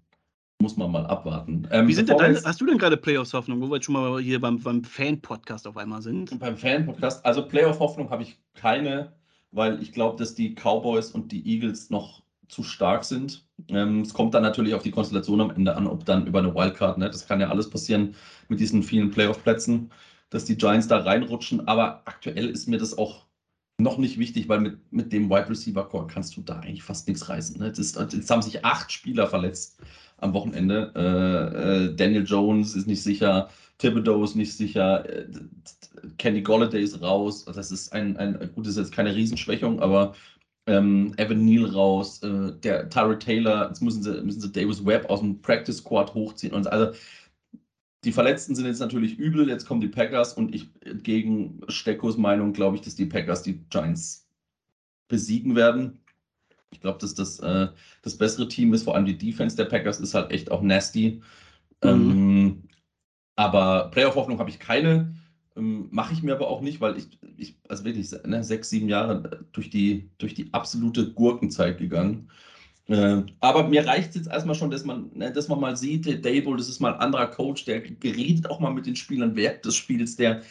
muss 0.61 0.77
man 0.77 0.91
mal 0.91 1.07
abwarten. 1.07 1.67
Ähm, 1.71 1.89
Wie 1.89 1.95
sind 1.95 2.09
denn 2.09 2.17
deine, 2.17 2.41
hast 2.45 2.61
du 2.61 2.67
denn 2.67 2.79
gerade 2.79 2.97
Playoffs-Hoffnung, 2.97 3.61
wo 3.61 3.69
wir 3.69 3.77
jetzt 3.77 3.87
schon 3.87 3.95
mal 3.95 4.21
hier 4.21 4.41
beim, 4.41 4.61
beim 4.61 4.85
Fan-Podcast 4.85 5.67
auf 5.67 5.77
einmal 5.77 6.01
sind? 6.01 6.39
Beim 6.39 6.57
Fan-Podcast, 6.57 7.25
also 7.27 7.47
Playoff-Hoffnung 7.47 8.11
habe 8.11 8.23
ich 8.23 8.39
keine, 8.55 9.13
weil 9.51 9.83
ich 9.83 9.93
glaube, 9.93 10.17
dass 10.17 10.35
die 10.35 10.55
Cowboys 10.55 11.11
und 11.11 11.33
die 11.33 11.45
Eagles 11.47 11.91
noch 11.91 12.23
zu 12.49 12.63
stark 12.63 13.05
sind. 13.05 13.45
Ähm, 13.69 14.03
es 14.03 14.15
kommt 14.15 14.35
dann 14.35 14.45
natürlich 14.45 14.75
auf 14.75 14.83
die 14.83 14.93
Konstellation 14.93 15.41
am 15.41 15.51
Ende 15.51 15.75
an, 15.75 15.89
ob 15.89 16.05
dann 16.05 16.27
über 16.27 16.39
eine 16.39 16.55
Wildcard, 16.55 16.99
ne, 16.99 17.11
das 17.11 17.27
kann 17.27 17.41
ja 17.41 17.49
alles 17.49 17.69
passieren 17.69 18.15
mit 18.49 18.61
diesen 18.61 18.85
vielen 18.85 19.11
Playoff-Plätzen, 19.11 19.91
dass 20.31 20.45
die 20.45 20.57
Giants 20.57 20.89
da 20.89 20.99
reinrutschen. 20.99 21.67
Aber 21.69 22.03
aktuell 22.05 22.49
ist 22.49 22.69
mir 22.69 22.79
das 22.79 22.97
auch 22.97 23.27
noch 23.79 23.99
nicht 23.99 24.19
wichtig, 24.19 24.49
weil 24.49 24.61
mit, 24.61 24.93
mit 24.93 25.13
dem 25.13 25.29
Wide 25.29 25.51
Receiver 25.51 25.87
Core 25.89 26.07
kannst 26.07 26.37
du 26.37 26.41
da 26.43 26.61
eigentlich 26.61 26.83
fast 26.83 27.07
nichts 27.09 27.29
reißen. 27.29 27.59
Ne? 27.59 27.69
Ist, 27.69 27.97
jetzt 27.97 28.31
haben 28.31 28.43
sich 28.43 28.65
acht 28.65 28.91
Spieler 28.91 29.27
verletzt 29.27 29.81
am 30.19 30.33
Wochenende. 30.33 30.93
Äh, 30.95 31.85
äh, 31.85 31.95
Daniel 31.95 32.25
Jones 32.25 32.75
ist 32.75 32.87
nicht 32.87 33.03
sicher, 33.03 33.51
Thibodeau 33.79 34.25
ist 34.25 34.35
nicht 34.35 34.57
sicher, 34.57 35.07
äh, 35.09 35.27
Kenny 36.17 36.41
Golladay 36.41 36.83
ist 36.83 37.03
raus. 37.03 37.45
Das 37.45 37.71
ist 37.71 37.93
ein, 37.93 38.17
ein 38.17 38.51
gut, 38.55 38.67
ist 38.67 38.79
jetzt 38.79 38.93
keine 38.93 39.15
Riesenschwächung, 39.15 39.81
aber 39.81 40.15
ähm, 40.67 41.13
Evan 41.17 41.45
Neal 41.45 41.67
raus, 41.67 42.23
äh, 42.23 42.53
der 42.63 42.89
Tyree 42.89 43.19
Taylor, 43.19 43.69
jetzt 43.69 43.83
müssen 43.83 44.03
sie, 44.03 44.23
müssen 44.23 44.41
sie 44.41 44.53
Davis 44.53 44.85
Webb 44.85 45.09
aus 45.11 45.21
dem 45.21 45.41
Practice 45.41 45.79
Squad 45.79 46.15
hochziehen 46.15 46.55
und 46.55 46.67
also 46.67 46.93
die 48.07 48.13
Verletzten 48.13 48.55
sind 48.55 48.67
jetzt 48.67 48.79
natürlich 48.79 49.19
übel, 49.19 49.49
jetzt 49.49 49.67
kommen 49.67 49.81
die 49.81 49.89
Packers 49.89 50.33
und 50.33 50.55
ich 50.55 50.69
entgegen 50.83 51.61
Steckos 51.67 52.17
Meinung 52.17 52.53
glaube 52.53 52.77
ich, 52.77 52.83
dass 52.83 52.95
die 52.95 53.07
Packers 53.07 53.43
die 53.43 53.59
Giants 53.69 54.29
besiegen 55.09 55.57
werden. 55.57 55.99
Ich 56.71 56.81
glaube, 56.81 56.99
dass 57.01 57.15
das 57.15 57.41
äh, 57.41 57.67
das 58.03 58.17
bessere 58.17 58.47
Team 58.47 58.73
ist, 58.73 58.85
vor 58.85 58.95
allem 58.95 59.07
die 59.07 59.19
Defense 59.19 59.57
der 59.57 59.65
Packers 59.65 59.99
ist 59.99 60.15
halt 60.15 60.31
echt 60.31 60.53
auch 60.53 60.63
nasty. 60.63 61.21
Mhm. 61.83 61.89
Ähm, 61.91 62.63
aber 63.35 63.91
Playoff-Hoffnung 63.91 64.39
habe 64.39 64.51
ich 64.51 64.61
keine. 64.61 65.17
Ähm, 65.57 65.89
Mache 65.91 66.13
ich 66.13 66.23
mir 66.23 66.35
aber 66.35 66.47
auch 66.47 66.61
nicht, 66.61 66.81
weil 66.81 66.97
ich, 66.97 67.19
ich 67.37 67.57
also 67.69 67.85
wirklich 67.85 68.13
ne, 68.25 68.45
sechs, 68.45 68.71
sieben 68.71 68.89
Jahre 68.89 69.45
durch 69.51 69.69
die, 69.69 70.11
durch 70.19 70.35
die 70.35 70.55
absolute 70.55 71.13
Gurkenzeit 71.13 71.79
gegangen. 71.79 72.31
Äh, 72.89 73.23
aber 73.41 73.65
mir 73.69 73.87
reicht 73.87 74.11
es 74.11 74.17
jetzt 74.17 74.29
erstmal 74.29 74.55
schon, 74.55 74.71
dass 74.71 74.85
man, 74.85 75.11
ne, 75.15 75.33
dass 75.33 75.49
man 75.49 75.59
mal 75.61 75.77
sieht, 75.77 76.07
der 76.07 76.17
Dable, 76.19 76.57
das 76.57 76.69
ist 76.69 76.81
mal 76.81 76.95
ein 76.95 77.01
anderer 77.01 77.27
Coach, 77.27 77.65
der 77.65 77.81
geredet 77.81 78.49
auch 78.49 78.61
mal 78.61 78.73
mit 78.73 78.87
den 78.87 78.95
Spielern 78.95 79.35
während 79.35 79.65
des 79.65 79.75
Spiels, 79.75 80.15
der, 80.17 80.43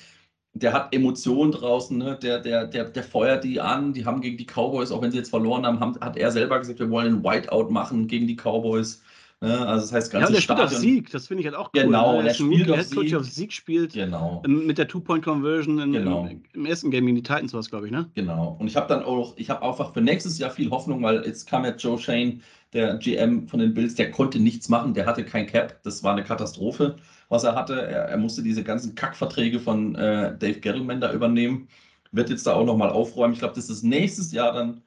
der 0.53 0.73
hat 0.73 0.93
Emotionen 0.93 1.51
draußen, 1.53 1.97
ne? 1.97 2.17
der, 2.21 2.39
der, 2.39 2.67
der, 2.67 2.85
der 2.85 3.03
feuert 3.03 3.43
die 3.45 3.61
an, 3.61 3.93
die 3.93 4.05
haben 4.05 4.21
gegen 4.21 4.37
die 4.37 4.45
Cowboys, 4.45 4.91
auch 4.91 5.01
wenn 5.01 5.11
sie 5.11 5.17
jetzt 5.17 5.29
verloren 5.29 5.65
haben, 5.65 5.79
haben 5.79 5.97
hat 6.01 6.17
er 6.17 6.31
selber 6.31 6.59
gesagt, 6.59 6.79
wir 6.79 6.89
wollen 6.89 7.15
einen 7.15 7.23
Whiteout 7.23 7.69
machen 7.69 8.07
gegen 8.07 8.27
die 8.27 8.35
Cowboys. 8.35 9.01
Ne? 9.41 9.67
Also 9.67 9.85
das 9.85 9.91
heißt, 9.91 10.11
ganze 10.11 10.27
ja, 10.27 10.35
der 10.35 10.41
Stadion, 10.41 10.67
spielt 10.67 10.77
auf 10.77 10.81
Sieg, 10.81 11.11
das 11.11 11.27
finde 11.27 11.41
ich 11.41 11.47
halt 11.47 11.57
auch 11.57 11.69
cool. 11.75 11.83
Genau, 11.83 12.17
ne? 12.17 12.23
der 12.23 12.33
spielt 12.33 12.71
auf 12.71 12.81
Sieg. 12.81 13.15
auf 13.15 13.25
Sieg 13.25 13.53
spielt. 13.53 13.93
Genau. 13.93 14.41
Mit 14.47 14.77
der 14.77 14.87
Two-Point-Conversion 14.87 15.91
genau. 15.91 16.27
im, 16.27 16.43
im, 16.53 16.65
ersten 16.65 16.89
Game 16.89 17.05
gegen 17.05 17.17
die 17.17 17.23
Titans 17.23 17.53
war 17.53 17.59
es, 17.59 17.69
glaube 17.69 17.87
ich, 17.87 17.91
ne? 17.91 18.09
Genau. 18.15 18.55
Und 18.59 18.67
ich 18.67 18.75
habe 18.75 18.87
dann 18.87 19.03
auch, 19.03 19.33
ich 19.37 19.49
habe 19.49 19.61
einfach 19.61 19.93
für 19.93 20.01
nächstes 20.01 20.39
Jahr 20.39 20.51
viel 20.51 20.69
Hoffnung, 20.69 21.03
weil 21.03 21.25
jetzt 21.25 21.49
kam 21.49 21.65
ja 21.65 21.75
Joe 21.75 21.99
Shane, 21.99 22.41
der 22.73 22.95
GM 22.95 23.47
von 23.47 23.59
den 23.59 23.73
Bills, 23.73 23.95
der 23.95 24.11
konnte 24.11 24.39
nichts 24.39 24.69
machen, 24.69 24.93
der 24.93 25.05
hatte 25.05 25.23
kein 25.23 25.47
Cap, 25.47 25.81
das 25.83 26.03
war 26.03 26.13
eine 26.13 26.23
Katastrophe, 26.23 26.95
was 27.29 27.43
er 27.43 27.55
hatte. 27.55 27.81
Er, 27.81 28.05
er 28.05 28.17
musste 28.17 28.41
diese 28.41 28.63
ganzen 28.63 28.95
Kackverträge 28.95 29.59
von 29.59 29.95
äh, 29.95 30.37
Dave 30.37 30.59
Gettleman 30.59 31.01
da 31.01 31.11
übernehmen, 31.13 31.67
wird 32.11 32.29
jetzt 32.29 32.47
da 32.47 32.53
auch 32.53 32.65
nochmal 32.65 32.89
aufräumen. 32.89 33.33
Ich 33.33 33.39
glaube, 33.39 33.55
das 33.55 33.83
nächstes 33.83 34.31
Jahr 34.31 34.53
dann 34.53 34.81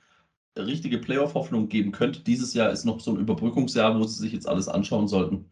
richtige 0.67 0.99
Playoff-Hoffnung 0.99 1.69
geben 1.69 1.93
könnte. 1.93 2.21
Dieses 2.21 2.55
Jahr 2.55 2.71
ist 2.71 2.85
noch 2.85 3.01
so 3.01 3.13
ein 3.13 3.21
Überbrückungsjahr, 3.21 3.99
wo 3.99 4.05
sie 4.05 4.21
sich 4.21 4.33
jetzt 4.33 4.49
alles 4.49 4.69
anschauen 4.69 5.09
sollten. 5.09 5.47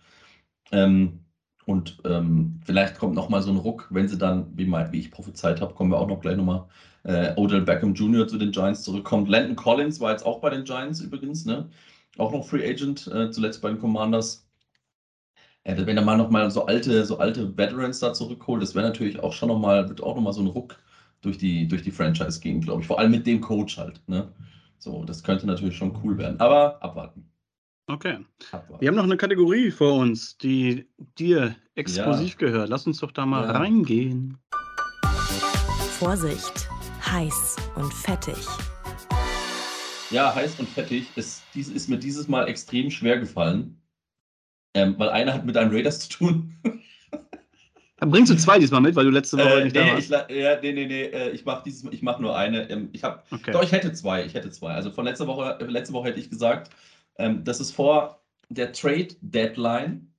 Ähm, 0.72 1.20
und 1.66 1.98
ähm, 2.04 2.60
vielleicht 2.64 2.98
kommt 2.98 3.14
noch 3.14 3.28
mal 3.28 3.42
so 3.42 3.50
ein 3.50 3.56
Ruck, 3.56 3.88
wenn 3.90 4.08
sie 4.08 4.18
dann, 4.18 4.56
wie, 4.56 4.66
mal, 4.66 4.92
wie 4.92 5.00
ich 5.00 5.10
prophezeit 5.10 5.60
habe, 5.60 5.74
kommen 5.74 5.90
wir 5.90 5.98
auch 5.98 6.08
noch 6.08 6.20
gleich 6.20 6.36
nochmal, 6.36 6.66
äh, 7.04 7.34
Odell 7.36 7.62
Beckham 7.62 7.94
Jr. 7.94 8.28
zu 8.28 8.38
den 8.38 8.52
Giants 8.52 8.82
zurückkommt. 8.84 9.28
Landon 9.28 9.56
Collins 9.56 10.00
war 10.00 10.12
jetzt 10.12 10.24
auch 10.24 10.40
bei 10.40 10.50
den 10.50 10.64
Giants 10.64 11.00
übrigens, 11.00 11.44
ne? 11.44 11.68
Auch 12.18 12.32
noch 12.32 12.46
Free 12.46 12.68
Agent, 12.68 13.08
äh, 13.08 13.30
zuletzt 13.30 13.62
bei 13.62 13.68
den 13.70 13.80
Commanders. 13.80 14.46
Äh, 15.64 15.86
wenn 15.86 15.96
er 15.96 16.04
mal 16.04 16.16
noch 16.16 16.30
mal 16.30 16.50
so 16.50 16.66
alte, 16.66 17.04
so 17.04 17.18
alte 17.18 17.56
Veterans 17.58 17.98
da 18.00 18.12
zurückholt, 18.12 18.62
das 18.62 18.74
wäre 18.74 18.86
natürlich 18.86 19.18
auch 19.20 19.32
schon 19.32 19.48
noch 19.48 19.58
mal, 19.58 19.88
wird 19.88 20.02
auch 20.02 20.14
noch 20.14 20.22
mal 20.22 20.32
so 20.32 20.42
ein 20.42 20.46
Ruck 20.46 20.78
durch 21.20 21.38
die, 21.38 21.66
durch 21.68 21.82
die 21.82 21.90
Franchise 21.90 22.40
gehen, 22.40 22.60
glaube 22.60 22.82
ich. 22.82 22.86
Vor 22.86 22.98
allem 22.98 23.10
mit 23.10 23.26
dem 23.26 23.40
Coach 23.40 23.76
halt, 23.78 24.00
ne? 24.06 24.32
So, 24.78 25.04
das 25.04 25.22
könnte 25.22 25.46
natürlich 25.46 25.76
schon 25.76 25.98
cool 26.02 26.18
werden. 26.18 26.38
Aber 26.40 26.82
abwarten. 26.82 27.30
Okay. 27.88 28.18
Abwarten. 28.50 28.80
Wir 28.80 28.88
haben 28.88 28.96
noch 28.96 29.04
eine 29.04 29.16
Kategorie 29.16 29.70
vor 29.70 29.94
uns, 29.94 30.36
die 30.38 30.88
dir 31.18 31.54
exklusiv 31.74 32.32
ja. 32.32 32.38
gehört. 32.38 32.68
Lass 32.68 32.86
uns 32.86 32.98
doch 32.98 33.12
da 33.12 33.26
mal 33.26 33.44
ja. 33.44 33.52
reingehen. 33.52 34.38
Vorsicht, 35.98 36.68
heiß 37.04 37.56
und 37.76 37.92
fettig. 37.92 38.46
Ja, 40.10 40.34
heiß 40.34 40.58
und 40.58 40.68
fettig. 40.68 41.08
Ist, 41.16 41.42
dies 41.54 41.68
ist 41.68 41.88
mir 41.88 41.98
dieses 41.98 42.28
Mal 42.28 42.48
extrem 42.48 42.90
schwer 42.90 43.18
gefallen. 43.18 43.80
Ähm, 44.74 44.94
weil 44.98 45.08
einer 45.08 45.32
hat 45.32 45.46
mit 45.46 45.56
einem 45.56 45.72
Raiders 45.72 46.00
zu 46.00 46.10
tun. 46.10 46.54
Dann 47.98 48.10
bringst 48.10 48.30
du 48.30 48.36
zwei 48.36 48.58
diesmal 48.58 48.82
mit, 48.82 48.94
weil 48.94 49.06
du 49.06 49.10
letzte 49.10 49.38
Woche 49.38 49.60
äh, 49.60 49.64
nicht 49.64 49.74
nee, 49.74 49.86
da 49.86 49.94
warst. 49.94 50.30
Ich, 50.30 50.36
ja, 50.36 50.60
nee, 50.60 50.72
nee, 50.72 50.86
nee, 50.86 51.04
äh, 51.04 51.30
ich 51.30 51.46
mache 51.46 51.62
dieses, 51.64 51.90
ich 51.90 52.02
mache 52.02 52.20
nur 52.20 52.36
eine. 52.36 52.68
Ähm, 52.68 52.90
ich 52.92 53.02
habe, 53.02 53.22
okay. 53.30 53.52
doch, 53.52 53.62
ich 53.62 53.72
hätte 53.72 53.92
zwei, 53.94 54.24
ich 54.24 54.34
hätte 54.34 54.50
zwei. 54.50 54.72
Also 54.72 54.90
von 54.90 55.06
letzter 55.06 55.26
Woche, 55.26 55.56
letzte 55.66 55.94
Woche 55.94 56.08
hätte 56.08 56.20
ich 56.20 56.28
gesagt, 56.28 56.70
ähm, 57.16 57.42
das 57.44 57.58
ist 57.58 57.72
vor 57.72 58.22
der 58.50 58.72
Trade 58.72 59.08
Deadline, 59.22 60.12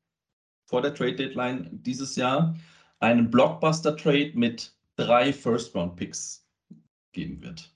vor 0.66 0.82
der 0.82 0.94
Trade 0.94 1.16
Deadline 1.16 1.70
dieses 1.72 2.16
Jahr, 2.16 2.56
einen 3.00 3.30
Blockbuster 3.30 3.96
Trade 3.96 4.32
mit 4.34 4.74
drei 4.96 5.32
First 5.32 5.76
Round 5.76 5.96
Picks 5.96 6.48
geben 7.12 7.44
wird. 7.44 7.72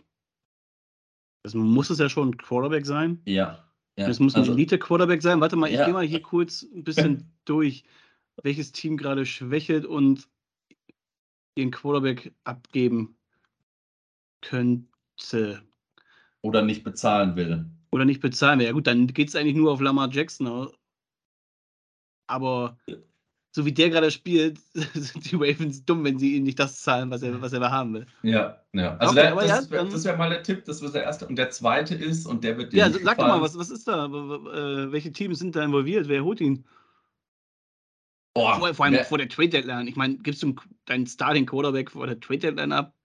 Das 1.43 1.54
muss 1.54 1.91
es 1.91 1.99
ja 1.99 2.10
schon 2.10 2.30
ein 2.30 2.38
Quarterback 2.38 2.86
sein. 2.86 3.22
Ja. 3.26 3.64
ja. 3.97 4.08
Das 4.08 4.20
muss 4.20 4.36
ein 4.36 4.41
also, 4.41 4.54
Elite-Quarterback 4.54 5.22
sein. 5.22 5.41
Warte 5.41 5.56
mal, 5.56 5.70
ich 5.70 5.76
ja. 5.76 5.86
gehe 5.86 5.93
mal 5.93 6.06
hier 6.06 6.22
kurz 6.22 6.64
ein 6.64 6.84
bisschen 6.84 7.32
durch 7.45 7.84
welches 8.44 8.72
Team 8.72 8.98
gerade 8.98 9.26
schwächelt 9.26 9.86
und 9.86 10.28
ihren 11.56 11.72
Quarterback 11.72 12.34
abgeben 12.44 13.16
könnte. 14.42 15.62
Oder 16.42 16.62
nicht 16.62 16.84
bezahlen 16.84 17.36
will. 17.36 17.66
Oder 17.92 18.06
nicht 18.06 18.22
bezahlen 18.22 18.60
will. 18.60 18.68
Ja 18.68 18.72
gut, 18.72 18.88
dann 18.88 19.08
geht 19.08 19.30
es 19.30 19.36
eigentlich 19.36 19.56
nur 19.56 19.72
auf 19.72 19.82
Lamar 19.82 20.10
Jackson. 20.12 20.70
Aber 22.28 22.78
ja. 22.88 22.96
so 23.52 23.66
wie 23.66 23.74
der 23.74 23.89
gerade 23.89 24.10
spielt, 24.10 24.60
sind 24.74 25.30
die 25.30 25.36
Ravens 25.36 25.86
dumm, 25.86 26.04
wenn 26.04 26.18
sie 26.18 26.38
ihm 26.38 26.44
nicht 26.44 26.58
das 26.58 26.82
zahlen, 26.82 27.12
was 27.12 27.22
er, 27.22 27.42
was 27.42 27.54
er 27.54 27.70
haben 27.70 27.94
will. 27.94 28.08
Ja, 28.24 28.64
ja. 28.74 28.96
Also 28.98 29.12
okay, 29.12 29.28
der, 29.28 29.36
das, 29.36 29.70
ja, 29.70 29.84
das 29.84 30.06
wäre 30.06 30.18
mal 30.18 30.30
der 30.30 30.42
Tipp, 30.42 30.64
das 30.66 30.82
wird 30.82 30.96
der 30.96 31.04
erste. 31.04 31.28
Und 31.28 31.36
der 31.36 31.50
zweite 31.50 31.94
ist, 31.94 32.26
und 32.26 32.44
der 32.44 32.58
wird. 32.58 32.74
Ja, 32.74 32.89
sag 32.89 33.18
doch 33.18 33.28
mal, 33.28 33.42
was, 33.42 33.58
was 33.58 33.70
ist 33.70 33.88
da? 33.88 34.06
Äh, 34.06 34.92
welche 34.92 35.12
Teams 35.12 35.39
sind 35.39 35.56
da 35.56 35.64
involviert? 35.64 36.08
Wer 36.08 36.24
holt 36.24 36.39
ihn? 36.42 36.64
Boah, 38.34 38.60
vor, 38.60 38.74
vor 38.74 38.86
allem 38.86 38.94
der, 38.94 39.06
vor 39.06 39.18
der 39.18 39.28
Trade 39.28 39.50
Deadline. 39.50 39.88
Ich 39.88 39.96
meine, 39.96 40.18
gibst 40.18 40.42
du 40.42 40.56
deinen 40.86 41.06
Starting 41.06 41.46
Quarterback 41.46 41.92
vor 41.92 42.08
der 42.08 42.20
Trade 42.20 42.40
Deadline 42.40 42.72
ab? 42.72 42.96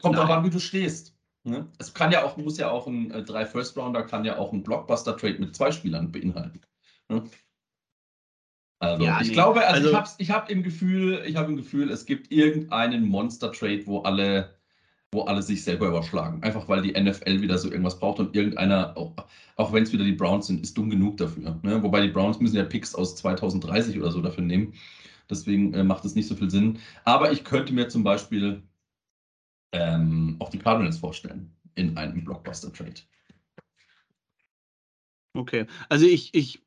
Kommt 0.00 0.18
auch 0.18 0.28
an, 0.28 0.44
wie 0.44 0.50
du 0.50 0.58
stehst. 0.58 1.14
Ne? 1.44 1.70
Es 1.78 1.92
kann 1.92 2.10
ja 2.10 2.24
auch, 2.24 2.36
muss 2.36 2.58
ja 2.58 2.70
auch 2.70 2.86
ein 2.86 3.10
äh, 3.10 3.22
drei 3.22 3.44
First 3.44 3.76
Rounder 3.76 4.02
kann 4.02 4.24
ja 4.24 4.38
auch 4.38 4.52
ein 4.52 4.62
Blockbuster 4.62 5.16
Trade 5.16 5.38
mit 5.38 5.54
zwei 5.54 5.70
Spielern 5.70 6.10
beinhalten. 6.10 6.60
Ne? 7.08 7.22
Also 8.80 9.04
ja, 9.04 9.20
ich 9.20 9.28
nee. 9.28 9.34
glaube, 9.34 9.66
also, 9.66 9.74
also 9.74 9.90
ich 9.90 9.94
habe 9.94 10.08
ich 10.18 10.30
hab 10.30 10.50
im 10.50 10.62
Gefühl, 10.62 11.22
ich 11.26 11.36
habe 11.36 11.50
im 11.50 11.56
Gefühl, 11.56 11.90
es 11.90 12.06
gibt 12.06 12.32
irgendeinen 12.32 13.06
Monster 13.06 13.52
Trade, 13.52 13.86
wo 13.86 14.00
alle 14.00 14.53
wo 15.14 15.22
alle 15.22 15.42
sich 15.42 15.64
selber 15.64 15.88
überschlagen. 15.88 16.42
Einfach 16.42 16.68
weil 16.68 16.82
die 16.82 17.00
NFL 17.00 17.40
wieder 17.40 17.56
so 17.58 17.70
irgendwas 17.70 17.98
braucht 17.98 18.18
und 18.18 18.34
irgendeiner, 18.34 18.96
auch, 18.96 19.14
auch 19.56 19.72
wenn 19.72 19.84
es 19.84 19.92
wieder 19.92 20.04
die 20.04 20.12
Browns 20.12 20.48
sind, 20.48 20.62
ist 20.62 20.76
dumm 20.76 20.90
genug 20.90 21.16
dafür. 21.16 21.58
Ne? 21.62 21.82
Wobei 21.82 22.02
die 22.02 22.12
Browns 22.12 22.40
müssen 22.40 22.56
ja 22.56 22.64
Picks 22.64 22.94
aus 22.94 23.16
2030 23.16 23.98
oder 23.98 24.10
so 24.10 24.20
dafür 24.20 24.44
nehmen. 24.44 24.74
Deswegen 25.30 25.72
äh, 25.72 25.84
macht 25.84 26.04
es 26.04 26.14
nicht 26.14 26.28
so 26.28 26.34
viel 26.34 26.50
Sinn. 26.50 26.78
Aber 27.04 27.32
ich 27.32 27.44
könnte 27.44 27.72
mir 27.72 27.88
zum 27.88 28.04
Beispiel 28.04 28.62
ähm, 29.72 30.36
auch 30.38 30.50
die 30.50 30.58
Cardinals 30.58 30.98
vorstellen 30.98 31.54
in 31.74 31.96
einem 31.96 32.24
Blockbuster-Trade. 32.24 33.00
Okay, 35.36 35.66
also 35.88 36.06
ich, 36.06 36.32
ich 36.32 36.62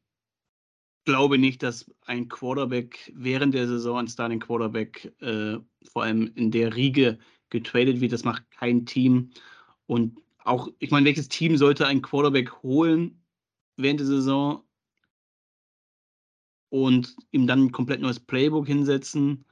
glaube 1.06 1.38
nicht, 1.38 1.64
dass 1.64 1.90
ein 2.06 2.28
Quarterback 2.28 3.14
während 3.16 3.54
der 3.54 3.68
Saison, 3.68 3.98
ein 3.98 4.08
Starting 4.10 4.42
Quarterback, 4.42 5.14
äh, 5.22 5.58
vor 5.90 6.04
allem 6.04 6.34
in 6.36 6.52
der 6.52 6.76
Riege 6.76 7.18
getradet 7.50 8.02
wird. 8.02 8.12
Das 8.12 8.24
macht 8.24 8.50
kein 8.52 8.86
Team. 8.86 9.32
Und 9.86 10.20
auch, 10.44 10.70
ich 10.80 10.92
meine, 10.92 11.06
welches 11.06 11.30
Team 11.30 11.58
sollte 11.58 11.88
einen 11.88 12.02
Quarterback 12.02 12.64
holen 12.64 13.22
während 13.76 14.00
der 14.00 14.08
Saison 14.08 14.64
und 16.70 17.16
ihm 17.32 17.48
dann 17.48 17.66
ein 17.66 17.72
komplett 17.72 18.02
neues 18.02 18.20
Playbook 18.20 18.68
hinsetzen? 18.68 19.46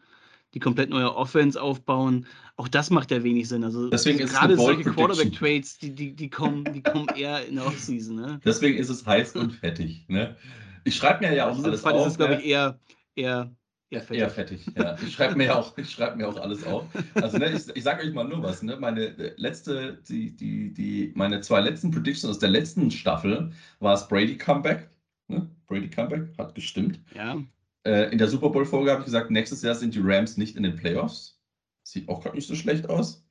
die 0.55 0.59
komplett 0.59 0.89
neue 0.89 1.13
Offense 1.13 1.61
aufbauen. 1.61 2.25
Auch 2.55 2.69
das 2.69 2.89
macht 2.89 3.11
ja 3.11 3.21
wenig 3.23 3.49
Sinn. 3.49 3.63
Also 3.63 3.89
Deswegen 3.89 4.19
ist 4.19 4.33
gerade 4.33 4.55
solche. 4.55 4.89
Quarterback-Trades, 4.89 5.77
die, 5.79 5.93
die, 5.93 6.15
die, 6.15 6.29
kommen, 6.29 6.63
die 6.73 6.81
kommen 6.81 7.07
eher 7.09 7.45
in 7.45 7.55
der 7.55 7.67
Offseason. 7.67 8.15
Ne? 8.15 8.39
Deswegen 8.45 8.77
ist 8.77 8.89
es 8.89 9.05
heiß 9.05 9.35
und 9.35 9.51
fettig. 9.51 10.05
Ne? 10.07 10.37
Ich 10.85 10.95
schreibe 10.95 11.25
mir 11.25 11.35
ja 11.35 11.49
auch 11.49 11.61
alles 11.61 11.81
Fall 11.81 11.93
auf. 11.93 12.07
ist 12.07 12.13
es, 12.13 12.17
glaube 12.17 12.35
ne? 12.35 12.41
ich, 12.41 12.47
eher, 12.47 12.79
eher, 13.15 13.53
eher 13.95 14.01
fettig. 14.01 14.17
Eher 14.19 14.29
fettig, 14.29 14.67
ja. 14.75 14.95
Ich 15.05 15.13
schreibe 15.13 15.35
mir, 15.35 15.45
ja 15.45 15.55
auch- 15.55 15.77
ich 15.77 15.89
schreib 15.89 16.15
mir 16.17 16.27
auch 16.27 16.37
alles 16.37 16.63
auf. 16.65 16.85
Also, 17.15 17.37
ne, 17.37 17.51
ich, 17.51 17.75
ich 17.75 17.83
sage 17.83 18.03
euch 18.05 18.13
mal 18.13 18.23
nur 18.27 18.43
was. 18.43 18.61
Ne? 18.63 18.77
Meine 18.77 19.01
äh, 19.17 19.33
letzte, 19.37 20.01
die, 20.07 20.35
die, 20.35 20.73
die, 20.73 21.11
meine 21.15 21.41
zwei 21.41 21.61
letzten 21.61 21.91
Predictions 21.91 22.31
aus 22.35 22.39
der 22.39 22.49
letzten 22.49 22.91
Staffel 22.91 23.51
war 23.79 23.93
es 23.93 24.07
Brady 24.07 24.37
Comeback. 24.37 24.89
Ne? 25.27 25.49
Brady 25.67 25.89
Comeback 25.89 26.37
hat 26.37 26.53
gestimmt. 26.55 26.99
Ja, 27.15 27.37
Äh, 27.85 28.11
in 28.11 28.17
der 28.17 28.27
Super 28.27 28.49
Bowl-Folge 28.49 28.91
habe 28.91 29.01
ich 29.01 29.05
gesagt, 29.05 29.31
nächstes 29.31 29.61
Jahr 29.61 29.75
sind 29.75 29.93
die 29.95 30.01
Rams 30.03 30.37
nicht 30.37 30.55
in 30.55 30.63
den 30.63 30.75
Playoffs. 30.75 31.39
Sieht 31.83 32.09
auch 32.09 32.21
gerade 32.21 32.35
nicht 32.35 32.47
so 32.47 32.55
schlecht 32.55 32.89
aus. 32.89 33.23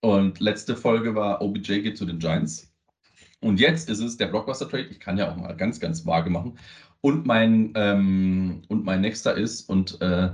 Und 0.00 0.40
letzte 0.40 0.76
Folge 0.76 1.14
war 1.14 1.40
OBJ 1.42 1.80
geht 1.80 1.96
zu 1.98 2.04
den 2.06 2.18
Giants. 2.18 2.70
Und 3.40 3.60
jetzt 3.60 3.90
ist 3.90 4.00
es 4.00 4.16
der 4.16 4.26
Blockbuster-Trade. 4.28 4.84
Ich 4.90 5.00
kann 5.00 5.18
ja 5.18 5.30
auch 5.30 5.36
mal 5.36 5.52
ganz, 5.54 5.80
ganz 5.80 6.06
vage 6.06 6.30
machen. 6.30 6.58
Und 7.04 7.26
mein, 7.26 7.74
ähm, 7.74 8.62
und 8.68 8.86
mein 8.86 9.02
nächster 9.02 9.34
ist, 9.34 9.68
und 9.68 10.00
äh, 10.00 10.30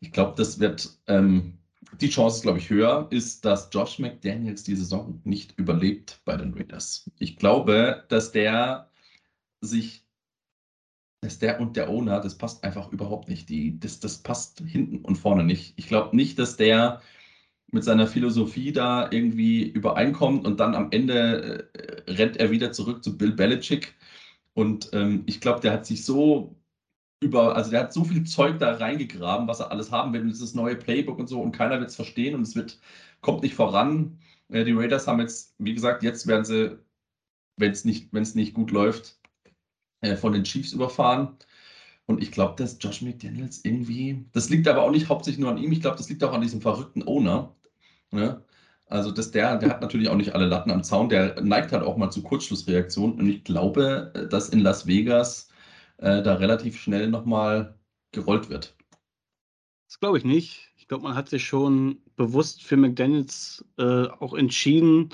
ich 0.00 0.10
glaube, 0.10 0.32
das 0.38 0.58
wird, 0.58 0.98
ähm, 1.06 1.58
die 2.00 2.08
Chance 2.08 2.40
glaube 2.40 2.60
ich, 2.60 2.70
höher, 2.70 3.08
ist, 3.10 3.44
dass 3.44 3.68
Josh 3.70 3.98
McDaniels 3.98 4.62
die 4.62 4.74
Saison 4.74 5.20
nicht 5.24 5.58
überlebt 5.58 6.22
bei 6.24 6.38
den 6.38 6.54
Raiders. 6.54 7.10
Ich 7.18 7.36
glaube, 7.36 8.04
dass 8.08 8.32
der 8.32 8.88
sich 9.60 10.06
dass 11.20 11.38
der 11.38 11.60
und 11.60 11.76
der 11.76 11.90
Owner, 11.90 12.20
das 12.20 12.38
passt 12.38 12.64
einfach 12.64 12.90
überhaupt 12.90 13.28
nicht. 13.28 13.50
Die, 13.50 13.78
das, 13.78 14.00
das 14.00 14.22
passt 14.22 14.62
hinten 14.66 15.04
und 15.04 15.16
vorne 15.16 15.44
nicht. 15.44 15.74
Ich 15.76 15.88
glaube 15.88 16.16
nicht, 16.16 16.38
dass 16.38 16.56
der 16.56 17.02
mit 17.70 17.84
seiner 17.84 18.06
Philosophie 18.06 18.72
da 18.72 19.10
irgendwie 19.10 19.68
übereinkommt 19.68 20.46
und 20.46 20.58
dann 20.58 20.74
am 20.74 20.90
Ende 20.90 21.68
äh, 21.74 22.10
rennt 22.10 22.38
er 22.38 22.50
wieder 22.50 22.72
zurück 22.72 23.04
zu 23.04 23.18
Bill 23.18 23.32
Belichick. 23.32 23.94
Und 24.54 24.90
ähm, 24.92 25.24
ich 25.26 25.40
glaube, 25.40 25.60
der 25.60 25.72
hat 25.72 25.86
sich 25.86 26.04
so 26.04 26.56
über, 27.20 27.56
also 27.56 27.70
der 27.70 27.80
hat 27.80 27.92
so 27.92 28.04
viel 28.04 28.24
Zeug 28.24 28.58
da 28.58 28.72
reingegraben, 28.74 29.46
was 29.48 29.60
er 29.60 29.70
alles 29.70 29.90
haben 29.92 30.12
will, 30.12 30.22
und 30.22 30.28
dieses 30.28 30.54
neue 30.54 30.76
Playbook 30.76 31.18
und 31.18 31.28
so, 31.28 31.40
und 31.40 31.52
keiner 31.52 31.78
wird 31.80 31.90
es 31.90 31.96
verstehen 31.96 32.34
und 32.34 32.42
es 32.42 32.56
wird, 32.56 32.80
kommt 33.20 33.42
nicht 33.42 33.54
voran. 33.54 34.18
Äh, 34.48 34.64
die 34.64 34.72
Raiders 34.72 35.06
haben 35.06 35.20
jetzt, 35.20 35.54
wie 35.58 35.74
gesagt, 35.74 36.02
jetzt 36.02 36.26
werden 36.26 36.44
sie, 36.44 36.78
wenn 37.56 37.72
es 37.72 37.84
nicht, 37.84 38.12
wenn 38.12 38.22
es 38.22 38.34
nicht 38.34 38.54
gut 38.54 38.70
läuft, 38.72 39.20
äh, 40.02 40.16
von 40.16 40.32
den 40.32 40.44
Chiefs 40.44 40.72
überfahren. 40.72 41.36
Und 42.06 42.22
ich 42.22 42.32
glaube, 42.32 42.56
dass 42.56 42.78
Josh 42.80 43.02
McDaniels 43.02 43.64
irgendwie, 43.64 44.26
das 44.32 44.50
liegt 44.50 44.68
aber 44.68 44.82
auch 44.82 44.90
nicht 44.90 45.08
hauptsächlich 45.08 45.40
nur 45.40 45.50
an 45.50 45.58
ihm, 45.58 45.72
ich 45.72 45.80
glaube, 45.80 45.96
das 45.96 46.08
liegt 46.08 46.24
auch 46.24 46.32
an 46.32 46.42
diesem 46.42 46.60
verrückten 46.60 47.06
Owner. 47.06 47.54
Ne? 48.10 48.44
Also, 48.92 49.10
dass 49.10 49.30
der, 49.30 49.56
der 49.56 49.70
hat 49.70 49.80
natürlich 49.80 50.10
auch 50.10 50.16
nicht 50.16 50.34
alle 50.34 50.46
Latten 50.46 50.70
am 50.70 50.84
Zaun, 50.84 51.08
der 51.08 51.40
neigt 51.40 51.72
halt 51.72 51.82
auch 51.82 51.96
mal 51.96 52.10
zu 52.10 52.22
Kurzschlussreaktionen. 52.22 53.18
Und 53.18 53.26
ich 53.26 53.42
glaube, 53.42 54.12
äh, 54.14 54.28
dass 54.28 54.50
in 54.50 54.60
Las 54.60 54.86
Vegas 54.86 55.48
äh, 55.96 56.22
da 56.22 56.34
relativ 56.34 56.78
schnell 56.78 57.08
nochmal 57.08 57.74
gerollt 58.12 58.50
wird. 58.50 58.76
das 59.88 59.98
glaube 59.98 60.18
ich 60.18 60.24
nicht. 60.24 60.74
Ich 60.76 60.88
glaube, 60.88 61.04
man 61.04 61.14
hat 61.14 61.30
sich 61.30 61.42
schon 61.42 62.02
bewusst 62.16 62.62
für 62.62 62.76
McDaniels 62.76 63.64
äh, 63.78 64.08
auch 64.08 64.34
entschieden 64.34 65.08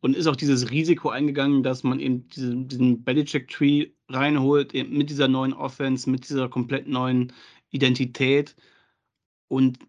und 0.00 0.14
ist 0.14 0.28
auch 0.28 0.36
dieses 0.36 0.70
Risiko 0.70 1.08
eingegangen, 1.08 1.64
dass 1.64 1.82
man 1.82 1.98
eben 1.98 2.28
diesen, 2.28 2.68
diesen 2.68 3.02
Belichick-Tree 3.02 3.88
reinholt, 4.08 4.72
eben 4.72 4.96
mit 4.96 5.10
dieser 5.10 5.26
neuen 5.26 5.52
Offense, 5.52 6.08
mit 6.08 6.28
dieser 6.28 6.48
komplett 6.48 6.86
neuen 6.86 7.32
Identität. 7.70 8.54
Und 9.48 9.80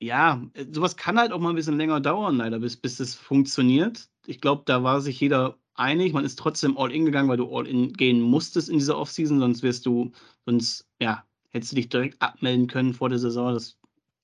ja, 0.00 0.42
äh, 0.54 0.66
sowas 0.70 0.96
kann 0.96 1.18
halt 1.18 1.32
auch 1.32 1.40
mal 1.40 1.50
ein 1.50 1.56
bisschen 1.56 1.76
länger 1.76 2.00
dauern, 2.00 2.36
leider, 2.36 2.58
bis, 2.58 2.76
bis 2.76 3.00
es 3.00 3.14
funktioniert. 3.14 4.08
Ich 4.26 4.40
glaube, 4.40 4.62
da 4.66 4.82
war 4.82 5.00
sich 5.00 5.20
jeder 5.20 5.58
einig. 5.74 6.12
Man 6.12 6.24
ist 6.24 6.38
trotzdem 6.38 6.76
all 6.78 6.92
in 6.92 7.04
gegangen, 7.04 7.28
weil 7.28 7.36
du 7.36 7.48
all 7.54 7.66
in 7.66 7.92
gehen 7.92 8.20
musstest 8.20 8.68
in 8.68 8.78
dieser 8.78 8.98
Offseason, 8.98 9.38
sonst 9.40 9.62
wirst 9.62 9.86
du, 9.86 10.12
sonst, 10.44 10.86
ja, 11.00 11.24
hättest 11.50 11.72
du 11.72 11.76
dich 11.76 11.88
direkt 11.88 12.20
abmelden 12.20 12.66
können 12.66 12.94
vor 12.94 13.08
der 13.08 13.18
Saison. 13.18 13.54
Das, 13.54 13.78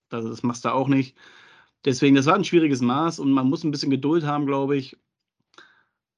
das, 0.08 0.24
das 0.24 0.42
machst 0.42 0.64
du 0.64 0.72
auch 0.72 0.88
nicht. 0.88 1.16
Deswegen, 1.84 2.14
das 2.16 2.26
war 2.26 2.34
ein 2.34 2.44
schwieriges 2.44 2.80
Maß 2.80 3.18
und 3.18 3.32
man 3.32 3.48
muss 3.48 3.64
ein 3.64 3.70
bisschen 3.70 3.90
Geduld 3.90 4.24
haben, 4.24 4.46
glaube 4.46 4.76
ich. 4.76 4.96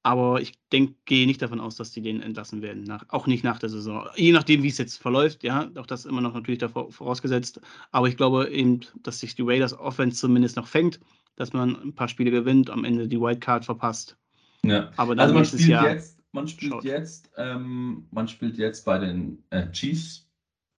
Aber 0.05 0.39
ich 0.39 0.53
denke, 0.71 0.93
gehe 1.05 1.25
nicht 1.25 1.41
davon 1.41 1.59
aus, 1.59 1.77
dass 1.77 1.89
die 1.89 2.01
den 2.01 2.21
entlassen 2.21 2.61
werden, 2.61 2.83
nach, 2.83 3.05
auch 3.09 3.25
nicht 3.25 3.43
nach 3.43 3.57
der 3.57 3.69
Saison. 3.69 4.07
Je 4.15 4.33
nachdem, 4.33 4.61
wie 4.61 4.67
es 4.67 4.77
jetzt 4.77 5.01
verläuft, 5.01 5.43
ja, 5.43 5.71
auch 5.73 5.87
das 5.87 6.05
immer 6.05 6.21
noch 6.21 6.35
natürlich 6.35 6.59
davor 6.59 6.91
vorausgesetzt. 6.91 7.59
Aber 7.91 8.07
ich 8.07 8.15
glaube 8.15 8.47
eben, 8.51 8.81
dass 9.01 9.21
sich 9.21 9.33
die 9.33 9.41
Raiders 9.41 9.75
Offense 9.75 10.17
zumindest 10.17 10.57
noch 10.57 10.67
fängt, 10.67 10.99
dass 11.37 11.53
man 11.53 11.75
ein 11.81 11.95
paar 11.95 12.07
Spiele 12.07 12.29
gewinnt, 12.29 12.69
am 12.69 12.85
Ende 12.85 13.07
die 13.07 13.19
Wildcard 13.19 13.65
verpasst. 13.65 14.15
Ja. 14.63 14.91
Aber 14.95 15.15
dann 15.15 15.23
Also 15.23 15.33
man 15.33 15.41
nächstes 15.41 15.61
spielt 15.61 15.71
Jahr. 15.71 15.89
jetzt, 15.89 16.19
man 16.33 16.47
spielt 16.47 16.71
schaut. 16.71 16.83
jetzt, 16.83 17.31
ähm, 17.37 18.05
man 18.11 18.27
spielt 18.27 18.59
jetzt 18.59 18.85
bei 18.85 18.99
den 18.99 19.43
äh, 19.49 19.71
Chiefs. 19.71 20.29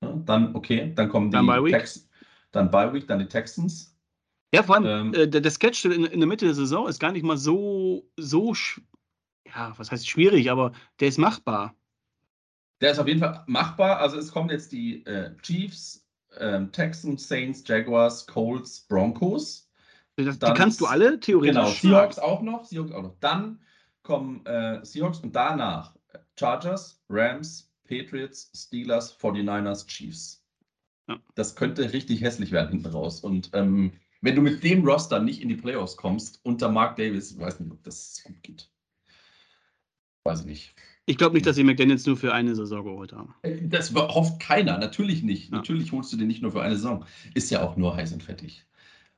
Ja, 0.02 0.14
dann, 0.26 0.56
okay, 0.56 0.94
dann 0.96 1.10
kommen 1.10 1.32
die 1.32 1.36
Dann 1.36 1.48
Bye 1.48 1.66
Week. 1.66 1.74
Tex 1.74 2.08
dann 2.54 2.72
Bye 2.72 2.94
Week, 2.94 3.06
dann 3.06 3.20
die 3.20 3.28
Texans. 3.28 3.94
Ja, 4.56 4.64
vor 4.64 4.76
allem, 4.76 4.86
Ähm, 4.86 5.14
äh, 5.14 5.28
der, 5.28 5.42
der 5.42 5.52
Sketch 5.52 5.84
in, 5.84 6.06
in 6.06 6.22
der 6.22 6.28
Mitte 6.28 6.46
der 6.46 6.56
Saison 6.56 6.88
ist 6.88 7.00
gar 7.02 7.12
nicht 7.12 7.26
mal 7.26 7.36
so, 7.36 8.10
so, 8.16 8.54
ja, 9.56 9.74
was 9.78 9.92
heißt 9.92 10.08
schwierig, 10.08 10.52
aber 10.52 10.72
der 11.00 11.08
ist 11.08 11.18
machbar. 11.18 11.76
Der 12.82 12.92
ist 12.92 13.00
auf 13.00 13.08
jeden 13.08 13.20
Fall 13.20 13.44
machbar. 13.48 14.00
Also 14.00 14.18
es 14.18 14.32
kommen 14.32 14.50
jetzt 14.50 14.72
die 14.72 15.06
äh, 15.06 15.36
Chiefs, 15.42 16.08
ähm, 16.38 16.72
Texans, 16.72 17.28
Saints, 17.28 17.64
Jaguars, 17.66 18.28
Colts, 18.28 18.82
Broncos. 18.82 19.70
Das, 20.16 20.40
die 20.40 20.54
kannst 20.54 20.82
du 20.82 20.86
alle 20.86 21.20
theoretisch. 21.20 21.82
Genau. 21.82 21.96
Seahawks 21.96 22.20
auch 22.20 22.42
noch. 22.42 22.66
Seahawks 22.66 22.92
auch 22.92 23.04
noch. 23.04 23.16
Dann 23.20 23.60
kommen 24.04 24.46
äh, 24.46 24.84
Seahawks 24.84 25.20
und 25.20 25.36
danach 25.36 25.96
äh, 26.14 26.20
Chargers, 26.40 27.04
Rams, 27.10 27.72
Patriots, 27.88 28.52
Steelers, 28.56 29.18
49ers, 29.20 29.88
Chiefs. 29.88 30.44
Ja. 31.08 31.20
Das 31.36 31.56
könnte 31.56 31.94
richtig 31.94 32.22
hässlich 32.22 32.52
werden 32.52 32.72
hinten 32.72 32.88
raus. 32.88 33.22
Und 33.22 33.52
ähm, 33.54 33.94
wenn 34.22 34.36
du 34.36 34.42
mit 34.42 34.64
dem 34.64 34.86
Roster 34.86 35.20
nicht 35.20 35.42
in 35.42 35.50
die 35.50 35.56
Playoffs 35.56 35.98
kommst, 35.98 36.40
unter 36.44 36.70
Mark 36.70 36.96
Davis, 36.96 37.38
weiß 37.40 37.60
nicht, 37.60 37.72
ob 37.72 37.84
das 37.84 38.22
gut 38.24 38.42
geht. 38.44 38.70
Weiß 40.28 40.42
ich 40.42 40.46
nicht. 40.46 40.76
Ich 41.06 41.18
glaube 41.18 41.36
nicht, 41.36 41.46
dass 41.46 41.56
sie 41.56 41.64
McDaniels 41.64 42.06
nur 42.06 42.18
für 42.18 42.34
eine 42.34 42.54
Saison 42.54 42.84
geholt 42.84 43.14
haben. 43.14 43.34
Äh, 43.44 43.60
Das 43.62 43.96
hofft 43.96 44.42
keiner, 44.42 44.78
natürlich 44.78 45.24
nicht. 45.24 45.52
Ja. 45.52 45.56
Natürlich 45.56 45.94
holst 45.94 46.12
du 46.12 46.18
den 46.18 46.28
nicht 46.28 46.42
nur 46.42 46.52
für 46.52 46.62
eine 46.62 46.76
Saison. 46.76 47.06
Ist 47.34 47.50
ja 47.50 47.64
auch 47.64 47.78
nur 47.78 47.96
heiß 47.96 48.12
und 48.12 48.24
fettig. 48.24 48.66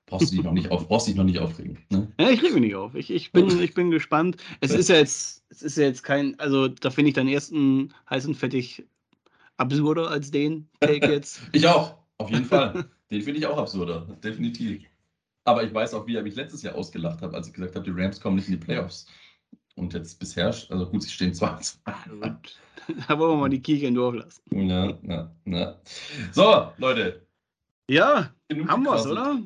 Brauchst 0.06 0.32
du 0.32 0.36
dich 0.36 0.46
noch 0.46 0.52
nicht 0.52 0.70
auf, 0.70 0.88
brauchst 0.88 1.08
dich 1.08 1.16
noch 1.16 1.24
nicht 1.24 1.40
aufregen. 1.40 1.80
Ne? 1.90 2.12
Ja, 2.20 2.30
ich 2.30 2.44
reg 2.44 2.54
mich 2.54 2.62
nicht 2.62 2.76
auf. 2.76 2.94
Ich, 2.94 3.10
ich, 3.10 3.32
bin, 3.32 3.48
ich 3.60 3.74
bin 3.74 3.90
gespannt. 3.90 4.38
Es 4.62 4.70
ist 4.70 4.90
ja 4.90 4.98
jetzt, 4.98 5.44
es 5.50 5.64
ist 5.64 5.78
ja 5.78 5.86
jetzt 5.86 6.04
kein, 6.04 6.40
also 6.40 6.68
da 6.68 6.92
finde 6.92 7.10
ich 7.10 7.16
deinen 7.16 7.30
ersten 7.30 7.92
heiß 8.08 8.28
und 8.28 8.36
fettig 8.36 8.84
absurder 9.58 10.12
als 10.12 10.30
den 10.30 10.70
Take 10.82 11.08
jetzt. 11.12 11.42
Ich 11.54 11.68
auch, 11.68 11.96
auf 12.20 12.30
jeden 12.30 12.46
Fall. 12.46 12.86
Den 13.10 13.24
finde 13.24 13.40
ich 13.40 13.48
auch 13.48 13.58
absurder, 13.58 14.02
definitiv. 14.24 14.84
Aber 15.44 15.64
ich 15.64 15.74
weiß 15.74 15.96
auch, 15.96 16.06
wie 16.06 16.16
er 16.16 16.22
mich 16.22 16.36
letztes 16.36 16.62
Jahr 16.62 16.76
ausgelacht 16.76 17.24
hat, 17.24 17.34
als 17.34 17.48
ich 17.48 17.54
gesagt 17.54 17.76
habe, 17.76 17.84
die 17.84 18.00
Rams 18.00 18.22
kommen 18.22 18.36
nicht 18.36 18.48
in 18.50 18.60
die 18.60 18.64
Playoffs. 18.64 19.08
Und 19.80 19.94
jetzt 19.94 20.20
bisher, 20.20 20.48
also 20.48 20.86
gut, 20.90 21.04
sie 21.04 21.10
stehen 21.10 21.34
2 21.34 21.48
Gut. 22.22 22.58
Da 23.08 23.18
wollen 23.18 23.32
wir 23.34 23.38
mal 23.38 23.50
die 23.50 23.62
Kirche 23.62 23.86
im 23.88 23.96
Dorf 23.96 24.16
lassen. 24.16 24.42
Ja. 25.46 25.76
So, 26.32 26.72
Leute. 26.78 27.26
Ja, 27.90 28.34
genug 28.48 28.68
haben 28.70 28.84
wir 28.84 28.96
es, 28.96 29.08
oder? 29.08 29.40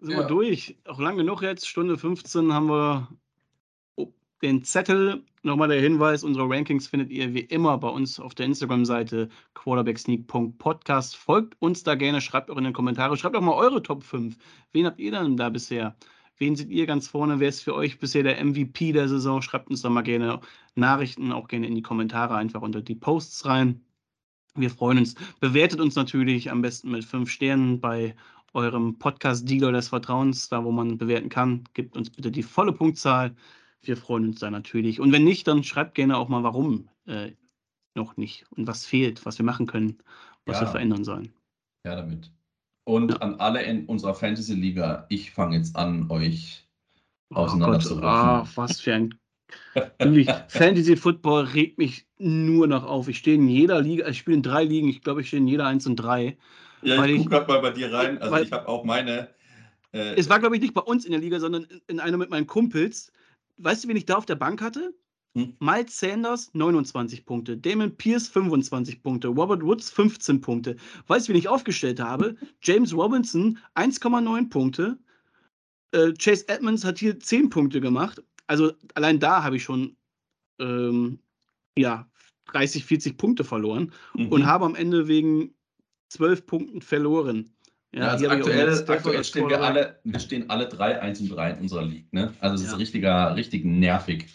Sind 0.00 0.10
Ja. 0.12 0.18
wir 0.18 0.24
durch. 0.26 0.76
Auch 0.86 0.98
lang 0.98 1.16
genug 1.16 1.42
jetzt, 1.42 1.68
Stunde 1.68 1.96
15 1.96 2.52
haben 2.52 2.66
wir 2.68 3.08
den 4.42 4.64
Zettel. 4.64 5.22
Nochmal 5.42 5.68
der 5.68 5.80
Hinweis, 5.80 6.24
unsere 6.24 6.48
Rankings 6.50 6.88
findet 6.88 7.10
ihr 7.10 7.32
wie 7.32 7.40
immer 7.40 7.78
bei 7.78 7.88
uns 7.88 8.18
auf 8.18 8.34
der 8.34 8.46
Instagram-Seite 8.46 9.28
quarterbacksneak.podcast. 9.54 11.16
Folgt 11.16 11.54
uns 11.60 11.84
da 11.84 11.94
gerne, 11.94 12.20
schreibt 12.20 12.50
auch 12.50 12.56
in 12.56 12.64
den 12.64 12.72
Kommentare, 12.72 13.16
schreibt 13.16 13.36
auch 13.36 13.40
mal 13.40 13.54
eure 13.54 13.82
Top 13.82 14.02
5. 14.02 14.36
Wen 14.72 14.86
habt 14.86 14.98
ihr 14.98 15.12
denn 15.12 15.36
da 15.36 15.48
bisher? 15.48 15.96
Wen 16.38 16.54
seht 16.56 16.68
ihr 16.70 16.86
ganz 16.86 17.08
vorne? 17.08 17.40
Wer 17.40 17.48
ist 17.48 17.62
für 17.62 17.74
euch 17.74 17.98
bisher 17.98 18.22
der 18.22 18.44
MVP 18.44 18.92
der 18.92 19.08
Saison? 19.08 19.40
Schreibt 19.40 19.70
uns 19.70 19.82
da 19.82 19.88
mal 19.88 20.02
gerne 20.02 20.40
Nachrichten, 20.74 21.32
auch 21.32 21.48
gerne 21.48 21.66
in 21.66 21.74
die 21.74 21.82
Kommentare 21.82 22.34
einfach 22.36 22.60
unter 22.62 22.82
die 22.82 22.94
Posts 22.94 23.46
rein. 23.46 23.80
Wir 24.54 24.70
freuen 24.70 24.98
uns. 24.98 25.14
Bewertet 25.40 25.80
uns 25.80 25.94
natürlich 25.96 26.50
am 26.50 26.62
besten 26.62 26.90
mit 26.90 27.04
fünf 27.04 27.30
Sternen 27.30 27.80
bei 27.80 28.14
eurem 28.52 28.98
Podcast-Dealer 28.98 29.72
des 29.72 29.88
Vertrauens, 29.88 30.48
da 30.48 30.64
wo 30.64 30.72
man 30.72 30.98
bewerten 30.98 31.28
kann. 31.28 31.64
Gebt 31.74 31.96
uns 31.96 32.10
bitte 32.10 32.30
die 32.30 32.42
volle 32.42 32.72
Punktzahl. 32.72 33.34
Wir 33.82 33.96
freuen 33.96 34.28
uns 34.28 34.40
da 34.40 34.50
natürlich. 34.50 35.00
Und 35.00 35.12
wenn 35.12 35.24
nicht, 35.24 35.46
dann 35.46 35.62
schreibt 35.64 35.94
gerne 35.94 36.16
auch 36.16 36.28
mal, 36.28 36.42
warum 36.42 36.88
äh, 37.06 37.32
noch 37.94 38.16
nicht 38.16 38.44
und 38.52 38.66
was 38.66 38.84
fehlt, 38.84 39.24
was 39.24 39.38
wir 39.38 39.44
machen 39.44 39.66
können, 39.66 39.98
was 40.44 40.56
Ja. 40.56 40.62
wir 40.62 40.68
verändern 40.68 41.04
sollen. 41.04 41.32
Ja, 41.84 41.96
damit. 41.96 42.30
Und 42.86 43.20
an 43.20 43.34
alle 43.40 43.62
in 43.62 43.84
unserer 43.86 44.14
Fantasy-Liga, 44.14 45.06
ich 45.08 45.32
fange 45.32 45.56
jetzt 45.56 45.74
an, 45.74 46.08
euch 46.08 46.64
Oh 47.30 47.38
auseinanderzurufen. 47.38 48.04
ah, 48.04 48.46
was 48.54 48.80
für 48.80 48.94
ein. 48.94 49.14
Wirklich, 49.98 50.28
Fantasy 50.48 50.96
Football 50.96 51.44
regt 51.46 51.78
mich 51.78 52.06
nur 52.18 52.68
noch 52.68 52.84
auf. 52.84 53.08
Ich 53.08 53.18
stehe 53.18 53.36
in 53.36 53.48
jeder 53.48 53.80
Liga, 53.82 54.06
ich 54.08 54.18
spiele 54.18 54.36
in 54.36 54.42
drei 54.44 54.62
Ligen, 54.64 54.88
ich 54.88 55.02
glaube, 55.02 55.20
ich 55.20 55.26
stehe 55.28 55.40
in 55.40 55.48
jeder 55.48 55.66
1 55.66 55.86
und 55.88 55.96
3. 55.96 56.36
Ja, 56.82 57.04
ich 57.04 57.10
ich- 57.12 57.18
gucke 57.18 57.30
gerade 57.30 57.48
mal 57.48 57.60
bei 57.60 57.70
dir 57.70 57.92
rein. 57.92 58.18
Also 58.18 58.32
weil- 58.32 58.44
ich 58.44 58.52
habe 58.52 58.68
auch 58.68 58.84
meine. 58.84 59.30
Äh, 59.92 60.14
Es 60.14 60.28
war, 60.28 60.38
glaube 60.38 60.54
ich, 60.54 60.62
nicht 60.62 60.74
bei 60.74 60.80
uns 60.82 61.04
in 61.04 61.10
der 61.10 61.20
Liga, 61.20 61.40
sondern 61.40 61.64
in- 61.64 61.80
in 61.88 62.00
einer 62.00 62.16
mit 62.18 62.30
meinen 62.30 62.46
Kumpels. 62.46 63.10
Weißt 63.58 63.82
du, 63.82 63.88
wen 63.88 63.96
ich 63.96 64.06
da 64.06 64.14
auf 64.16 64.26
der 64.26 64.34
Bank 64.36 64.62
hatte? 64.62 64.94
Hm. 65.36 65.54
Miles 65.60 66.00
Sanders 66.00 66.50
29 66.54 67.26
Punkte, 67.26 67.58
Damon 67.58 67.94
Pierce 67.94 68.26
25 68.28 69.02
Punkte, 69.02 69.28
Robert 69.28 69.62
Woods 69.62 69.90
15 69.90 70.40
Punkte. 70.40 70.76
Weißt 71.08 71.28
du, 71.28 71.32
wen 71.32 71.38
ich 71.38 71.48
aufgestellt 71.48 72.00
habe? 72.00 72.36
James 72.62 72.94
Robinson 72.94 73.58
1,9 73.74 74.48
Punkte. 74.48 74.98
Äh, 75.92 76.14
Chase 76.14 76.48
Edmonds 76.48 76.86
hat 76.86 76.98
hier 76.98 77.20
10 77.20 77.50
Punkte 77.50 77.82
gemacht. 77.82 78.22
Also 78.46 78.72
allein 78.94 79.20
da 79.20 79.42
habe 79.42 79.56
ich 79.56 79.62
schon 79.62 79.94
ähm, 80.58 81.18
ja, 81.76 82.08
30, 82.46 82.86
40 82.86 83.18
Punkte 83.18 83.44
verloren 83.44 83.92
mhm. 84.14 84.28
und 84.28 84.46
habe 84.46 84.64
am 84.64 84.74
Ende 84.74 85.06
wegen 85.06 85.54
12 86.08 86.46
Punkten 86.46 86.80
verloren. 86.80 87.50
Ja, 87.92 88.08
also 88.08 88.28
aktuell, 88.28 88.84
aktuell 88.88 89.24
stehen 89.24 89.50
wir 89.50 89.60
alle, 89.60 90.00
wir 90.04 90.18
stehen 90.18 90.48
alle 90.48 90.66
3, 90.66 91.00
1 91.00 91.20
und 91.20 91.28
3 91.28 91.50
in 91.50 91.58
unserer 91.60 91.84
League. 91.84 92.10
Ne? 92.12 92.32
Also 92.40 92.56
es 92.56 92.62
Ja. 92.62 92.72
ist 92.72 92.78
richtiger, 92.78 93.36
richtig 93.36 93.66
nervig. 93.66 94.26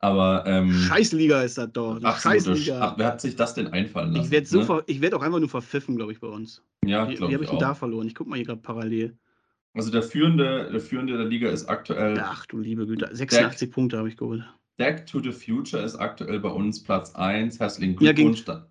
Aber 0.00 0.44
ähm, 0.46 0.72
Scheißliga 0.72 1.42
ist 1.42 1.58
das 1.58 1.72
doch. 1.72 1.98
Die 1.98 2.04
absolute 2.04 2.44
Scheißliga. 2.56 2.88
Sch- 2.90 2.94
Wer 2.98 3.06
hat 3.06 3.20
sich 3.20 3.34
das 3.34 3.54
denn 3.54 3.66
einfallen 3.68 4.12
lassen? 4.12 4.24
Ich 4.26 4.30
werde 4.30 4.46
so 4.46 4.60
ne? 4.76 4.82
ich 4.86 5.00
werd 5.00 5.14
auch 5.14 5.22
einfach 5.22 5.40
nur 5.40 5.48
verpfiffen, 5.48 5.96
glaube 5.96 6.12
ich, 6.12 6.20
bei 6.20 6.28
uns. 6.28 6.62
Ja, 6.84 7.06
Wie, 7.08 7.12
wie 7.12 7.16
glaube 7.16 7.32
habe 7.34 7.42
ich 7.44 7.48
ich 7.48 7.50
denn 7.50 7.58
da 7.58 7.74
verloren? 7.74 8.06
Ich 8.06 8.14
gucke 8.14 8.30
mal 8.30 8.36
hier 8.36 8.46
gerade 8.46 8.60
parallel. 8.60 9.16
Also 9.74 9.90
der 9.90 10.02
führende, 10.02 10.68
der 10.70 10.80
führende 10.80 11.16
der 11.16 11.26
Liga 11.26 11.48
ist 11.50 11.66
aktuell 11.68 12.18
Ach 12.20 12.46
du 12.46 12.58
liebe 12.58 12.86
Güte. 12.86 13.08
86 13.12 13.70
Punkte 13.70 13.98
habe 13.98 14.08
ich 14.08 14.16
geholt. 14.16 14.44
Back 14.76 15.06
to 15.06 15.20
the 15.20 15.32
Future 15.32 15.82
ist 15.82 15.96
aktuell 15.96 16.38
bei 16.38 16.48
uns 16.48 16.82
Platz 16.82 17.14
1. 17.16 17.58
Herzlichen 17.58 17.96
Ja, 18.00 18.12
Glückwunsch. 18.12 18.44
dann. 18.44 18.66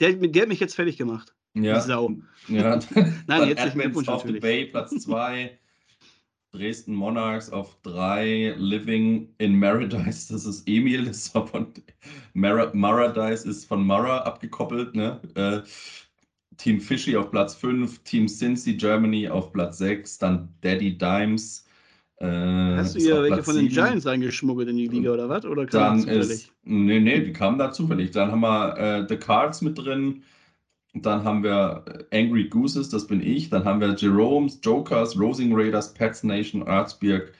Der, 0.00 0.12
der 0.14 0.42
hat 0.42 0.48
mich 0.48 0.60
jetzt 0.60 0.74
fertig 0.74 0.98
gemacht. 0.98 1.34
ja, 1.54 1.80
Sau. 1.80 2.12
Ja. 2.48 2.80
Nein, 3.28 3.48
jetzt 3.48 3.64
nicht 3.64 3.74
Glückwunsch 3.78 4.08
auf 4.08 4.24
the. 4.26 4.40
Bay, 4.40 4.66
Platz 4.66 4.90
2. 4.90 5.58
Dresden 6.52 6.94
Monarchs 6.94 7.50
auf 7.50 7.76
3. 7.82 8.54
Living 8.58 9.28
in 9.38 9.58
Maradise, 9.58 10.32
das 10.32 10.46
ist 10.46 10.66
Emil, 10.68 11.04
das 11.06 11.18
ist 11.18 11.32
von 11.32 11.72
Mara, 12.34 12.70
Maradise 12.74 13.48
ist 13.48 13.66
von 13.66 13.86
Mara 13.86 14.18
abgekoppelt. 14.20 14.94
Ne? 14.94 15.20
Äh, 15.34 15.62
Team 16.56 16.80
Fishy 16.80 17.16
auf 17.16 17.30
Platz 17.30 17.54
5, 17.54 17.98
Team 18.04 18.26
Cincy 18.28 18.74
Germany 18.76 19.28
auf 19.28 19.52
Platz 19.52 19.78
6, 19.78 20.18
dann 20.18 20.54
Daddy 20.62 20.96
Dimes. 20.96 21.66
Äh, 22.18 22.26
Hast 22.26 22.94
du 22.94 23.00
hier 23.00 23.22
welche 23.22 23.28
Platz 23.34 23.44
von 23.44 23.56
den 23.56 23.68
7. 23.68 23.74
Giants 23.74 24.06
reingeschmuggelt 24.06 24.68
in 24.70 24.76
die 24.76 24.88
Liga 24.88 25.12
oder 25.12 25.28
was? 25.28 25.44
Oder 25.44 25.66
kam 25.66 25.80
Dann 25.80 25.96
das 25.98 26.04
zufällig? 26.06 26.30
ist, 26.30 26.52
nee, 26.64 27.00
nee, 27.00 27.20
die 27.20 27.32
kamen 27.32 27.58
da 27.58 27.72
zufällig. 27.72 28.12
Dann 28.12 28.30
haben 28.30 28.40
wir 28.40 28.78
äh, 28.78 29.06
The 29.08 29.16
Cards 29.16 29.60
mit 29.60 29.76
drin. 29.78 30.22
Dann 31.02 31.24
haben 31.24 31.42
wir 31.42 32.06
äh, 32.10 32.22
Angry 32.24 32.48
Gooses, 32.48 32.88
das 32.88 33.06
bin 33.06 33.20
ich. 33.20 33.50
Dann 33.50 33.64
haben 33.64 33.80
wir 33.80 33.94
Jerome's, 33.94 34.58
Jokers, 34.62 35.18
Rosing 35.18 35.52
Raiders, 35.54 35.92
Pets 35.94 36.22
Nation, 36.24 36.62
Erzberg, 36.66 37.32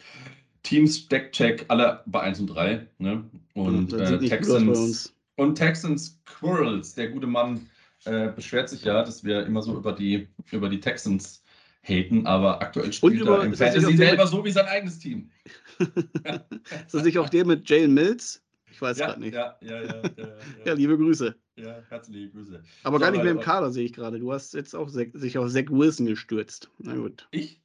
Teams 0.63 0.99
Stackcheck, 0.99 1.65
alle 1.69 2.03
bei 2.07 2.21
1 2.21 2.41
und 2.41 2.47
3. 2.49 2.87
Ne? 2.99 3.25
Und 3.55 3.93
äh, 3.93 4.19
Texans 4.19 5.15
und 5.37 5.55
Texans 5.55 6.19
Squirrels, 6.27 6.95
der 6.95 7.09
gute 7.09 7.27
Mann, 7.27 7.69
äh, 8.05 8.29
beschwert 8.29 8.69
sich 8.69 8.85
ja, 8.85 9.03
dass 9.03 9.25
wir 9.25 9.47
immer 9.47 9.63
so 9.63 9.77
über 9.77 9.93
die, 9.93 10.29
über 10.51 10.69
die 10.69 10.81
Texans 10.81 11.43
haten, 11.83 12.27
aber 12.27 12.61
aktuell 12.63 12.93
spielt 12.93 13.21
über- 13.21 13.39
er 13.39 13.45
im 13.45 13.55
Fantasy 13.55 13.97
selber 13.97 14.27
so 14.27 14.45
wie 14.45 14.51
sein 14.51 14.67
eigenes 14.67 14.99
Team. 14.99 15.31
Ist 15.79 16.95
das 16.95 17.05
nicht 17.05 17.19
auch 17.19 17.29
der 17.29 17.47
mit 17.47 17.69
Jalen 17.69 17.95
Mills? 17.95 18.43
Ich 18.71 18.83
weiß 18.83 18.99
Ja, 18.99 19.07
gerade 19.07 19.21
nicht. 19.21 19.35
ja, 19.35 19.57
ja, 19.61 19.83
ja, 19.83 19.87
ja, 19.87 20.03
ja, 20.17 20.35
Ja, 20.67 20.73
liebe 20.75 20.99
Grüße. 20.99 21.35
Ja, 21.57 21.83
herzliche 21.89 22.31
Grüße. 22.31 22.63
Aber 22.85 22.99
gar 22.99 23.11
nicht 23.11 23.23
mehr 23.23 23.33
im 23.33 23.41
Kader, 23.41 23.71
sehe 23.71 23.85
ich 23.85 23.93
gerade. 23.93 24.19
Du 24.19 24.33
hast 24.33 24.55
jetzt 24.55 24.75
auch 24.75 24.91
Zach- 24.91 25.13
sich 25.15 25.39
auf 25.39 25.51
Zach 25.51 25.71
Wilson 25.71 26.07
gestürzt. 26.07 26.71
Na 26.79 26.95
gut. 26.95 27.27
Ich? 27.31 27.61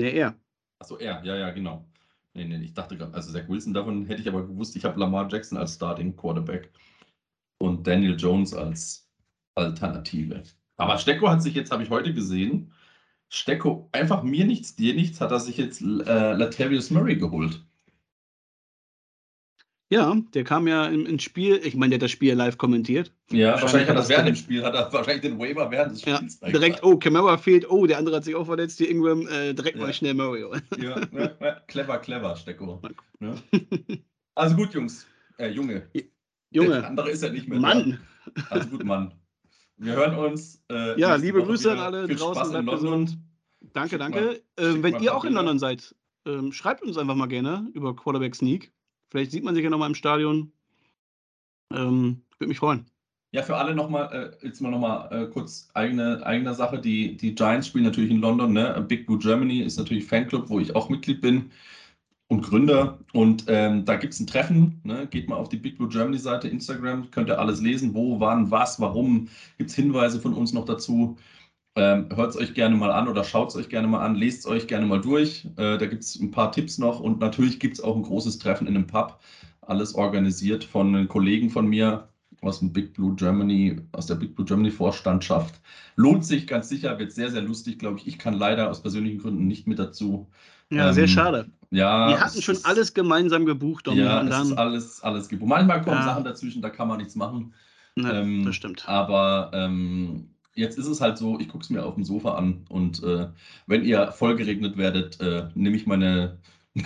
Ja, 0.00 0.08
er. 0.08 0.34
Achso, 0.80 0.96
er, 0.96 1.22
ja, 1.24 1.36
ja, 1.36 1.50
genau. 1.50 1.84
Nee, 2.34 2.44
nee, 2.44 2.64
ich 2.64 2.74
dachte 2.74 2.96
gerade, 2.96 3.14
also 3.14 3.32
Zach 3.32 3.48
Wilson, 3.48 3.74
davon 3.74 4.06
hätte 4.06 4.22
ich 4.22 4.28
aber 4.28 4.46
gewusst, 4.46 4.76
ich 4.76 4.84
habe 4.84 5.00
Lamar 5.00 5.28
Jackson 5.30 5.58
als 5.58 5.74
Starting 5.74 6.14
Quarterback 6.16 6.70
und 7.60 7.84
Daniel 7.86 8.16
Jones 8.16 8.54
als 8.54 9.08
Alternative. 9.56 10.44
Aber 10.76 10.98
Stecko 10.98 11.28
hat 11.28 11.42
sich 11.42 11.54
jetzt, 11.54 11.72
habe 11.72 11.82
ich 11.82 11.90
heute 11.90 12.14
gesehen, 12.14 12.72
Stecko, 13.28 13.88
einfach 13.90 14.22
mir 14.22 14.44
nichts, 14.46 14.76
dir 14.76 14.94
nichts, 14.94 15.20
hat 15.20 15.32
er 15.32 15.40
sich 15.40 15.56
jetzt 15.56 15.82
äh, 15.82 15.84
Latavius 16.34 16.90
Murray 16.90 17.16
geholt. 17.16 17.64
Ja, 19.90 20.14
der 20.34 20.44
kam 20.44 20.68
ja 20.68 20.86
im, 20.86 21.06
ins 21.06 21.22
Spiel. 21.22 21.60
Ich 21.64 21.74
meine, 21.74 21.90
der 21.90 21.96
hat 21.96 22.02
das 22.02 22.10
Spiel 22.10 22.34
live 22.34 22.58
kommentiert. 22.58 23.10
Ja, 23.30 23.52
Wahrscheinlich 23.52 23.62
wahrscheinlich 23.62 23.88
hat 23.88 23.96
er 23.96 24.00
das 24.00 24.08
während 24.10 24.28
dem 24.28 24.34
Spiel, 24.36 24.62
hat 24.62 24.74
er 24.74 24.92
wahrscheinlich 24.92 25.22
den 25.22 25.38
Waiver 25.38 25.70
während 25.70 25.92
des 25.92 26.04
Ja, 26.04 26.16
Spiels 26.16 26.40
direkt, 26.40 26.82
oh, 26.84 26.98
Camara 26.98 27.38
fehlt. 27.38 27.70
Oh, 27.70 27.86
der 27.86 27.96
andere 27.96 28.16
hat 28.16 28.24
sich 28.24 28.34
auch 28.34 28.44
verletzt. 28.44 28.78
Die 28.80 28.84
Ingram, 28.90 29.26
äh, 29.28 29.54
direkt 29.54 29.78
Ja. 29.78 29.84
mal 29.86 29.92
schnell 29.94 30.12
Mario. 30.14 30.54
Ja, 30.78 31.00
ja, 31.12 31.30
ja, 31.40 31.52
clever, 31.68 31.98
clever, 31.98 32.36
Stecko. 32.36 32.82
Ne? 33.20 33.34
Also 34.34 34.54
gut, 34.56 34.74
Jungs. 34.74 35.06
Äh, 35.38 35.48
Junge. 35.48 35.88
Der 35.94 36.02
Junge, 36.52 36.86
andere 36.86 37.10
ist 37.10 37.22
ja 37.22 37.30
nicht 37.30 37.48
mehr 37.48 37.58
Mann. 37.58 37.98
da. 38.34 38.42
Also 38.50 38.68
gut, 38.68 38.84
Mann. 38.84 39.14
Wir 39.78 39.94
hören 39.94 40.14
uns. 40.18 40.62
Äh, 40.70 41.00
Ja, 41.00 41.14
liebe 41.16 41.38
Woche 41.38 41.46
Grüße 41.48 41.72
an 41.72 41.78
alle 41.78 42.06
Viel 42.06 42.16
draußen, 42.16 42.34
Spaß 42.44 42.46
in 42.58 42.64
bleibt 42.66 42.82
London. 42.82 43.04
gesund. 43.06 43.18
Danke, 43.72 43.98
danke. 43.98 44.20
mal- 44.20 44.40
ähm, 44.58 44.82
wenn 44.82 45.02
ihr 45.02 45.14
auch 45.16 45.24
in. 45.24 45.32
London 45.32 45.58
seid, 45.58 45.94
ähm, 46.26 46.52
schreibt 46.52 46.82
uns 46.82 46.96
einfach 46.98 47.14
mal 47.14 47.26
gerne 47.26 47.68
über 47.74 47.96
Quarterback 47.96 48.34
Sneak. 48.34 48.70
Vielleicht 49.10 49.30
sieht 49.30 49.44
man 49.44 49.54
sich 49.54 49.64
ja 49.64 49.70
nochmal 49.70 49.88
im 49.88 49.94
Stadion. 49.94 50.52
Ähm, 51.72 52.22
Würde 52.38 52.48
mich 52.48 52.58
freuen. 52.58 52.86
Ja, 53.32 53.42
für 53.42 53.56
alle 53.56 53.74
nochmal, 53.74 54.32
äh, 54.40 54.46
jetzt 54.46 54.60
mal 54.60 54.70
nochmal 54.70 55.08
äh, 55.12 55.26
kurz 55.26 55.68
eigene, 55.74 56.24
eigene 56.24 56.54
Sache. 56.54 56.80
Die, 56.80 57.16
die 57.16 57.34
Giants 57.34 57.66
spielen 57.66 57.84
natürlich 57.84 58.10
in 58.10 58.20
London. 58.20 58.52
Ne? 58.52 58.84
Big 58.88 59.06
Blue 59.06 59.18
Germany 59.18 59.60
ist 59.60 59.76
natürlich 59.76 60.06
Fanclub, 60.06 60.48
wo 60.48 60.60
ich 60.60 60.74
auch 60.74 60.88
Mitglied 60.88 61.20
bin 61.20 61.50
und 62.28 62.42
Gründer. 62.42 62.98
Und 63.12 63.44
ähm, 63.48 63.84
da 63.84 63.96
gibt 63.96 64.14
es 64.14 64.20
ein 64.20 64.26
Treffen. 64.26 64.80
Ne? 64.82 65.06
Geht 65.08 65.28
mal 65.28 65.36
auf 65.36 65.50
die 65.50 65.58
Big 65.58 65.76
Blue 65.76 65.90
Germany 65.90 66.18
Seite, 66.18 66.48
Instagram, 66.48 67.10
könnt 67.10 67.28
ihr 67.28 67.38
alles 67.38 67.60
lesen. 67.60 67.92
Wo, 67.92 68.18
wann, 68.18 68.50
was, 68.50 68.80
warum. 68.80 69.28
Gibt 69.58 69.70
es 69.70 69.76
Hinweise 69.76 70.20
von 70.20 70.32
uns 70.32 70.54
noch 70.54 70.64
dazu. 70.64 71.18
Ähm, 71.78 72.08
Hört 72.14 72.30
es 72.30 72.36
euch 72.36 72.54
gerne 72.54 72.74
mal 72.76 72.90
an 72.90 73.06
oder 73.08 73.22
schaut 73.22 73.50
es 73.50 73.56
euch 73.56 73.68
gerne 73.68 73.86
mal 73.86 74.04
an, 74.04 74.16
lest 74.16 74.40
es 74.40 74.46
euch 74.46 74.66
gerne 74.66 74.84
mal 74.86 75.00
durch. 75.00 75.44
Äh, 75.56 75.78
da 75.78 75.86
gibt 75.86 76.02
es 76.02 76.16
ein 76.18 76.30
paar 76.32 76.50
Tipps 76.50 76.78
noch 76.78 76.98
und 77.00 77.20
natürlich 77.20 77.60
gibt 77.60 77.78
es 77.78 77.84
auch 77.84 77.94
ein 77.96 78.02
großes 78.02 78.38
Treffen 78.38 78.66
in 78.66 78.74
einem 78.74 78.86
Pub. 78.86 79.20
Alles 79.62 79.94
organisiert 79.94 80.64
von 80.64 80.88
einem 80.94 81.08
Kollegen 81.08 81.50
von 81.50 81.66
mir 81.68 82.08
aus 82.40 82.60
dem 82.60 82.72
Big 82.72 82.94
Blue 82.94 83.14
Germany, 83.14 83.76
aus 83.92 84.06
der 84.06 84.14
Big 84.16 84.34
Blue 84.34 84.44
Germany 84.46 84.70
Vorstandschaft. 84.70 85.60
Lohnt 85.96 86.24
sich 86.24 86.46
ganz 86.46 86.68
sicher, 86.68 86.98
wird 86.98 87.12
sehr, 87.12 87.30
sehr 87.30 87.42
lustig, 87.42 87.78
glaube 87.78 87.98
ich. 87.98 88.06
Ich 88.08 88.18
kann 88.18 88.34
leider 88.34 88.70
aus 88.70 88.80
persönlichen 88.82 89.18
Gründen 89.18 89.46
nicht 89.46 89.66
mit 89.66 89.78
dazu. 89.78 90.28
Ja, 90.70 90.88
Ähm, 90.88 90.94
sehr 90.94 91.08
schade. 91.08 91.46
Ja, 91.70 92.08
Wir 92.08 92.20
hatten 92.20 92.40
schon 92.42 92.54
ist- 92.56 92.66
alles 92.66 92.94
gemeinsam 92.94 93.44
gebucht, 93.46 93.86
Domi, 93.86 94.00
Ja, 94.00 94.20
und 94.20 94.28
es 94.28 94.38
ist 94.40 94.50
dann. 94.50 94.58
alles, 94.58 95.02
alles 95.02 95.28
gebucht. 95.28 95.48
Manchmal 95.48 95.82
kommen 95.82 95.96
Ja. 95.98 96.04
Sachen 96.04 96.24
dazwischen, 96.24 96.62
da 96.62 96.70
kann 96.70 96.88
man 96.88 96.98
nichts 96.98 97.14
machen. 97.14 97.52
Ne, 97.96 98.10
ähm, 98.12 98.44
das 98.46 98.54
stimmt. 98.56 98.88
Aber 98.88 99.50
ähm, 99.52 100.30
jetzt 100.58 100.78
ist 100.78 100.86
es 100.88 101.00
halt 101.00 101.18
so, 101.18 101.38
ich 101.40 101.48
gucke 101.48 101.62
es 101.64 101.70
mir 101.70 101.84
auf 101.84 101.94
dem 101.94 102.04
Sofa 102.04 102.34
an 102.34 102.64
und 102.68 103.02
äh, 103.02 103.28
wenn 103.66 103.84
ihr 103.84 104.12
vollgeregnet 104.12 104.76
werdet, 104.76 105.20
äh, 105.20 105.48
nehme 105.54 105.76
ich 105.76 105.86
meine, 105.86 106.38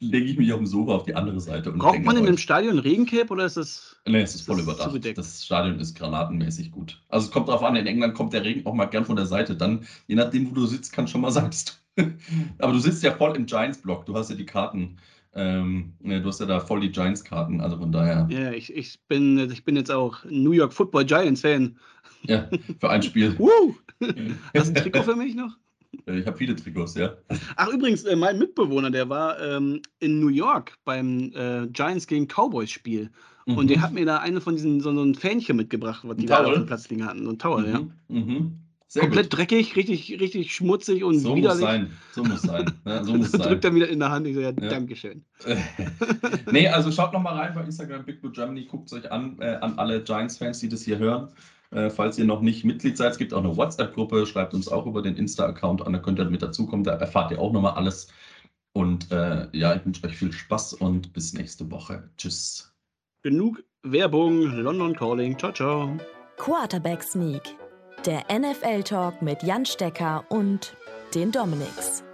lege 0.00 0.26
ich 0.26 0.36
mich 0.36 0.52
auf 0.52 0.58
dem 0.58 0.66
Sofa 0.66 0.92
auf 0.96 1.04
die 1.04 1.14
andere 1.14 1.40
Seite. 1.40 1.72
Und 1.72 1.78
Braucht 1.78 2.02
man 2.04 2.16
in 2.18 2.26
dem 2.26 2.36
Stadion 2.36 2.78
Regencape 2.78 3.28
oder 3.32 3.46
ist 3.46 3.56
das. 3.56 3.96
Nee, 4.06 4.20
es 4.20 4.34
ist 4.34 4.42
voll 4.42 4.58
ist 4.58 4.64
überdacht. 4.64 4.88
zugedeckt. 4.88 5.16
Das 5.16 5.44
Stadion 5.44 5.80
ist 5.80 5.96
granatenmäßig 5.96 6.70
gut. 6.70 7.00
Also 7.08 7.26
es 7.26 7.32
kommt 7.32 7.48
darauf 7.48 7.62
an, 7.62 7.74
in 7.76 7.86
England 7.86 8.14
kommt 8.14 8.32
der 8.34 8.44
Regen 8.44 8.66
auch 8.66 8.74
mal 8.74 8.84
gern 8.86 9.04
von 9.06 9.16
der 9.16 9.26
Seite. 9.26 9.56
Dann, 9.56 9.86
je 10.08 10.14
nachdem, 10.16 10.50
wo 10.50 10.54
du 10.54 10.66
sitzt, 10.66 10.92
kann 10.92 11.08
schon 11.08 11.22
mal 11.22 11.30
sein. 11.32 11.50
du- 11.96 12.04
Aber 12.58 12.72
du 12.74 12.78
sitzt 12.78 13.02
ja 13.02 13.12
voll 13.12 13.34
im 13.36 13.46
Giants-Block. 13.46 14.04
Du 14.04 14.14
hast 14.14 14.28
ja 14.30 14.36
die 14.36 14.46
Karten. 14.46 14.98
Ähm, 15.32 15.94
du 16.00 16.24
hast 16.24 16.40
ja 16.40 16.46
da 16.46 16.60
voll 16.60 16.80
die 16.80 16.90
Giants-Karten. 16.92 17.60
Also 17.62 17.78
von 17.78 17.92
daher, 17.92 18.26
Ja, 18.30 18.52
ich, 18.52 18.74
ich, 18.74 19.00
bin, 19.08 19.38
ich 19.50 19.64
bin 19.64 19.76
jetzt 19.76 19.90
auch 19.90 20.24
New 20.28 20.52
York 20.52 20.72
Football 20.74 21.04
Giants 21.06 21.40
Fan. 21.40 21.78
Ja, 22.22 22.48
für 22.80 22.90
ein 22.90 23.02
Spiel. 23.02 23.36
Hast 24.56 24.68
du 24.68 24.70
ein 24.70 24.74
Trikot 24.74 25.02
für 25.02 25.16
mich 25.16 25.34
noch? 25.34 25.56
ich 26.06 26.26
habe 26.26 26.36
viele 26.36 26.54
Trikots, 26.54 26.94
ja. 26.94 27.14
Ach, 27.56 27.68
übrigens, 27.68 28.04
äh, 28.04 28.14
mein 28.14 28.38
Mitbewohner, 28.38 28.90
der 28.90 29.08
war 29.08 29.40
ähm, 29.40 29.80
in 29.98 30.20
New 30.20 30.28
York 30.28 30.74
beim 30.84 31.32
äh, 31.34 31.66
Giants 31.68 32.06
gegen 32.06 32.26
Cowboys 32.28 32.70
Spiel. 32.70 33.10
Und 33.46 33.68
der 33.68 33.80
hat 33.82 33.92
mir 33.92 34.04
da 34.04 34.18
eine 34.18 34.40
von 34.40 34.54
diesen, 34.54 34.80
so, 34.80 34.94
so 34.94 35.02
ein 35.02 35.16
Fähnchen 35.16 35.56
mitgebracht, 35.56 36.02
was 36.04 36.16
die 36.16 36.26
da 36.26 36.44
auf 36.44 36.54
dem 36.54 36.66
Platz 36.66 36.88
liegen 36.88 37.04
hatten. 37.04 37.24
So 37.24 37.30
ein 37.32 37.38
Towel, 37.38 37.68
ja. 37.68 37.80
Mhm. 37.80 37.90
Mhm. 38.08 38.58
Sehr 38.86 39.02
Komplett 39.02 39.30
gut. 39.30 39.38
dreckig, 39.38 39.76
richtig, 39.76 40.20
richtig 40.20 40.54
schmutzig 40.54 41.02
und 41.04 41.18
So 41.18 41.30
muss 41.30 41.38
widerlich. 41.38 41.60
sein. 41.60 41.90
So 42.12 42.24
muss 42.24 42.42
sein. 42.42 42.70
Ja, 42.84 43.02
so 43.04 43.12
muss 43.16 43.30
sein. 43.32 43.40
Drückt 43.42 43.64
er 43.64 43.74
wieder 43.74 43.88
in 43.88 43.98
der 44.00 44.10
Hand. 44.10 44.26
Ich 44.26 44.34
so, 44.34 44.40
ja, 44.40 44.50
Ja. 44.50 44.68
Dankeschön. 44.68 45.24
nee, 46.52 46.68
also 46.68 46.90
schaut 46.90 47.12
noch 47.12 47.22
mal 47.22 47.34
rein 47.34 47.54
bei 47.54 47.62
Instagram 47.64 48.04
Big 48.04 48.20
Blue 48.20 48.32
Germany, 48.32 48.66
guckt 48.66 48.86
es 48.86 48.92
euch 48.92 49.10
an, 49.10 49.36
äh, 49.40 49.58
an 49.60 49.78
alle 49.78 50.02
Giants-Fans, 50.02 50.60
die 50.60 50.68
das 50.68 50.82
hier 50.82 50.98
hören. 50.98 51.28
Äh, 51.70 51.90
falls 51.90 52.18
ihr 52.18 52.24
noch 52.24 52.40
nicht 52.40 52.64
Mitglied 52.64 52.96
seid, 52.96 53.12
es 53.12 53.18
gibt 53.18 53.32
auch 53.32 53.44
eine 53.44 53.56
WhatsApp-Gruppe, 53.56 54.26
schreibt 54.26 54.54
uns 54.54 54.68
auch 54.68 54.86
über 54.86 55.02
den 55.02 55.16
Insta-Account 55.16 55.86
an, 55.86 55.92
da 55.92 55.98
könnt 56.00 56.18
ihr 56.18 56.24
mit 56.24 56.42
dazukommen, 56.42 56.84
da 56.84 56.94
erfahrt 56.94 57.30
ihr 57.30 57.40
auch 57.40 57.52
noch 57.52 57.60
mal 57.62 57.74
alles. 57.74 58.08
Und 58.72 59.10
äh, 59.10 59.48
ja, 59.52 59.74
ich 59.74 59.84
wünsche 59.84 60.06
euch 60.06 60.16
viel 60.16 60.32
Spaß 60.32 60.74
und 60.74 61.12
bis 61.12 61.32
nächste 61.32 61.70
Woche. 61.70 62.08
Tschüss. 62.16 62.72
Genug 63.22 63.62
Werbung, 63.82 64.42
London 64.42 64.94
Calling. 64.94 65.38
Ciao, 65.38 65.52
ciao. 65.52 65.96
Quarterback 66.36 67.02
Sneak, 67.02 67.42
Der 68.06 68.24
NFL 68.32 68.82
Talk 68.82 69.20
mit 69.22 69.42
Jan 69.42 69.66
Stecker 69.66 70.24
und 70.30 70.76
den 71.14 71.32
Dominics. 71.32 72.04